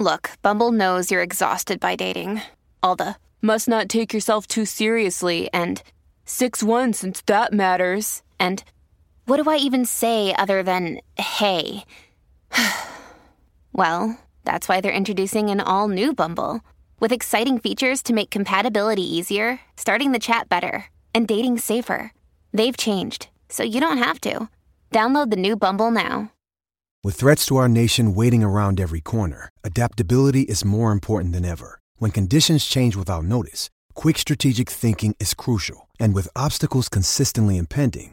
Look, 0.00 0.30
Bumble 0.42 0.72
knows 0.72 1.12
you're 1.12 1.24
exhausted 1.24 1.78
by 1.78 1.94
dating. 1.94 2.42
All 2.82 2.96
the 2.96 3.14
must 3.40 3.68
not 3.68 3.88
take 3.88 4.12
yourself 4.12 4.48
too 4.48 4.66
seriously 4.66 5.48
and 5.52 5.82
6-1 6.26 6.94
since 6.96 7.22
that 7.26 7.52
matters. 7.52 8.24
And 8.40 8.64
What 9.26 9.42
do 9.42 9.50
I 9.50 9.56
even 9.56 9.84
say 9.84 10.32
other 10.38 10.62
than 10.62 11.00
hey? 11.18 11.82
well, 13.72 14.20
that's 14.44 14.68
why 14.68 14.80
they're 14.80 14.92
introducing 14.92 15.50
an 15.50 15.60
all 15.60 15.88
new 15.88 16.14
Bumble 16.14 16.60
with 17.00 17.10
exciting 17.10 17.58
features 17.58 18.04
to 18.04 18.12
make 18.14 18.30
compatibility 18.30 19.02
easier, 19.02 19.58
starting 19.76 20.12
the 20.12 20.20
chat 20.20 20.48
better, 20.48 20.86
and 21.12 21.26
dating 21.26 21.58
safer. 21.58 22.12
They've 22.52 22.76
changed, 22.76 23.26
so 23.48 23.64
you 23.64 23.80
don't 23.80 23.98
have 23.98 24.20
to. 24.20 24.48
Download 24.92 25.30
the 25.30 25.36
new 25.36 25.56
Bumble 25.56 25.90
now. 25.90 26.30
With 27.02 27.16
threats 27.16 27.44
to 27.46 27.56
our 27.56 27.68
nation 27.68 28.14
waiting 28.14 28.44
around 28.44 28.78
every 28.80 29.00
corner, 29.00 29.48
adaptability 29.64 30.42
is 30.42 30.64
more 30.64 30.92
important 30.92 31.32
than 31.32 31.44
ever. 31.44 31.80
When 31.96 32.12
conditions 32.12 32.64
change 32.64 32.94
without 32.94 33.24
notice, 33.24 33.70
quick 33.94 34.18
strategic 34.18 34.70
thinking 34.70 35.16
is 35.18 35.34
crucial. 35.34 35.88
And 35.98 36.14
with 36.14 36.28
obstacles 36.36 36.88
consistently 36.88 37.56
impending, 37.56 38.12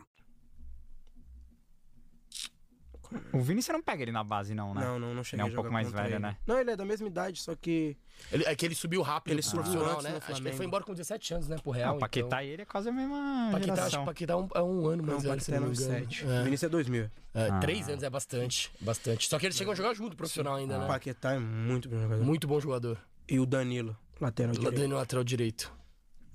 O 3.33 3.41
Vini 3.41 3.61
você 3.61 3.73
não 3.73 3.81
pega 3.81 4.03
ele 4.03 4.11
na 4.11 4.23
base, 4.23 4.53
não, 4.53 4.73
né? 4.73 4.81
Não, 4.81 4.99
não, 4.99 5.13
não 5.13 5.23
cheguei 5.23 5.45
Ele 5.45 5.49
é 5.49 5.53
um 5.53 5.55
pouco 5.55 5.71
mais 5.71 5.91
velho, 5.91 6.15
ele. 6.15 6.19
né? 6.19 6.37
Não, 6.45 6.59
ele 6.59 6.71
é 6.71 6.75
da 6.75 6.85
mesma 6.85 7.07
idade, 7.07 7.41
só 7.41 7.55
que. 7.55 7.97
Ele, 8.31 8.43
é 8.45 8.55
que 8.55 8.65
ele 8.65 8.75
subiu 8.75 9.01
rápido, 9.01 9.33
ele 9.33 9.41
subiu 9.41 9.83
ah. 9.85 9.91
antes 9.93 10.03
né? 10.03 10.19
Acho 10.27 10.41
que 10.41 10.47
ele 10.47 10.55
foi 10.55 10.65
embora 10.65 10.83
com 10.83 10.93
17 10.93 11.33
anos, 11.33 11.47
né? 11.47 11.57
Por 11.63 11.71
real. 11.71 11.93
Ah, 11.93 11.97
o 11.97 11.99
Paquetá 11.99 12.25
então... 12.27 12.41
e 12.41 12.47
ele 12.49 12.61
é 12.61 12.65
quase 12.65 12.89
a 12.89 12.91
mesma 12.91 13.49
Paquetá, 13.51 13.75
geração. 13.75 13.85
acho 13.85 13.97
que 13.97 14.03
o 14.03 14.05
Paquetá 14.05 14.33
é 14.33 14.35
um, 14.35 14.49
é 14.55 14.61
um 14.61 14.87
ano 14.87 15.03
mais 15.03 15.23
não, 15.23 15.29
velho, 15.31 15.41
se 15.41 15.51
não 15.51 15.59
não 15.61 15.67
me 15.69 15.75
engano. 15.75 15.91
7. 15.91 16.25
É. 16.25 16.41
O 16.41 16.43
Vinícius 16.43 16.63
é 16.63 16.69
2000. 16.69 17.03
É, 17.33 17.47
Ah. 17.49 17.59
Três 17.59 17.89
anos 17.89 18.03
é 18.03 18.09
bastante, 18.09 18.71
bastante. 18.79 19.27
Só 19.29 19.39
que 19.39 19.45
eles 19.45 19.55
chegam 19.55 19.73
a 19.73 19.75
jogar 19.75 19.93
junto, 19.93 20.15
profissional 20.15 20.55
ainda, 20.55 20.77
O 20.77 20.81
né? 20.81 20.87
Paquetá 20.87 21.33
é 21.33 21.39
muito 21.39 21.89
bom 21.89 21.99
jogador. 21.99 22.23
Muito 22.25 22.47
bom 22.47 22.59
jogador. 22.59 22.97
E 23.27 23.39
o 23.39 23.45
Danilo, 23.45 23.95
lateral 24.19 24.53
direito. 24.53 24.75
Dando 24.75 24.95
lateral 24.95 25.23
direito. 25.23 25.73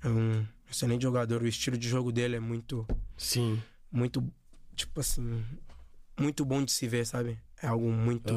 É 0.03 0.07
um 0.07 0.45
excelente 0.69 1.01
jogador. 1.03 1.41
O 1.41 1.47
estilo 1.47 1.77
de 1.77 1.87
jogo 1.87 2.11
dele 2.11 2.35
é 2.35 2.39
muito. 2.39 2.85
Sim. 3.15 3.61
Muito. 3.91 4.23
Tipo 4.75 4.99
assim. 4.99 5.43
Muito 6.19 6.43
bom 6.45 6.63
de 6.63 6.71
se 6.71 6.87
ver, 6.87 7.05
sabe? 7.05 7.39
É 7.61 7.67
algo 7.67 7.89
muito. 7.91 8.33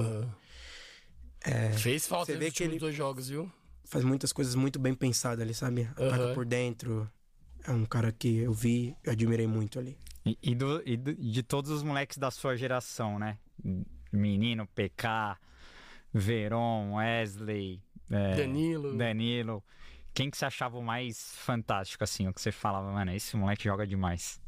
É, 1.45 1.72
Fez 1.72 2.07
falta 2.07 2.37
vê 2.37 2.51
que 2.51 2.62
ele 2.62 2.78
dois 2.78 2.95
jogos, 2.95 3.28
viu? 3.28 3.51
faz 3.85 4.05
muitas 4.05 4.33
coisas 4.33 4.55
muito 4.55 4.78
bem 4.78 4.95
pensadas 4.95 5.41
ali, 5.43 5.53
sabe? 5.55 5.83
Ataca 5.97 6.33
por 6.35 6.45
dentro. 6.45 7.11
É 7.66 7.72
um 7.72 7.85
cara 7.85 8.12
que 8.12 8.39
eu 8.39 8.53
vi 8.53 8.97
e 9.05 9.11
admirei 9.11 9.47
muito 9.47 9.78
ali. 9.78 9.99
E, 10.24 10.39
e 10.43 10.55
do- 10.55 10.83
e 10.87 10.97
do- 10.97 11.14
de 11.14 11.43
todos 11.43 11.70
os 11.70 11.83
moleques 11.83 12.16
da 12.16 12.31
sua 12.31 12.57
geração, 12.57 13.18
né? 13.18 13.39
Menino, 14.12 14.66
PK, 14.68 15.37
Veron, 16.12 16.95
Wesley, 16.95 17.83
é, 18.11 18.37
Danilo. 18.37 18.97
Danilo. 18.97 19.64
Quem 20.14 20.31
que 20.31 20.37
você 20.37 20.45
achava 20.45 20.76
o 20.78 20.83
mais 20.83 21.35
fantástico, 21.37 22.03
assim? 22.05 22.28
O 22.28 22.35
que 22.35 22.41
você 22.41 22.53
falava, 22.53 22.91
mano, 22.93 23.12
esse 23.12 23.37
moleque 23.37 23.64
joga 23.64 23.87
demais. 23.87 24.41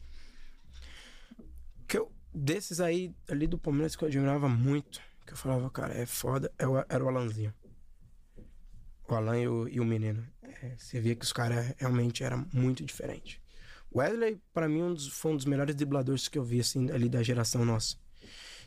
Desses 2.34 2.80
aí, 2.80 3.14
ali 3.28 3.46
do 3.46 3.58
Palmeiras, 3.58 3.94
que 3.96 4.04
eu 4.04 4.08
admirava 4.08 4.48
muito, 4.48 5.00
que 5.26 5.32
eu 5.32 5.36
falava, 5.36 5.68
cara, 5.70 5.94
é 5.94 6.06
foda, 6.06 6.52
é 6.58 6.64
era 6.94 7.04
o 7.04 7.08
Alanzinho. 7.08 7.52
O 9.08 9.14
Alan 9.14 9.38
e 9.38 9.48
o, 9.48 9.68
e 9.68 9.80
o 9.80 9.84
menino. 9.84 10.26
É, 10.42 10.74
você 10.78 11.00
via 11.00 11.14
que 11.14 11.24
os 11.24 11.32
caras 11.32 11.74
realmente 11.76 12.24
eram 12.24 12.46
muito 12.52 12.84
diferentes. 12.84 13.38
Wesley, 13.94 14.40
pra 14.54 14.68
mim, 14.68 14.82
um 14.82 14.94
dos- 14.94 15.08
foi 15.08 15.32
um 15.32 15.36
dos 15.36 15.44
melhores 15.44 15.74
dribladores 15.74 16.28
que 16.28 16.38
eu 16.38 16.44
vi, 16.44 16.60
assim, 16.60 16.90
ali 16.90 17.08
da 17.10 17.22
geração 17.22 17.64
nossa. 17.64 17.96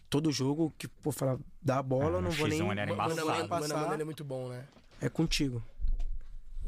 Todo 0.08 0.32
jogo 0.32 0.72
que, 0.78 0.88
pô, 0.88 1.12
falar, 1.12 1.40
dá 1.62 1.80
a 1.80 1.84
bola, 1.84 2.06
Ah, 2.06 2.20
eu 2.20 2.22
não 2.22 2.30
vou 2.32 2.48
nem, 2.48 2.60
X1 2.60 2.72
ele 2.72 2.80
era 2.82 2.92
embaçado. 2.92 3.94
ele 3.94 4.02
é 4.02 4.06
muito 4.06 4.24
bom, 4.24 4.50
né? 4.50 4.68
É 5.02 5.10
contigo. 5.10 5.64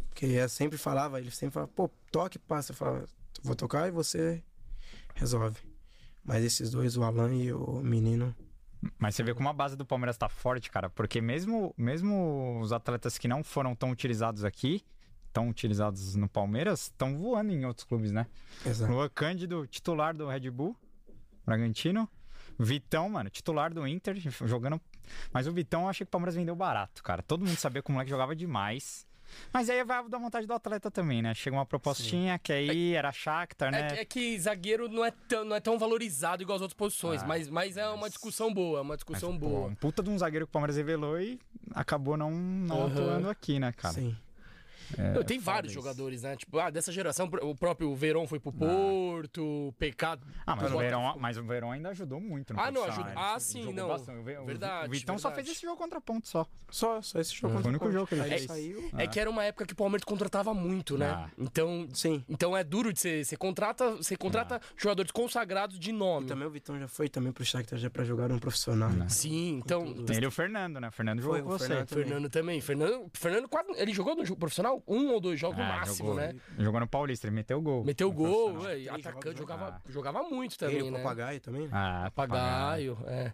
Porque 0.10 0.26
eu 0.26 0.50
sempre 0.50 0.78
falava, 0.78 1.20
ele 1.20 1.30
sempre 1.30 1.54
falava, 1.54 1.72
pô, 1.72 1.88
toque, 2.12 2.40
passa. 2.40 2.72
Eu 2.72 2.76
falava, 2.76 3.06
vou 3.44 3.56
tocar 3.56 3.88
e 3.88 3.92
você 3.92 4.42
resolve. 5.14 5.60
Mas 6.28 6.44
esses 6.44 6.70
dois, 6.70 6.98
o 6.98 7.04
Alan 7.04 7.34
e 7.34 7.54
o 7.54 7.80
menino, 7.82 8.36
Mas 9.00 9.16
você 9.16 9.24
vê 9.24 9.34
como 9.34 9.48
a 9.48 9.54
base 9.54 9.78
do 9.78 9.86
Palmeiras 9.86 10.18
tá 10.18 10.28
forte, 10.28 10.70
cara, 10.70 10.90
porque 10.90 11.22
mesmo, 11.22 11.74
mesmo 11.78 12.60
os 12.62 12.74
atletas 12.74 13.18
que 13.18 13.30
não 13.30 13.44
foram 13.44 13.74
tão 13.74 13.90
utilizados 13.92 14.44
aqui, 14.44 14.84
tão 15.32 15.48
utilizados 15.48 16.16
no 16.16 16.28
Palmeiras, 16.28 16.84
estão 16.84 17.18
voando 17.18 17.54
em 17.54 17.66
outros 17.66 17.86
clubes, 17.86 18.12
né? 18.12 18.28
Exato. 18.66 18.92
Luan 18.92 19.10
Cândido, 19.10 19.66
titular 19.66 20.16
do 20.16 20.28
Red 20.28 20.52
Bull, 20.52 20.76
Bragantino. 21.46 22.10
Vitão, 22.60 23.08
mano, 23.08 23.30
titular 23.30 23.74
do 23.74 23.88
Inter, 23.88 24.18
jogando. 24.46 24.82
Mas 25.32 25.48
o 25.48 25.54
Vitão 25.54 25.84
eu 25.84 25.90
achei 25.90 26.06
que 26.06 26.10
o 26.10 26.12
Palmeiras 26.12 26.36
vendeu 26.36 26.56
barato, 26.56 27.02
cara. 27.04 27.22
Todo 27.22 27.46
mundo 27.46 27.56
sabia 27.56 27.82
que 27.82 27.90
o 27.90 27.94
moleque 27.94 28.10
jogava 28.10 28.36
demais. 28.36 29.07
Mas 29.54 29.70
aí 29.70 29.84
vai 29.84 30.08
da 30.08 30.18
vontade 30.18 30.46
do 30.48 30.54
atleta 30.54 30.90
também, 30.92 31.22
né? 31.22 31.34
Chega 31.34 31.56
uma 31.56 31.66
propostinha 31.66 32.38
que 32.40 32.52
aí 32.54 32.94
era 32.94 33.12
Shakhtar, 33.12 33.70
É, 33.70 33.72
né? 33.72 33.88
que- 33.90 34.00
é 34.00 34.06
que 34.06 34.40
zagueiro 34.40 34.88
não 34.90 35.04
é, 35.04 35.12
tão, 35.12 35.46
não 35.46 35.56
é 35.56 35.60
tão 35.60 35.78
valorizado 35.78 36.42
igual 36.44 36.56
as 36.56 36.62
outras 36.62 36.78
posições, 36.78 37.24
Ah, 37.24 37.28
mas, 37.28 37.50
mas 37.50 37.78
é 37.78 37.88
uma 37.90 38.10
discussão 38.10 38.54
boa, 38.54 38.82
uma 38.82 38.96
discussão 38.96 39.38
Pô, 39.38 39.48
boa. 39.50 39.68
um 39.68 39.76
puta 39.76 40.02
de 40.04 40.10
um 40.10 40.18
zagueiro 40.18 40.46
que 40.46 40.50
o 40.50 40.54
Palmeiras 40.54 40.78
revelou 40.78 41.20
e 41.20 41.40
acabou 41.74 42.16
não, 42.18 42.32
não 42.32 42.84
Aham. 42.84 42.88
atuando 42.92 43.30
aqui, 43.30 43.60
né, 43.60 43.72
cara? 43.72 43.94
Sim. 43.96 44.16
É, 44.98 45.24
tem 45.24 45.40
vários 45.40 45.72
isso. 45.72 45.82
jogadores, 45.82 46.24
né? 46.24 46.36
Tipo, 46.36 46.60
ah, 46.60 46.70
dessa 46.70 46.92
geração, 46.92 47.30
o 47.42 47.56
próprio 47.56 47.94
Verón 47.96 48.28
foi 48.28 48.40
pro 48.40 48.52
Porto, 48.52 49.68
o 49.70 49.74
PK. 49.78 50.20
Ah, 50.46 50.56
mas 50.56 50.72
o, 50.74 50.78
Verón, 50.78 51.16
mas 51.20 51.38
o 51.38 51.44
Verón 51.44 51.72
ainda 51.72 51.90
ajudou 51.90 52.20
muito 52.20 52.54
no 52.54 52.60
Ah, 52.60 52.72
não, 52.72 52.84
ele 52.86 52.94
ah, 53.16 53.40
sim, 53.40 53.74
não. 53.74 53.88
bastante. 53.88 54.24
Verdade, 54.24 54.88
O 54.88 54.92
Vitão 54.92 55.18
só 55.18 55.30
verdade. 55.30 55.46
fez 55.48 55.58
esse 55.58 55.66
jogo 55.66 55.78
contra 55.78 56.00
ponto 56.00 56.28
só. 56.28 56.46
Só, 56.70 57.02
só 57.02 57.20
esse 57.20 57.34
jogo 57.34 57.54
Foi 57.56 57.64
o 57.64 57.68
único 57.70 57.92
jogo 57.92 58.08
que 58.08 58.16
ele 58.16 58.24
fez. 58.24 58.44
saiu. 58.44 58.90
É 58.98 59.08
que 59.08 59.20
era 59.20 59.30
uma 59.30 59.44
época 59.44 59.66
que 59.66 59.74
o 59.74 59.76
Palmeiras 59.76 60.04
contratava 60.04 60.54
muito, 60.54 60.98
né? 60.98 61.10
Ah. 61.10 61.30
Então, 61.38 61.88
Sim. 61.94 62.24
então 62.28 62.56
é 62.56 62.64
duro 62.64 62.92
de 62.92 63.00
ser. 63.00 63.26
Você 63.26 63.38
contrata, 63.38 63.96
você 63.96 64.16
contrata 64.18 64.60
jogadores 64.76 65.12
consagrados 65.12 65.80
de 65.80 65.92
nome. 65.92 66.26
E 66.26 66.30
também 66.30 66.48
o 66.48 66.52
Vitão 66.52 66.78
já 66.78 66.88
foi 66.88 67.08
também 67.10 67.32
pro 67.32 67.46
Shakhtar 67.46 67.80
já 67.80 67.90
pra 67.90 68.04
jogar 68.04 68.32
um 68.32 68.40
profissional. 68.40 68.90
né? 68.90 69.08
Sim, 69.10 69.62
então. 69.64 69.86
Tem 70.04 70.18
ele 70.18 70.26
e 70.26 70.28
o 70.28 70.32
Fernando, 70.32 70.80
né? 70.80 70.90
O 70.90 70.92
Fernando 70.92 71.22
jogou 71.22 71.38
Foi, 71.38 71.44
com 71.44 71.50
o 71.50 71.58
você. 71.58 71.68
Fernando 71.68 71.88
Fernando 71.90 72.30
também. 72.30 72.62
Fernando, 72.62 73.10
Fernando 73.14 73.48
quase. 73.48 73.70
Ele 73.76 73.94
jogou 73.94 74.16
no 74.16 74.26
jogo 74.26 74.40
profissional? 74.40 74.77
Um 74.88 75.10
ou 75.12 75.20
dois 75.20 75.40
jogos 75.40 75.58
no 75.58 75.64
É, 75.64 75.68
máximo, 75.68 75.98
jogou, 75.98 76.16
né? 76.16 76.36
Jogou 76.60 76.80
no 76.80 76.88
Paulista, 76.88 77.28
ele 77.28 77.36
meteu 77.36 77.62
gol. 77.62 77.84
Meteu 77.84 78.12
gol, 78.12 78.62
ué, 78.62 78.80
e 78.80 78.90
atacante 78.90 79.38
jogava, 79.38 79.70
Ah. 79.76 79.82
jogava 79.90 80.24
muito 80.24 80.54
Ele, 80.66 80.78
também, 80.78 80.90
o 80.90 80.92
né? 80.92 81.00
Papagaio 81.04 81.40
também? 81.42 81.70
Ah, 81.72 82.12
Papagaio, 82.14 82.98
é. 83.08 83.34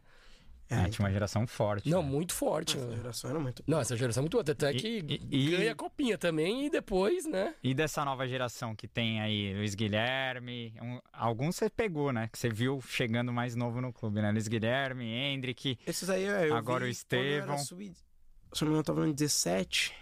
É, 0.70 0.90
tinha 0.90 1.06
uma 1.06 1.12
geração 1.12 1.46
forte. 1.46 1.88
Não, 1.88 2.02
né? 2.02 2.10
muito 2.10 2.34
forte. 2.34 2.78
Essa 2.78 2.88
né? 2.88 2.96
geração 2.96 3.30
era 3.30 3.40
muito... 3.40 3.64
Não, 3.68 3.80
essa 3.80 3.96
geração 3.96 4.22
é 4.22 4.24
muito 4.24 4.32
boa. 4.32 4.42
Até 4.50 4.72
E- 4.72 4.76
que 4.76 4.88
e- 5.08 5.28
e- 5.30 5.52
ganha 5.58 5.72
a 5.74 5.76
copinha 5.76 6.18
também 6.18 6.66
e 6.66 6.70
depois, 6.70 7.28
né? 7.28 7.54
E 7.62 7.76
dessa 7.76 8.04
nova 8.04 8.28
geração 8.28 8.76
que 8.76 8.88
tem 8.88 9.22
aí, 9.22 9.54
Luiz 9.54 9.76
Guilherme, 9.76 10.74
um- 10.82 11.00
alguns 11.12 11.58
você 11.58 11.70
pegou, 11.70 12.12
né? 12.12 12.28
Que 12.32 12.40
você 12.40 12.50
viu 12.50 12.82
chegando 12.82 13.32
mais 13.32 13.56
novo 13.56 13.82
no 13.82 13.94
clube, 13.94 14.20
né? 14.20 14.32
Luiz 14.32 14.48
Guilherme, 14.48 15.06
Hendrick. 15.06 15.78
Esses 15.86 16.10
aí, 16.10 16.24
é, 16.24 16.50
eu 16.50 16.56
Agora 16.56 16.86
vi 16.86 16.92
o 16.92 16.96
quando 16.96 17.14
eu 17.14 17.20
era 17.20 17.38
Estevão. 17.38 17.58
sub- 17.60 17.84
Se 18.54 18.64
eu 18.64 18.66
não 18.66 18.68
me 18.68 18.68
engano, 18.72 18.80
eu 18.80 18.84
tava 18.84 19.06
no 19.06 19.14
17. 19.14 19.94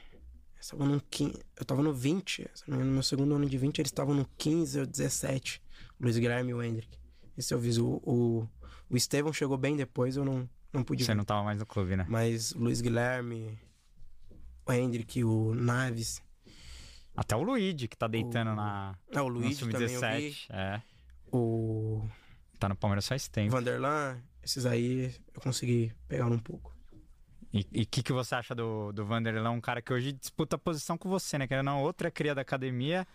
Eu 0.62 0.78
tava 0.78 0.86
no 0.86 1.02
15. 1.02 1.40
Eu 1.58 1.66
tava 1.66 1.84
no 1.84 1.94
20. 1.94 2.36
Se 2.36 2.42
eu 2.42 2.48
não 2.68 2.68
me 2.68 2.76
engano, 2.76 2.86
no 2.90 2.94
meu 2.94 3.04
segundo 3.04 3.36
ano 3.36 3.50
de 3.50 3.58
20, 3.58 3.80
eles 3.80 3.90
estavam 3.90 4.14
no 4.14 4.28
15 4.38 4.80
ou 4.82 4.86
17. 4.86 5.62
O 6.00 6.04
Luiz 6.04 6.18
Guilherme 6.18 6.52
e 6.52 6.54
o 6.54 6.62
Hendrick. 6.64 6.98
Esse 7.38 7.54
eu 7.54 7.60
vi. 7.60 7.80
O, 7.80 8.02
o, 8.04 8.50
o 8.90 8.98
Estevão 8.98 9.34
chegou 9.34 9.58
bem 9.58 9.76
depois, 9.76 10.16
eu 10.18 10.26
não, 10.26 10.48
não 10.72 10.84
pude 10.84 11.04
Você 11.04 11.12
ver. 11.12 11.16
não 11.18 11.24
tava 11.24 11.44
mais 11.44 11.60
no 11.60 11.66
clube, 11.66 11.96
né? 11.96 12.06
Mas 12.08 12.52
o 12.52 12.60
Luiz 12.60 12.82
Guilherme, 12.82 13.58
o 14.66 14.72
Hendrick, 14.74 15.24
o 15.24 15.54
Naves. 15.56 16.22
Até 17.16 17.36
o 17.36 17.44
Luigi, 17.44 17.88
que 17.88 17.98
tá 17.98 18.08
deitando 18.08 18.56
na. 18.56 18.96
Ah, 19.14 19.24
o 19.24 19.28
Luigi 19.28 19.60
também 19.60 19.76
eu 19.82 19.88
vi. 19.88 19.96
Sub-17. 19.96 20.46
É. 20.50 20.82
O 21.32 22.08
Tá 22.60 22.70
no 22.70 22.76
Palmeiras 22.76 23.08
faz 23.08 23.28
tempo. 23.28 23.52
Vanderlan. 23.52 24.22
Esses 24.44 24.66
aí 24.68 25.14
eu 25.34 25.42
consegui 25.42 25.92
pegar 26.08 26.28
um 26.28 26.38
pouco. 26.38 26.72
E 27.54 27.82
o 27.82 27.86
que, 27.86 28.02
que 28.02 28.14
você 28.14 28.34
acha 28.36 28.56
do, 28.56 28.94
do 28.94 29.06
Vanderlei? 29.06 29.44
Um 29.52 29.60
cara 29.60 29.82
que 29.82 29.92
hoje 29.92 30.14
disputa 30.14 30.56
a 30.56 30.60
posição 30.60 30.98
com 30.98 31.10
você, 31.10 31.38
né? 31.38 31.48
Que 31.48 31.54
ele 31.54 31.64
não 31.64 31.82
outra 31.84 32.10
cria 32.10 32.34
da 32.34 32.42
academia. 32.42 33.06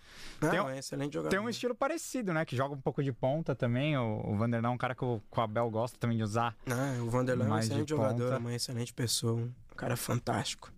Não, 0.42 0.50
tem, 0.50 0.60
um- 0.60 0.68
é 0.68 0.78
excelente 0.78 1.14
jogador. 1.14 1.30
tem 1.30 1.38
um 1.38 1.48
estilo 1.48 1.74
parecido, 1.74 2.34
né? 2.34 2.44
Que 2.44 2.54
joga 2.54 2.74
um 2.74 2.80
pouco 2.80 3.02
de 3.02 3.12
ponta 3.12 3.54
também. 3.54 3.96
O, 3.96 4.20
o 4.32 4.36
Vanderlei 4.36 4.70
é 4.70 4.72
um 4.74 4.76
cara 4.76 4.94
que 4.94 5.02
o, 5.04 5.22
que 5.32 5.40
o 5.40 5.42
Abel 5.42 5.70
gosta 5.70 5.96
também 5.98 6.18
de 6.18 6.22
usar. 6.22 6.54
Ah, 6.70 7.02
o 7.02 7.08
Vanderlan 7.08 7.46
é 7.46 7.50
um 7.52 7.58
excelente 7.58 7.88
jogador, 7.88 8.24
ponta. 8.24 8.34
é 8.34 8.38
uma 8.38 8.54
excelente 8.54 8.92
pessoa, 8.92 9.40
um 9.40 9.52
cara 9.74 9.96
fantástico. 9.96 10.70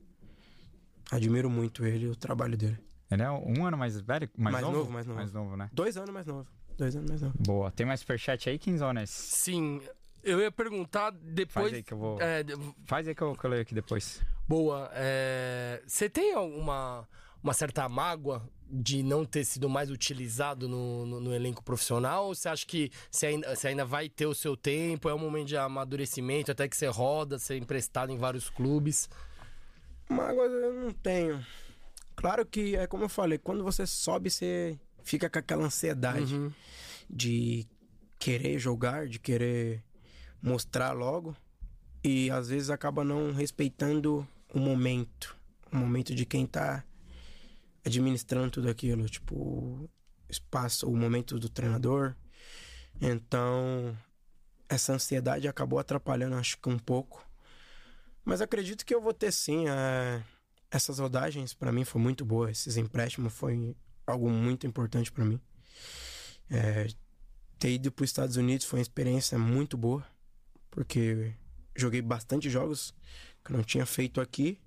Admiro 1.11 1.49
muito 1.51 1.85
ele 1.85 2.05
e 2.07 2.09
o 2.09 2.15
trabalho 2.17 2.57
dele. 2.57 2.79
Ele 3.11 3.23
é 3.23 3.31
um 3.31 3.65
ano 3.67 3.77
mais 3.79 3.99
velho? 3.99 4.29
Mais, 4.37 4.53
Mais 4.53 4.65
novo? 4.67 4.79
novo, 4.79 4.93
mais 4.93 5.07
novo. 5.07 5.19
Mais 5.19 5.33
novo, 5.33 5.57
né? 5.57 5.71
Dois 5.73 5.97
anos 5.97 6.11
mais 6.11 6.27
novo. 6.27 6.47
Dois 6.77 6.95
anos 6.95 7.09
mais 7.09 7.23
novo. 7.23 7.35
Boa. 7.41 7.71
Tem 7.73 7.87
mais 7.87 8.01
superchat 8.01 8.49
aí, 8.51 8.59
Quinzones? 8.59 9.11
Sim. 9.11 9.81
Eu 10.23 10.41
ia 10.41 10.51
perguntar 10.51 11.11
depois. 11.11 11.53
Faz 11.67 11.75
aí 11.75 11.83
que 11.83 11.93
eu 11.93 11.99
vou. 11.99 12.21
É, 12.21 12.43
de- 12.43 12.55
Faz 12.85 13.07
aí 13.09 13.15
que 13.15 13.23
eu, 13.23 13.35
que 13.35 13.45
eu 13.45 13.51
leio 13.51 13.63
aqui 13.63 13.75
depois. 13.75 14.21
boa. 14.47 14.91
é, 14.93 15.83
Você 15.87 16.09
tem 16.09 16.33
alguma 16.35 17.09
uma 17.43 17.55
certa 17.55 17.89
mágoa 17.89 18.43
de 18.71 19.03
não 19.03 19.25
ter 19.25 19.45
sido 19.45 19.69
mais 19.69 19.91
utilizado 19.91 20.69
no, 20.69 21.07
no, 21.07 21.21
no 21.21 21.35
elenco 21.35 21.63
profissional? 21.63 22.27
Ou 22.27 22.35
você 22.35 22.49
acha 22.49 22.67
que 22.67 22.91
você 23.11 23.27
ainda, 23.27 23.55
você 23.55 23.69
ainda 23.69 23.85
vai 23.85 24.09
ter 24.09 24.27
o 24.27 24.35
seu 24.35 24.57
tempo? 24.57 25.09
É 25.09 25.15
um 25.15 25.19
momento 25.19 25.47
de 25.49 25.57
amadurecimento, 25.57 26.51
até 26.51 26.69
que 26.69 26.77
você 26.77 26.89
roda, 26.89 27.39
ser 27.39 27.57
emprestado 27.57 28.11
em 28.13 28.19
vários 28.19 28.51
clubes? 28.51 29.09
Mágoas 30.09 30.51
eu 30.53 30.75
não 30.75 30.91
tenho. 30.91 31.45
Claro 32.17 32.45
que 32.45 32.75
é 32.77 32.87
como 32.87 33.05
eu 33.05 33.09
falei, 33.09 33.39
quando 33.39 33.63
você 33.63 33.87
sobe, 33.87 34.31
você 34.31 34.79
fica 35.05 35.31
com 35.31 35.39
aquela 35.39 35.65
ansiedade 35.65 36.35
Uhum. 36.35 36.53
de 37.09 37.67
querer 38.19 38.59
jogar, 38.59 39.07
de 39.07 39.19
querer 39.21 39.83
mostrar 40.43 40.93
logo. 40.93 41.37
E 42.03 42.31
às 42.31 42.49
vezes 42.49 42.71
acaba 42.71 43.05
não 43.05 43.33
respeitando 43.33 44.27
o 44.55 44.59
momento. 44.59 45.37
O 45.73 45.77
momento 45.77 46.15
de 46.15 46.25
quem 46.25 46.47
tá 46.47 46.85
administrando 47.85 48.51
tudo 48.51 48.69
aquilo. 48.69 49.09
Tipo, 49.09 49.89
espaço, 50.29 50.89
o 50.89 50.97
momento 50.97 51.39
do 51.39 51.49
treinador. 51.49 52.15
Então, 53.01 53.97
essa 54.69 54.93
ansiedade 54.93 55.49
acabou 55.49 55.79
atrapalhando, 55.79 56.37
acho 56.37 56.59
que 56.59 56.69
um 56.69 56.79
pouco. 56.79 57.25
Mas 58.25 58.41
acredito 58.41 58.85
que 58.85 58.95
eu 58.95 59.01
vou 59.01 59.15
ter 59.15 59.33
sim. 59.33 59.69
é, 59.69 60.23
Essas 60.71 60.99
rodagens 60.99 61.55
para 61.55 61.73
mim 61.73 61.85
foi 61.85 62.01
muito 62.01 62.25
boa. 62.25 62.51
Esses 62.51 62.77
empréstimos 62.77 63.33
foi 63.33 63.75
algo 64.07 64.29
muito 64.29 64.67
importante 64.67 65.11
para 65.11 65.25
mim. 65.25 65.41
É, 66.51 66.89
ter 67.59 67.73
ido 67.73 67.91
para 67.91 68.05
os 68.05 68.11
Estados 68.11 68.37
Unidos 68.37 68.67
foi 68.67 68.79
uma 68.79 68.83
experiência 68.83 69.39
muito 69.39 69.77
boa, 69.77 70.07
porque 70.71 71.33
joguei 71.77 72.03
bastante 72.03 72.51
jogos 72.51 72.95
que 73.45 73.53
eu 73.53 73.57
não 73.57 73.65
tinha 73.65 73.87
feito 73.87 74.21
aqui 74.21 74.61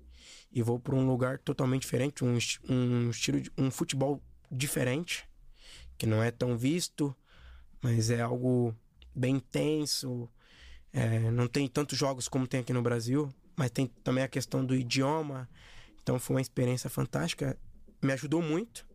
e 0.50 0.62
vou 0.62 0.78
para 0.78 0.94
um 0.94 1.06
lugar 1.06 1.38
totalmente 1.38 1.82
diferente, 1.82 2.24
um, 2.24 2.38
um 2.68 3.10
estilo, 3.10 3.40
de, 3.40 3.50
um 3.56 3.70
futebol 3.70 4.22
diferente, 4.50 5.28
que 5.96 6.06
não 6.06 6.22
é 6.22 6.30
tão 6.30 6.56
visto, 6.56 7.14
mas 7.80 8.10
é 8.10 8.20
algo 8.20 8.74
bem 9.14 9.36
intenso. 9.36 10.28
É, 10.92 11.30
não 11.30 11.48
tem 11.48 11.66
tantos 11.68 11.96
jogos 11.96 12.28
como 12.28 12.46
tem 12.46 12.60
aqui 12.60 12.72
no 12.72 12.82
Brasil, 12.82 13.32
mas 13.56 13.70
tem 13.70 13.86
também 13.86 14.24
a 14.24 14.28
questão 14.28 14.64
do 14.64 14.74
idioma. 14.74 15.48
Então 16.02 16.18
foi 16.18 16.36
uma 16.36 16.42
experiência 16.42 16.90
fantástica, 16.90 17.58
me 18.02 18.12
ajudou 18.12 18.42
muito. 18.42 18.86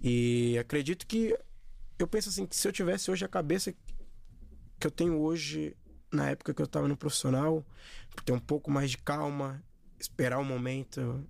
E 0.00 0.56
acredito 0.58 1.06
que 1.06 1.36
eu 1.98 2.08
penso 2.08 2.30
assim 2.30 2.46
que 2.46 2.56
se 2.56 2.66
eu 2.66 2.72
tivesse 2.72 3.10
hoje 3.10 3.24
a 3.24 3.28
cabeça 3.28 3.74
que 4.78 4.86
eu 4.86 4.90
tenho 4.90 5.18
hoje 5.20 5.76
na 6.12 6.30
época 6.30 6.52
que 6.54 6.60
eu 6.60 6.66
estava 6.66 6.88
no 6.88 6.96
profissional, 6.96 7.64
ter 8.24 8.32
um 8.32 8.38
pouco 8.38 8.70
mais 8.70 8.90
de 8.90 8.98
calma, 8.98 9.62
esperar 9.98 10.38
o 10.38 10.44
momento, 10.44 11.24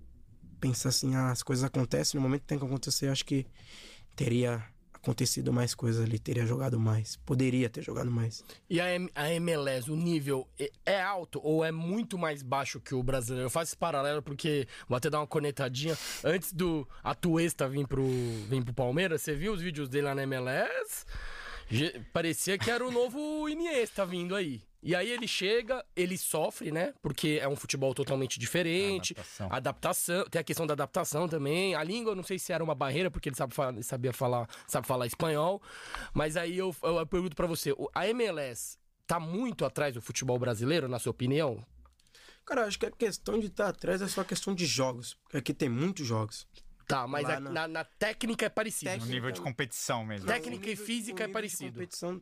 pensar 0.59 0.89
assim, 0.89 1.15
ah, 1.15 1.31
as 1.31 1.43
coisas 1.43 1.63
acontecem 1.63 2.19
no 2.19 2.21
momento 2.23 2.41
que 2.41 2.47
tem 2.47 2.59
que 2.59 2.65
acontecer, 2.65 3.07
acho 3.07 3.25
que 3.25 3.45
teria 4.15 4.63
acontecido 4.93 5.51
mais 5.51 5.73
coisas 5.73 6.03
ali, 6.05 6.19
teria 6.19 6.45
jogado 6.45 6.79
mais, 6.79 7.15
poderia 7.25 7.67
ter 7.67 7.81
jogado 7.81 8.11
mais. 8.11 8.43
E 8.69 8.79
a, 8.79 8.93
M- 8.93 9.09
a 9.15 9.31
MLS, 9.33 9.89
o 9.89 9.95
nível 9.95 10.47
é 10.85 11.01
alto 11.01 11.39
ou 11.43 11.65
é 11.65 11.71
muito 11.71 12.19
mais 12.19 12.43
baixo 12.43 12.79
que 12.79 12.93
o 12.93 13.01
brasileiro? 13.01 13.47
Eu 13.47 13.49
faço 13.49 13.69
esse 13.71 13.77
paralelo 13.77 14.21
porque 14.21 14.67
vou 14.87 14.95
até 14.95 15.09
dar 15.09 15.19
uma 15.19 15.25
conectadinha. 15.25 15.97
Antes 16.23 16.53
do 16.53 16.87
Atuesta 17.03 17.67
vir 17.67 17.87
pro, 17.87 18.07
vir 18.47 18.63
pro 18.63 18.75
Palmeiras, 18.75 19.23
você 19.23 19.33
viu 19.33 19.53
os 19.53 19.61
vídeos 19.61 19.89
dele 19.89 20.05
lá 20.05 20.13
na 20.13 20.21
MLS? 20.21 21.03
Parecia 22.13 22.57
que 22.57 22.69
era 22.69 22.85
o 22.85 22.91
novo 22.91 23.47
Iniesta 23.49 24.05
vindo 24.05 24.35
aí. 24.35 24.61
E 24.83 24.95
aí 24.95 25.11
ele 25.11 25.27
chega, 25.27 25.85
ele 25.95 26.17
sofre, 26.17 26.71
né? 26.71 26.93
Porque 27.03 27.37
é 27.39 27.47
um 27.47 27.55
futebol 27.55 27.93
totalmente 27.93 28.39
diferente. 28.39 29.13
Adaptação. 29.13 29.47
Adaptação. 29.51 30.25
Tem 30.25 30.39
a 30.39 30.43
questão 30.43 30.65
da 30.65 30.73
adaptação 30.73 31.27
também. 31.27 31.75
A 31.75 31.83
língua, 31.83 32.13
eu 32.13 32.15
não 32.15 32.23
sei 32.23 32.39
se 32.39 32.51
era 32.51 32.63
uma 32.63 32.73
barreira, 32.73 33.11
porque 33.11 33.29
ele 33.29 33.35
sabe 33.35 33.53
sabia 33.83 34.11
falar, 34.11 34.49
sabe 34.67 34.87
falar 34.87 35.05
espanhol. 35.05 35.61
Mas 36.13 36.35
aí 36.35 36.57
eu, 36.57 36.75
eu 36.81 37.05
pergunto 37.05 37.35
pra 37.35 37.45
você: 37.45 37.71
o- 37.73 37.89
a 37.93 38.07
MLS 38.07 38.77
tá 39.05 39.19
muito 39.19 39.65
atrás 39.65 39.93
do 39.93 40.01
futebol 40.01 40.39
brasileiro, 40.39 40.87
na 40.87 40.97
sua 40.97 41.11
opinião? 41.11 41.63
Cara, 42.43 42.61
eu 42.61 42.67
acho 42.67 42.79
que 42.79 42.87
a 42.87 42.91
questão 42.91 43.39
de 43.39 43.47
estar 43.47 43.67
atrás 43.69 44.01
é 44.01 44.07
só 44.07 44.23
questão 44.23 44.55
de 44.55 44.65
jogos, 44.65 45.13
porque 45.23 45.37
aqui 45.37 45.53
tem 45.53 45.69
muitos 45.69 46.07
jogos. 46.07 46.47
Tá, 46.91 47.07
mas 47.07 47.25
a- 47.29 47.39
na- 47.39 47.49
na, 47.51 47.67
na 47.67 47.83
técnica 47.83 48.45
é 48.45 48.49
parecido. 48.49 48.97
No 48.97 49.05
nível 49.05 49.31
de 49.31 49.41
competição 49.41 50.05
mesmo. 50.05 50.27
Técnica 50.27 50.69
e 50.69 50.75
física 50.75 51.23
é 51.23 51.27
parecido. 51.27 51.73
competição 51.73 52.21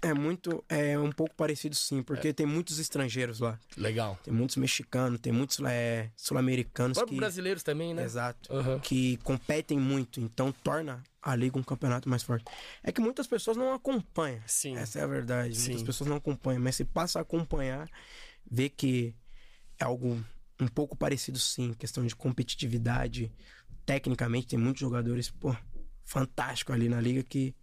é 0.00 0.14
muito, 0.14 0.64
é 0.68 0.96
um 0.98 1.10
pouco 1.10 1.34
parecido 1.34 1.74
sim, 1.74 2.02
porque 2.02 2.32
tem 2.32 2.46
muitos 2.46 2.78
estrangeiros 2.78 3.40
lá. 3.40 3.58
Legal. 3.76 4.18
Tem 4.22 4.32
muitos 4.32 4.56
mexicanos, 4.56 5.20
tem 5.20 5.32
muitos 5.32 5.58
é, 5.66 6.10
sul-americanos 6.16 6.96
Próprios 6.96 7.16
que, 7.16 7.20
brasileiros 7.20 7.62
também, 7.64 7.92
né? 7.94 8.04
exato, 8.04 8.52
Aham. 8.52 8.78
que 8.78 9.16
competem 9.18 9.78
muito, 9.78 10.20
então 10.20 10.52
torna 10.52 11.02
a 11.20 11.34
liga 11.34 11.58
um 11.58 11.62
campeonato 11.64 12.08
mais 12.08 12.22
forte. 12.22 12.44
É 12.82 12.92
que 12.92 13.00
muitas 13.00 13.26
pessoas 13.26 13.56
não 13.56 13.72
acompanham. 13.74 14.40
Sim. 14.46 14.76
Essa 14.76 15.00
é 15.00 15.02
a 15.02 15.06
verdade. 15.06 15.56
Sim. 15.56 15.70
Muitas 15.70 15.82
pessoas 15.82 16.08
não 16.08 16.16
acompanham, 16.16 16.62
mas 16.62 16.76
se 16.76 16.84
passa 16.84 17.18
a 17.18 17.22
acompanhar, 17.22 17.88
vê 18.48 18.68
que 18.68 19.14
é 19.80 19.84
algo 19.84 20.22
um 20.60 20.68
pouco 20.68 20.96
parecido 20.96 21.38
sim, 21.38 21.72
questão 21.74 22.04
de 22.06 22.14
competitividade. 22.14 23.32
Tecnicamente 23.88 24.48
tem 24.48 24.58
muitos 24.58 24.80
jogadores, 24.80 25.30
pô, 25.30 25.56
fantástico 26.04 26.74
ali 26.74 26.90
na 26.90 27.00
liga 27.00 27.22
que 27.22 27.56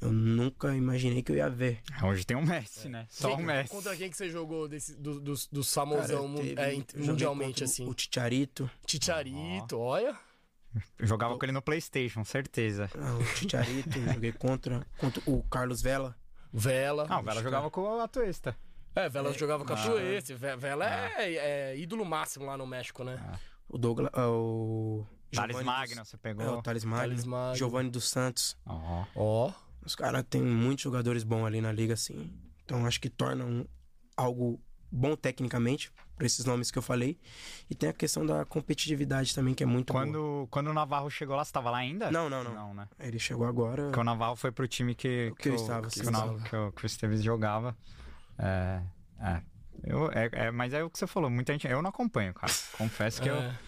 eu 0.00 0.10
nunca 0.10 0.74
imaginei 0.74 1.22
que 1.22 1.30
eu 1.30 1.36
ia 1.36 1.48
ver. 1.48 1.80
Hoje 2.02 2.24
tem 2.26 2.36
o 2.36 2.44
Messi, 2.44 2.88
né? 2.88 3.06
Só 3.08 3.28
Quem- 3.28 3.44
o 3.44 3.46
Messi. 3.46 3.70
Contra 3.70 3.96
quem 3.96 4.10
que 4.10 4.16
você 4.16 4.28
jogou 4.28 4.66
desse, 4.66 4.96
do, 4.96 5.20
do, 5.20 5.32
do 5.52 5.62
famosão 5.62 6.34
Cara, 6.34 6.42
teve- 6.44 6.60
é, 6.60 6.74
eu 6.74 7.06
mundialmente, 7.06 7.62
assim? 7.62 7.86
O 7.86 7.94
Ticharito. 7.94 8.68
Ticharito, 8.84 9.78
olha. 9.78 10.18
Eu 10.98 11.06
jogava 11.06 11.38
com 11.38 11.44
ele 11.44 11.52
no 11.52 11.62
Playstation, 11.62 12.24
certeza. 12.24 12.90
Ah, 12.98 13.14
o 13.14 13.34
Ticharito, 13.36 13.90
joguei 14.12 14.32
contra, 14.32 14.84
contra 14.98 15.22
o 15.24 15.40
Carlos 15.44 15.80
Vela. 15.80 16.16
Vela. 16.52 17.06
Ah, 17.08 17.20
o 17.20 17.22
Vela 17.22 17.42
jogava 17.44 17.70
com 17.70 17.82
o 17.82 18.00
Atuesta. 18.00 18.56
É, 18.96 19.08
Vela 19.08 19.32
jogava 19.34 19.64
com 19.64 19.72
a 19.72 19.76
Ah. 19.80 19.88
Ve- 20.34 20.56
Vela 20.56 20.84
é, 21.20 21.34
é 21.72 21.78
ídolo 21.78 22.04
máximo 22.04 22.46
lá 22.46 22.56
no 22.56 22.66
México, 22.66 23.04
né? 23.04 23.38
O 23.68 23.78
Douglas. 23.78 24.10
ah, 24.12 24.28
o. 24.28 25.06
Thales 25.30 25.56
Giovanni 25.56 25.66
Magno, 25.66 25.96
dos- 25.96 26.08
você 26.08 26.16
pegou? 26.16 26.44
É, 26.44 26.50
o 26.50 26.62
Thales 26.62 26.84
Magno. 26.84 27.00
Thales 27.08 27.24
Magno. 27.24 27.56
Giovanni 27.56 27.90
dos 27.90 28.08
Santos. 28.08 28.56
Ó. 28.66 29.04
Ó. 29.14 29.52
Os 29.84 29.94
caras 29.94 30.24
têm 30.28 30.42
muitos 30.42 30.82
jogadores 30.84 31.24
bons 31.24 31.44
ali 31.46 31.60
na 31.60 31.72
liga, 31.72 31.94
assim. 31.94 32.30
Então 32.64 32.84
acho 32.86 33.00
que 33.00 33.08
torna 33.08 33.44
um- 33.44 33.64
algo 34.16 34.60
bom 34.92 35.14
tecnicamente, 35.16 35.90
por 36.16 36.26
esses 36.26 36.44
nomes 36.44 36.70
que 36.70 36.76
eu 36.76 36.82
falei. 36.82 37.18
E 37.70 37.74
tem 37.74 37.88
a 37.88 37.92
questão 37.92 38.26
da 38.26 38.44
competitividade 38.44 39.34
também, 39.34 39.54
que 39.54 39.62
é 39.62 39.66
muito 39.66 39.92
boa. 39.92 40.04
Quando, 40.04 40.48
quando 40.50 40.66
o 40.68 40.72
Navarro 40.74 41.08
chegou 41.08 41.34
lá, 41.36 41.44
você 41.44 41.52
tava 41.52 41.70
lá 41.70 41.78
ainda? 41.78 42.10
Não, 42.10 42.28
não, 42.28 42.42
não. 42.44 42.52
Não, 42.54 42.74
né? 42.74 42.88
Ele 42.98 43.18
chegou 43.18 43.46
agora. 43.46 43.84
Porque 43.84 44.00
o 44.00 44.04
Navarro 44.04 44.36
foi 44.36 44.50
pro 44.52 44.66
time 44.68 44.94
que, 44.94 45.32
Que 45.38 45.48
eu 45.48 45.54
estava, 45.54 45.88
que, 45.88 46.02
Nav- 46.10 46.42
que, 46.42 46.54
o, 46.56 46.72
que 46.72 46.84
o 46.84 46.86
Esteves 46.86 47.22
jogava. 47.22 47.74
É, 48.38 48.82
é. 49.20 49.42
Eu, 49.84 50.10
é, 50.12 50.28
é, 50.32 50.50
Mas 50.50 50.74
é 50.74 50.82
o 50.84 50.90
que 50.90 50.98
você 50.98 51.06
falou, 51.06 51.30
muita 51.30 51.52
gente. 51.52 51.66
Eu 51.66 51.80
não 51.80 51.88
acompanho, 51.90 52.34
cara. 52.34 52.52
Confesso 52.76 53.22
que 53.22 53.28
eu 53.30 53.36
É. 53.36 53.58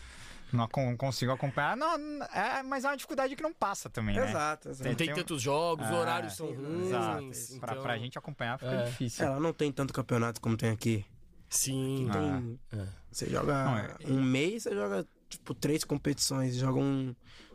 não 0.56 0.96
consigo 0.96 1.32
acompanhar. 1.32 1.76
Não, 1.76 1.96
não- 1.98 2.26
é, 2.26 2.62
mas 2.62 2.84
é 2.84 2.88
uma 2.88 2.96
dificuldade 2.96 3.34
que 3.36 3.42
não 3.42 3.52
passa 3.52 3.88
também, 3.90 4.14
né? 4.16 4.28
Exato, 4.28 4.68
exato. 4.70 4.88
Não 4.88 4.94
tem 4.96 5.10
um- 5.12 5.14
tantos 5.14 5.40
jogos, 5.42 5.86
os 5.86 5.92
É, 5.92 5.96
horários 5.98 6.36
são 6.36 6.46
ruins. 6.46 6.86
Exato. 6.88 7.60
Pra, 7.60 7.72
então- 7.72 7.82
pra 7.82 7.98
gente 7.98 8.18
acompanhar 8.18 8.58
fica 8.58 8.70
É. 8.72 8.84
difícil. 8.84 9.26
Ela 9.26 9.40
não 9.40 9.52
tem 9.52 9.70
tanto 9.72 9.92
campeonato 9.92 10.40
como 10.40 10.56
tem 10.56 10.70
aqui. 10.70 11.04
Sim. 11.48 12.08
Tem- 12.12 12.60
É. 12.80 12.86
Você 13.10 13.28
joga 13.28 13.52
Não, 13.64 13.76
é- 13.78 13.96
um 14.06 14.22
mês, 14.22 14.62
você 14.62 14.74
joga 14.74 15.06
tipo 15.28 15.54
três 15.54 15.84
competições, 15.84 16.54
joga 16.56 16.78
um. 16.78 17.14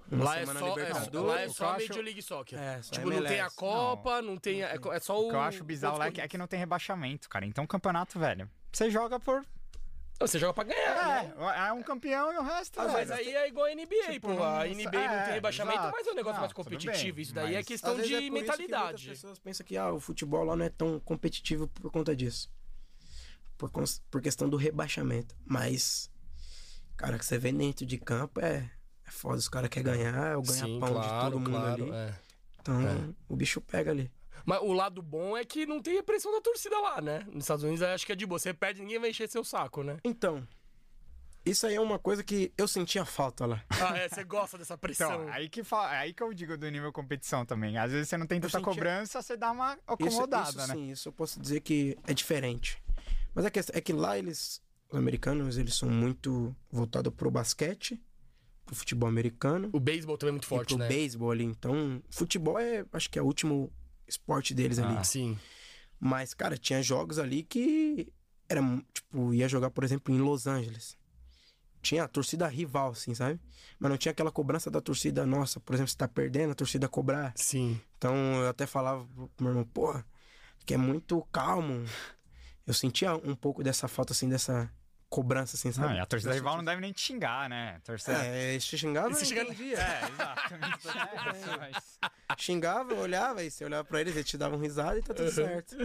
Uma 0.10 0.24
Lá 0.24 0.40
é 0.40 0.46
só, 0.46 0.52
é, 0.52 0.70
Libertadores. 0.70 1.28
lá 1.28 1.42
é 1.42 1.50
só 1.50 1.66
a 1.66 1.76
acho- 1.76 1.88
Major 1.90 2.04
League 2.06 2.22
Soccer. 2.22 2.58
É, 2.58 2.82
só 2.82 2.92
tipo, 2.94 3.10
não 3.10 3.18
tem 3.24 3.28
a 3.28 3.40
MLS. 3.40 3.56
Copa, 3.58 4.22
não, 4.22 4.38
tem. 4.38 4.64
É, 4.64 4.78
é 4.94 5.00
só 5.02 5.20
o. 5.22 5.26
O 5.26 5.30
que 5.30 5.36
eu 5.36 5.42
acho 5.42 5.64
bizarro 5.66 5.98
lá 5.98 6.08
é 6.08 6.12
que, 6.12 6.22
é 6.22 6.28
que 6.30 6.38
não 6.38 6.48
tem 6.48 6.58
rebaixamento, 6.58 7.28
cara. 7.28 7.46
Então, 7.46 7.68
campeonato, 7.68 8.18
velho. 8.18 8.50
Você 8.72 8.90
joga 8.90 9.20
por. 9.20 9.44
Você 10.20 10.40
joga 10.40 10.54
pra 10.54 10.64
ganhar. 10.64 11.26
né? 11.26 11.34
É, 11.56 11.68
é 11.68 11.74
um 11.74 11.84
campeão 11.84 12.34
e 12.34 12.38
o 12.38 12.42
resto. 12.44 12.80
Ah, 12.80 12.88
mas 12.88 13.08
velho. 13.10 13.20
aí 13.20 13.36
é 13.36 13.48
igual 13.48 13.68
a 13.68 13.72
NBA, 13.72 14.12
Tipo, 14.14 14.28
pô. 14.30 14.34
não- 14.34 14.44
A 14.44 14.68
NBA 14.68 14.92
não 14.92 15.00
é, 15.00 15.24
tem 15.26 15.34
rebaixamento, 15.36 15.78
exato. 15.80 15.96
mas 15.96 16.08
é 16.08 16.12
um 16.12 16.16
negócio 16.16 16.34
Não, 16.36 16.42
mais 16.42 16.54
competitivo. 16.54 17.16
bem, 17.16 17.22
Isso 17.24 17.34
daí 17.36 17.54
é 17.54 17.58
mas- 17.58 17.66
questão 17.68 17.94
de 17.96 18.00
é 18.00 18.04
por 18.04 18.10
isso 18.12 18.22
que 18.22 18.32
muitas 18.32 18.58
mentalidade. 18.58 19.10
pessoas 19.10 19.38
pensam 19.40 19.66
que 19.66 19.78
ah, 19.78 19.92
o 19.92 20.00
futebol 20.00 20.44
lá 20.44 20.56
não 20.56 20.66
é 20.66 20.70
tão 20.70 21.00
competitivo 21.00 21.68
por 21.68 21.92
conta 21.92 22.16
disso. 22.16 22.50
Por, 23.58 23.72
por 24.10 24.22
questão 24.22 24.50
do 24.50 24.58
rebaixamento. 24.58 25.36
Mas, 25.46 26.10
cara, 26.96 27.18
que 27.20 27.26
você 27.26 27.38
vê 27.38 27.52
dentro 27.52 27.86
de 27.86 27.98
campo 28.00 28.40
é, 28.40 28.70
é 29.06 29.12
foda. 29.12 29.38
Os 29.38 29.48
caras 29.50 29.70
querem 29.70 29.86
ganhar, 29.92 30.34
é 30.34 30.36
o 30.38 30.44
Sim, 30.46 30.80
ganha-pão 30.80 31.00
de 31.00 31.08
claro, 31.08 31.32
todo 31.32 31.40
mundo 31.40 31.52
claro. 31.52 31.84
ali. 31.84 31.92
é. 31.92 32.14
Então, 32.60 32.82
É. 32.82 33.10
o 33.30 33.36
bicho 33.36 33.62
pega 33.62 33.92
ali. 33.92 34.12
Mas 34.48 34.62
o 34.62 34.72
lado 34.72 35.02
bom 35.02 35.36
é 35.36 35.44
que 35.44 35.66
não 35.66 35.82
tem 35.82 35.98
a 36.00 36.04
pressão 36.04 36.32
da 36.32 36.40
torcida 36.40 36.80
lá, 36.80 37.02
né? 37.02 37.28
Nos 37.28 37.44
Estados 37.44 37.66
Unidos 37.66 37.82
acho 37.82 38.06
que 38.06 38.14
é 38.14 38.16
de 38.16 38.26
boa. 38.26 38.40
Você 38.40 38.54
perde, 38.54 38.80
ninguém 38.80 38.98
vai 38.98 39.10
encher 39.10 39.28
seu 39.28 39.44
saco, 39.44 39.84
né? 39.84 39.98
Então, 40.06 40.48
isso 41.46 41.68
aí 41.68 41.76
é 41.76 41.82
uma 41.82 42.00
coisa 42.00 42.24
que 42.24 42.54
eu 42.58 42.66
sentia 42.66 43.04
falta 43.04 43.46
lá. 43.46 43.62
Ah, 43.70 43.98
é, 43.98 44.08
você 44.08 44.24
gosta 44.24 44.58
dessa 44.58 44.78
pressão. 44.78 45.24
Então, 45.24 45.34
aí 45.34 45.50
que, 45.50 45.66
fa... 45.66 45.90
aí 45.90 46.14
que 46.14 46.24
eu 46.24 46.34
digo 46.34 46.58
do 46.58 46.70
nível 46.72 46.94
competição 46.94 47.46
também. 47.46 47.78
Às 47.78 47.92
vezes 47.92 48.08
você 48.08 48.16
não 48.16 48.26
tem 48.26 48.40
tanta 48.40 48.58
sentia- 48.58 48.74
cobrança, 48.74 49.22
você 49.22 49.36
dá 49.36 49.52
uma 49.52 49.74
Isso, 49.74 49.82
acomodada, 49.86 50.50
isso 50.50 50.58
né? 50.60 50.74
sim, 50.74 50.92
isso 50.92 51.10
eu 51.10 51.14
posso 51.14 51.42
dizer 51.42 51.60
que 51.60 51.98
é 52.08 52.14
diferente. 52.14 52.82
Mas 53.36 53.44
a 53.44 53.52
questão 53.52 53.78
é 53.78 53.82
que 53.82 53.92
lá 53.92 54.18
eles, 54.18 54.62
os 54.90 54.98
americanos, 54.98 55.58
eles 55.58 55.76
são 55.76 55.90
muito 55.90 56.56
voltados 56.72 57.14
pro 57.14 57.30
basquete, 57.30 58.02
pro 58.66 58.76
futebol 58.76 59.10
americano. 59.10 59.70
O 59.74 59.80
beisebol 59.82 60.18
também 60.18 60.30
é 60.30 60.34
muito 60.36 60.48
forte, 60.48 60.70
pro 60.70 60.78
né? 60.78 60.88
beisebol 60.88 61.32
ali. 61.32 61.44
Então, 61.44 62.02
futebol 62.10 62.58
é, 62.58 62.86
acho 62.94 63.10
que 63.10 63.20
é 63.20 63.22
o 63.22 63.26
último 63.26 63.70
esporte 64.08 64.54
deles 64.54 64.80
ali. 64.80 64.96
Ah, 64.98 65.04
sim. 65.04 65.38
Mas, 66.00 66.34
cara, 66.34 66.58
tinha 66.58 66.82
jogos 66.82 67.20
ali 67.20 67.44
que 67.44 68.12
era, 68.48 68.62
tipo, 68.94 69.34
ia 69.34 69.48
jogar, 69.48 69.70
por 69.72 69.84
exemplo, 69.84 70.14
em 70.14 70.20
Los 70.20 70.48
Angeles. 70.48 70.98
Tinha 71.82 72.04
a 72.04 72.08
torcida 72.08 72.48
rival, 72.48 72.92
assim, 72.92 73.14
sabe? 73.14 73.40
Mas 73.80 73.90
não 73.90 73.98
tinha 73.98 74.12
aquela 74.12 74.32
cobrança 74.32 74.70
da 74.70 74.82
torcida, 74.82 75.26
nossa, 75.26 75.60
por 75.60 75.74
exemplo, 75.74 75.90
você 75.90 75.98
tá 75.98 76.08
perdendo, 76.08 76.52
a 76.52 76.56
torcida 76.56 76.88
cobrar. 76.88 77.34
Sim. 77.36 77.80
Então 77.98 78.16
eu 78.42 78.50
até 78.50 78.66
falava 78.66 79.06
pro 79.16 79.30
meu 79.40 79.50
irmão, 79.50 79.66
pô, 79.66 79.94
que 80.66 80.74
é 80.74 80.78
muito 80.78 81.22
calmo. 81.32 81.86
Eu 82.66 82.74
sentia 82.74 83.16
um 83.16 83.36
pouco 83.36 83.64
dessa 83.64 83.88
falta, 83.88 84.12
assim, 84.12 84.28
dessa 84.28 84.70
cobrança, 85.10 85.56
assim, 85.56 85.72
sabe? 85.72 85.88
Não, 85.88 85.96
e 85.96 86.00
a 86.00 86.06
torcida 86.06 86.34
rival 86.34 86.58
não 86.58 86.64
deve 86.66 86.82
nem 86.82 86.92
te 86.92 87.00
xingar, 87.02 87.50
né? 87.50 87.80
Torcida... 87.84 88.14
É, 88.26 88.60
se 88.60 88.78
xingava, 88.78 89.10
E 89.12 89.16
se 89.16 89.22
eu 89.22 89.26
xinga- 89.28 89.44
entendia. 89.44 89.78
É, 89.80 90.02
exatamente. 90.10 90.88
É, 91.48 91.58
mas- 91.58 91.98
Xingava, 92.40 92.92
eu 92.92 93.00
olhava, 93.00 93.42
e 93.44 93.50
você 93.50 93.64
olhava 93.66 93.84
pra 93.86 94.02
eles, 94.02 94.14
eles 94.16 94.28
te 94.30 94.38
davam 94.38 94.60
risada 94.60 95.00
e 95.00 95.02
tá 95.02 95.14
tudo 95.14 95.32
certo. 95.32 95.76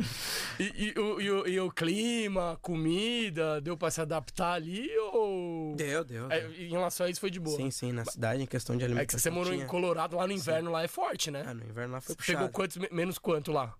E, 0.58 0.92
e 0.94 1.00
o, 1.00 1.20
e 1.20 1.30
o- 1.30 1.46
e 1.48 1.60
o 1.60 1.70
clima, 1.70 2.58
comida, 2.60 3.60
deu 3.60 3.76
pra 3.76 3.90
se 3.90 4.00
adaptar 4.00 4.54
ali 4.54 4.90
ou. 4.98 5.74
Deu, 5.76 6.04
deu. 6.04 6.30
É, 6.30 6.40
deu. 6.40 6.52
em 6.52 6.68
relação 6.70 7.06
a 7.06 7.10
isso 7.10 7.20
foi 7.20 7.30
de 7.30 7.38
boa. 7.40 7.56
Sim, 7.56 7.70
sim, 7.70 7.92
na 7.92 8.04
cidade, 8.04 8.42
em 8.42 8.46
questão 8.46 8.76
de 8.76 8.82
É 8.82 8.86
alimentação. 8.86 9.16
que 9.16 9.22
você 9.22 9.30
morou 9.30 9.52
em 9.52 9.58
tinha- 9.58 9.68
Colorado, 9.68 10.16
lá 10.16 10.26
no 10.26 10.32
inverno, 10.32 10.70
lá 10.72 10.82
é 10.82 10.88
forte, 10.88 11.30
né? 11.30 11.44
Ah, 11.46 11.54
no 11.54 11.64
inverno 11.64 11.94
lá 11.94 12.00
foi 12.00 12.14
Você 12.16 12.22
pegou 12.22 12.48
puxado. 12.48 12.52
quantos, 12.52 12.76
me- 12.76 12.88
menos 12.90 13.18
quanto 13.18 13.52
lá? 13.52 13.74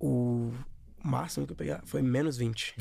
O 0.00 0.52
máximo 1.02 1.46
que 1.46 1.52
eu 1.52 1.56
peguei 1.56 1.76
foi 1.84 2.02
menos 2.02 2.36
20. 2.36 2.74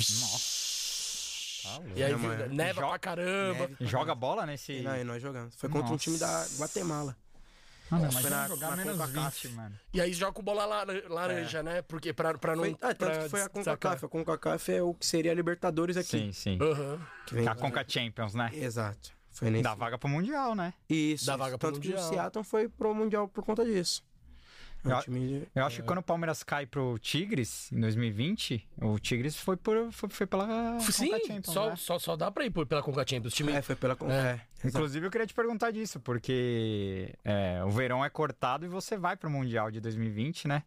E 1.96 2.04
aí 2.04 2.12
É, 2.12 2.16
mano. 2.16 2.48
neva 2.54 2.82
Jo- 2.82 2.88
pra 2.90 3.00
caramba. 3.00 3.60
Neve. 3.68 3.76
Joga 3.86 4.16
bola 4.16 4.46
nesse... 4.46 4.74
E, 4.74 4.82
não, 4.82 4.96
e 4.98 5.04
nós 5.04 5.22
jogamos. 5.22 5.56
Foi 5.56 5.70
contra 5.70 5.88
um 5.88 5.92
Nossa. 5.92 6.04
time 6.04 6.18
da 6.18 6.46
Guatemala. 6.58 7.16
Ah, 7.92 7.98
Foi 7.98 8.10
mas 8.12 8.30
na- 8.30 8.48
jogar 8.48 8.70
na 8.70 8.76
menos 8.78 8.98
CONCACAF. 9.00 9.48
20, 9.48 9.56
mano. 9.56 9.76
E 9.94 10.00
aí 10.00 10.14
joga 10.14 10.32
com 10.34 10.44
bola 10.44 10.64
lar- 10.64 10.88
laranja, 11.10 11.64
né? 11.64 11.82
Porque 11.82 12.14
pra, 12.14 12.38
pra 12.38 12.56
não. 12.56 12.64
Foi, 12.64 12.74
ah, 12.82 12.94
tanto 12.94 12.98
pra 12.98 13.18
que 13.24 13.30
foi 13.30 13.42
a. 13.42 13.50
CONCACAF. 13.50 14.06
A 14.06 14.08
CONCACAF 14.08 14.72
é 14.74 14.84
o 14.84 14.94
que 14.94 15.06
seria 15.08 15.32
a 15.32 15.36
Libertadores 15.36 15.98
aqui. 15.98 16.08
Sim, 16.10 16.32
sim. 16.32 16.60
Aham. 16.62 17.00
Que 17.26 17.34
vem- 17.34 17.48
A 17.48 17.56
Conca 17.56 17.84
Champions, 17.88 18.36
né? 18.36 18.52
Exato. 18.54 19.12
Foi 19.32 19.50
nesse. 19.50 19.64
Dá 19.64 19.74
vaga 19.74 19.98
pro 19.98 20.08
Mundial, 20.08 20.54
né? 20.54 20.72
Isso. 20.88 21.26
Dá 21.26 21.36
vaga 21.36 21.58
pro 21.58 21.68
Tanto 21.72 21.82
que 21.82 21.88
Mundial. 21.90 22.06
o 22.06 22.10
Seattle 22.14 22.44
foi 22.44 22.70
pro 22.70 22.94
Mundial 22.94 23.28
por 23.28 23.44
conta 23.44 23.66
disso. 23.66 24.04
É 24.86 24.88
um 24.88 24.92
Eu- 24.92 25.02
de- 25.02 25.48
Eu 25.56 25.66
acho 25.66 25.78
que 25.82 25.84
quando 25.88 26.00
o 26.00 26.04
Palmeiras 26.04 26.42
cai 26.44 26.66
pro 26.66 26.98
Tigres, 27.00 27.72
em 27.72 27.80
2020, 27.82 28.68
oTigres 28.82 29.36
foi, 29.36 29.58
por, 29.58 29.92
foi, 29.92 30.10
foi 30.10 30.26
pela 30.28 30.80
Sim, 30.80 31.08
Conca 31.12 31.20
Champions, 31.28 31.54
só, 31.54 31.70
né? 31.72 31.76
só, 31.76 32.00
só 32.00 32.16
dá 32.16 32.32
pra 32.32 32.46
ir 32.46 32.50
por- 32.50 32.66
pela 32.66 32.82
Conca 32.82 33.06
Champions. 33.08 33.34
O 33.34 33.36
time... 33.36 33.52
É, 33.52 33.62
foi 33.62 33.76
pela. 33.76 33.96
Con- 33.96 34.10
É. 34.10 34.34
exato. 34.34 34.68
Inclusive, 34.68 35.06
eu 35.08 35.12
queria 35.12 35.28
te 35.28 35.34
perguntar 35.34 35.72
disso, 35.72 36.00
porque 36.00 37.14
é, 37.26 37.62
o 37.66 37.70
verão 37.70 38.04
é 38.04 38.10
cortado 38.10 38.66
e 38.66 38.70
você 38.70 38.98
vai 38.98 39.16
pro 39.18 39.30
Mundial 39.30 39.70
de 39.70 39.80
2020, 39.82 40.48
né? 40.48 40.64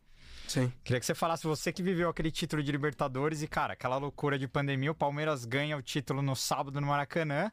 Sim. 0.46 0.70
Queria 0.84 1.00
que 1.00 1.06
você 1.06 1.14
falasse, 1.14 1.44
você 1.46 1.72
que 1.72 1.82
viveu 1.82 2.10
aquele 2.10 2.30
título 2.30 2.62
de 2.62 2.70
Libertadores 2.70 3.40
e, 3.42 3.46
cara, 3.48 3.72
aquela 3.72 3.96
loucura 3.96 4.38
de 4.38 4.46
pandemia, 4.46 4.90
o 4.90 4.94
Palmeiras 4.94 5.44
ganha 5.46 5.76
o 5.76 5.80
título 5.82 6.20
no 6.20 6.36
sábado 6.36 6.80
no 6.80 6.86
Maracanã, 6.88 7.50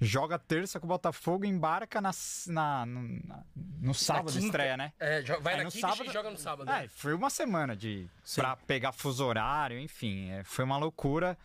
joga 0.00 0.38
terça 0.38 0.78
com 0.78 0.86
o 0.86 0.88
Botafogo, 0.88 1.44
embarca 1.44 2.00
na, 2.00 2.10
na- 2.48 2.86
no, 2.86 3.00
na- 3.24 3.42
no 3.80 3.94
sábado, 3.94 4.32
quinta. 4.32 4.44
estreia, 4.46 4.76
né? 4.76 4.92
É, 4.98 5.22
vai 5.40 5.54
Aí 5.54 5.58
na 5.58 5.64
no 5.64 5.70
quinta 5.70 5.88
sábado- 5.88 6.08
e 6.10 6.12
joga 6.12 6.30
no 6.30 6.36
sábado. 6.38 6.70
É, 6.70 6.88
foi 6.88 7.14
uma 7.14 7.30
semana 7.30 7.74
de 7.76 8.06
Sim. 8.24 8.40
pra 8.40 8.56
pegar 8.56 8.92
fuso 8.92 9.24
horário, 9.24 9.78
enfim, 9.78 10.30
é, 10.30 10.44
foi 10.44 10.64
uma 10.64 10.76
loucura. 10.76 11.36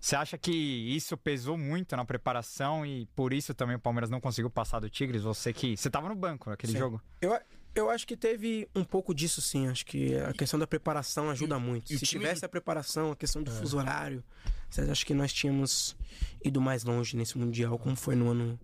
Você 0.00 0.16
acha 0.16 0.38
que 0.38 0.50
isso 0.50 1.14
pesou 1.16 1.58
muito 1.58 1.94
na 1.94 2.06
preparação 2.06 2.86
e 2.86 3.04
por 3.14 3.34
isso 3.34 3.52
também 3.52 3.76
o 3.76 3.78
Palmeiras 3.78 4.08
não 4.08 4.18
conseguiu 4.18 4.48
passar 4.50 4.80
do 4.80 4.88
Tigres? 4.88 5.22
Você 5.22 5.52
que 5.52 5.76
você 5.76 5.90
tava 5.90 6.08
no 6.08 6.14
banco 6.14 6.48
naquele 6.48 6.72
Sim. 6.72 6.78
jogo? 6.78 7.02
Eu, 7.20 7.38
eu 7.74 7.88
acho 7.90 8.06
que 8.06 8.16
teve 8.16 8.68
um 8.74 8.84
pouco 8.84 9.14
disso, 9.14 9.40
sim. 9.40 9.68
Acho 9.68 9.84
que 9.86 10.14
a 10.16 10.32
questão 10.32 10.58
da 10.58 10.66
preparação 10.66 11.30
ajuda 11.30 11.58
muito. 11.58 11.92
e 11.92 11.98
Se 11.98 12.06
tivesse 12.06 12.40
do- 12.42 12.44
a 12.44 12.48
preparação, 12.48 13.12
a 13.12 13.16
questão 13.16 13.42
do 13.42 13.50
fuso 13.50 13.76
horário, 13.78 14.22
vocês 14.68 14.88
acham 14.88 15.06
que 15.06 15.14
nós 15.14 15.32
tínhamos 15.32 15.96
ido 16.44 16.60
mais 16.60 16.84
longe 16.84 17.16
nesse 17.16 17.36
Mundial, 17.38 17.78
como 17.78 17.96
foi 17.96 18.14
no 18.14 18.28
ano 18.30 18.58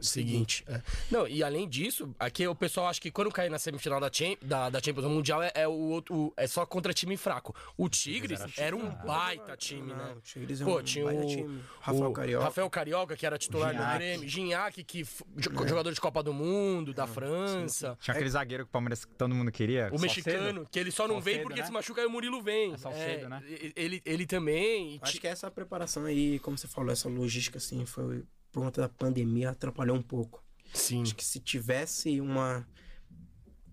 seguinte. 0.00 0.64
É. 0.68 0.80
Não, 1.10 1.26
e 1.26 1.42
além 1.42 1.68
disso, 1.68 2.14
aqui 2.18 2.46
o 2.46 2.54
pessoal 2.54 2.88
acha 2.88 3.00
que 3.00 3.10
quando 3.10 3.30
cair 3.30 3.50
na 3.50 3.58
semifinal 3.58 4.00
da, 4.00 4.10
Cham 4.12 4.36
da, 4.42 4.70
da 4.70 4.80
Champions 4.82 5.06
Mundial 5.06 5.42
é, 5.42 5.50
é 5.54 5.68
o 5.68 5.72
outro, 5.72 6.14
o- 6.14 6.32
é 6.36 6.46
só 6.46 6.64
contra 6.66 6.92
time 6.92 7.16
fraco. 7.16 7.54
O 7.76 7.88
Tigres 7.88 8.40
era, 8.56 8.74
um 8.76 8.88
baita 9.04 9.56
time, 9.56 9.92
né? 9.92 10.14
o 10.16 10.20
Tigres 10.20 10.60
é 10.60 10.64
Pô, 10.64 10.78
um 10.78 10.82
tinha 10.82 11.04
baita 11.04 11.22
o, 11.22 11.26
time. 11.26 11.62
Rafael 11.80 12.10
o 12.10 12.12
Carioca. 12.12 12.44
Rafael 12.44 12.70
Carioca, 12.70 13.16
que 13.16 13.26
era 13.26 13.38
titular 13.38 13.74
do. 13.74 13.98
Grêmio. 13.98 14.28
Gignac, 14.28 14.84
que 14.84 15.02
jo- 15.02 15.66
jogador 15.66 15.92
de 15.92 16.00
Copa 16.00 16.22
do 16.22 16.32
Mundo, 16.32 16.92
da 16.94 17.06
França. 17.06 17.96
Tinha 18.00 18.14
aquele 18.14 18.30
zagueiro 18.30 18.64
que 18.64 18.68
o 18.68 18.72
Palmeiras 18.72 19.04
que 19.04 19.14
todo 19.14 19.34
mundo 19.34 19.50
queria. 19.50 19.88
O 19.92 20.00
mexicano, 20.00 20.66
que 20.70 20.78
ele 20.78 20.90
só 20.90 21.06
não 21.08 21.20
vem 21.20 21.34
Salcedo, 21.34 21.42
porque 21.42 21.60
né? 21.60 21.66
se 21.66 21.72
machuca 21.72 22.00
aí 22.00 22.06
o 22.06 22.10
Murilo 22.10 22.40
vem. 22.42 22.72
É 22.74 22.76
Salcedo, 22.76 23.28
né? 23.28 23.42
e- 23.48 23.72
Ele, 23.76 24.02
ele 24.04 24.26
também. 24.26 24.96
e 24.96 24.98
Acho 25.02 25.20
que 25.20 25.26
essa 25.26 25.50
preparação 25.50 26.04
aí, 26.04 26.38
como 26.40 26.56
você 26.58 26.68
falou, 26.68 26.92
essa 26.92 27.08
logística 27.08 27.58
assim, 27.58 27.84
foi 27.86 28.24
por 28.52 28.62
conta 28.62 28.80
da 28.82 28.88
pandemia, 28.88 29.50
atrapalhou 29.50 29.96
um 29.96 30.02
pouco. 30.02 30.42
Sim. 30.72 31.02
Acho 31.02 31.14
que 31.14 31.24
se 31.24 31.40
tivesse 31.40 32.20
uma, 32.20 32.66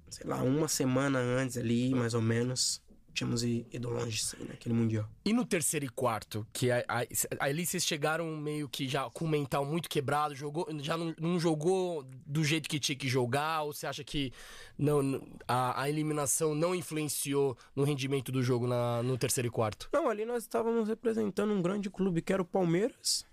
sei 0.10 0.28
lá, 0.28 0.42
uma 0.42 0.68
semana 0.68 1.20
antes 1.20 1.58
ali, 1.58 1.94
mais 1.94 2.14
ou 2.14 2.22
menos, 2.22 2.82
tínhamos 3.14 3.44
ido 3.44 3.90
longe 3.90 4.24
sim, 4.24 4.38
naquele 4.48 4.76
Mundial. 4.76 5.10
E 5.24 5.32
no 5.32 5.46
terceiro 5.46 5.86
e 5.86 5.90
quarto, 5.90 6.46
que 6.52 6.70
a- 6.70 6.84
a- 6.88 7.06
ali 7.40 7.66
vocês 7.66 7.86
chegaram 7.86 8.36
meio 8.38 8.68
que 8.68 8.88
já 8.90 9.10
com 9.10 9.24
o 9.24 9.28
mental 9.28 9.66
muito 9.66 9.90
quebrado, 9.90 10.36
jogou, 10.36 10.68
já 10.80 10.98
não, 10.98 11.16
não 11.20 11.40
jogou 11.40 12.04
do 12.26 12.44
jeito 12.44 12.68
que 12.70 12.78
tinha 12.80 12.96
que 12.98 13.08
jogar, 13.08 13.64
ou 13.64 13.74
você 13.74 13.88
acha 13.88 14.04
que 14.04 14.34
não- 14.78 15.26
a, 15.48 15.82
a 15.84 15.90
eliminação 15.90 16.54
não 16.54 16.76
influenciou 16.76 17.58
no 17.76 17.84
rendimento 17.86 18.32
do 18.34 18.44
jogo 18.44 18.68
na- 18.68 19.02
no 19.02 19.18
terceiro 19.18 19.48
e 19.48 19.52
quarto? 19.52 19.90
Não, 19.94 20.10
ali 20.10 20.26
nós 20.26 20.44
estávamos 20.44 20.88
representando 20.90 21.54
um 21.54 21.62
grande 21.62 21.90
clube 21.90 22.22
que 22.22 22.34
era 22.34 22.42
o 22.42 22.46
Palmeiras 22.46 23.26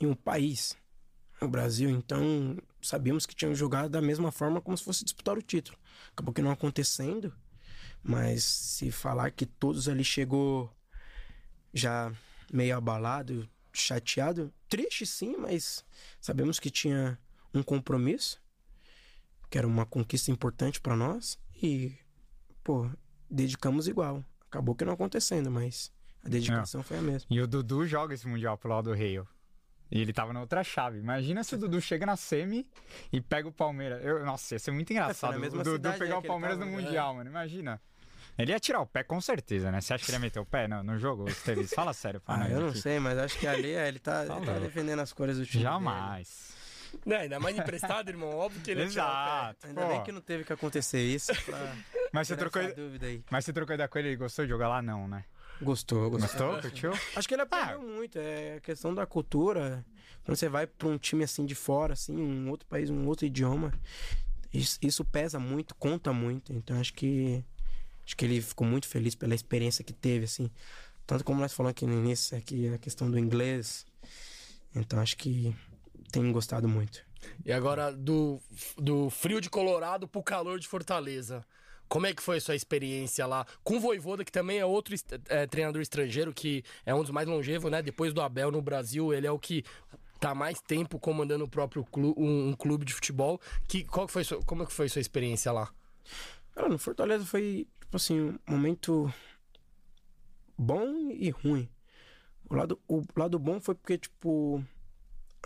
e 0.00 0.06
um 0.06 0.14
país, 0.14 0.76
o 1.40 1.48
Brasil. 1.48 1.90
Então, 1.90 2.56
sabíamos 2.82 3.26
que 3.26 3.34
tínhamos 3.34 3.58
jogado 3.58 3.88
da 3.88 4.00
mesma 4.00 4.30
forma 4.30 4.60
como 4.60 4.76
se 4.76 4.84
fosse 4.84 5.04
disputar 5.04 5.36
o 5.36 5.42
título. 5.42 5.78
Acabou 6.12 6.32
que 6.32 6.42
não 6.42 6.50
acontecendo, 6.50 7.32
mas 8.02 8.44
se 8.44 8.90
falar 8.90 9.30
que 9.30 9.46
todos 9.46 9.88
ali 9.88 10.04
chegou 10.04 10.70
já 11.72 12.12
meio 12.52 12.76
abalado, 12.76 13.48
chateado, 13.72 14.52
triste 14.68 15.04
sim, 15.06 15.36
mas 15.36 15.84
sabemos 16.20 16.60
que 16.60 16.70
tinha 16.70 17.18
um 17.52 17.62
compromisso, 17.62 18.40
que 19.50 19.58
era 19.58 19.66
uma 19.66 19.86
conquista 19.86 20.30
importante 20.30 20.80
para 20.80 20.96
nós 20.96 21.38
e, 21.62 21.96
pô, 22.62 22.88
dedicamos 23.30 23.88
igual. 23.88 24.24
Acabou 24.46 24.74
que 24.74 24.84
não 24.84 24.92
acontecendo, 24.92 25.50
mas 25.50 25.92
a 26.22 26.28
dedicação 26.28 26.82
foi 26.82 26.98
a 26.98 27.02
mesma. 27.02 27.26
E 27.28 27.40
o 27.40 27.46
Dudu 27.46 27.86
joga 27.86 28.14
esse 28.14 28.26
Mundial 28.26 28.56
pro 28.56 28.70
lado 28.70 28.90
do 28.90 28.96
Rio. 28.96 29.28
E 29.94 30.00
ele 30.00 30.12
tava 30.12 30.32
na 30.32 30.40
outra 30.40 30.64
chave. 30.64 30.98
Imagina 30.98 31.44
se 31.44 31.54
o 31.54 31.58
Dudu 31.58 31.80
chega 31.80 32.04
na 32.04 32.16
semi 32.16 32.66
e 33.12 33.20
pega 33.20 33.46
o 33.46 33.52
Palmeiras. 33.52 34.04
Eu, 34.04 34.26
nossa, 34.26 34.56
ia 34.56 34.58
ser 34.58 34.72
muito 34.72 34.90
engraçado. 34.92 35.38
mesma 35.38 35.60
o 35.60 35.62
Dudu 35.62 35.76
cidade, 35.76 35.98
pegar 36.00 36.14
né, 36.14 36.18
o 36.18 36.22
Palmeiras 36.22 36.58
tava, 36.58 36.68
no? 36.68 36.76
Mundial, 36.76 37.14
mano. 37.14 37.30
Imagina. 37.30 37.80
Ele 38.36 38.50
ia 38.50 38.58
tirar 38.58 38.80
o 38.80 38.86
pé 38.86 39.04
com 39.04 39.20
certeza, 39.20 39.70
né? 39.70 39.80
Você 39.80 39.94
acha 39.94 40.04
que 40.04 40.10
ele 40.10 40.16
ia 40.16 40.20
meter 40.20 40.40
o 40.40 40.44
pé 40.44 40.66
no, 40.66 40.82
no 40.82 40.98
jogo, 40.98 41.28
Esteves? 41.28 41.72
Fala 41.72 41.92
sério 41.92 42.20
pra 42.20 42.34
Ah, 42.42 42.50
eu 42.50 42.60
não 42.60 42.68
aqui. 42.70 42.80
sei, 42.80 42.98
mas 42.98 43.16
acho 43.16 43.38
que 43.38 43.46
ali 43.46 43.70
é, 43.72 43.86
ele 43.86 44.00
tá, 44.00 44.26
ele 44.26 44.44
tá 44.44 44.58
defendendo 44.58 44.98
as 44.98 45.12
cores 45.12 45.38
do 45.38 45.46
time. 45.46 45.62
Jamais. 45.62 46.52
Não, 47.06 47.16
ainda 47.16 47.38
mais 47.38 47.56
emprestado, 47.56 48.08
irmão. 48.08 48.30
Óbvio 48.30 48.60
que 48.62 48.72
ele 48.72 48.80
ia 48.82 48.88
tirar 48.88 49.04
o 49.04 49.06
pé. 49.06 49.14
Exato. 49.46 49.66
Ainda 49.68 49.80
pô. 49.82 49.88
bem 49.88 50.02
que 50.02 50.10
não 50.10 50.20
teve 50.20 50.42
que 50.42 50.52
acontecer 50.52 51.00
isso 51.02 51.32
pra 51.44 51.72
Mas 52.12 52.26
você 52.26 52.36
trocou, 52.36 52.60
essa 52.60 52.74
dúvida 52.74 53.06
aí. 53.06 53.22
mas 53.30 53.44
você 53.44 53.52
trocou 53.52 53.74
ideia 53.74 53.88
com 53.88 53.98
ele, 54.00 54.08
ele 54.08 54.16
gostou 54.16 54.44
de 54.44 54.48
jogar 54.50 54.66
lá? 54.68 54.82
Não, 54.82 55.06
né? 55.06 55.24
Gostou, 55.60 56.10
gostou. 56.10 56.52
Gostou? 56.52 56.70
Curtiu? 56.70 56.92
Acho 57.16 57.28
que 57.28 57.34
ele 57.34 57.42
aprendeu 57.42 57.80
muito. 57.80 58.18
É 58.18 58.56
a 58.56 58.60
questão 58.60 58.94
da 58.94 59.06
cultura. 59.06 59.84
Quando 60.24 60.36
você 60.36 60.48
vai 60.48 60.66
pra 60.66 60.88
um 60.88 60.98
time 60.98 61.24
assim 61.24 61.44
de 61.44 61.54
fora, 61.54 61.92
assim, 61.92 62.16
um 62.16 62.50
outro 62.50 62.66
país, 62.66 62.90
um 62.90 63.06
outro 63.06 63.26
idioma, 63.26 63.72
isso, 64.52 64.78
isso 64.80 65.04
pesa 65.04 65.38
muito, 65.38 65.74
conta 65.74 66.12
muito. 66.12 66.52
Então 66.52 66.78
acho 66.80 66.94
que 66.94 67.44
acho 68.04 68.16
que 68.16 68.24
ele 68.24 68.40
ficou 68.40 68.66
muito 68.66 68.86
feliz 68.86 69.14
pela 69.14 69.34
experiência 69.34 69.84
que 69.84 69.92
teve, 69.92 70.24
assim. 70.24 70.50
Tanto 71.06 71.24
como 71.24 71.40
nós 71.40 71.52
falamos 71.52 71.72
aqui 71.72 71.86
no 71.86 71.94
início, 71.94 72.36
aqui 72.36 72.68
a 72.68 72.78
questão 72.78 73.10
do 73.10 73.18
inglês. 73.18 73.86
Então 74.74 74.98
acho 74.98 75.16
que 75.16 75.54
tem 76.10 76.30
gostado 76.32 76.68
muito. 76.68 77.04
E 77.44 77.52
agora, 77.52 77.92
do, 77.92 78.40
do 78.76 79.10
frio 79.10 79.40
de 79.40 79.48
Colorado 79.48 80.06
pro 80.06 80.22
calor 80.22 80.58
de 80.58 80.68
Fortaleza. 80.68 81.44
Como 81.94 82.08
é 82.08 82.12
que 82.12 82.20
foi 82.20 82.38
a 82.38 82.40
sua 82.40 82.56
experiência 82.56 83.24
lá? 83.24 83.46
Com 83.62 83.76
o 83.76 83.80
Voivoda, 83.80 84.24
que 84.24 84.32
também 84.32 84.58
é 84.58 84.66
outro 84.66 84.96
é, 85.28 85.46
treinador 85.46 85.80
estrangeiro, 85.80 86.34
que 86.34 86.64
é 86.84 86.92
um 86.92 87.02
dos 87.02 87.12
mais 87.12 87.28
longevos, 87.28 87.70
né? 87.70 87.80
Depois 87.80 88.12
do 88.12 88.20
Abel 88.20 88.50
no 88.50 88.60
Brasil, 88.60 89.14
ele 89.14 89.28
é 89.28 89.30
o 89.30 89.38
que 89.38 89.64
tá 90.18 90.34
mais 90.34 90.60
tempo 90.60 90.98
comandando 90.98 91.44
o 91.44 91.48
próprio 91.48 91.84
clube, 91.84 92.20
um, 92.20 92.48
um 92.48 92.52
clube 92.52 92.84
de 92.84 92.92
futebol. 92.92 93.40
Que, 93.68 93.84
qual 93.84 94.08
que 94.08 94.12
foi 94.12 94.24
sua- 94.24 94.42
como 94.42 94.64
é 94.64 94.66
que 94.66 94.72
foi 94.72 94.86
a 94.86 94.88
sua 94.88 95.00
experiência 95.00 95.52
lá? 95.52 95.72
Cara, 96.52 96.68
no 96.68 96.78
Fortaleza 96.78 97.24
foi, 97.24 97.68
tipo 97.80 97.96
assim, 97.96 98.20
um 98.20 98.38
momento 98.48 99.14
bom 100.58 101.12
e 101.12 101.30
ruim. 101.30 101.68
O 102.50 102.56
lado, 102.56 102.80
o 102.88 103.04
lado 103.16 103.38
bom 103.38 103.60
foi 103.60 103.76
porque, 103.76 103.98
tipo, 103.98 104.60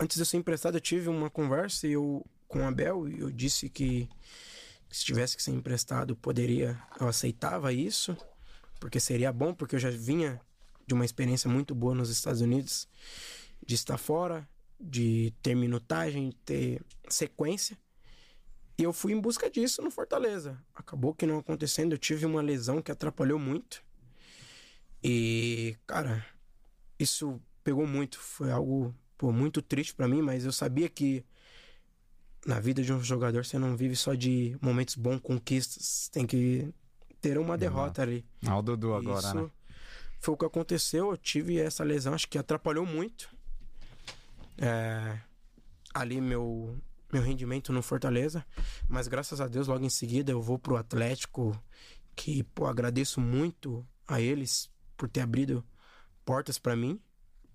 antes 0.01 0.15
de 0.15 0.21
eu 0.23 0.25
ser 0.25 0.37
emprestado, 0.37 0.77
eu 0.77 0.81
tive 0.81 1.09
uma 1.09 1.29
conversa 1.29 1.85
eu, 1.85 2.25
com 2.47 2.61
o 2.61 2.67
Abel 2.67 3.07
e 3.07 3.19
eu 3.19 3.29
disse 3.29 3.69
que 3.69 4.09
se 4.89 5.05
tivesse 5.05 5.37
que 5.37 5.43
ser 5.43 5.51
emprestado, 5.51 6.15
poderia, 6.15 6.81
eu 6.99 7.07
aceitava 7.07 7.71
isso, 7.71 8.17
porque 8.79 8.99
seria 8.99 9.31
bom, 9.31 9.53
porque 9.53 9.75
eu 9.75 9.79
já 9.79 9.89
vinha 9.89 10.41
de 10.87 10.93
uma 10.93 11.05
experiência 11.05 11.49
muito 11.49 11.75
boa 11.75 11.93
nos 11.93 12.09
Estados 12.09 12.41
Unidos, 12.41 12.87
de 13.65 13.75
estar 13.75 13.97
fora, 13.97 14.47
de 14.79 15.33
ter 15.43 15.55
minutagem, 15.55 16.31
ter 16.43 16.81
sequência. 17.07 17.77
E 18.77 18.83
eu 18.83 18.93
fui 18.93 19.11
em 19.11 19.19
busca 19.19 19.49
disso 19.49 19.81
no 19.81 19.91
Fortaleza. 19.91 20.57
Acabou 20.73 21.13
que 21.13 21.25
não 21.25 21.37
acontecendo, 21.37 21.91
eu 21.91 21.97
tive 21.97 22.25
uma 22.25 22.41
lesão 22.41 22.81
que 22.81 22.91
atrapalhou 22.91 23.37
muito. 23.37 23.83
E, 25.03 25.77
cara, 25.85 26.25
isso 26.97 27.39
pegou 27.63 27.85
muito. 27.85 28.19
Foi 28.19 28.51
algo 28.51 28.95
pô, 29.17 29.31
muito 29.31 29.61
triste 29.61 29.93
pra 29.93 30.07
mim, 30.07 30.21
mas 30.21 30.45
eu 30.45 30.51
sabia 30.51 30.89
que 30.89 31.23
na 32.49 32.59
vida 32.59 32.81
de 32.81 32.91
um 32.91 33.01
jogador 33.03 33.45
você 33.45 33.59
não 33.59 33.77
vive 33.77 33.95
só 33.95 34.15
de 34.15 34.57
momentos 34.59 34.95
bons, 34.95 35.19
conquistas. 35.19 36.09
Tem 36.11 36.25
que 36.25 36.73
ter 37.21 37.37
uma 37.37 37.55
derrota 37.55 38.01
ali. 38.01 38.25
Ah, 38.43 38.57
o 38.57 38.61
Dudu 38.63 38.95
agora, 38.95 39.19
Isso 39.19 39.35
né? 39.35 39.51
foi 40.19 40.33
o 40.33 40.37
que 40.37 40.45
aconteceu. 40.45 41.11
Eu 41.11 41.17
tive 41.17 41.59
essa 41.59 41.83
lesão, 41.83 42.11
acho 42.11 42.27
que 42.27 42.39
atrapalhou 42.39 42.87
muito. 42.87 43.29
É, 44.57 45.19
ali 45.93 46.19
meu, 46.19 46.75
meu 47.13 47.21
rendimento 47.21 47.71
no 47.71 47.83
Fortaleza. 47.83 48.43
Mas 48.87 49.07
graças 49.07 49.39
a 49.39 49.47
Deus, 49.47 49.67
logo 49.67 49.85
em 49.85 49.89
seguida, 49.89 50.31
eu 50.31 50.41
vou 50.41 50.57
pro 50.57 50.75
Atlético. 50.75 51.55
Que, 52.15 52.41
pô, 52.41 52.65
agradeço 52.65 53.21
muito 53.21 53.87
a 54.07 54.19
eles 54.19 54.71
por 54.97 55.07
ter 55.07 55.21
abrido 55.21 55.63
portas 56.25 56.57
pra 56.57 56.75
mim. 56.75 56.99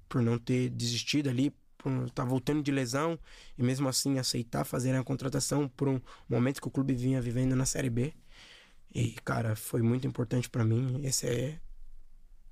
Por 0.08 0.22
não 0.22 0.38
ter 0.38 0.70
desistido 0.70 1.28
ali. 1.28 1.52
Por 1.85 2.06
estar 2.06 2.24
voltando 2.24 2.62
de 2.62 2.73
lesão. 2.73 3.19
E 3.59 3.62
mesmo 3.62 3.86
assim 3.89 4.19
aceitar 4.19 4.65
fazer 4.65 4.94
a 4.97 5.05
contratação 5.05 5.69
por 5.69 5.86
um 5.86 6.01
momento 6.27 6.62
que 6.62 6.66
o 6.69 6.70
clube 6.70 6.94
vinha 6.94 7.20
vivendo 7.20 7.55
na 7.55 7.66
Série 7.66 7.90
B. 7.90 8.15
E, 8.94 9.11
cara, 9.24 9.55
foi 9.55 9.82
muito 9.82 10.06
importante 10.06 10.48
pra 10.48 10.65
mim. 10.65 11.01
Esse 11.05 11.27
é 11.28 11.61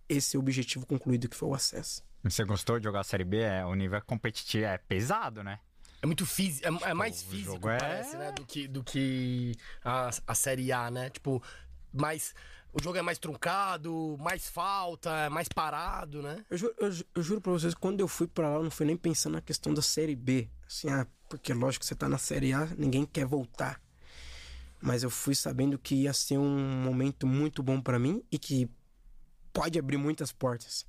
esse 0.06 0.36
objetivo 0.36 0.84
concluído 0.84 1.28
que 1.30 1.36
foi 1.36 1.48
o 1.48 1.54
acesso. 1.54 2.04
Você 2.22 2.44
gostou 2.44 2.78
de 2.78 2.84
jogar 2.84 3.00
a 3.00 3.04
Série 3.04 3.24
B? 3.24 3.38
É, 3.38 3.64
o 3.64 3.74
nível 3.74 3.96
é 3.96 4.00
competitivo, 4.02 4.66
é 4.66 4.76
pesado, 4.76 5.42
né? 5.42 5.58
É 6.02 6.06
muito 6.06 6.26
físico, 6.26 6.66
é, 6.84 6.90
é 6.90 6.94
mais 6.94 7.22
físico, 7.22 7.68
é- 7.68 7.78
parece, 7.78 8.16
né? 8.16 8.32
Do 8.32 8.44
que, 8.44 8.68
do 8.68 8.84
que 8.84 9.54
a, 9.82 10.10
a 10.26 10.34
Série 10.34 10.70
A, 10.72 10.90
né? 10.90 11.08
Tipo, 11.08 11.42
mais. 11.92 12.34
O 12.72 12.82
jogo 12.82 12.96
é 12.96 13.02
mais 13.02 13.18
truncado, 13.18 14.16
mais 14.18 14.48
falta, 14.48 15.10
é 15.10 15.28
mais 15.28 15.46
parado, 15.46 16.22
né? 16.22 16.42
Eu 16.48 16.56
juro, 16.56 16.74
eu, 16.78 16.90
eu 17.14 17.22
juro 17.22 17.40
pra 17.40 17.52
vocês, 17.52 17.74
quando 17.74 18.00
eu 18.00 18.08
fui 18.08 18.26
pra 18.26 18.48
lá, 18.48 18.56
eu 18.56 18.62
não 18.62 18.70
fui 18.70 18.86
nem 18.86 18.96
pensando 18.96 19.34
na 19.34 19.42
questão 19.42 19.74
da 19.74 19.82
Série 19.82 20.16
B. 20.16 20.48
Assim, 20.66 20.88
ah, 20.88 21.06
porque 21.28 21.52
lógico 21.52 21.80
que 21.80 21.86
você 21.86 21.94
tá 21.94 22.08
na 22.08 22.16
Série 22.16 22.54
A, 22.54 22.66
ninguém 22.78 23.04
quer 23.04 23.26
voltar. 23.26 23.78
Mas 24.80 25.02
eu 25.02 25.10
fui 25.10 25.34
sabendo 25.34 25.78
que 25.78 25.94
ia 25.94 26.12
ser 26.14 26.38
um 26.38 26.82
momento 26.82 27.26
muito 27.26 27.62
bom 27.62 27.80
pra 27.80 27.98
mim 27.98 28.24
e 28.32 28.38
que 28.38 28.68
pode 29.52 29.78
abrir 29.78 29.98
muitas 29.98 30.32
portas. 30.32 30.86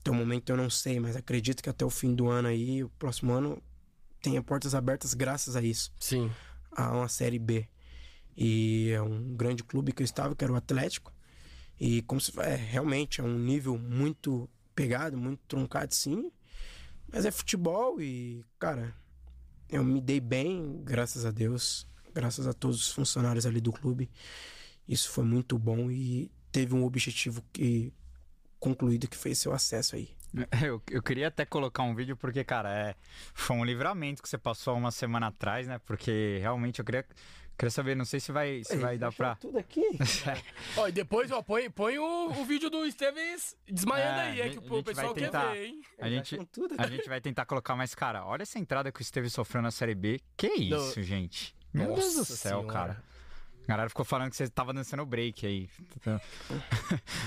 Até 0.00 0.10
o 0.10 0.14
momento 0.14 0.50
eu 0.50 0.56
não 0.56 0.70
sei, 0.70 1.00
mas 1.00 1.16
acredito 1.16 1.62
que 1.62 1.68
até 1.68 1.84
o 1.84 1.90
fim 1.90 2.14
do 2.14 2.28
ano 2.28 2.48
aí, 2.48 2.84
o 2.84 2.88
próximo 2.90 3.32
ano, 3.32 3.60
tenha 4.22 4.42
portas 4.42 4.74
abertas 4.74 5.12
graças 5.12 5.56
a 5.56 5.62
isso. 5.62 5.92
Sim. 5.98 6.30
A 6.70 6.92
uma 6.92 7.08
Série 7.08 7.38
B. 7.38 7.68
E 8.36 8.90
é 8.90 9.00
um 9.00 9.34
grande 9.34 9.62
clube 9.62 9.92
que 9.92 10.02
eu 10.02 10.04
estava, 10.04 10.34
que 10.34 10.44
era 10.44 10.52
o 10.52 10.56
Atlético. 10.56 11.12
E 11.78 12.02
como 12.02 12.20
se 12.20 12.32
é, 12.40 12.54
realmente 12.54 13.20
é 13.20 13.24
um 13.24 13.38
nível 13.38 13.78
muito 13.78 14.48
pegado, 14.74 15.16
muito 15.16 15.40
truncado, 15.46 15.94
sim. 15.94 16.30
Mas 17.12 17.24
é 17.24 17.30
futebol 17.30 18.00
e, 18.00 18.44
cara, 18.58 18.94
eu 19.68 19.84
me 19.84 20.00
dei 20.00 20.20
bem, 20.20 20.82
graças 20.84 21.24
a 21.24 21.30
Deus, 21.30 21.86
graças 22.12 22.46
a 22.46 22.52
todos 22.52 22.80
os 22.80 22.92
funcionários 22.92 23.46
ali 23.46 23.60
do 23.60 23.72
clube. 23.72 24.10
Isso 24.86 25.10
foi 25.10 25.24
muito 25.24 25.58
bom 25.58 25.90
e 25.90 26.30
teve 26.52 26.74
um 26.74 26.84
objetivo 26.84 27.42
que 27.52 27.92
concluído 28.58 29.08
que 29.08 29.16
foi 29.16 29.32
esse 29.32 29.48
o 29.48 29.52
acesso 29.52 29.96
aí. 29.96 30.10
Eu, 30.66 30.82
eu 30.90 31.00
queria 31.00 31.28
até 31.28 31.44
colocar 31.44 31.84
um 31.84 31.94
vídeo 31.94 32.16
porque, 32.16 32.42
cara, 32.42 32.68
é, 32.68 32.96
foi 33.32 33.54
um 33.54 33.64
livramento 33.64 34.20
que 34.20 34.28
você 34.28 34.36
passou 34.36 34.76
uma 34.76 34.90
semana 34.90 35.28
atrás, 35.28 35.68
né? 35.68 35.78
Porque 35.78 36.38
realmente 36.40 36.80
eu 36.80 36.84
queria, 36.84 37.06
queria 37.58 37.70
saber, 37.70 37.94
não 37.96 38.04
sei 38.04 38.20
se 38.20 38.30
vai, 38.32 38.62
se 38.64 38.76
vai 38.76 38.98
dar 38.98 39.12
pra. 39.12 39.34
Tudo 39.36 39.58
aqui? 39.58 39.82
Ó, 40.76 40.88
e 40.88 40.92
depois, 40.92 41.30
ó, 41.30 41.42
põe, 41.42 41.70
põe 41.70 41.98
o, 41.98 42.30
o 42.30 42.44
vídeo 42.44 42.68
do 42.70 42.84
Esteves 42.86 43.56
desmaiando 43.66 44.20
É, 44.20 44.22
aí, 44.24 44.40
é 44.40 44.48
que 44.50 44.58
o 44.58 44.82
pessoal 44.82 45.06
vai 45.08 45.14
quer 45.14 45.24
tentar- 45.26 45.52
ver, 45.52 45.66
hein? 45.66 45.82
A 45.98 46.08
gente, 46.08 46.38
a 46.78 46.86
gente 46.86 47.08
vai 47.08 47.20
tentar 47.20 47.46
colocar 47.46 47.74
mais, 47.76 47.94
cara, 47.94 48.24
olha 48.26 48.42
essa 48.42 48.58
entrada 48.58 48.90
que 48.92 49.00
o 49.00 49.02
Esteve 49.02 49.30
sofreu 49.30 49.62
na 49.62 49.70
Série 49.70 49.94
B. 49.94 50.20
Que 50.36 50.48
isso, 50.48 51.02
gente? 51.02 51.54
Meu 51.72 51.94
Deus 51.94 52.12
do 52.12 52.18
Nossa 52.18 52.36
céu, 52.36 52.60
Senhora. 52.60 52.72
cara. 52.72 53.04
A 53.64 53.66
galera 53.66 53.88
ficou 53.88 54.04
falando 54.04 54.28
que 54.30 54.36
você 54.36 54.46
tava 54.48 54.74
dançando 54.74 55.06
break 55.06 55.46
aí. 55.46 55.70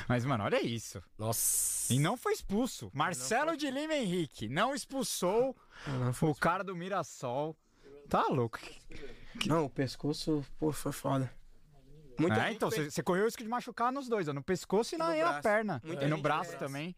Mas, 0.08 0.24
mano, 0.24 0.44
olha 0.44 0.64
isso. 0.66 1.02
Nossa. 1.18 1.92
E 1.92 2.00
não 2.00 2.16
foi 2.16 2.34
expulso. 2.34 2.92
Marcelo 2.94 3.58
de 3.58 3.70
Lima 3.72 3.96
Henrique 3.96 4.48
não 4.48 4.74
expulsou 4.76 5.56
o 6.22 6.36
cara 6.36 6.64
do 6.64 6.76
Mirassol. 6.76 7.58
Tá 8.10 8.28
louco. 8.28 8.60
Não, 9.46 9.66
o 9.66 9.70
pescoço, 9.70 10.44
pô, 10.60 10.72
foi 10.72 10.92
foda. 10.92 11.32
Muita 12.20 12.48
é, 12.48 12.52
então, 12.54 12.72
você, 12.72 13.04
correu 13.04 13.24
o 13.24 13.26
risco 13.26 13.44
de 13.44 13.50
machucar 13.50 13.92
nos 13.92 14.10
dois, 14.10 14.28
ó, 14.28 14.34
no 14.34 14.42
pescoço 14.42 14.96
e 14.96 14.98
na, 14.98 15.10
no 15.10 15.16
e 15.16 15.22
na 15.24 15.40
perna. 15.42 15.80
Muita 15.86 16.04
e 16.04 16.08
no 16.08 16.16
gente 16.16 16.24
braço 16.24 16.50
fez. 16.52 16.60
também. 16.60 16.96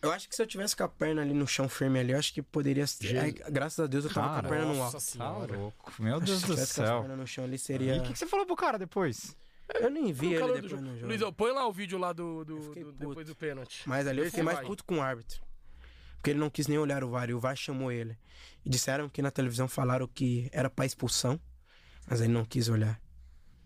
Eu 0.00 0.12
acho 0.12 0.28
que 0.28 0.34
se 0.36 0.42
eu 0.42 0.46
tivesse 0.46 0.76
com 0.76 0.84
a 0.84 0.88
perna 0.88 1.22
ali 1.22 1.32
no 1.32 1.46
chão 1.46 1.68
firme 1.68 1.98
ali, 1.98 2.12
eu 2.12 2.18
acho 2.18 2.32
que 2.32 2.42
poderia 2.42 2.86
ser. 2.86 3.18
Ai, 3.18 3.32
graças 3.32 3.80
a 3.80 3.86
Deus 3.88 4.04
eu 4.04 4.12
tava 4.12 4.28
Cara, 4.28 4.40
com 4.42 4.46
a 4.46 4.50
perna 4.58 4.72
no 4.74 4.82
alto. 4.82 4.98
Tá 5.18 5.30
louco. 5.56 5.92
Meu 6.02 6.12
Acho 6.16 6.20
que 6.20 6.26
Deus 6.26 6.40
se 6.40 6.46
do 6.46 6.54
tivesse 6.54 6.74
com 6.74 6.82
as 6.82 6.88
céu. 6.88 7.00
pernas 7.00 7.18
no 7.18 7.26
chão 7.26 7.44
ali 7.44 7.58
seria. 7.58 7.96
E 7.96 7.98
o 7.98 8.02
que, 8.02 8.12
que 8.12 8.18
você 8.18 8.26
falou 8.26 8.46
pro 8.46 8.56
cara 8.56 8.78
depois? 8.78 9.36
Eu 9.80 9.90
nem 9.90 10.12
vi 10.12 10.26
No 10.26 10.32
ele 10.32 10.38
calor 10.40 10.54
do 10.56 10.62
depois 10.62 10.70
jogo. 10.70 10.82
no 10.82 10.94
jogo. 10.96 11.06
Luizão, 11.06 11.32
põe 11.32 11.52
lá 11.52 11.66
o 11.66 11.72
vídeo 11.72 11.98
lá 11.98 12.12
do, 12.12 12.44
do, 12.44 12.58
do- 12.74 12.92
depois 12.92 13.26
do 13.28 13.34
pênalti. 13.34 13.82
Mas 13.88 14.06
ali 14.06 14.18
eu 14.20 14.24
fiquei 14.26 14.42
mais 14.42 14.58
puto 14.60 14.84
com 14.84 14.98
o 14.98 15.00
árbitro. 15.02 15.40
Porque 16.22 16.30
ele 16.30 16.38
não 16.38 16.48
quis 16.48 16.68
nem 16.68 16.78
olhar 16.78 17.02
o 17.02 17.10
VAR 17.10 17.28
e 17.28 17.34
o 17.34 17.40
VAR 17.40 17.56
chamou 17.56 17.90
ele. 17.90 18.16
E 18.64 18.70
disseram 18.70 19.08
que 19.08 19.20
na 19.20 19.32
televisão 19.32 19.66
falaram 19.66 20.06
que 20.06 20.48
era 20.52 20.70
pra 20.70 20.86
expulsão, 20.86 21.38
mas 22.06 22.20
ele 22.20 22.32
não 22.32 22.44
quis 22.44 22.68
olhar. 22.68 23.00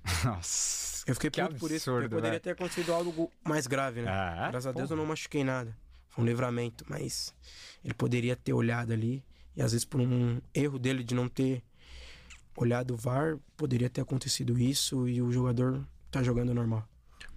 Nossa. 0.25 1.05
Eu 1.07 1.15
fiquei 1.15 1.31
que 1.31 1.43
puto 1.43 1.57
por 1.57 1.71
isso, 1.71 1.85
porque 1.85 1.97
absurdo, 2.07 2.09
poderia 2.09 2.31
velho. 2.31 2.41
ter 2.41 2.51
acontecido 2.53 2.95
algo 2.95 3.31
mais 3.45 3.67
grave, 3.67 4.01
né? 4.01 4.11
É, 4.11 4.51
Graças 4.53 4.69
a 4.69 4.73
Deus 4.73 4.91
eu 4.91 4.97
não 4.97 5.05
machuquei 5.05 5.45
nada. 5.45 5.77
Foi 6.09 6.25
um 6.25 6.27
livramento, 6.27 6.83
mas 6.89 7.35
ele 7.85 7.93
poderia 7.93 8.35
ter 8.35 8.55
olhado 8.55 8.91
ali. 8.91 9.23
E 9.55 9.61
às 9.61 9.73
vezes 9.73 9.85
por 9.85 10.01
um 10.01 10.41
erro 10.55 10.79
dele 10.79 11.05
de 11.05 11.15
não 11.15 11.29
ter 11.29 11.63
olhado 12.57 12.95
o 12.95 12.97
VAR, 12.97 13.37
poderia 13.55 13.91
ter 13.91 14.01
acontecido 14.01 14.59
isso 14.59 15.07
e 15.07 15.21
o 15.21 15.31
jogador 15.31 15.87
tá 16.11 16.23
jogando 16.23 16.55
normal. 16.55 16.89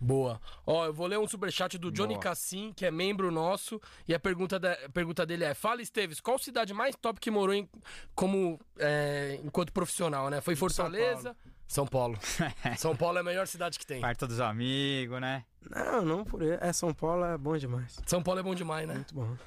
Boa. 0.02 0.40
Ó, 0.66 0.86
eu 0.86 0.94
vou 0.94 1.08
ler 1.08 1.20
um 1.20 1.28
superchat 1.28 1.78
do 1.78 1.92
Johnny 1.92 2.14
Boa. 2.14 2.22
Cassim, 2.24 2.72
que 2.76 2.86
é 2.86 2.92
membro 2.92 3.30
nosso, 3.32 3.82
e 4.08 4.14
a 4.14 4.20
pergunta, 4.20 4.58
da- 4.60 4.74
a 4.86 4.90
pergunta 4.90 5.26
dele 5.26 5.44
é: 5.44 5.54
Fala, 5.54 5.82
Esteves, 5.82 6.20
qual 6.22 6.38
cidade 6.40 6.74
mais 6.74 6.96
top 6.96 7.20
que 7.20 7.30
morou 7.30 7.54
em- 7.54 7.68
como 8.16 8.60
é, 8.78 9.40
enquanto 9.44 9.74
profissional, 9.74 10.30
né? 10.30 10.40
Foi 10.42 10.56
Fortaleza? 10.56 11.36
São 11.68 11.86
Paulo. 11.86 12.18
São 12.80 12.96
Paulo 12.96 13.18
é 13.18 13.22
a 13.22 13.24
melhor 13.24 13.46
cidade 13.46 13.78
que 13.78 13.86
tem. 13.86 14.02
Perto 14.02 14.26
dos 14.26 14.40
amigos, 14.40 15.22
né? 15.22 15.46
Não, 15.70 16.02
não 16.04 16.24
por 16.24 16.42
ele. 16.42 16.58
É, 16.62 16.74
São 16.74 16.92
Paulo 16.94 17.24
é 17.26 17.38
bom 17.38 17.56
demais. 17.58 18.00
São 18.08 18.24
Paulo 18.24 18.40
é 18.40 18.44
bom 18.44 18.56
demais, 18.56 18.88
né? 18.88 18.96
Muito 18.96 19.14
bom. 19.14 19.38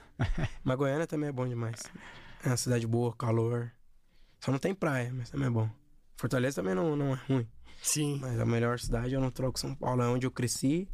Mas 0.63 0.77
Goiânia 0.77 1.07
também 1.07 1.31
é 1.31 1.33
bom 1.33 1.49
demais. 1.49 1.83
É 2.45 2.49
uma 2.49 2.57
cidade 2.57 2.87
boa, 2.87 3.13
calor. 3.17 3.73
Só 4.39 4.53
não 4.53 4.59
tem 4.59 4.73
praia, 4.75 5.11
mas 5.13 5.31
também 5.31 5.49
é 5.49 5.51
bom. 5.51 5.69
Fortaleza 6.17 6.63
também 6.63 6.75
não, 6.77 6.95
não 6.95 7.13
é 7.15 7.19
ruim. 7.29 7.49
Sim. 7.83 8.19
Mas 8.21 8.39
a 8.41 8.47
melhor 8.47 8.79
cidade 8.79 9.13
eu 9.13 9.21
não 9.21 9.31
troco 9.31 9.59
São 9.59 9.75
Paulo. 9.75 10.01
É 10.03 10.07
onde 10.09 10.27
eu 10.27 10.31
cresci, 10.31 10.89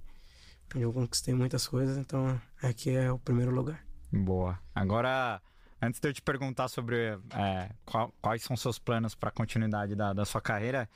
onde 0.75 0.85
eu 0.85 0.93
conquistei 0.93 1.35
muitas 1.35 1.69
coisas, 1.69 1.97
então 1.99 2.41
aqui 2.63 2.91
é 2.91 3.13
o 3.13 3.19
primeiro 3.19 3.53
lugar. 3.55 3.85
Boa. 4.11 4.59
Agora, 4.75 5.41
antes 5.81 6.01
de 6.01 6.09
eu 6.09 6.13
te 6.15 6.23
perguntar 6.23 6.69
sobre 6.69 7.19
é, 7.35 7.71
qual- 7.85 8.13
quais 8.23 8.43
são 8.43 8.57
seus 8.57 8.79
planos 8.79 9.15
para 9.15 9.29
a 9.29 9.33
continuidade 9.33 9.95
da, 9.95 10.13
da 10.15 10.25
sua 10.25 10.41
carreira, 10.41 10.89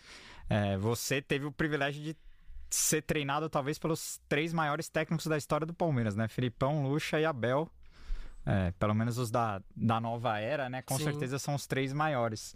é, 0.48 0.76
você 0.78 1.20
teve 1.20 1.44
o 1.44 1.52
privilégio 1.52 2.02
de 2.02 2.16
ser 2.70 3.02
treinado 3.02 3.50
talvez 3.50 3.78
pelos 3.78 4.18
três 4.30 4.50
maiores 4.54 4.88
técnicos 4.88 5.26
da 5.26 5.36
história 5.36 5.66
do 5.66 5.74
Palmeiras, 5.74 6.16
né? 6.16 6.26
Filipão, 6.26 6.82
Lucha 6.88 7.20
e 7.20 7.24
Abel. 7.26 7.70
É, 8.44 8.72
pelo 8.72 8.92
menos 8.92 9.18
os 9.18 9.30
da, 9.30 9.62
da 9.76 10.00
nova 10.00 10.36
era, 10.38 10.68
né? 10.68 10.82
Com 10.82 10.98
Sim. 10.98 11.04
certeza 11.04 11.38
são 11.38 11.54
os 11.54 11.64
três 11.66 11.92
maiores. 11.92 12.54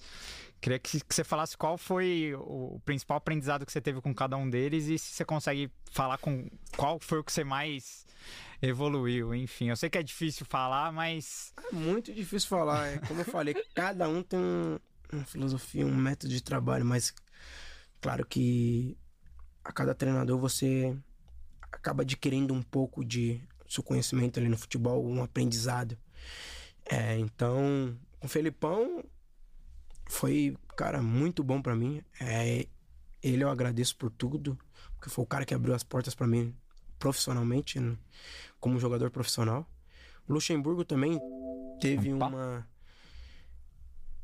Queria 0.61 0.79
que, 0.81 0.99
que 1.01 1.15
você 1.15 1.23
falasse 1.23 1.57
qual 1.57 1.79
foi 1.79 2.35
o 2.37 2.81
principal 2.85 3.19
aprendizado 3.19 3.65
que 3.65 3.71
você 3.71 3.81
teve 3.81 4.01
com 4.01 4.13
cada 4.13 4.37
um 4.37 4.51
deles 4.51 4.87
e 4.89 4.99
se 4.99 5.13
você 5.15 5.25
consegue 5.25 5.71
falar 5.93 6.19
com 6.19 6.49
qual 6.77 6.99
foi 6.99 7.21
o 7.21 7.25
que 7.25 7.31
você 7.33 7.45
mais 7.45 8.05
evoluiu. 8.61 9.33
Enfim, 9.35 9.69
eu 9.69 9.77
sei 9.77 9.89
que 9.89 9.99
é 9.99 10.03
difícil 10.03 10.45
falar, 10.47 10.91
mas. 10.93 11.53
É 11.71 11.75
muito 11.75 12.13
difícil 12.13 12.49
falar. 12.49 12.87
É, 12.89 12.99
como 12.99 13.21
eu 13.21 13.25
falei, 13.25 13.55
cada 13.75 14.09
um 14.09 14.23
tem 14.25 14.39
um- 14.41 14.79
uma 15.13 15.25
filosofia, 15.25 15.87
um 15.87 15.95
método 15.95 16.33
de 16.33 16.43
trabalho, 16.43 16.85
mas 16.85 17.15
claro 18.01 18.27
que 18.27 18.99
a 19.63 19.71
cada 19.73 19.95
treinador 19.95 20.37
você 20.39 20.97
acaba 21.71 22.03
adquirindo 22.03 22.53
um 22.53 22.63
pouco 22.63 23.05
de 23.05 23.41
seu 23.69 23.83
conhecimento 23.83 24.39
ali 24.39 24.49
no 24.49 24.57
futebol, 24.57 25.07
um 25.07 25.23
aprendizado. 25.23 25.97
É, 26.85 27.19
então, 27.19 27.97
o 28.23 28.29
Felipão 28.29 29.05
foi, 30.07 30.57
cara, 30.77 31.03
muito 31.03 31.43
bom 31.43 31.61
pra 31.61 31.75
mim. 31.75 32.03
É, 32.21 32.67
ele 33.23 33.43
eu 33.43 33.51
agradeço 33.51 33.97
por 33.97 34.11
tudo, 34.11 34.59
porque 34.95 35.11
foi 35.11 35.25
o 35.25 35.27
cara 35.27 35.45
que 35.45 35.55
abriu 35.55 35.75
as 35.75 35.83
portas 35.83 36.15
pra 36.15 36.27
mim 36.27 36.55
profissionalmente, 36.99 37.79
né, 37.79 37.97
como 38.61 38.81
jogador 38.81 39.11
profissional. 39.11 39.69
O 40.29 40.33
Luxemburgo 40.33 40.85
também 40.85 41.21
teve 41.81 42.13
uma 42.13 42.67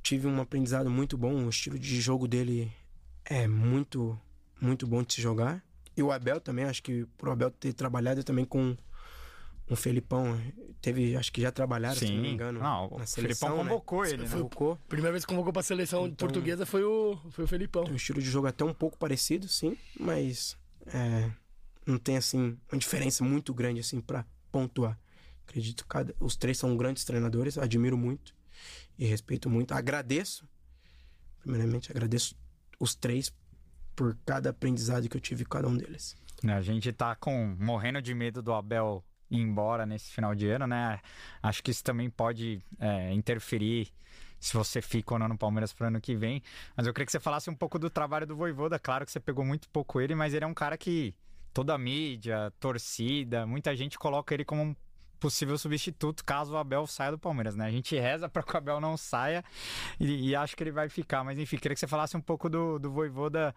tive 0.03 0.27
um 0.27 0.41
aprendizado 0.41 0.91
muito 0.91 1.17
bom, 1.17 1.45
o 1.47 1.49
estilo 1.49 1.79
de 1.79 2.01
jogo 2.01 2.27
dele 2.27 2.73
é 3.25 3.47
muito 3.47 4.19
muito 4.61 4.87
bom 4.87 5.03
de 5.03 5.15
se 5.15 5.23
jogar. 5.23 5.63
E 5.97 6.03
o 6.03 6.11
Abel 6.11 6.41
também, 6.41 6.65
acho 6.65 6.83
que 6.83 7.05
por 7.19 7.29
o 7.29 7.33
Abel 7.33 7.51
ter 7.51 7.73
trabalhado 7.73 8.25
também 8.25 8.45
com 8.45 8.77
o 9.71 9.77
Felipão, 9.77 10.39
teve, 10.81 11.17
acho 11.17 11.33
que 11.33 11.41
já 11.41 11.51
trabalharam, 11.51 11.97
se 11.97 12.07
não 12.11 12.21
me 12.21 12.29
Sim. 12.29 12.35
engano, 12.35 12.61
Não, 12.61 12.87
o 12.89 12.99
na 12.99 13.07
Felipão 13.07 13.07
seleção, 13.07 13.57
convocou 13.57 14.03
né? 14.03 14.11
ele, 14.11 14.23
né? 14.25 14.29
Convocou. 14.29 14.77
Primeira 14.89 15.13
vez 15.13 15.25
que 15.25 15.31
convocou 15.31 15.53
pra 15.53 15.63
seleção 15.63 16.07
Então- 16.07 16.29
portuguesa 16.29 16.67
foi 16.67 16.85
o, 16.85 17.17
foi 17.31 17.45
o 17.45 17.49
Felipão. 17.49 17.85
Tem 17.85 17.93
um 17.93 17.97
estilo 17.97 18.21
de 18.21 18.29
jogo 18.31 18.47
até 18.47 18.65
um 18.65 18.75
pouco 18.75 18.99
parecido, 18.99 19.49
sim, 19.49 19.77
mas 19.99 20.57
é, 20.87 21.31
não 21.87 21.97
tem 21.99 22.17
assim 22.17 22.59
uma 22.71 22.79
diferença 22.79 23.25
muito 23.25 23.55
grande 23.55 23.81
assim 23.81 24.01
para 24.01 24.27
pontuar. 24.51 24.99
Acredito 25.47 25.85
que 25.85 25.89
cada, 25.89 26.15
os 26.21 26.37
três 26.37 26.59
são 26.59 26.77
grandes 26.77 27.05
treinadores, 27.05 27.57
admiro 27.57 27.97
muito 27.97 28.35
e 28.99 29.05
respeito 29.07 29.49
muito. 29.49 29.73
Agradeço, 29.73 30.47
primeiramente 31.41 31.91
agradeço 31.91 32.37
os 32.79 32.95
três 32.95 33.33
por 33.95 34.17
cada 34.27 34.51
aprendizado 34.51 35.09
que 35.09 35.17
eu 35.17 35.21
tive 35.21 35.45
com 35.45 35.51
cada 35.51 35.69
um 35.69 35.77
deles. 35.77 36.17
A 36.45 36.61
gente 36.63 36.93
tá 36.93 37.15
com 37.15 37.57
morrendo 37.61 38.03
de 38.03 38.13
medo 38.15 38.43
do 38.43 38.53
Abel 38.53 39.05
ir 39.33 39.41
embora 39.41 39.87
nesse 39.87 40.13
final 40.13 40.35
de 40.35 40.49
ano, 40.49 40.67
né? 40.67 41.01
Acho 41.43 41.63
que 41.63 41.71
isso 41.71 41.83
também 41.83 42.11
pode 42.11 42.63
é, 42.79 43.13
interferir 43.13 43.89
se 44.39 44.55
você 44.55 44.83
fica 44.83 45.15
ou 45.15 45.19
não 45.19 45.29
no 45.29 45.39
Palmeiras 45.39 45.73
pro 45.73 45.87
ano 45.87 46.01
que 46.01 46.15
vem. 46.15 46.43
Mas 46.77 46.87
eu 46.87 46.93
queria 46.93 47.07
que 47.07 47.13
você 47.13 47.21
falasse 47.21 47.49
um 47.49 47.55
pouco 47.55 47.79
do 47.79 47.89
trabalho 47.89 48.27
do 48.27 48.37
Voivoda. 48.37 48.79
Claro 48.79 49.07
que 49.07 49.13
você 49.13 49.21
pegou 49.21 49.45
muito 49.45 49.69
pouco 49.69 50.01
ele, 50.01 50.15
mas 50.15 50.35
ele 50.35 50.45
é 50.45 50.49
um 50.49 50.55
cara 50.55 50.77
que 50.77 51.15
toda 51.55 51.75
a 51.75 51.79
mídia, 51.79 52.53
torcida, 52.59 53.47
muita 53.47 53.75
gente 53.77 53.99
coloca 53.99 54.35
ele 54.35 54.45
como 54.45 54.63
um 54.63 54.77
possível 55.21 55.57
substituto 55.57 56.25
caso 56.25 56.55
o 56.55 56.57
Abel 56.57 56.85
saia 56.85 57.13
do 57.13 57.19
Palmeiras, 57.19 57.55
né? 57.55 57.67
A 57.67 57.71
gente 57.71 57.97
reza 57.97 58.29
para 58.29 58.43
que 58.43 58.53
o 58.53 58.57
Abel 58.57 58.81
não 58.81 58.97
saia 58.97 59.45
e, 60.01 60.31
e 60.31 60.35
acho 60.35 60.57
que 60.57 60.63
ele 60.65 60.73
vai 60.73 60.89
ficar. 60.89 61.23
Mas 61.23 61.39
enfim, 61.39 61.57
queria 61.57 61.75
que 61.75 61.81
você 61.81 61.87
falasse 61.87 62.17
um 62.17 62.21
pouco 62.21 62.51
do, 62.51 62.81
do 62.81 62.91
Voivoda 62.91 63.55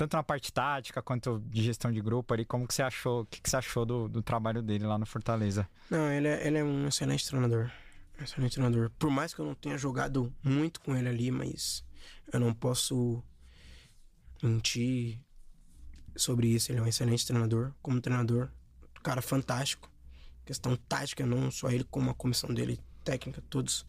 tanto 0.00 0.16
na 0.16 0.22
parte 0.22 0.50
tática 0.50 1.02
quanto 1.02 1.40
de 1.40 1.62
gestão 1.62 1.92
de 1.92 2.00
grupo 2.00 2.32
ali, 2.32 2.46
como 2.46 2.66
que 2.66 2.72
você 2.72 2.82
achou, 2.82 3.20
o 3.20 3.26
que, 3.26 3.38
que 3.38 3.50
você 3.50 3.58
achou 3.58 3.84
do, 3.84 4.08
do 4.08 4.22
trabalho 4.22 4.62
dele 4.62 4.86
lá 4.86 4.96
no 4.96 5.04
Fortaleza? 5.04 5.68
Não, 5.90 6.10
ele 6.10 6.26
é, 6.26 6.46
ele 6.46 6.56
é 6.56 6.64
um 6.64 6.88
excelente 6.88 7.26
treinador. 7.26 7.70
Excelente 8.18 8.54
treinador. 8.54 8.90
Por 8.98 9.10
mais 9.10 9.34
que 9.34 9.40
eu 9.42 9.44
não 9.44 9.54
tenha 9.54 9.76
jogado 9.76 10.34
muito 10.42 10.80
com 10.80 10.96
ele 10.96 11.06
ali, 11.06 11.30
mas 11.30 11.84
eu 12.32 12.40
não 12.40 12.54
posso 12.54 13.22
mentir 14.42 15.20
sobre 16.16 16.48
isso. 16.48 16.72
Ele 16.72 16.78
é 16.78 16.82
um 16.82 16.86
excelente 16.86 17.26
treinador. 17.26 17.74
Como 17.82 18.00
treinador, 18.00 18.48
cara 19.02 19.20
fantástico. 19.20 19.90
Questão 20.46 20.76
tática, 20.76 21.26
não 21.26 21.50
só 21.50 21.70
ele, 21.70 21.84
como 21.84 22.08
a 22.08 22.14
comissão 22.14 22.54
dele, 22.54 22.80
técnica, 23.04 23.42
todos 23.50 23.84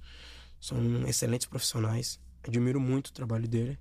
são 0.59 1.07
excelentes 1.07 1.47
profissionais. 1.47 2.19
Admiro 2.43 2.81
muito 2.81 3.07
o 3.07 3.13
trabalho 3.13 3.47
dele. 3.47 3.79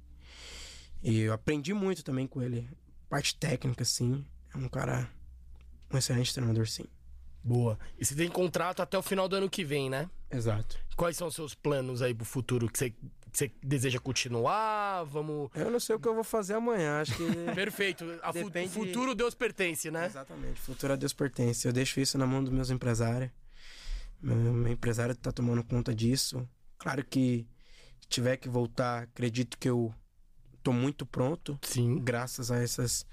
E 1.03 1.21
eu 1.21 1.33
aprendi 1.33 1.73
muito 1.73 2.03
também 2.05 2.27
com 2.27 2.43
ele. 2.43 2.69
Parte 3.09 3.35
técnica, 3.37 3.85
sim. 3.85 4.25
É 4.55 4.59
um 4.59 4.69
cara, 4.69 5.09
um 5.93 5.97
excelente 5.99 6.33
treinador, 6.35 6.67
sim. 6.69 6.85
Boa. 7.43 7.79
E 7.99 8.05
você 8.05 8.15
tem 8.15 8.29
contrato 8.29 8.81
até 8.83 8.99
o 8.99 9.03
final 9.03 9.29
do 9.29 9.37
ano 9.37 9.49
que 9.49 9.65
vem, 9.65 9.89
né? 9.89 10.11
Exato. 10.31 10.79
Quais 10.97 11.17
são 11.17 11.29
os 11.29 11.35
seus 11.35 11.55
planos 11.55 12.03
aí 12.03 12.13
pro 12.15 12.25
futuro? 12.27 12.69
Que 12.69 12.79
você, 12.79 12.91
que 12.91 12.99
você 13.33 13.51
deseja 13.63 13.99
continuar? 13.99 15.05
Vamos. 15.05 15.49
Eu 15.55 15.71
não 15.71 15.81
sei 15.81 15.97
o 15.97 16.01
que 16.01 16.07
eu 16.07 16.15
vou 16.15 16.23
fazer 16.23 16.55
amanhã, 16.55 17.01
acho 17.01 17.17
que. 17.17 17.25
Perfeito. 17.55 18.05
A 18.23 18.33
fu- 18.33 18.45
Depende- 18.45 18.69
futuro 18.69 19.15
Deus 19.15 19.35
pertence, 19.35 19.91
né? 19.91 20.07
Exatamente. 20.07 20.61
Futuro 20.61 20.93
a 20.93 20.97
Deus 20.97 21.15
pertence. 21.15 21.67
Eu 21.67 21.73
deixo 21.73 21.99
isso 21.99 22.19
na 22.19 22.27
mão 22.27 22.45
dos 22.45 22.53
meus 22.53 22.69
empresários. 22.71 23.31
Meu, 24.21 24.37
meu 24.37 24.73
empresário 24.73 25.17
tá 25.17 25.33
tomando 25.33 25.65
conta 25.65 25.95
disso. 25.95 26.47
Claro 26.79 27.03
que 27.03 27.47
se 28.03 28.09
tiver 28.09 28.37
que 28.37 28.51
voltar, 28.51 29.05
acredito 29.05 29.57
que 29.59 29.69
eu 29.71 29.95
tô 30.63 30.73
muito 30.73 31.05
pronto. 31.07 31.59
Sim. 31.63 31.99
Graças 31.99 32.51
a 32.51 32.63
essas 32.63 33.07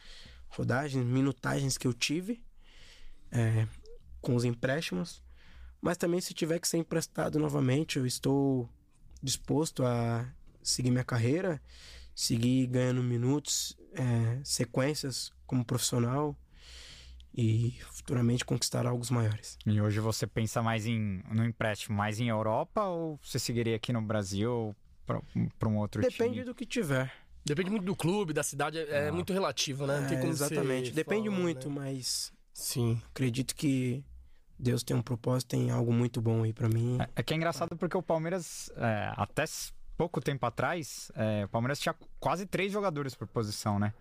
rodagens, 0.49 1.05
minutagens 1.05 1.77
que 1.77 1.87
eu 1.87 1.93
tive 1.93 2.43
é, 3.31 3.67
com 4.21 4.35
os 4.35 4.43
empréstimos. 4.43 5.23
Mas 5.81 5.97
também 5.97 6.19
se 6.19 6.33
tiver 6.33 6.59
que 6.59 6.67
ser 6.67 6.77
emprestado 6.77 7.39
novamente, 7.39 7.97
eu 7.97 8.05
estou 8.05 8.69
disposto 9.21 9.85
a 9.85 10.27
seguir 10.61 10.91
minha 10.91 11.03
carreira, 11.03 11.61
seguir 12.15 12.67
ganhando 12.67 13.03
minutos, 13.03 13.77
é, 13.93 14.41
sequências 14.43 15.31
como 15.45 15.63
profissional 15.63 16.35
e 17.33 17.77
futuramente 17.91 18.43
conquistar 18.43 18.87
algo 18.87 19.03
maiores. 19.11 19.57
E 19.65 19.79
hoje 19.79 19.99
você 19.99 20.25
pensa 20.25 20.61
mais 20.61 20.87
em 20.87 21.21
no 21.31 21.45
empréstimo, 21.45 21.95
mais 21.95 22.19
em 22.19 22.27
Europa 22.27 22.83
ou 22.85 23.19
você 23.21 23.37
seguiria 23.37 23.75
aqui 23.75 23.93
no 23.93 24.01
Brasil 24.01 24.75
para 25.05 25.69
um 25.69 25.77
outro 25.77 26.01
Depende 26.01 26.15
time? 26.15 26.29
Depende 26.29 26.43
do 26.45 26.55
que 26.55 26.65
tiver. 26.65 27.13
Depende 27.47 27.69
muito 27.69 27.85
do 27.85 27.95
clube, 27.95 28.33
da 28.33 28.43
cidade, 28.43 28.77
é, 28.77 29.07
ah. 29.07 29.11
muito 29.11 29.31
relativo, 29.31 29.87
né? 29.87 29.99
Não 30.01 30.07
tem 30.07 30.17
é, 30.17 30.21
como 30.21 30.31
exatamente. 30.31 30.91
Depende 30.91 31.29
falar, 31.29 31.41
muito, 31.41 31.69
né? 31.69 31.75
mas 31.75 32.31
sim, 32.53 33.01
acredito 33.09 33.55
que 33.55 34.03
Deus 34.59 34.83
tem 34.83 34.95
um 34.95 35.01
propósito, 35.01 35.49
tem 35.49 35.71
algo 35.71 35.93
muito 35.93 36.21
bom 36.21 36.43
aí 36.43 36.53
para 36.53 36.67
mim. 36.67 36.97
É, 36.99 37.09
é, 37.17 37.23
que 37.23 37.33
é 37.33 37.37
engraçado 37.37 37.75
porque 37.77 37.95
o 37.97 38.01
Palmeiras, 38.01 38.71
é, 38.75 39.13
até 39.15 39.45
pouco 39.95 40.19
tempo 40.19 40.45
atrás, 40.45 41.11
é, 41.15 41.45
o 41.45 41.49
Palmeiras 41.49 41.79
tinha 41.79 41.95
quase 42.19 42.45
três 42.45 42.71
jogadores 42.71 43.15
por 43.15 43.27
posição, 43.27 43.79
né? 43.79 43.93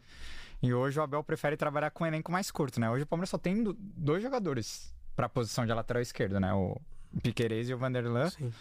E 0.62 0.73
hoje 0.73 0.98
o 0.98 1.02
Abel 1.02 1.23
prefere 1.23 1.56
trabalhar 1.56 1.90
com 1.90 2.05
um 2.05 2.06
elenco 2.06 2.32
mais 2.32 2.51
curto, 2.51 2.81
né? 2.81 2.90
Hoje 2.90 3.05
o 3.05 3.06
Palmeiras 3.06 3.31
só 3.31 3.39
tem 3.39 3.62
dois 3.78 4.23
jogadores 4.23 4.94
para 5.14 5.27
a 5.27 5.28
posição 5.28 5.66
de 5.66 5.73
lateral 5.73 6.02
esquerdo, 6.02 6.40
né? 6.40 6.52
O 6.52 6.81
Piquerez 7.23 7.68
e 7.68 7.74
o 7.74 7.78
Vanderlan. 7.78 8.31
Sim. 8.31 8.52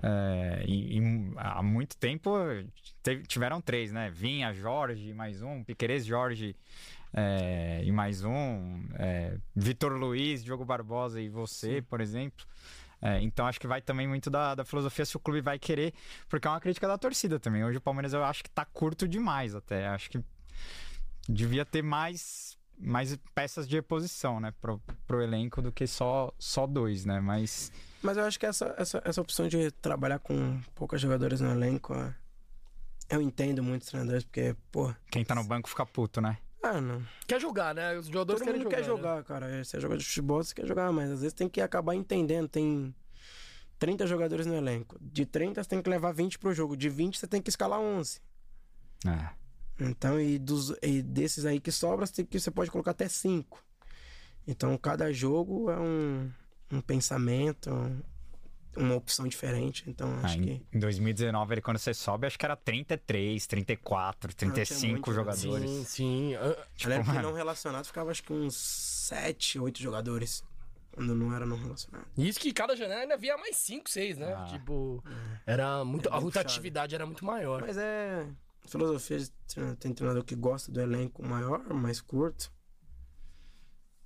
É, 0.00 0.64
e, 0.66 0.98
e, 0.98 1.32
há 1.36 1.62
muito 1.62 1.96
tempo 1.96 2.30
teve, 3.02 3.24
tiveram 3.24 3.60
três, 3.60 3.92
né? 3.92 4.10
Vinha, 4.10 4.52
Jorge, 4.54 5.12
mais 5.12 5.42
um, 5.42 5.62
Piquerez, 5.64 6.06
Jorge 6.06 6.56
é, 7.12 7.82
e 7.84 7.92
mais 7.92 8.24
um, 8.24 8.82
é, 8.94 9.36
Vitor 9.54 9.92
Luiz, 9.92 10.42
Diogo 10.42 10.64
Barbosa 10.64 11.20
e 11.20 11.28
você, 11.28 11.76
Sim. 11.76 11.82
por 11.82 12.00
exemplo. 12.00 12.46
É, 13.00 13.20
então 13.20 13.46
acho 13.46 13.60
que 13.60 13.66
vai 13.66 13.82
também 13.82 14.06
muito 14.06 14.30
da, 14.30 14.54
da 14.54 14.64
filosofia 14.64 15.04
se 15.04 15.16
o 15.16 15.20
clube 15.20 15.40
vai 15.40 15.58
querer, 15.58 15.92
porque 16.28 16.46
é 16.46 16.50
uma 16.50 16.60
crítica 16.60 16.86
da 16.86 16.96
torcida 16.96 17.38
também. 17.38 17.64
Hoje 17.64 17.78
o 17.78 17.80
Palmeiras 17.80 18.12
eu 18.12 18.24
acho 18.24 18.44
que 18.44 18.50
tá 18.50 18.64
curto 18.64 19.08
demais 19.08 19.54
até. 19.54 19.88
Acho 19.88 20.08
que 20.08 20.20
devia 21.28 21.64
ter 21.64 21.82
mais 21.82 22.51
mais 22.78 23.16
peças 23.34 23.68
de 23.68 23.76
reposição, 23.76 24.40
né, 24.40 24.52
pro, 24.60 24.80
pro 25.06 25.22
elenco 25.22 25.62
do 25.62 25.70
que 25.70 25.86
só 25.86 26.32
só 26.38 26.66
dois, 26.66 27.04
né? 27.04 27.20
Mas 27.20 27.72
mas 28.02 28.16
eu 28.16 28.24
acho 28.24 28.38
que 28.38 28.46
essa, 28.46 28.74
essa, 28.76 29.00
essa 29.04 29.20
opção 29.20 29.46
de 29.46 29.70
trabalhar 29.70 30.18
com 30.18 30.60
poucos 30.74 31.00
jogadores 31.00 31.40
no 31.40 31.50
elenco, 31.50 31.94
eu 33.08 33.22
entendo 33.22 33.62
muitos 33.62 33.88
treinadores 33.88 34.24
porque, 34.24 34.56
pô, 34.72 34.92
quem 35.10 35.24
tá 35.24 35.36
no 35.36 35.44
banco 35.44 35.68
fica 35.68 35.86
puto, 35.86 36.20
né? 36.20 36.36
Ah, 36.62 36.80
não. 36.80 37.02
Quer 37.26 37.40
jogar, 37.40 37.74
né? 37.74 37.96
Os 37.96 38.06
jogadores 38.06 38.40
Todo 38.40 38.52
mundo 38.52 38.62
jogar, 38.64 38.76
quer 38.76 38.84
jogar, 38.84 39.16
né? 39.16 39.22
cara. 39.24 39.64
Você 39.64 39.76
é 39.76 39.80
jogador 39.80 39.98
de 39.98 40.06
futebol, 40.06 40.42
você 40.42 40.54
quer 40.54 40.66
jogar, 40.66 40.92
mas 40.92 41.10
às 41.10 41.20
vezes 41.20 41.32
tem 41.32 41.48
que 41.48 41.60
acabar 41.60 41.94
entendendo. 41.94 42.48
Tem 42.48 42.94
30 43.78 44.06
jogadores 44.06 44.46
no 44.46 44.54
elenco. 44.54 44.96
De 45.00 45.26
30, 45.26 45.62
você 45.62 45.68
tem 45.68 45.82
que 45.82 45.90
levar 45.90 46.12
20 46.12 46.38
pro 46.38 46.54
jogo. 46.54 46.76
De 46.76 46.88
20, 46.88 47.18
você 47.18 47.26
tem 47.26 47.42
que 47.42 47.50
escalar 47.50 47.80
11. 47.80 48.20
É. 49.06 49.30
Então, 49.80 50.20
e, 50.20 50.38
dos, 50.38 50.74
e 50.82 51.02
desses 51.02 51.44
aí 51.44 51.60
que 51.60 51.72
sobra, 51.72 52.06
você, 52.06 52.24
que, 52.24 52.38
você 52.38 52.50
pode 52.50 52.70
colocar 52.70 52.92
até 52.92 53.08
5. 53.08 53.62
Então, 54.46 54.76
cada 54.76 55.12
jogo 55.12 55.70
é 55.70 55.78
um, 55.78 56.30
um 56.70 56.80
pensamento, 56.80 57.70
uma 58.76 58.94
opção 58.94 59.26
diferente. 59.26 59.84
Então, 59.86 60.18
acho 60.22 60.38
ah, 60.38 60.42
que. 60.42 60.66
Em 60.72 60.78
2019, 60.78 61.54
ele, 61.54 61.60
quando 61.60 61.78
você 61.78 61.94
sobe, 61.94 62.26
acho 62.26 62.38
que 62.38 62.44
era 62.44 62.56
33, 62.56 63.46
34, 63.46 64.34
35 64.34 65.10
não, 65.10 65.14
jogadores. 65.14 65.70
Sim, 65.70 65.84
sim. 65.84 66.34
Uh, 66.36 66.56
tipo, 66.74 66.90
eu 66.90 66.96
lembro 66.96 67.12
que 67.12 67.22
não 67.22 67.32
relacionado 67.32 67.84
ficava 67.84 68.10
acho 68.10 68.22
que 68.22 68.32
uns 68.32 68.56
7, 68.56 69.58
8 69.58 69.80
jogadores. 69.80 70.44
Quando 70.92 71.14
não 71.14 71.34
era 71.34 71.46
não 71.46 71.56
relacionado. 71.56 72.04
Isso 72.18 72.38
que 72.38 72.52
cada 72.52 72.76
janela 72.76 73.00
ainda 73.00 73.16
via 73.16 73.34
mais 73.38 73.56
5, 73.56 73.88
6, 73.88 74.18
né? 74.18 74.34
Ah. 74.34 74.44
Tipo, 74.44 75.02
é. 75.46 75.52
era 75.54 75.82
muito. 75.86 76.06
É 76.06 76.12
a 76.12 76.16
rotatividade 76.16 76.94
era 76.94 77.06
muito 77.06 77.24
maior. 77.24 77.62
Mas 77.62 77.78
é. 77.78 78.26
Filosofia 78.66 79.18
tem 79.78 79.92
treinador 79.92 80.24
que 80.24 80.34
gosta 80.34 80.70
do 80.70 80.80
elenco 80.80 81.24
maior, 81.24 81.62
mais 81.74 82.00
curto. 82.00 82.52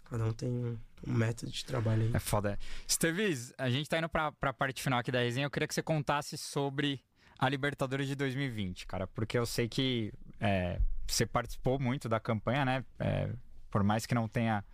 Cada 0.05 0.24
um 0.24 0.33
tem 0.33 0.49
um, 0.49 0.78
um 1.07 1.12
método 1.12 1.51
de 1.51 1.65
trabalho 1.65 2.03
aí. 2.03 2.11
É 2.15 2.19
foda. 2.19 2.59
Esteves, 2.87 3.53
a 3.59 3.69
gente 3.69 3.89
tá 3.89 3.99
indo 3.99 4.09
pra, 4.09 4.33
pra 4.33 4.53
parte 4.53 4.83
final 4.83 4.99
aqui 4.99 5.11
da 5.11 5.20
resenha. 5.20 5.47
Eu 5.47 5.51
queria 5.51 5.66
que 5.66 5.74
você 5.74 5.83
contasse 5.83 6.37
sobre 6.39 7.01
a 7.39 7.49
Libertadores 7.49 8.07
de 8.07 8.15
2020, 8.15 8.87
cara. 8.87 9.07
Porque 9.07 9.37
eu 9.37 9.45
sei 9.45 9.69
que 9.69 10.12
é, 10.41 10.81
você 11.07 11.27
participou 11.27 11.78
muito 11.78 12.09
da 12.09 12.20
campanha, 12.20 12.65
né? 12.65 12.85
É, 12.99 13.31
por 13.70 13.83
mais 13.83 14.07
que 14.07 14.15
não 14.15 14.28
tenha 14.28 14.65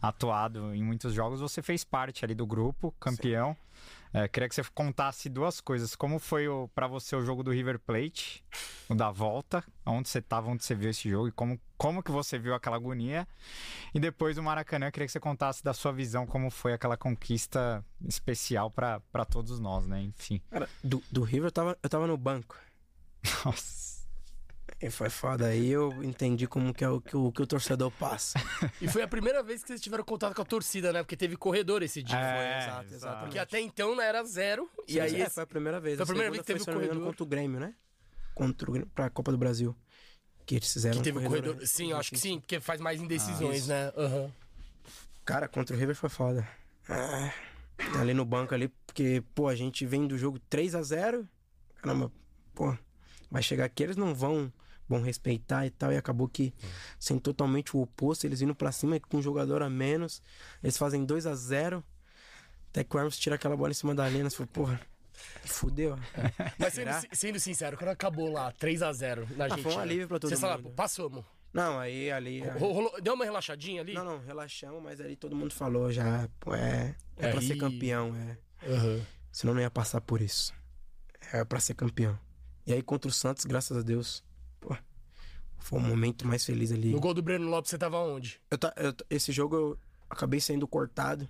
atuado 0.00 0.74
em 0.74 0.82
muitos 0.82 1.12
jogos, 1.12 1.40
você 1.40 1.62
fez 1.62 1.84
parte 1.84 2.24
ali 2.24 2.34
do 2.34 2.46
grupo, 2.46 2.94
campeão. 3.00 3.54
Sim. 3.54 3.60
É, 4.12 4.26
queria 4.28 4.48
que 4.48 4.54
você 4.54 4.62
contasse 4.74 5.28
duas 5.28 5.60
coisas. 5.60 5.94
Como 5.94 6.18
foi 6.18 6.46
para 6.74 6.86
você 6.86 7.14
o 7.14 7.24
jogo 7.24 7.42
do 7.42 7.50
River 7.50 7.78
Plate, 7.78 8.44
o 8.88 8.94
da 8.94 9.10
volta, 9.10 9.64
onde 9.84 10.08
você 10.08 10.18
estava, 10.18 10.48
onde 10.48 10.64
você 10.64 10.74
viu 10.74 10.90
esse 10.90 11.08
jogo 11.08 11.28
e 11.28 11.32
como, 11.32 11.60
como 11.76 12.02
que 12.02 12.10
você 12.10 12.38
viu 12.38 12.54
aquela 12.54 12.76
agonia. 12.76 13.26
E 13.94 14.00
depois 14.00 14.36
do 14.36 14.42
Maracanã, 14.42 14.90
queria 14.90 15.06
que 15.06 15.12
você 15.12 15.20
contasse 15.20 15.62
da 15.62 15.74
sua 15.74 15.92
visão, 15.92 16.26
como 16.26 16.50
foi 16.50 16.72
aquela 16.72 16.96
conquista 16.96 17.84
especial 18.06 18.70
para 18.70 19.24
todos 19.28 19.58
nós, 19.58 19.86
né? 19.86 20.02
Enfim. 20.02 20.40
Cara, 20.50 20.68
do, 20.82 21.02
do 21.10 21.22
River 21.22 21.48
eu 21.48 21.52
tava, 21.52 21.78
eu 21.82 21.88
tava 21.88 22.06
no 22.06 22.16
banco. 22.16 22.56
Nossa. 23.44 23.95
E 24.80 24.90
foi 24.90 25.08
foda. 25.08 25.46
Aí 25.46 25.68
eu 25.68 26.02
entendi 26.04 26.46
como 26.46 26.74
que 26.74 26.84
é 26.84 26.88
o 26.88 27.00
que 27.00 27.16
o, 27.16 27.32
que 27.32 27.42
o 27.42 27.46
torcedor 27.46 27.90
passa. 27.92 28.38
e 28.80 28.86
foi 28.88 29.02
a 29.02 29.08
primeira 29.08 29.42
vez 29.42 29.62
que 29.62 29.68
vocês 29.68 29.80
tiveram 29.80 30.04
contato 30.04 30.34
com 30.34 30.42
a 30.42 30.44
torcida, 30.44 30.92
né? 30.92 31.02
Porque 31.02 31.16
teve 31.16 31.36
corredor 31.36 31.82
esse 31.82 32.02
dia. 32.02 32.18
É, 32.18 32.36
foi, 32.36 32.64
exato, 32.64 32.94
exato. 32.94 33.20
Porque 33.20 33.38
até 33.38 33.60
então 33.60 33.98
era 34.00 34.22
zero. 34.24 34.68
Sim, 34.86 34.96
e 34.96 35.00
aí. 35.00 35.22
É, 35.22 35.30
foi 35.30 35.42
a 35.42 35.46
primeira 35.46 35.80
vez. 35.80 35.96
Foi 35.96 36.04
a 36.04 36.06
primeira 36.06 36.30
vez 36.30 36.42
que 36.42 36.46
teve 36.46 36.60
foi, 36.60 36.74
o 36.74 36.76
corredor. 36.76 37.02
contra 37.02 37.22
o 37.22 37.26
Grêmio, 37.26 37.58
né? 37.58 37.74
Contra 38.34 38.70
o, 38.70 38.86
pra 38.88 39.08
Copa 39.08 39.32
do 39.32 39.38
Brasil. 39.38 39.74
Que 40.44 40.56
eles 40.56 40.70
fizeram. 40.70 40.98
Que 40.98 41.04
teve 41.04 41.18
um 41.18 41.22
corredor. 41.22 41.54
corredor. 41.54 41.66
Sim, 41.66 41.92
eu 41.92 41.96
acho 41.96 42.10
que 42.10 42.18
sim, 42.18 42.38
porque 42.38 42.60
faz 42.60 42.80
mais 42.80 43.00
indecisões, 43.00 43.70
ah, 43.70 43.74
né? 43.74 43.92
Uhum. 43.96 44.30
Cara, 45.24 45.48
contra 45.48 45.74
o 45.74 45.78
River 45.78 45.96
foi 45.96 46.10
foda. 46.10 46.46
Ah, 46.88 47.32
ali 47.98 48.12
no 48.12 48.24
banco 48.24 48.54
ali, 48.54 48.68
porque, 48.86 49.22
pô, 49.34 49.48
a 49.48 49.56
gente 49.56 49.84
vem 49.86 50.06
do 50.06 50.16
jogo 50.16 50.38
3 50.38 50.74
a 50.74 50.82
0 50.82 51.28
Caramba, 51.82 52.12
pô, 52.54 52.76
vai 53.30 53.42
chegar 53.42 53.64
aqui, 53.64 53.82
eles 53.82 53.96
não 53.96 54.14
vão 54.14 54.52
bom 54.88 55.00
respeitar 55.00 55.66
e 55.66 55.70
tal. 55.70 55.92
E 55.92 55.96
acabou 55.96 56.28
que 56.28 56.54
sendo 56.98 57.20
totalmente 57.20 57.76
o 57.76 57.80
oposto, 57.80 58.24
eles 58.24 58.40
indo 58.40 58.54
pra 58.54 58.72
cima 58.72 58.98
com 59.00 59.18
um 59.18 59.22
jogador 59.22 59.62
a 59.62 59.70
menos. 59.70 60.22
Eles 60.62 60.76
fazem 60.76 61.04
2 61.04 61.26
a 61.26 61.34
0 61.34 61.84
Até 62.70 62.84
que 62.84 62.96
o 62.96 62.98
Arms 62.98 63.18
tira 63.18 63.36
aquela 63.36 63.56
bola 63.56 63.70
em 63.70 63.74
cima 63.74 63.94
da 63.94 64.08
linha. 64.08 64.28
Você 64.28 64.36
falou, 64.36 64.50
porra. 64.52 64.80
Fudeu. 65.44 65.98
Mas 66.58 66.74
sendo, 66.74 66.90
sendo, 67.12 67.40
sincero, 67.40 67.76
quando 67.78 67.88
acabou 67.88 68.30
lá 68.30 68.52
3x0 68.52 69.36
na 69.36 69.48
gente. 69.48 69.62
Foi 69.62 69.74
um 69.74 69.78
alívio 69.78 70.08
pra 70.08 70.18
todo 70.18 70.28
você 70.28 70.46
mundo. 70.46 70.62
Você 70.62 70.74
passamos. 70.74 71.24
Não, 71.52 71.78
aí 71.78 72.10
ali. 72.10 72.40
Rolou, 72.40 73.00
deu 73.00 73.14
uma 73.14 73.24
relaxadinha 73.24 73.80
ali? 73.80 73.94
Não, 73.94 74.04
não, 74.04 74.18
relaxamos, 74.20 74.82
mas 74.82 75.00
ali 75.00 75.16
todo 75.16 75.34
mundo 75.34 75.54
falou 75.54 75.90
já, 75.90 76.28
pô, 76.38 76.54
é. 76.54 76.94
É, 77.16 77.28
é 77.28 77.32
pra 77.32 77.40
ser 77.40 77.56
campeão, 77.56 78.14
é. 78.14 78.36
Uhum. 78.68 79.02
Senão 79.32 79.54
não 79.54 79.62
ia 79.62 79.70
passar 79.70 80.02
por 80.02 80.20
isso. 80.20 80.52
É 81.32 81.42
pra 81.44 81.58
ser 81.58 81.72
campeão. 81.72 82.18
E 82.66 82.74
aí 82.74 82.82
contra 82.82 83.08
o 83.08 83.12
Santos, 83.12 83.46
graças 83.46 83.74
a 83.74 83.80
Deus, 83.80 84.22
foi 85.58 85.78
o 85.78 85.82
momento 85.82 86.26
mais 86.26 86.44
feliz 86.44 86.72
ali. 86.72 86.92
No 86.92 87.00
gol 87.00 87.14
do 87.14 87.22
Breno 87.22 87.48
Lopes, 87.48 87.70
você 87.70 87.78
tava 87.78 87.98
onde? 87.98 88.40
Eu, 88.50 88.58
eu, 88.76 88.94
esse 89.10 89.32
jogo 89.32 89.56
eu 89.56 89.78
acabei 90.08 90.40
sendo 90.40 90.66
cortado. 90.66 91.28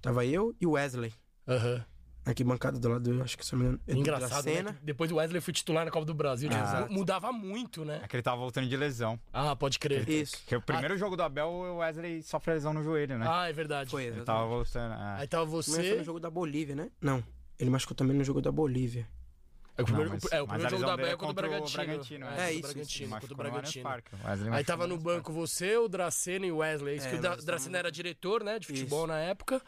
Tava 0.00 0.24
eu 0.24 0.54
e 0.60 0.66
o 0.66 0.72
Wesley. 0.72 1.12
Aham. 1.48 1.74
Uhum. 1.74 1.94
Aqui 2.26 2.42
bancada 2.42 2.78
do 2.78 2.88
lado, 2.88 3.22
acho 3.22 3.36
que 3.36 3.44
se 3.44 3.54
não 3.54 3.78
Engraçado, 3.86 4.46
né? 4.46 4.74
Depois 4.82 5.12
o 5.12 5.16
Wesley 5.16 5.42
foi 5.42 5.52
titular 5.52 5.84
na 5.84 5.90
Copa 5.90 6.06
do 6.06 6.14
Brasil. 6.14 6.48
Ah. 6.50 6.86
Mudava 6.88 7.30
muito, 7.30 7.84
né? 7.84 8.00
É 8.02 8.08
que 8.08 8.16
ele 8.16 8.22
tava 8.22 8.38
voltando 8.38 8.66
de 8.66 8.76
lesão. 8.78 9.20
Ah, 9.30 9.54
pode 9.54 9.78
crer. 9.78 10.08
Isso. 10.08 10.38
Que 10.46 10.56
o 10.56 10.62
primeiro 10.62 10.94
ah. 10.94 10.96
jogo 10.96 11.16
do 11.16 11.22
Abel, 11.22 11.48
o 11.48 11.76
Wesley 11.76 12.22
sofre 12.22 12.54
lesão 12.54 12.72
no 12.72 12.82
joelho, 12.82 13.18
né? 13.18 13.26
Ah, 13.28 13.46
é 13.46 13.52
verdade. 13.52 13.90
Foi, 13.90 14.04
exatamente. 14.04 14.20
Ele 14.20 14.26
tava 14.26 14.46
voltando. 14.46 14.92
Ah. 14.92 15.16
Aí 15.18 15.28
tava 15.28 15.44
você... 15.44 15.82
Foi 15.90 15.98
no 15.98 16.04
jogo 16.04 16.18
da 16.18 16.30
Bolívia, 16.30 16.74
né? 16.74 16.90
Não. 16.98 17.22
Ele 17.58 17.68
machucou 17.68 17.94
também 17.94 18.16
no 18.16 18.24
jogo 18.24 18.40
da 18.40 18.50
Bolívia. 18.50 19.06
É 19.76 19.82
o 19.82 19.84
primeiro, 19.84 20.10
não, 20.10 20.18
mas, 20.22 20.32
é, 20.32 20.42
o 20.42 20.46
primeiro 20.46 20.70
jogo 20.70 20.86
da 20.86 20.94
Abel 20.94 21.06
é 21.06 21.16
contra 21.16 21.30
o 21.30 21.34
Bragantino. 21.34 21.84
Bragantino 21.84 22.26
é, 22.26 22.40
é 22.40 22.52
isso. 22.52 22.62
Bragantino, 22.62 23.10
contra 23.10 23.34
o 23.34 23.36
Bragantino. 23.36 23.88
Aí 24.52 24.64
tava 24.64 24.86
no 24.86 24.96
banco 24.96 25.32
você, 25.32 25.76
o 25.76 25.88
Dracena 25.88 26.46
e 26.46 26.52
o 26.52 26.58
Wesley. 26.58 26.96
Isso 26.96 27.08
é, 27.08 27.10
que 27.10 27.16
o 27.16 27.44
Dracena 27.44 27.78
era 27.78 27.90
diretor, 27.90 28.44
né, 28.44 28.58
de 28.58 28.68
futebol 28.68 29.00
isso. 29.00 29.08
na 29.08 29.18
época. 29.18 29.60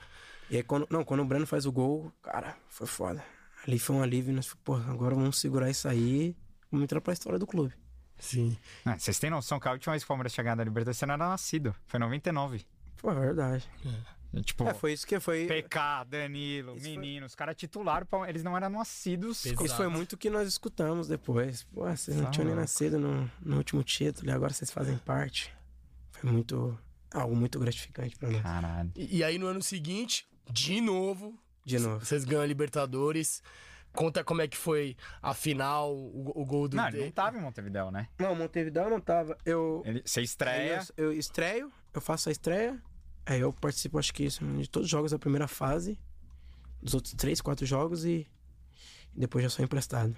E 0.48 0.56
aí, 0.56 0.62
quando, 0.62 0.86
não, 0.88 1.04
quando 1.04 1.20
o 1.20 1.24
Breno 1.24 1.44
faz 1.44 1.66
o 1.66 1.72
gol, 1.72 2.12
cara, 2.22 2.56
foi 2.68 2.86
foda. 2.86 3.24
Ali 3.66 3.80
foi 3.80 3.96
um 3.96 4.02
alívio. 4.02 4.32
Nós, 4.32 4.54
pô, 4.62 4.76
agora 4.76 5.14
vamos 5.14 5.40
segurar 5.40 5.68
isso 5.68 5.88
aí. 5.88 6.36
Vamos 6.70 6.84
entrar 6.84 7.00
pra 7.00 7.12
história 7.12 7.38
do 7.38 7.46
clube. 7.46 7.74
Sim. 8.18 8.56
Ah, 8.84 8.96
vocês 8.96 9.18
têm 9.18 9.28
noção 9.28 9.58
que 9.58 9.66
a 9.68 9.72
última 9.72 9.92
vez 9.92 10.02
que 10.02 10.06
o 10.06 10.08
Palmeiras 10.08 10.32
chegar 10.32 10.56
na 10.56 10.62
Libertadores 10.62 10.98
você 10.98 11.06
não 11.06 11.14
era 11.14 11.28
nascido. 11.28 11.74
Foi 11.86 11.98
em 11.98 12.02
99. 12.02 12.64
Foi 12.96 13.14
verdade. 13.14 13.68
É. 13.84 14.15
Tipo, 14.42 14.64
É, 14.64 14.74
foi 14.74 14.92
isso 14.92 15.06
que 15.06 15.18
foi. 15.20 15.46
PK, 15.46 16.04
Danilo, 16.08 16.76
Menino, 16.80 17.26
os 17.26 17.34
caras 17.34 17.56
titularam, 17.56 18.06
eles 18.28 18.42
não 18.42 18.56
eram 18.56 18.68
nascidos. 18.70 19.44
Isso 19.44 19.76
foi 19.76 19.88
muito 19.88 20.16
que 20.16 20.28
nós 20.30 20.46
escutamos 20.48 21.08
depois. 21.08 21.62
Pô, 21.64 21.82
vocês 21.88 22.16
não 22.16 22.24
Tá 22.26 22.30
tinham 22.30 22.44
nem 22.46 22.54
louco. 22.54 22.60
nascido 22.62 22.98
no, 22.98 23.30
no 23.40 23.56
último 23.58 23.82
título 23.82 24.28
e 24.28 24.30
agora 24.32 24.52
vocês 24.52 24.70
fazem 24.70 24.96
parte. 24.98 25.52
Foi 26.12 26.30
muito. 26.30 26.78
algo 27.12 27.34
muito 27.36 27.58
gratificante 27.58 28.16
pra 28.16 28.30
nós. 28.30 28.42
Caralho. 28.42 28.92
E, 28.96 29.18
e 29.18 29.24
aí 29.24 29.38
no 29.38 29.46
ano 29.46 29.62
seguinte, 29.62 30.26
de 30.50 30.80
novo, 30.80 31.38
De 31.64 31.78
novo. 31.78 32.04
vocês 32.04 32.24
ganham 32.24 32.42
a 32.42 32.46
Libertadores. 32.46 33.42
Conta 33.92 34.22
como 34.22 34.42
é 34.42 34.48
que 34.48 34.56
foi 34.58 34.94
a 35.22 35.32
final, 35.32 35.96
o, 35.96 36.30
o 36.42 36.44
gol 36.44 36.68
do 36.68 36.76
Não, 36.76 36.86
ele 36.88 37.04
não 37.04 37.10
tava 37.10 37.38
em 37.38 37.40
Montevidéu, 37.40 37.90
né? 37.90 38.08
Não, 38.18 38.34
Montevideo 38.34 38.90
não 38.90 39.00
tava. 39.00 39.38
Eu. 39.42 39.82
Ele, 39.86 40.02
você 40.04 40.20
estreia. 40.20 40.82
Eu, 40.98 41.06
eu 41.12 41.18
estreio, 41.18 41.72
eu 41.94 42.00
faço 42.02 42.28
a 42.28 42.32
estreia. 42.32 42.78
Aí 43.26 43.40
eu 43.40 43.52
participo, 43.52 43.98
acho 43.98 44.14
que 44.14 44.24
isso, 44.24 44.44
de 44.44 44.70
todos 44.70 44.86
os 44.86 44.90
jogos 44.90 45.10
da 45.10 45.18
primeira 45.18 45.48
fase. 45.48 45.98
Dos 46.80 46.94
outros 46.94 47.12
três, 47.14 47.40
quatro 47.40 47.66
jogos 47.66 48.04
e. 48.04 48.26
e 49.14 49.18
depois 49.20 49.42
já 49.42 49.50
sou 49.50 49.64
emprestado. 49.64 50.16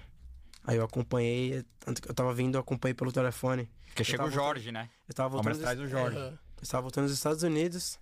Aí 0.63 0.77
eu 0.77 0.83
acompanhei, 0.83 1.65
tanto 1.79 2.01
que 2.01 2.09
eu 2.09 2.13
tava 2.13 2.31
vindo, 2.33 2.55
eu 2.55 2.61
acompanhei 2.61 2.93
pelo 2.93 3.11
telefone. 3.11 3.67
Porque 3.87 4.03
Eu 4.03 4.05
chega 4.05 4.23
o 4.23 4.25
voltando- 4.27 4.43
Jorge, 4.45 4.71
né? 4.71 4.89
Eu 5.07 5.15
tava 5.15 5.29
voltando. 5.29 5.53
Palmeiras 5.53 5.75
traz 5.75 5.79
o 5.79 5.89
Jorge. 5.89 6.17
É, 6.17 6.27
eu 6.29 6.37
estava 6.61 6.81
voltando 6.83 7.05
dos 7.05 7.13
Estados 7.13 7.41
Unidos 7.41 7.99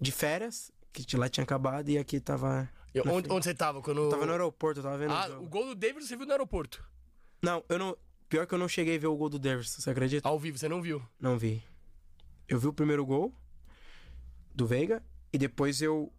de 0.00 0.10
férias, 0.10 0.72
que 0.92 1.04
de 1.04 1.16
lá 1.16 1.28
tinha 1.28 1.44
acabado 1.44 1.90
e 1.90 1.98
aqui 1.98 2.18
tava. 2.18 2.70
E 2.94 3.02
na 3.04 3.12
onde, 3.12 3.30
onde 3.30 3.44
você 3.44 3.54
tava? 3.54 3.82
Quando... 3.82 4.04
Eu 4.04 4.08
tava 4.08 4.24
no 4.24 4.32
aeroporto, 4.32 4.80
eu 4.80 4.84
tava 4.84 4.96
vendo. 4.96 5.12
Ah, 5.12 5.26
o 5.26 5.28
jogo. 5.32 5.44
o 5.44 5.48
gol 5.48 5.66
do 5.66 5.74
David 5.74 6.06
você 6.06 6.16
viu 6.16 6.24
no 6.24 6.32
aeroporto? 6.32 6.82
Não, 7.42 7.62
eu 7.68 7.78
não. 7.78 7.96
Pior 8.28 8.46
que 8.46 8.54
eu 8.54 8.58
não 8.58 8.68
cheguei 8.68 8.96
a 8.96 8.98
ver 8.98 9.08
o 9.08 9.16
gol 9.16 9.28
do 9.28 9.38
Davis, 9.38 9.68
você 9.68 9.90
acredita? 9.90 10.26
Ao 10.26 10.38
vivo, 10.38 10.56
você 10.56 10.68
não 10.68 10.80
viu? 10.80 11.02
Não 11.20 11.36
vi. 11.36 11.62
Eu 12.48 12.58
vi 12.58 12.66
o 12.66 12.72
primeiro 12.72 13.04
gol 13.04 13.34
do 14.54 14.66
Veiga 14.66 15.02
e 15.32 15.38
depois 15.38 15.80
eu. 15.82 16.12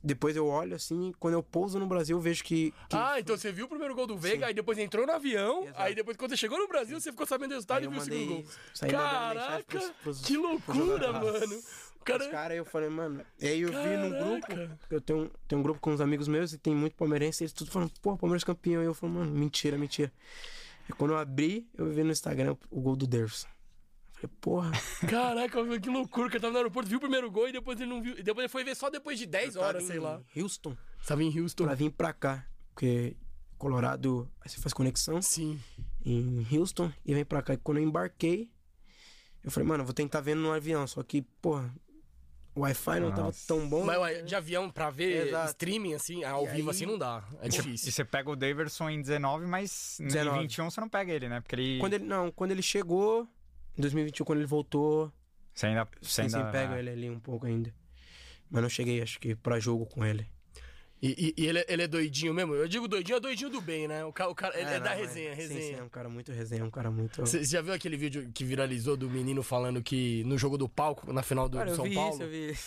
Depois 0.00 0.36
eu 0.36 0.46
olho 0.46 0.76
assim, 0.76 1.12
quando 1.18 1.34
eu 1.34 1.42
pouso 1.42 1.76
no 1.76 1.86
Brasil, 1.88 2.16
eu 2.16 2.20
vejo 2.20 2.44
que. 2.44 2.72
que 2.88 2.96
Ah, 2.96 3.18
então 3.18 3.36
você 3.36 3.50
viu 3.50 3.66
o 3.66 3.68
primeiro 3.68 3.96
gol 3.96 4.06
do 4.06 4.16
Veiga, 4.16 4.46
aí 4.46 4.54
depois 4.54 4.78
entrou 4.78 5.04
no 5.04 5.12
avião, 5.12 5.66
aí 5.74 5.92
depois 5.92 6.16
quando 6.16 6.30
você 6.30 6.36
chegou 6.36 6.56
no 6.56 6.68
Brasil, 6.68 7.00
você 7.00 7.10
ficou 7.10 7.26
sabendo 7.26 7.48
do 7.50 7.54
resultado 7.54 7.84
e 7.84 7.88
viu 7.88 7.98
o 7.98 8.00
segundo 8.04 8.26
gol. 8.42 8.44
Caraca, 8.88 9.64
pros- 9.64 9.90
pros- 10.02 10.20
que 10.20 10.36
loucura, 10.36 11.12
mano. 11.12 11.60
O 12.00 12.04
cara... 12.04 12.24
Os 12.24 12.30
caras, 12.30 12.56
eu 12.56 12.64
falei, 12.64 12.88
mano. 12.88 13.22
E 13.40 13.48
aí 13.48 13.60
eu 13.60 13.68
vi 13.70 13.96
num 13.96 14.40
Caraca. 14.40 14.54
grupo, 14.54 14.76
eu 14.88 15.00
tenho, 15.00 15.30
tenho 15.48 15.58
um 15.58 15.62
grupo 15.64 15.80
com 15.80 15.90
uns 15.92 16.00
amigos 16.00 16.28
meus 16.28 16.52
e 16.52 16.58
tem 16.58 16.74
muito 16.74 16.94
palmeirense, 16.94 17.42
eles 17.42 17.52
tudo 17.52 17.70
falando, 17.70 17.90
pô, 18.00 18.16
Palmeiras 18.16 18.44
campeão. 18.44 18.80
E 18.80 18.86
eu 18.86 18.94
falo, 18.94 19.12
mano, 19.14 19.30
mentira, 19.32 19.76
mentira. 19.76 20.12
E 20.88 20.92
quando 20.92 21.10
eu 21.10 21.18
abri, 21.18 21.68
eu 21.76 21.86
vi 21.90 22.04
no 22.04 22.12
Instagram 22.12 22.56
o 22.70 22.80
gol 22.80 22.94
do 22.94 23.06
Derson. 23.06 23.48
Falei, 24.20 24.36
porra. 24.40 24.72
Caraca, 25.08 25.78
que 25.80 25.88
loucura, 25.88 26.28
que 26.30 26.36
eu 26.36 26.40
tava 26.40 26.52
no 26.52 26.58
aeroporto, 26.58 26.88
viu 26.88 26.98
o 26.98 27.00
primeiro 27.00 27.30
gol 27.30 27.48
e 27.48 27.52
depois 27.52 27.80
ele 27.80 27.88
não 27.90 28.02
viu. 28.02 28.18
E 28.18 28.22
depois 28.22 28.44
ele 28.44 28.48
foi 28.48 28.64
ver 28.64 28.74
só 28.74 28.90
depois 28.90 29.18
de 29.18 29.26
10 29.26 29.46
Eu 29.46 29.52
tava 29.60 29.66
horas, 29.66 29.84
sei 29.84 29.96
em 29.96 30.00
lá. 30.00 30.20
Houston. 30.36 30.76
Você 31.00 31.08
tava 31.08 31.22
em 31.22 31.40
Houston? 31.40 31.64
Pra 31.64 31.74
vir 31.74 31.90
pra 31.90 32.12
cá. 32.12 32.44
Porque 32.74 33.16
Colorado, 33.56 34.30
aí 34.40 34.48
você 34.48 34.60
faz 34.60 34.72
conexão. 34.72 35.20
Sim. 35.22 35.58
Em 36.04 36.46
Houston 36.52 36.92
e 37.04 37.14
vem 37.14 37.24
pra 37.24 37.42
cá. 37.42 37.54
E 37.54 37.56
quando 37.56 37.78
eu 37.78 37.84
embarquei, 37.84 38.50
eu 39.44 39.50
falei, 39.50 39.68
mano, 39.68 39.82
eu 39.82 39.86
vou 39.86 39.94
tentar 39.94 40.20
ver 40.20 40.34
no 40.34 40.52
avião. 40.52 40.86
Só 40.86 41.02
que, 41.02 41.22
porra, 41.22 41.72
o 42.54 42.60
Wi-Fi 42.60 43.00
não 43.00 43.12
tava 43.12 43.32
tão 43.46 43.68
bom. 43.68 43.84
Mas 43.84 44.24
de 44.26 44.34
avião 44.34 44.70
pra 44.70 44.90
ver 44.90 45.28
Exato. 45.28 45.48
streaming 45.50 45.94
assim, 45.94 46.24
ao 46.24 46.44
E 46.46 46.50
vivo 46.50 46.70
aí- 46.70 46.76
assim 46.76 46.86
não 46.86 46.98
dá. 46.98 47.22
É 47.40 47.46
E 47.46 47.50
difícil. 47.50 47.92
você 47.92 48.04
pega 48.04 48.30
o 48.30 48.36
Daverson 48.36 48.90
em 48.90 49.00
19, 49.00 49.46
mas 49.46 49.96
19. 50.00 50.38
em 50.38 50.42
21 50.42 50.70
você 50.70 50.80
não 50.80 50.88
pega 50.88 51.12
ele, 51.12 51.28
né? 51.28 51.40
Porque 51.40 51.54
ele. 51.56 51.78
Quando 51.78 51.94
ele, 51.94 52.04
não, 52.04 52.30
quando 52.32 52.50
ele 52.52 52.62
chegou, 52.62 53.28
em 53.78 53.80
2021, 53.80 54.24
quando 54.26 54.38
ele 54.40 54.46
voltou, 54.46 55.12
Você 55.54 55.66
ainda. 55.66 55.88
Você 56.02 56.22
ainda... 56.22 56.44
pego 56.50 56.74
ele 56.74 56.90
ali 56.90 57.08
um 57.10 57.20
pouco 57.20 57.46
ainda. 57.46 57.72
Mas 58.50 58.62
não 58.62 58.68
cheguei, 58.68 59.00
acho 59.00 59.18
que, 59.20 59.34
pra 59.34 59.60
jogo 59.60 59.86
com 59.86 60.04
ele. 60.04 60.26
E, 61.00 61.32
e- 61.36 61.42
e 61.42 61.46
ele, 61.46 61.60
é- 61.60 61.66
ele 61.68 61.82
é 61.82 61.86
doidinho 61.86 62.34
mesmo? 62.34 62.54
Eu 62.54 62.66
digo 62.66 62.88
doidinho, 62.88 63.18
é 63.18 63.20
doidinho 63.20 63.50
do 63.50 63.60
bem, 63.60 63.86
né? 63.86 64.04
O 64.04 64.12
cara, 64.12 64.30
o 64.30 64.34
cara 64.34 64.58
ele 64.58 64.68
é, 64.68 64.78
não, 64.78 64.84
da 64.84 64.94
é- 64.94 64.96
resenha, 64.96 65.30
Sim, 65.30 65.36
resenha. 65.36 65.60
sim, 65.62 65.74
é 65.74 65.82
um 65.84 65.88
cara 65.88 66.08
muito 66.08 66.32
resenha, 66.32 66.62
é 66.62 66.64
um 66.64 66.70
cara 66.70 66.90
muito... 66.90 67.20
Você 67.20 67.44
já 67.44 67.60
viu 67.62 67.72
aquele 67.72 67.96
vídeo 67.96 68.28
que 68.34 68.42
viralizou 68.44 68.96
do 68.96 69.08
menino 69.08 69.40
falando 69.44 69.80
que 69.80 70.24
no 70.24 70.36
jogo 70.36 70.58
do 70.58 70.68
palco, 70.68 71.12
na 71.12 71.22
final 71.22 71.48
do 71.48 71.56
Cara, 71.58 71.70
eu 71.70 71.76
São 71.76 71.84
vi 71.84 71.94
Paulo? 71.94 72.14
isso, 72.14 72.22
eu 72.24 72.28
vi 72.28 72.58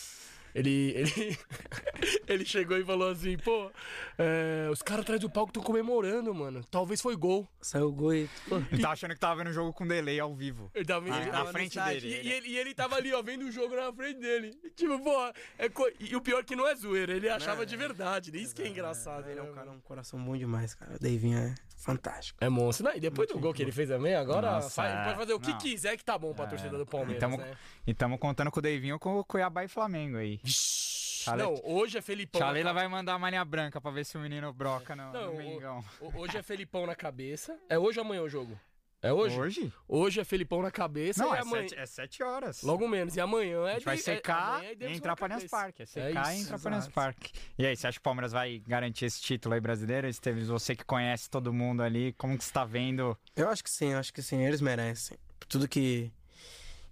Ele, 0.53 0.91
ele, 0.95 1.37
ele 2.27 2.45
chegou 2.45 2.77
e 2.77 2.83
falou 2.83 3.09
assim, 3.09 3.37
pô, 3.37 3.71
é, 4.17 4.67
os 4.71 4.81
caras 4.81 5.03
atrás 5.03 5.19
do 5.21 5.29
palco 5.29 5.49
estão 5.49 5.63
comemorando, 5.63 6.33
mano. 6.33 6.63
Talvez 6.69 7.01
foi 7.01 7.15
gol. 7.15 7.47
Saiu 7.61 7.87
o 7.87 7.91
gol 7.91 8.13
e... 8.13 8.29
Pô, 8.47 8.57
Ele 8.71 8.81
tá 8.81 8.91
achando 8.91 9.13
que 9.13 9.19
tava 9.19 9.35
vendo 9.37 9.49
o 9.49 9.53
jogo 9.53 9.71
com 9.73 9.87
delay 9.87 10.19
ao 10.19 10.35
vivo. 10.35 10.69
Ele 10.73 10.85
tava, 10.85 11.05
Ah, 11.13 11.21
ele 11.21 11.31
na 11.31 11.45
frente 11.45 11.79
dele, 11.79 12.07
E, 12.07 12.27
e 12.27 12.31
ele, 12.31 12.47
e 12.49 12.57
ele 12.57 12.73
tava 12.73 12.95
ali, 12.95 13.13
ó, 13.13 13.21
vendo 13.21 13.45
o 13.45 13.51
jogo 13.51 13.75
na 13.75 13.91
frente 13.93 14.19
dele. 14.19 14.51
Tipo, 14.75 14.99
pô, 15.03 15.31
é 15.57 15.69
co- 15.69 15.89
e 15.99 16.15
o 16.15 16.21
pior 16.21 16.39
é 16.39 16.43
que 16.43 16.55
não 16.55 16.67
é 16.67 16.75
zoeira, 16.75 17.13
ele 17.13 17.29
achava 17.29 17.65
de 17.65 17.75
verdade. 17.77 18.31
Isso 18.37 18.55
que 18.55 18.61
é 18.63 18.67
engraçado. 18.67 19.29
ele 19.29 19.39
é 19.39 19.43
né, 19.43 19.49
um 19.49 19.53
cara, 19.53 19.71
um 19.71 19.79
coração 19.79 20.21
bom 20.23 20.35
demais, 20.35 20.73
cara. 20.75 20.95
O 20.95 20.99
Davinho 20.99 21.37
é 21.37 21.55
fantástico. 21.77 22.37
É 22.43 22.49
monstro. 22.49 22.85
Não, 22.87 22.95
e 22.95 22.99
depois 22.99 23.27
do 23.29 23.39
gol 23.39 23.53
que 23.53 23.61
ele 23.61 23.71
fez 23.71 23.89
também, 23.89 24.15
agora 24.15 24.51
Nossa, 24.51 24.69
faz- 24.69 24.93
é. 24.93 25.03
pode 25.05 25.17
fazer 25.19 25.33
o 25.33 25.39
que 25.39 25.51
Não. 25.51 25.57
quiser 25.57 25.97
que 25.97 26.03
tá 26.03 26.17
bom 26.17 26.33
pra 26.33 26.45
torcida 26.47 26.77
do 26.77 26.85
Palmeiras, 26.85 27.17
E 27.17 27.19
tamo, 27.19 27.37
né? 27.37 27.53
e 27.87 27.93
tamo 27.93 28.17
contando 28.17 28.51
com 28.51 28.59
o 28.59 28.61
Davinho 28.61 28.99
com 28.99 29.17
o 29.19 29.23
Cuiabá 29.23 29.63
e 29.63 29.67
Flamengo 29.67 30.17
aí. 30.17 30.39
Chale- 30.43 31.43
Não, 31.43 31.59
hoje 31.63 31.97
é 31.97 32.01
Felipão. 32.01 32.39
na 32.41 32.47
Chalela 32.47 32.73
vai 32.73 32.87
mandar 32.87 33.13
a 33.13 33.19
manha 33.19 33.43
branca 33.45 33.79
pra 33.79 33.91
ver 33.91 34.05
se 34.05 34.17
o 34.17 34.19
menino 34.21 34.51
broca 34.51 34.95
no, 34.95 35.11
Não, 35.13 35.31
no 35.33 35.37
Mengão. 35.37 35.83
o- 35.99 36.17
hoje 36.19 36.37
é 36.37 36.41
Felipão 36.43 36.85
na 36.85 36.95
cabeça. 36.95 37.57
É 37.69 37.77
hoje 37.77 37.99
ou 37.99 38.05
amanhã 38.05 38.23
o 38.23 38.29
jogo? 38.29 38.59
É 39.03 39.11
hoje? 39.11 39.39
Hoje? 39.39 39.73
Hoje 39.87 40.19
é 40.19 40.23
Felipão 40.23 40.61
na 40.61 40.69
cabeça 40.69 41.23
Não, 41.23 41.33
e 41.33 41.37
é 41.37 41.41
amanhã... 41.41 41.67
sete, 41.69 41.79
é 41.79 41.85
sete 41.87 42.21
horas. 42.23 42.61
Logo 42.61 42.87
menos. 42.87 43.15
E 43.15 43.19
amanhã 43.19 43.65
é 43.67 43.71
A 43.71 43.73
gente 43.75 43.85
vai 43.85 43.95
de- 43.95 44.01
é- 44.01 44.03
secar 44.03 44.55
amanhã 44.57 44.69
é 44.69 44.71
e 44.71 44.75
Davidson 44.75 44.97
entrar 44.97 45.15
pra 45.15 45.25
Allianz 45.25 45.41
cabeça. 45.43 45.57
Parque. 45.57 45.81
É 45.81 45.85
secar 45.87 46.07
e 46.07 46.35
isso, 46.35 46.43
entrar 46.43 46.59
pra 46.59 46.69
Allianz 46.69 46.83
exato. 46.83 46.93
Parque. 46.93 47.31
E 47.57 47.65
aí, 47.65 47.75
você 47.75 47.87
acha 47.87 47.97
que 47.97 48.01
o 48.01 48.03
Palmeiras 48.03 48.31
vai 48.31 48.59
garantir 48.59 49.05
esse 49.05 49.19
título 49.21 49.55
aí 49.55 49.59
brasileiro? 49.61 50.07
Esteves, 50.07 50.47
você 50.49 50.75
que 50.75 50.83
conhece 50.85 51.27
todo 51.31 51.51
mundo 51.51 51.81
ali, 51.81 52.13
como 52.13 52.37
que 52.37 52.43
você 52.43 52.51
tá 52.53 52.63
vendo? 52.63 53.17
Eu 53.35 53.49
acho 53.49 53.63
que 53.63 53.71
sim, 53.71 53.87
eu 53.91 53.97
acho 53.97 54.13
que 54.13 54.21
sim, 54.21 54.43
eles 54.43 54.61
merecem. 54.61 55.17
Por 55.39 55.47
tudo 55.47 55.67
que, 55.67 56.11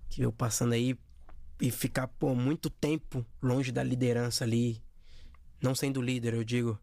que 0.09 0.23
eu 0.23 0.31
passando 0.31 0.73
aí 0.73 0.95
e 1.59 1.69
ficar, 1.71 2.07
pô, 2.07 2.33
muito 2.35 2.69
tempo 2.69 3.25
longe 3.41 3.71
da 3.71 3.83
liderança 3.83 4.43
ali, 4.43 4.81
não 5.61 5.75
sendo 5.75 6.01
líder, 6.01 6.33
eu 6.33 6.43
digo. 6.43 6.79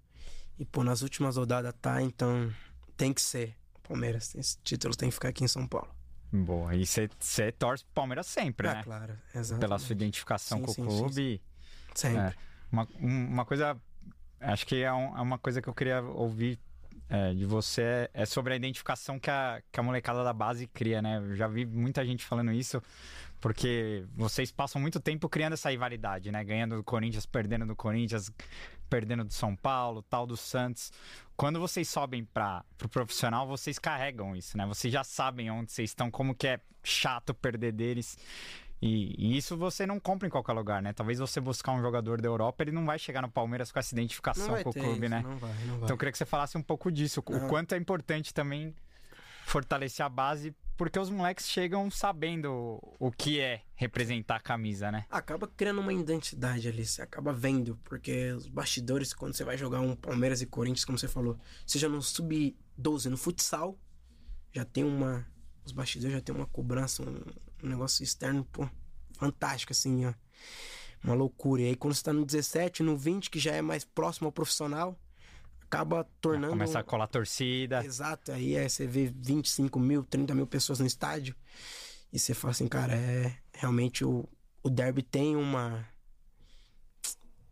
E, 0.58 0.64
pô, 0.64 0.82
nas 0.84 1.02
últimas 1.02 1.36
rodadas 1.36 1.74
tá, 1.80 2.00
então 2.02 2.52
tem 2.96 3.12
que 3.12 3.20
ser. 3.22 3.54
Palmeiras, 3.82 4.34
esse 4.34 4.58
título 4.64 4.96
tem 4.96 5.08
que 5.08 5.14
ficar 5.14 5.28
aqui 5.28 5.44
em 5.44 5.48
São 5.48 5.66
Paulo. 5.66 5.88
Boa, 6.32 6.74
e 6.74 6.84
você 6.84 7.08
torce 7.52 7.84
pro 7.84 7.94
Palmeiras 7.94 8.26
sempre, 8.26 8.66
Ah, 8.68 8.74
né? 8.74 8.82
claro, 8.82 9.18
exato. 9.34 9.60
Pela 9.60 9.78
sua 9.78 9.92
identificação 9.94 10.58
Sim, 10.58 10.64
com 10.64 10.72
sim, 10.72 10.82
o 10.86 10.90
sim, 10.90 10.96
clube. 10.98 11.42
Sempre. 11.94 12.18
É. 12.20 12.34
Uma, 12.72 12.88
um- 13.00 13.26
uma 13.28 13.44
coisa, 13.44 13.80
acho 14.40 14.66
que 14.66 14.82
é, 14.82 14.92
um- 14.92 15.16
é 15.16 15.20
uma 15.20 15.38
coisa 15.38 15.62
que 15.62 15.68
eu 15.68 15.74
queria 15.74 16.02
ouvir 16.02 16.58
é, 17.08 17.34
de 17.34 17.44
você 17.44 18.10
é, 18.12 18.26
sobre 18.26 18.52
a 18.52 18.56
identificação 18.56 19.18
que 19.18 19.30
a, 19.30 19.62
que 19.70 19.78
a 19.78 19.82
molecada 19.82 20.24
da 20.24 20.32
base 20.32 20.66
cria, 20.66 21.00
né? 21.00 21.18
Eu 21.18 21.36
já 21.36 21.46
vi 21.46 21.64
muita 21.64 22.04
gente 22.04 22.24
falando 22.24 22.52
isso, 22.52 22.82
porque 23.40 24.04
vocês 24.14 24.50
passam 24.50 24.80
muito 24.80 24.98
tempo 24.98 25.28
criando 25.28 25.52
essa 25.52 25.70
rivalidade, 25.70 26.30
né? 26.32 26.42
Ganhando 26.42 26.76
do 26.76 26.84
Corinthians, 26.84 27.24
perdendo 27.24 27.66
do 27.66 27.76
Corinthians, 27.76 28.30
perdendo 28.90 29.24
do 29.24 29.32
São 29.32 29.54
Paulo, 29.54 30.02
tal 30.02 30.26
do 30.26 30.36
Santos. 30.36 30.92
Quando 31.36 31.60
vocês 31.60 31.88
sobem 31.88 32.24
para 32.24 32.64
pro 32.76 32.88
profissional, 32.88 33.46
vocês 33.46 33.78
carregam 33.78 34.34
isso, 34.34 34.56
né? 34.56 34.66
Vocês 34.66 34.92
já 34.92 35.04
sabem 35.04 35.50
onde 35.50 35.70
vocês 35.70 35.90
estão, 35.90 36.10
como 36.10 36.34
que 36.34 36.48
é 36.48 36.60
chato 36.82 37.34
perder 37.34 37.72
deles. 37.72 38.18
E, 38.80 39.14
e 39.18 39.36
isso 39.36 39.56
você 39.56 39.86
não 39.86 39.98
compra 39.98 40.28
em 40.28 40.30
qualquer 40.30 40.52
lugar, 40.52 40.82
né? 40.82 40.92
Talvez 40.92 41.18
você 41.18 41.40
buscar 41.40 41.72
um 41.72 41.80
jogador 41.80 42.20
da 42.20 42.28
Europa, 42.28 42.62
ele 42.62 42.72
não 42.72 42.84
vai 42.84 42.98
chegar 42.98 43.22
no 43.22 43.30
Palmeiras 43.30 43.72
com 43.72 43.78
essa 43.78 43.94
identificação 43.94 44.62
com 44.62 44.70
o 44.70 44.72
clube, 44.72 45.06
isso, 45.06 45.08
né? 45.08 45.22
não 45.22 45.38
vai, 45.38 45.50
não 45.64 45.74
vai. 45.74 45.84
Então 45.84 45.94
eu 45.94 45.98
queria 45.98 46.12
que 46.12 46.18
você 46.18 46.26
falasse 46.26 46.58
um 46.58 46.62
pouco 46.62 46.92
disso, 46.92 47.22
o 47.26 47.32
Não. 47.32 47.48
quanto 47.48 47.74
é 47.74 47.78
importante 47.78 48.34
também 48.34 48.74
fortalecer 49.46 50.04
a 50.04 50.08
base, 50.08 50.54
porque 50.76 50.98
os 50.98 51.08
moleques 51.08 51.48
chegam 51.48 51.90
sabendo 51.90 52.80
o 52.98 53.10
que 53.10 53.40
é 53.40 53.62
representar 53.74 54.36
a 54.36 54.40
camisa, 54.40 54.90
né? 54.90 55.06
Acaba 55.08 55.46
criando 55.46 55.80
uma 55.80 55.92
identidade 55.92 56.68
ali, 56.68 56.84
você 56.84 57.00
acaba 57.00 57.32
vendo, 57.32 57.78
porque 57.84 58.32
os 58.32 58.48
bastidores, 58.48 59.14
quando 59.14 59.34
você 59.34 59.44
vai 59.44 59.56
jogar 59.56 59.80
um 59.80 59.96
Palmeiras 59.96 60.42
e 60.42 60.46
Corinthians, 60.46 60.84
como 60.84 60.98
você 60.98 61.08
falou, 61.08 61.38
seja 61.64 61.88
no 61.88 62.02
sub-12 62.02 63.06
no 63.06 63.16
futsal, 63.16 63.78
já 64.52 64.64
tem 64.64 64.84
uma. 64.84 65.26
Os 65.64 65.72
bastidores 65.72 66.12
já 66.12 66.20
tem 66.20 66.34
uma 66.34 66.46
cobrança, 66.46 67.02
um, 67.02 67.20
um 67.62 67.68
negócio 67.68 68.02
externo, 68.02 68.44
pô, 68.44 68.68
fantástico, 69.12 69.72
assim, 69.72 70.06
ó. 70.06 70.14
Uma 71.04 71.14
loucura. 71.14 71.62
E 71.62 71.66
aí 71.66 71.76
quando 71.76 71.94
você 71.94 72.02
tá 72.02 72.12
no 72.12 72.24
17, 72.24 72.82
no 72.82 72.96
20, 72.96 73.30
que 73.30 73.38
já 73.38 73.54
é 73.54 73.62
mais 73.62 73.84
próximo 73.84 74.26
ao 74.26 74.32
profissional, 74.32 74.98
acaba 75.62 76.04
tornando. 76.20 76.50
Começa 76.50 76.78
a 76.78 76.82
colar 76.82 77.06
torcida. 77.06 77.84
Exato, 77.84 78.32
aí, 78.32 78.56
aí 78.56 78.68
você 78.68 78.86
vê 78.86 79.12
25 79.14 79.78
mil, 79.78 80.02
30 80.02 80.34
mil 80.34 80.46
pessoas 80.46 80.80
no 80.80 80.86
estádio. 80.86 81.34
E 82.12 82.18
você 82.18 82.34
fala 82.34 82.52
assim, 82.52 82.66
cara, 82.66 82.94
é 82.94 83.36
realmente 83.52 84.04
o, 84.04 84.28
o 84.62 84.70
derby 84.70 85.02
tem 85.02 85.36
uma 85.36 85.86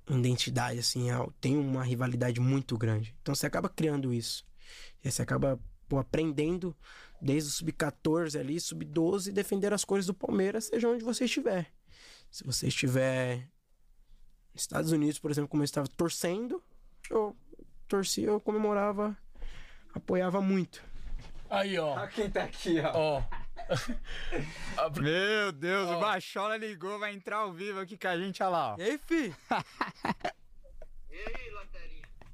identidade, 0.08 0.78
assim, 0.78 1.10
é- 1.10 1.28
tem 1.40 1.56
uma 1.56 1.82
rivalidade 1.82 2.40
muito 2.40 2.76
grande. 2.76 3.14
Então 3.22 3.34
você 3.34 3.46
acaba 3.46 3.68
criando 3.68 4.12
isso. 4.12 4.46
E 5.02 5.10
você 5.10 5.22
acaba 5.22 5.58
pô, 5.94 5.98
aprendendo 5.98 6.76
desde 7.20 7.48
o 7.50 7.52
sub-14 7.52 8.38
ali, 8.38 8.58
sub-12, 8.58 9.30
defender 9.30 9.72
as 9.72 9.84
cores 9.84 10.06
do 10.06 10.14
Palmeiras, 10.14 10.64
seja 10.64 10.88
onde 10.88 11.04
você 11.04 11.24
estiver. 11.24 11.70
Se 12.30 12.42
você 12.44 12.66
estiver 12.66 13.48
Nos 14.52 14.62
Estados 14.62 14.90
Unidos, 14.90 15.20
por 15.20 15.30
exemplo, 15.30 15.48
como 15.48 15.62
eu 15.62 15.64
estava 15.64 15.86
torcendo, 15.86 16.60
eu 17.08 17.36
torcia, 17.86 18.26
eu 18.26 18.40
comemorava, 18.40 19.16
apoiava 19.94 20.40
muito. 20.40 20.82
Aí, 21.48 21.78
ó. 21.78 21.92
Olha 21.92 22.08
quem 22.08 22.28
tá 22.28 22.42
aqui, 22.42 22.80
ó. 22.80 23.20
Ó. 23.20 23.22
Meu 25.00 25.52
Deus, 25.52 25.90
o 25.90 26.00
Bachola 26.00 26.56
ligou, 26.56 26.98
vai 26.98 27.14
entrar 27.14 27.36
ao 27.38 27.52
vivo 27.52 27.78
aqui 27.78 27.96
com 27.96 28.08
a 28.08 28.18
gente, 28.18 28.42
olha 28.42 28.50
lá, 28.50 28.74
ó. 28.74 28.76
E 28.78 28.82
aí, 28.82 28.98
fi? 28.98 29.34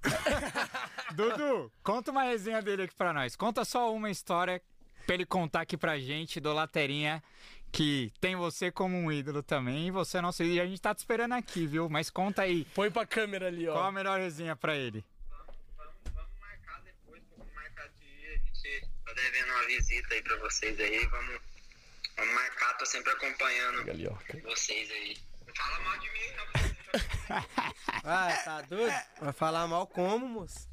Dudu, 1.14 1.72
conta 1.82 2.10
uma 2.10 2.22
resenha 2.22 2.62
dele 2.62 2.82
aqui 2.84 2.94
pra 2.94 3.12
nós. 3.12 3.36
Conta 3.36 3.64
só 3.64 3.92
uma 3.92 4.10
história 4.10 4.62
pra 5.06 5.14
ele 5.14 5.26
contar 5.26 5.62
aqui 5.62 5.76
pra 5.76 5.98
gente 5.98 6.40
do 6.40 6.52
Laterinha, 6.52 7.22
que 7.72 8.12
tem 8.20 8.36
você 8.36 8.70
como 8.70 8.96
um 8.96 9.10
ídolo 9.10 9.42
também, 9.42 9.88
e 9.88 9.90
você 9.90 10.18
é 10.18 10.20
nosso 10.20 10.42
ídolo. 10.42 10.56
E 10.56 10.60
a 10.60 10.66
gente 10.66 10.80
tá 10.80 10.94
te 10.94 10.98
esperando 10.98 11.32
aqui, 11.32 11.66
viu? 11.66 11.88
Mas 11.88 12.10
conta 12.10 12.42
aí. 12.42 12.64
Põe 12.74 12.90
pra 12.90 13.06
câmera 13.06 13.48
ali, 13.48 13.68
ó. 13.68 13.72
Qual 13.72 13.84
a 13.84 13.92
melhor 13.92 14.18
resenha 14.18 14.56
pra 14.56 14.76
ele? 14.76 15.04
Tô 19.04 19.14
devendo 19.14 19.50
uma 19.50 19.66
visita 19.66 20.14
aí 20.14 20.22
pra 20.22 20.36
vocês 20.36 20.78
aí. 20.78 21.06
Vamos, 21.06 21.40
vamos 22.16 22.34
marcar, 22.34 22.76
tô 22.78 22.86
sempre 22.86 23.10
acompanhando 23.12 23.90
ali, 23.90 24.06
ó. 24.06 24.14
vocês 24.44 24.90
aí. 24.90 25.16
Não 25.46 25.54
fala 25.54 25.80
mal 25.80 25.98
de 25.98 26.10
mim, 26.10 26.20
não. 26.36 26.69
Ah, 28.04 28.32
tá 28.44 28.62
doido? 28.62 28.94
Vai 29.20 29.32
falar 29.32 29.66
mal 29.66 29.86
como, 29.86 30.26
moço? 30.26 30.68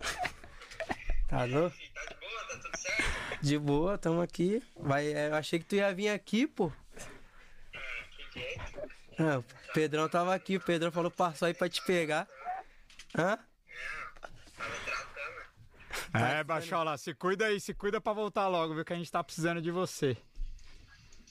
Tá 1.27 1.45
doido? 1.45 1.73
Tá 1.73 2.05
de 2.05 2.17
boa? 2.19 2.47
Tá 2.47 2.57
tudo 2.59 2.77
certo? 2.77 3.41
De 3.41 3.59
boa, 3.59 3.97
tamo 3.97 4.21
aqui. 4.21 4.63
Vai, 4.77 5.07
é, 5.13 5.27
eu 5.29 5.35
achei 5.35 5.59
que 5.59 5.65
tu 5.65 5.75
ia 5.75 5.93
vir 5.93 6.09
aqui, 6.09 6.47
pô. 6.47 6.71
Que 8.31 8.39
jeito? 8.39 8.91
Ah, 9.19 9.39
o 9.39 9.73
Pedrão 9.73 10.07
tava 10.07 10.33
aqui, 10.33 10.55
o 10.55 10.61
Pedrão 10.61 10.91
falou 10.91 11.11
passou 11.11 11.47
aí 11.47 11.53
pra 11.53 11.67
te 11.69 11.83
pegar. 11.83 12.27
Hã? 13.17 13.37
É, 16.13 16.43
Bachola, 16.43 16.97
se 16.97 17.13
cuida 17.13 17.45
aí, 17.47 17.59
se 17.59 17.73
cuida 17.73 17.99
pra 17.99 18.13
voltar 18.13 18.47
logo, 18.47 18.73
viu? 18.73 18.85
Que 18.85 18.93
a 18.93 18.95
gente 18.95 19.11
tá 19.11 19.23
precisando 19.23 19.61
de 19.61 19.71
você. 19.71 20.15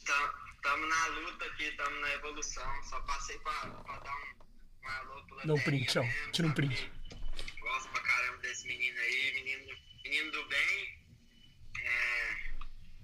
Tam- 0.04 0.46
Tamo 0.62 0.84
na 0.86 1.06
luta 1.06 1.44
aqui, 1.44 1.70
tamo 1.76 2.00
na 2.00 2.12
evolução. 2.14 2.82
Só 2.90 3.00
passei 3.02 3.38
pra, 3.38 3.52
pra 3.52 3.98
dar 4.00 4.12
um, 4.12 4.45
Laterinha 4.90 5.64
print, 5.64 5.98
ó. 5.98 6.02
mesmo, 6.02 6.32
Tira 6.32 6.48
um 6.48 6.52
print. 6.52 6.92
Gosto 7.60 7.88
pra 7.90 8.00
caramba 8.00 8.38
desse 8.38 8.66
menino 8.66 8.98
aí, 9.00 9.32
menino, 9.34 9.78
menino 10.04 10.30
do 10.32 10.44
bem. 10.48 10.98
É, 11.78 12.36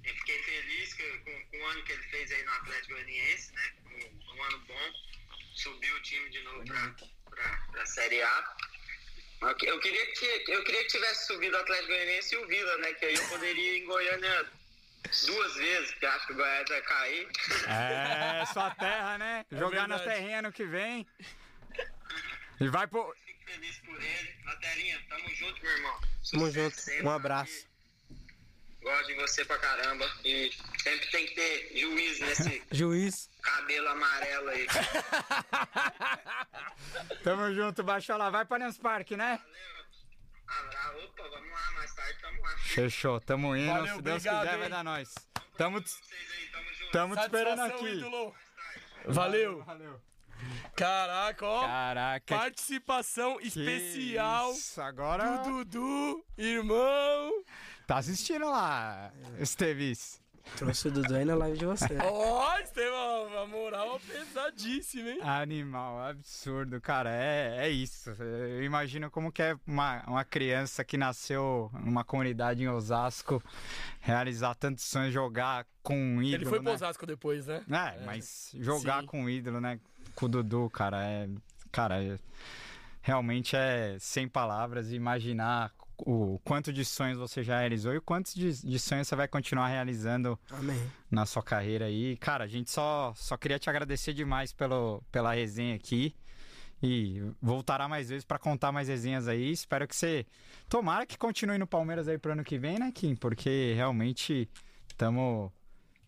e 0.04 0.08
fiquei 0.14 0.42
feliz 0.42 0.94
com, 0.94 1.24
com 1.50 1.58
o 1.58 1.66
ano 1.66 1.84
que 1.84 1.92
ele 1.92 2.02
fez 2.04 2.32
aí 2.32 2.42
no 2.44 2.52
Atlético 2.52 2.94
Goianiense, 2.94 3.52
né? 3.52 3.72
Um, 3.86 4.34
um 4.36 4.42
ano 4.44 4.58
bom. 4.60 4.92
Subiu 5.54 5.94
o 5.94 6.00
time 6.02 6.30
de 6.30 6.42
novo 6.42 6.64
pra, 6.64 6.94
pra, 7.30 7.56
pra 7.72 7.86
Série 7.86 8.22
A. 8.22 8.56
Eu 9.42 9.54
que- 9.56 9.66
Eu 9.66 9.80
queria, 9.80 10.06
que, 10.12 10.44
eu 10.48 10.64
queria 10.64 10.82
que 10.82 10.88
tivesse 10.88 11.26
subido 11.26 11.56
o 11.56 11.60
Atlético 11.60 11.88
Goianiense 11.88 12.34
e 12.34 12.38
o 12.38 12.46
Vila, 12.46 12.76
né? 12.78 12.92
Que 12.94 13.04
aí 13.06 13.14
eu 13.14 13.28
poderia 13.28 13.74
ir 13.76 13.82
em 13.82 13.86
Goiânia 13.86 14.46
duas 15.26 15.54
vezes, 15.56 15.90
porque 15.92 16.06
acho 16.06 16.26
que 16.26 16.32
o 16.32 16.36
Goiás 16.36 16.68
vai 16.68 16.82
cair. 16.82 17.28
É, 17.68 18.46
sua 18.46 18.70
terra, 18.74 19.18
né? 19.18 19.44
Jogar 19.52 19.86
na 19.88 19.96
verdade. 19.98 20.18
terrinha 20.20 20.38
ano 20.38 20.52
que 20.52 20.64
vem. 20.64 21.06
E 22.64 22.68
vai 22.68 22.86
pro. 22.86 23.14
Fico 23.24 23.44
feliz 23.50 23.76
por 23.78 24.02
ele. 24.02 24.34
Laterinha, 24.44 25.00
tamo 25.08 25.28
junto, 25.34 25.62
meu 25.62 25.72
irmão. 25.72 26.00
Tamo 26.30 26.50
junto. 26.50 26.76
sempre 26.80 27.06
Um 27.06 27.10
abraço. 27.10 27.66
Gosto 28.82 29.06
de 29.06 29.14
você 29.14 29.44
pra 29.44 29.58
caramba. 29.58 30.10
E 30.24 30.50
sempre 30.82 31.06
tem 31.10 31.26
que 31.26 31.34
ter 31.34 31.78
juiz 31.78 32.20
nesse 32.20 32.62
Juiz. 32.72 33.30
cabelo 33.42 33.88
amarelo 33.88 34.48
aí. 34.50 34.66
Tamo 37.22 37.52
junto, 37.54 37.82
Bachola. 37.82 38.30
Vai 38.30 38.44
pra 38.44 38.58
Nance 38.58 38.78
Park, 38.80 39.10
né? 39.12 39.40
Abra, 40.48 41.04
opa, 41.04 41.22
vamos 41.28 41.50
lá, 41.50 41.72
mais 41.72 41.94
tarde 41.94 42.18
tamo 42.20 42.42
lá. 42.42 42.58
Fechou, 42.58 43.20
tamo 43.20 43.56
indo. 43.56 43.72
Valeu, 43.72 43.96
Se 43.96 44.02
Deus 44.02 44.16
obrigado, 44.16 44.40
quiser, 44.42 44.52
hein? 44.54 44.60
vai 44.60 44.68
dar 44.68 44.84
nós. 44.84 45.14
Tamo, 45.56 45.80
te- 45.80 45.90
Vocês 45.90 46.32
aí, 46.32 46.46
tamo 46.48 46.66
tamo 46.92 47.16
te 47.16 47.22
esperando 47.22 47.60
aqui. 47.62 47.84
ídolo. 47.86 48.34
Valeu. 49.06 49.62
Valeu. 49.64 50.00
Caraca, 50.76 51.46
ó. 51.46 51.60
Caraca. 51.66 52.36
Participação 52.36 53.38
que 53.38 53.48
especial 53.48 54.52
Isso, 54.52 54.80
agora 54.80 55.38
do 55.38 55.64
Dudu, 55.64 56.24
irmão. 56.38 57.44
tá 57.86 57.98
assistindo 57.98 58.46
lá, 58.46 59.12
Estevis. 59.38 60.20
Trouxe 60.56 60.88
o 60.88 60.90
Dudu 60.90 61.14
aí 61.14 61.24
na 61.24 61.36
live 61.36 61.56
de 61.56 61.64
você. 61.64 61.96
Ó, 62.02 62.58
Estevão, 62.58 63.38
a 63.38 63.46
moral 63.46 64.00
pesadíssima, 64.00 65.10
hein? 65.10 65.18
Animal, 65.22 66.02
absurdo, 66.02 66.80
cara. 66.80 67.10
É, 67.14 67.58
é 67.66 67.68
isso. 67.70 68.10
Eu 68.10 68.62
imagino 68.64 69.08
como 69.08 69.30
que 69.30 69.40
é 69.40 69.56
uma, 69.64 70.02
uma 70.04 70.24
criança 70.24 70.84
que 70.84 70.96
nasceu 70.96 71.70
numa 71.84 72.02
comunidade 72.02 72.62
em 72.62 72.68
Osasco 72.68 73.40
realizar 74.00 74.56
tantos 74.56 74.84
sonhos, 74.84 75.14
jogar 75.14 75.64
com 75.80 75.96
um 75.96 76.20
ídolo, 76.20 76.34
Ele 76.34 76.44
foi 76.44 76.58
né? 76.58 76.64
pro 76.64 76.72
Osasco 76.72 77.06
depois, 77.06 77.46
né? 77.46 77.62
É, 77.70 78.04
mas 78.04 78.50
jogar 78.58 79.00
Sim. 79.02 79.06
com 79.06 79.24
o 79.24 79.30
ídolo, 79.30 79.60
né? 79.60 79.78
Com 80.14 80.26
o 80.26 80.28
Dudu, 80.28 80.70
cara, 80.70 81.04
é. 81.04 81.28
Cara, 81.70 82.02
é- 82.02 82.18
realmente 83.00 83.56
é 83.56 83.96
sem 83.98 84.28
palavras 84.28 84.92
imaginar 84.92 85.72
o 85.98 86.38
quanto 86.44 86.72
de 86.72 86.84
sonhos 86.84 87.18
você 87.18 87.42
já 87.42 87.58
realizou 87.60 87.92
e 87.94 87.98
o 87.98 88.02
quanto 88.02 88.32
de, 88.34 88.52
de 88.66 88.78
sonhos 88.78 89.06
você 89.08 89.14
vai 89.16 89.28
continuar 89.28 89.68
realizando 89.68 90.38
Amém. 90.50 90.80
na 91.10 91.24
sua 91.26 91.42
carreira 91.42 91.86
aí. 91.86 92.16
Cara, 92.16 92.44
a 92.44 92.48
gente 92.48 92.70
só, 92.70 93.12
só 93.16 93.36
queria 93.36 93.58
te 93.58 93.70
agradecer 93.70 94.12
demais 94.12 94.52
pelo, 94.52 95.02
pela 95.12 95.32
resenha 95.32 95.74
aqui. 95.74 96.14
E 96.84 97.22
voltará 97.40 97.86
mais 97.88 98.08
vezes 98.08 98.24
pra 98.24 98.40
contar 98.40 98.72
mais 98.72 98.88
resenhas 98.88 99.28
aí. 99.28 99.52
Espero 99.52 99.86
que 99.86 99.94
você. 99.94 100.26
Tomara 100.68 101.06
que 101.06 101.16
continue 101.16 101.56
no 101.56 101.66
Palmeiras 101.66 102.08
aí 102.08 102.18
pro 102.18 102.32
ano 102.32 102.42
que 102.42 102.58
vem, 102.58 102.76
né, 102.76 102.90
Kim? 102.92 103.14
Porque 103.14 103.72
realmente 103.76 104.48
estamos 104.88 105.52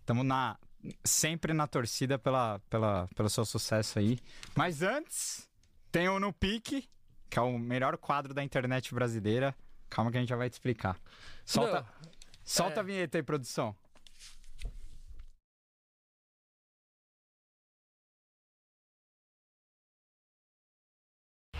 estamos 0.01 0.27
na 0.27 0.57
sempre 1.05 1.53
na 1.53 1.67
torcida 1.67 2.19
pela, 2.19 2.59
pela, 2.71 3.09
pelo 3.15 3.31
seu 3.31 3.45
sucesso 3.45 3.99
aí. 3.99 4.19
Mas 4.55 4.83
antes, 4.83 5.49
tem 5.91 6.09
o 6.09 6.19
No 6.19 6.33
Pique, 6.33 6.89
que 7.31 7.39
é 7.39 7.43
o 7.43 7.59
melhor 7.59 7.97
quadro 7.97 8.35
da 8.35 8.43
internet 8.43 8.95
brasileira. 8.95 9.55
Calma 9.89 10.11
que 10.11 10.17
a 10.17 10.21
gente 10.21 10.29
já 10.31 10.37
vai 10.37 10.51
te 10.51 10.55
explicar. 10.55 10.99
Solta, 11.45 11.81
Não, 11.81 12.11
solta 12.45 12.77
é. 12.77 12.81
a 12.81 12.83
vinheta 12.83 13.19
aí, 13.19 13.23
produção. 13.23 13.75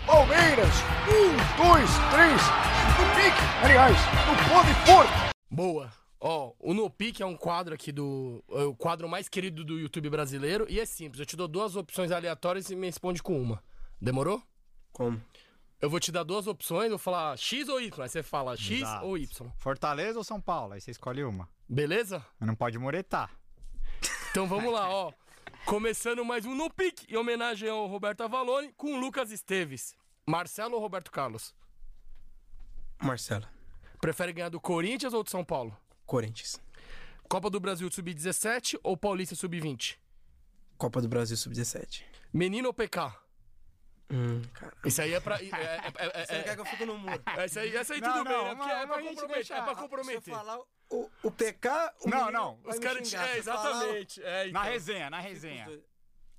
Palmeiras, 0.05 0.75
um, 1.09 1.63
dois, 1.63 1.89
três, 2.11 2.41
no 2.97 3.05
pique, 3.15 3.43
aliás, 3.63 3.97
no 4.27 4.85
pôr. 4.85 5.05
Boa. 5.49 6.04
Ó, 6.27 6.53
o 6.57 6.73
No 6.73 6.89
Pique 6.89 7.21
é 7.21 7.25
um 7.25 7.37
quadro 7.37 7.75
aqui 7.75 7.91
do. 7.91 8.43
É 8.49 8.63
o 8.63 8.73
quadro 8.73 9.07
mais 9.07 9.29
querido 9.29 9.63
do 9.63 9.77
YouTube 9.77 10.09
brasileiro. 10.09 10.65
E 10.67 10.79
é 10.79 10.85
simples, 10.85 11.19
eu 11.19 11.25
te 11.27 11.35
dou 11.35 11.47
duas 11.47 11.75
opções 11.75 12.09
aleatórias 12.11 12.67
e 12.71 12.75
me 12.75 12.87
responde 12.87 13.21
com 13.21 13.39
uma. 13.39 13.63
Demorou? 14.01 14.41
Como? 14.91 15.21
Eu 15.79 15.87
vou 15.87 15.99
te 15.99 16.11
dar 16.11 16.23
duas 16.23 16.47
opções, 16.47 16.89
vou 16.89 16.97
falar 16.97 17.37
X 17.37 17.69
ou 17.69 17.79
Y. 17.79 18.01
Aí 18.01 18.09
você 18.09 18.23
fala 18.23 18.57
X 18.57 18.81
Exato. 18.81 19.05
ou 19.05 19.19
Y. 19.19 19.51
Fortaleza 19.59 20.17
ou 20.17 20.23
São 20.23 20.41
Paulo? 20.41 20.73
Aí 20.73 20.81
você 20.81 20.89
escolhe 20.89 21.23
uma. 21.23 21.47
Beleza? 21.69 22.25
Mas 22.39 22.47
não 22.47 22.55
pode 22.55 22.79
muretar. 22.79 23.29
Então 24.31 24.47
vamos 24.47 24.73
lá, 24.73 24.89
ó. 24.89 25.13
Começando 25.67 26.25
mais 26.25 26.43
um 26.43 26.55
No 26.55 26.73
Pique, 26.73 27.05
em 27.13 27.17
homenagem 27.17 27.69
ao 27.69 27.85
Roberto 27.85 28.21
Avalone, 28.21 28.73
com 28.75 28.95
o 28.95 28.99
Lucas 28.99 29.29
Esteves. 29.29 29.95
Marcelo 30.25 30.73
ou 30.73 30.81
Roberto 30.81 31.11
Carlos? 31.11 31.53
Marcelo. 32.99 33.47
Prefere 34.01 34.33
ganhar 34.33 34.49
do 34.49 34.59
Corinthians 34.59 35.13
ou 35.13 35.23
do 35.23 35.29
São 35.29 35.45
Paulo? 35.45 35.77
Corinthians. 36.05 36.59
Copa 37.27 37.49
do 37.49 37.59
Brasil 37.59 37.89
Sub-17 37.91 38.79
ou 38.83 38.95
Paulista 38.95 39.35
Sub-20? 39.35 39.97
Copa 40.77 41.01
do 41.01 41.07
Brasil 41.07 41.35
Sub-17. 41.37 42.03
Menino 42.33 42.67
ou 42.67 42.73
PK? 42.73 43.13
Hum. 44.11 44.41
Isso 44.85 45.01
aí 45.01 45.13
é 45.13 45.19
pra. 45.19 45.37
É, 45.41 45.47
é, 45.47 45.91
é, 45.97 46.21
é, 46.21 46.25
Você 46.25 46.43
quer 46.43 46.55
que 46.55 46.61
eu 46.61 46.65
fique 46.65 46.85
no 46.85 46.97
muro? 46.97 47.21
Essa 47.37 47.61
aí, 47.61 47.75
essa 47.75 47.93
aí 47.95 48.01
Não, 48.01 48.11
tudo 48.13 48.23
não, 48.25 48.31
bem, 48.31 48.43
né? 48.43 48.55
Porque 48.55 48.73
mas- 48.73 48.81
é 48.81 48.85
pra 48.85 48.97
comprometer. 49.01 49.27
deixa- 49.35 49.55
É 49.55 49.61
pra 49.63 49.73
Se 49.75 49.81
comprometer. 49.81 50.33
eu 50.33 50.37
falar 50.37 50.59
o, 50.91 51.09
o 51.23 51.31
PK, 51.31 51.69
o 52.01 52.09
Não, 52.09 52.17
menino 52.25 52.31
não. 52.31 52.59
Os 52.65 52.77
caras. 52.77 53.13
É, 53.13 53.37
exatamente. 53.39 54.21
É, 54.21 54.43
Na 54.43 54.59
então. 54.61 54.63
resenha, 54.63 55.09
na 55.09 55.19
resenha. 55.19 55.69
o- 55.69 55.83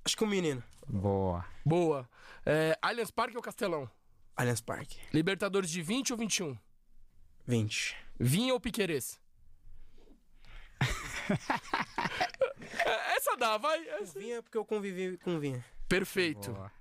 Acho 0.05 0.15
que 0.15 0.23
o 0.23 0.27
menino. 0.27 0.63
Boa. 0.87 1.45
Boa. 1.65 2.09
É, 2.45 2.77
Allianz 2.81 3.11
Parque 3.11 3.35
ou 3.35 3.43
Castelão? 3.43 3.89
Allianz 4.37 4.61
Parque. 4.61 4.97
Libertadores 5.13 5.69
de 5.69 5.81
20 5.81 6.13
ou 6.13 6.17
21? 6.17 6.57
20. 7.45 7.97
Vinha 8.17 8.53
ou 8.53 8.59
Piquerez? 8.61 9.19
É, 12.85 13.15
Essa 13.17 13.35
dá, 13.37 13.57
vai. 13.57 13.87
Essa- 13.89 14.17
Vinha 14.19 14.41
porque 14.43 14.57
eu 14.57 14.65
convivi 14.65 15.17
com 15.17 15.39
Vinha. 15.39 15.63
Perfeito. 15.87 16.51
Boa. 16.51 16.71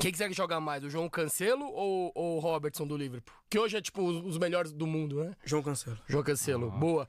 Quem 0.00 0.12
quiser 0.12 0.32
jogar 0.32 0.60
mais, 0.60 0.84
o 0.84 0.88
João 0.90 1.08
Cancelo 1.08 1.64
ou 1.72 2.12
ou 2.14 2.36
o 2.36 2.38
Robertson 2.40 2.86
do 2.86 2.96
Liverpool? 2.96 3.34
Que 3.50 3.58
hoje 3.58 3.76
é 3.76 3.80
tipo 3.80 4.00
os, 4.02 4.24
os 4.24 4.38
melhores 4.38 4.72
do 4.72 4.86
mundo, 4.86 5.24
né? 5.24 5.34
João 5.44 5.60
Cancelo. 5.62 5.98
João 6.06 6.22
Cancelo, 6.22 6.70
boa. 6.70 7.08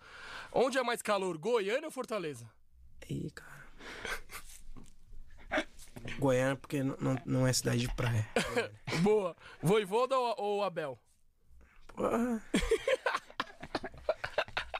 Onde 0.51 0.79
é 0.79 0.83
mais 0.83 0.99
calor, 1.01 1.37
Goiânia 1.37 1.85
ou 1.85 1.91
Fortaleza? 1.91 2.49
Ih, 3.07 3.29
cara. 3.29 3.59
Goiânia, 6.17 6.55
porque 6.55 6.81
não, 6.81 6.95
não, 6.99 7.21
não 7.25 7.47
é 7.47 7.53
cidade 7.53 7.79
de 7.81 7.93
praia. 7.95 8.27
Boa. 9.03 9.35
Voivoda 9.61 10.17
ou, 10.17 10.33
ou 10.37 10.63
Abel? 10.63 10.97
Porra. 11.87 12.41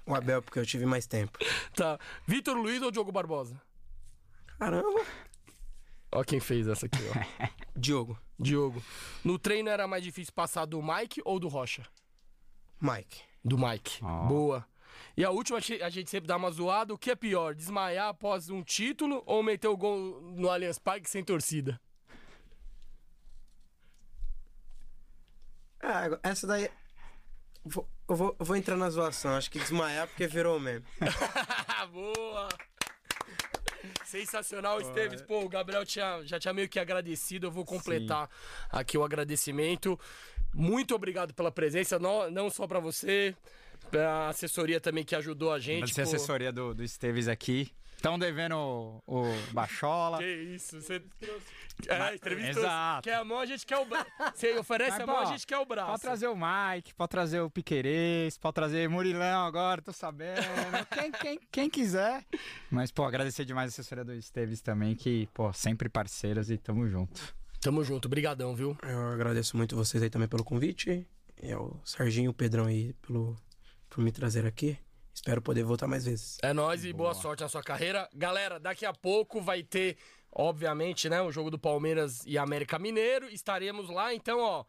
O 0.09 0.15
Abel, 0.15 0.41
porque 0.41 0.57
eu 0.59 0.65
tive 0.65 0.85
mais 0.85 1.05
tempo. 1.05 1.37
Tá. 1.75 1.97
Vitor 2.27 2.57
Luiz 2.57 2.81
ou 2.81 2.91
Diogo 2.91 3.11
Barbosa? 3.11 3.61
Caramba. 4.57 5.05
Ó 6.11 6.23
quem 6.23 6.39
fez 6.39 6.67
essa 6.67 6.87
aqui, 6.87 6.97
ó. 7.07 7.47
Diogo. 7.77 8.19
Diogo. 8.37 8.81
No 9.23 9.37
treino 9.37 9.69
era 9.69 9.87
mais 9.87 10.03
difícil 10.03 10.33
passar 10.33 10.65
do 10.65 10.81
Mike 10.81 11.21
ou 11.23 11.39
do 11.39 11.47
Rocha? 11.47 11.85
Mike. 12.81 13.21
Do 13.45 13.57
Mike. 13.57 14.01
Boa. 14.27 14.65
E 15.15 15.23
a 15.23 15.29
última, 15.29 15.59
a 15.59 15.89
gente- 15.89 16.09
sempre 16.09 16.27
dá 16.27 16.35
uma 16.37 16.49
zoada. 16.51 16.93
O 16.93 16.97
que 16.97 17.11
é 17.11 17.15
pior, 17.15 17.53
desmaiar 17.53 18.09
após 18.09 18.49
um 18.49 18.63
título 18.63 19.21
ou 19.25 19.43
meter 19.43 19.67
o 19.67 19.77
gol 19.77 20.19
no 20.21 20.49
Allianz 20.49 20.79
Parque 20.79 21.09
sem 21.09 21.23
torcida? 21.23 21.79
Ah, 25.81 26.19
essa 26.23 26.45
daí. 26.47 26.69
Vou- 27.69 27.87
eu, 28.09 28.15
vou, 28.15 28.35
eu 28.39 28.45
vou 28.45 28.55
entrar 28.55 28.75
na 28.75 28.89
zoação. 28.89 29.35
Acho 29.35 29.49
que 29.51 29.59
desmaiar 29.59 30.07
porque 30.07 30.25
virou 30.27 30.59
mesmo. 30.59 30.85
Boa! 31.93 32.49
Sensacional, 34.05 34.81
Esteves. 34.81 35.21
Pô, 35.21 35.43
o 35.43 35.49
Gabriel 35.49 35.85
tinha, 35.85 36.21
já 36.25 36.39
tinha 36.39 36.53
meio 36.53 36.67
que 36.67 36.79
agradecido. 36.79 37.47
Eu 37.47 37.51
vou 37.51 37.63
completar 37.65 38.29
aqui 38.69 38.97
o 38.97 39.03
agradecimento. 39.03 39.99
Muito 40.53 40.95
obrigado 40.95 41.33
pela 41.33 41.51
presença, 41.51 41.99
não, 41.99 42.29
não 42.31 42.49
só 42.49 42.65
pra 42.65 42.79
você, 42.79 43.35
pra 43.91 44.29
assessoria 44.29 44.79
também 44.81 45.03
que 45.03 45.15
ajudou 45.15 45.51
a 45.53 45.59
gente. 45.59 45.77
Agradecer 45.83 46.01
a 46.01 46.03
assessoria 46.05 46.51
do, 46.51 46.73
do 46.73 46.83
Esteves 46.83 47.27
aqui. 47.27 47.71
Estão 47.99 48.17
devendo 48.17 48.55
o, 48.55 49.01
o 49.05 49.23
Bachola. 49.51 50.19
Que 50.19 50.25
isso, 50.25 50.79
você 50.81 51.03
É, 51.85 52.15
entrevistou. 52.15 52.63
Exato. 52.63 53.03
Quer 53.03 53.15
a 53.15 53.25
mão, 53.25 53.39
a 53.39 53.45
gente 53.45 53.65
quer 53.65 53.77
o 53.77 53.83
braço. 53.83 54.09
Você 54.33 54.57
oferece 54.57 54.91
Mas, 54.91 55.01
a 55.01 55.05
mão, 55.05 55.17
a 55.19 55.25
gente 55.25 55.45
quer 55.45 55.57
o 55.57 55.65
braço. 55.65 55.89
Pode 55.89 56.01
trazer 56.01 56.27
o 56.29 56.33
Mike, 56.35 56.93
pode 56.95 57.09
trazer 57.09 57.41
o 57.41 57.49
Piquerez, 57.49 58.37
pode 58.37 58.53
trazer 58.55 58.87
Murilão 58.87 59.45
agora, 59.45 59.81
tô 59.81 59.91
sabendo. 59.91 60.39
quem, 60.93 61.11
quem, 61.11 61.39
quem 61.51 61.69
quiser. 61.69 62.23
Mas, 62.71 62.89
pô, 62.89 63.03
agradecer 63.03 63.43
demais 63.43 63.65
a 63.65 63.71
assessoria 63.73 64.05
do 64.05 64.13
Esteves 64.13 64.61
também, 64.61 64.95
que, 64.95 65.27
pô, 65.33 65.51
sempre 65.51 65.89
parceiras 65.89 66.49
e 66.49 66.57
tamo 66.57 66.87
junto. 66.87 67.35
Tamo 67.59 67.83
junto, 67.83 68.07
brigadão, 68.07 68.55
viu? 68.55 68.77
Eu 68.81 69.07
agradeço 69.09 69.57
muito 69.57 69.75
vocês 69.75 70.01
aí 70.01 70.09
também 70.09 70.29
pelo 70.29 70.45
convite. 70.45 71.05
E 71.43 71.51
ao 71.51 71.77
Serginho 71.83 72.27
e 72.27 72.29
o 72.29 72.33
Pedrão 72.33 72.67
aí 72.67 72.93
pelo, 73.05 73.35
por 73.89 74.01
me 74.01 74.09
trazer 74.13 74.45
aqui. 74.45 74.77
Espero 75.19 75.41
poder 75.41 75.65
voltar 75.65 75.85
mais 75.85 76.05
vezes. 76.05 76.37
É 76.41 76.53
nóis 76.53 76.85
e 76.85 76.93
boa 76.93 77.13
sorte 77.13 77.43
na 77.43 77.49
sua 77.49 77.61
carreira. 77.61 78.07
Galera, 78.15 78.57
daqui 78.57 78.85
a 78.85 78.93
pouco 78.93 79.41
vai 79.41 79.61
ter, 79.61 79.97
obviamente, 80.31 81.09
né, 81.09 81.21
o 81.21 81.29
jogo 81.29 81.51
do 81.51 81.59
Palmeiras 81.59 82.23
e 82.25 82.37
América 82.37 82.79
Mineiro. 82.79 83.27
Estaremos 83.27 83.89
lá, 83.89 84.13
então, 84.13 84.39
ó, 84.39 84.63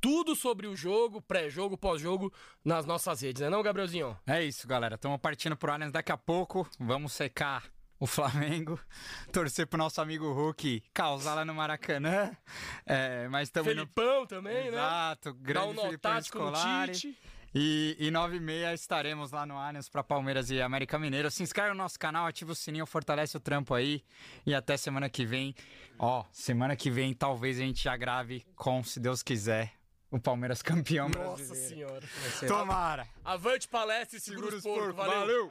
tudo 0.00 0.34
sobre 0.34 0.66
o 0.66 0.74
jogo, 0.74 1.22
pré-jogo, 1.22 1.78
pós-jogo, 1.78 2.32
nas 2.64 2.84
nossas 2.84 3.20
redes, 3.20 3.42
né 3.42 3.48
não, 3.48 3.62
Gabrielzinho? 3.62 4.18
É 4.26 4.42
isso, 4.42 4.66
galera. 4.66 4.96
Estamos 4.96 5.20
partindo 5.20 5.56
pro 5.56 5.70
Allianz 5.70 5.92
daqui 5.92 6.10
a 6.10 6.16
pouco. 6.16 6.68
Vamos 6.80 7.12
secar 7.12 7.62
o 8.00 8.06
Flamengo, 8.06 8.80
torcer 9.32 9.68
pro 9.68 9.78
nosso 9.78 10.00
amigo 10.00 10.32
Hulk 10.32 10.82
causar 10.92 11.34
lá 11.34 11.44
no 11.44 11.54
Maracanã. 11.54 12.36
É, 12.84 13.28
mas 13.28 13.46
estamos 13.46 13.70
indo... 13.70 13.82
Felipão 13.82 14.26
também, 14.26 14.64
né? 14.64 14.78
Exato, 14.78 15.32
grande 15.34 15.76
Dá 15.76 15.80
um 15.80 15.84
Felipão 15.84 16.22
Scolari. 16.22 17.16
E, 17.54 17.96
e 17.98 18.10
9 18.10 18.36
e 18.36 18.40
meia 18.40 18.72
estaremos 18.72 19.30
lá 19.30 19.44
no 19.44 19.58
Allianz 19.58 19.88
para 19.88 20.02
Palmeiras 20.02 20.50
e 20.50 20.60
América 20.60 20.98
Mineiro. 20.98 21.30
Se 21.30 21.42
inscreve 21.42 21.70
no 21.70 21.76
nosso 21.76 21.98
canal, 21.98 22.26
ativa 22.26 22.52
o 22.52 22.54
sininho, 22.54 22.86
fortalece 22.86 23.36
o 23.36 23.40
trampo 23.40 23.74
aí. 23.74 24.02
E 24.46 24.54
até 24.54 24.76
semana 24.76 25.08
que 25.10 25.26
vem. 25.26 25.54
Ó, 25.98 26.24
semana 26.32 26.74
que 26.74 26.90
vem 26.90 27.12
talvez 27.12 27.58
a 27.58 27.62
gente 27.62 27.84
já 27.84 27.96
grave 27.96 28.44
com, 28.56 28.82
se 28.82 28.98
Deus 28.98 29.22
quiser, 29.22 29.72
o 30.10 30.18
Palmeiras 30.18 30.62
campeão 30.62 31.08
Nossa 31.08 31.18
brasileiro. 31.18 31.54
Nossa 31.54 31.68
senhora. 31.68 32.08
Tomara. 32.48 33.06
Avante 33.24 33.68
palestra 33.68 34.18
e 34.18 34.20
segura, 34.20 34.50
segura 34.50 34.56
os 34.56 34.62
porcos. 34.62 34.94
Porco. 34.94 35.10
Valeu. 35.10 35.48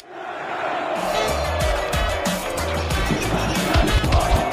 Valeu. 4.11 4.50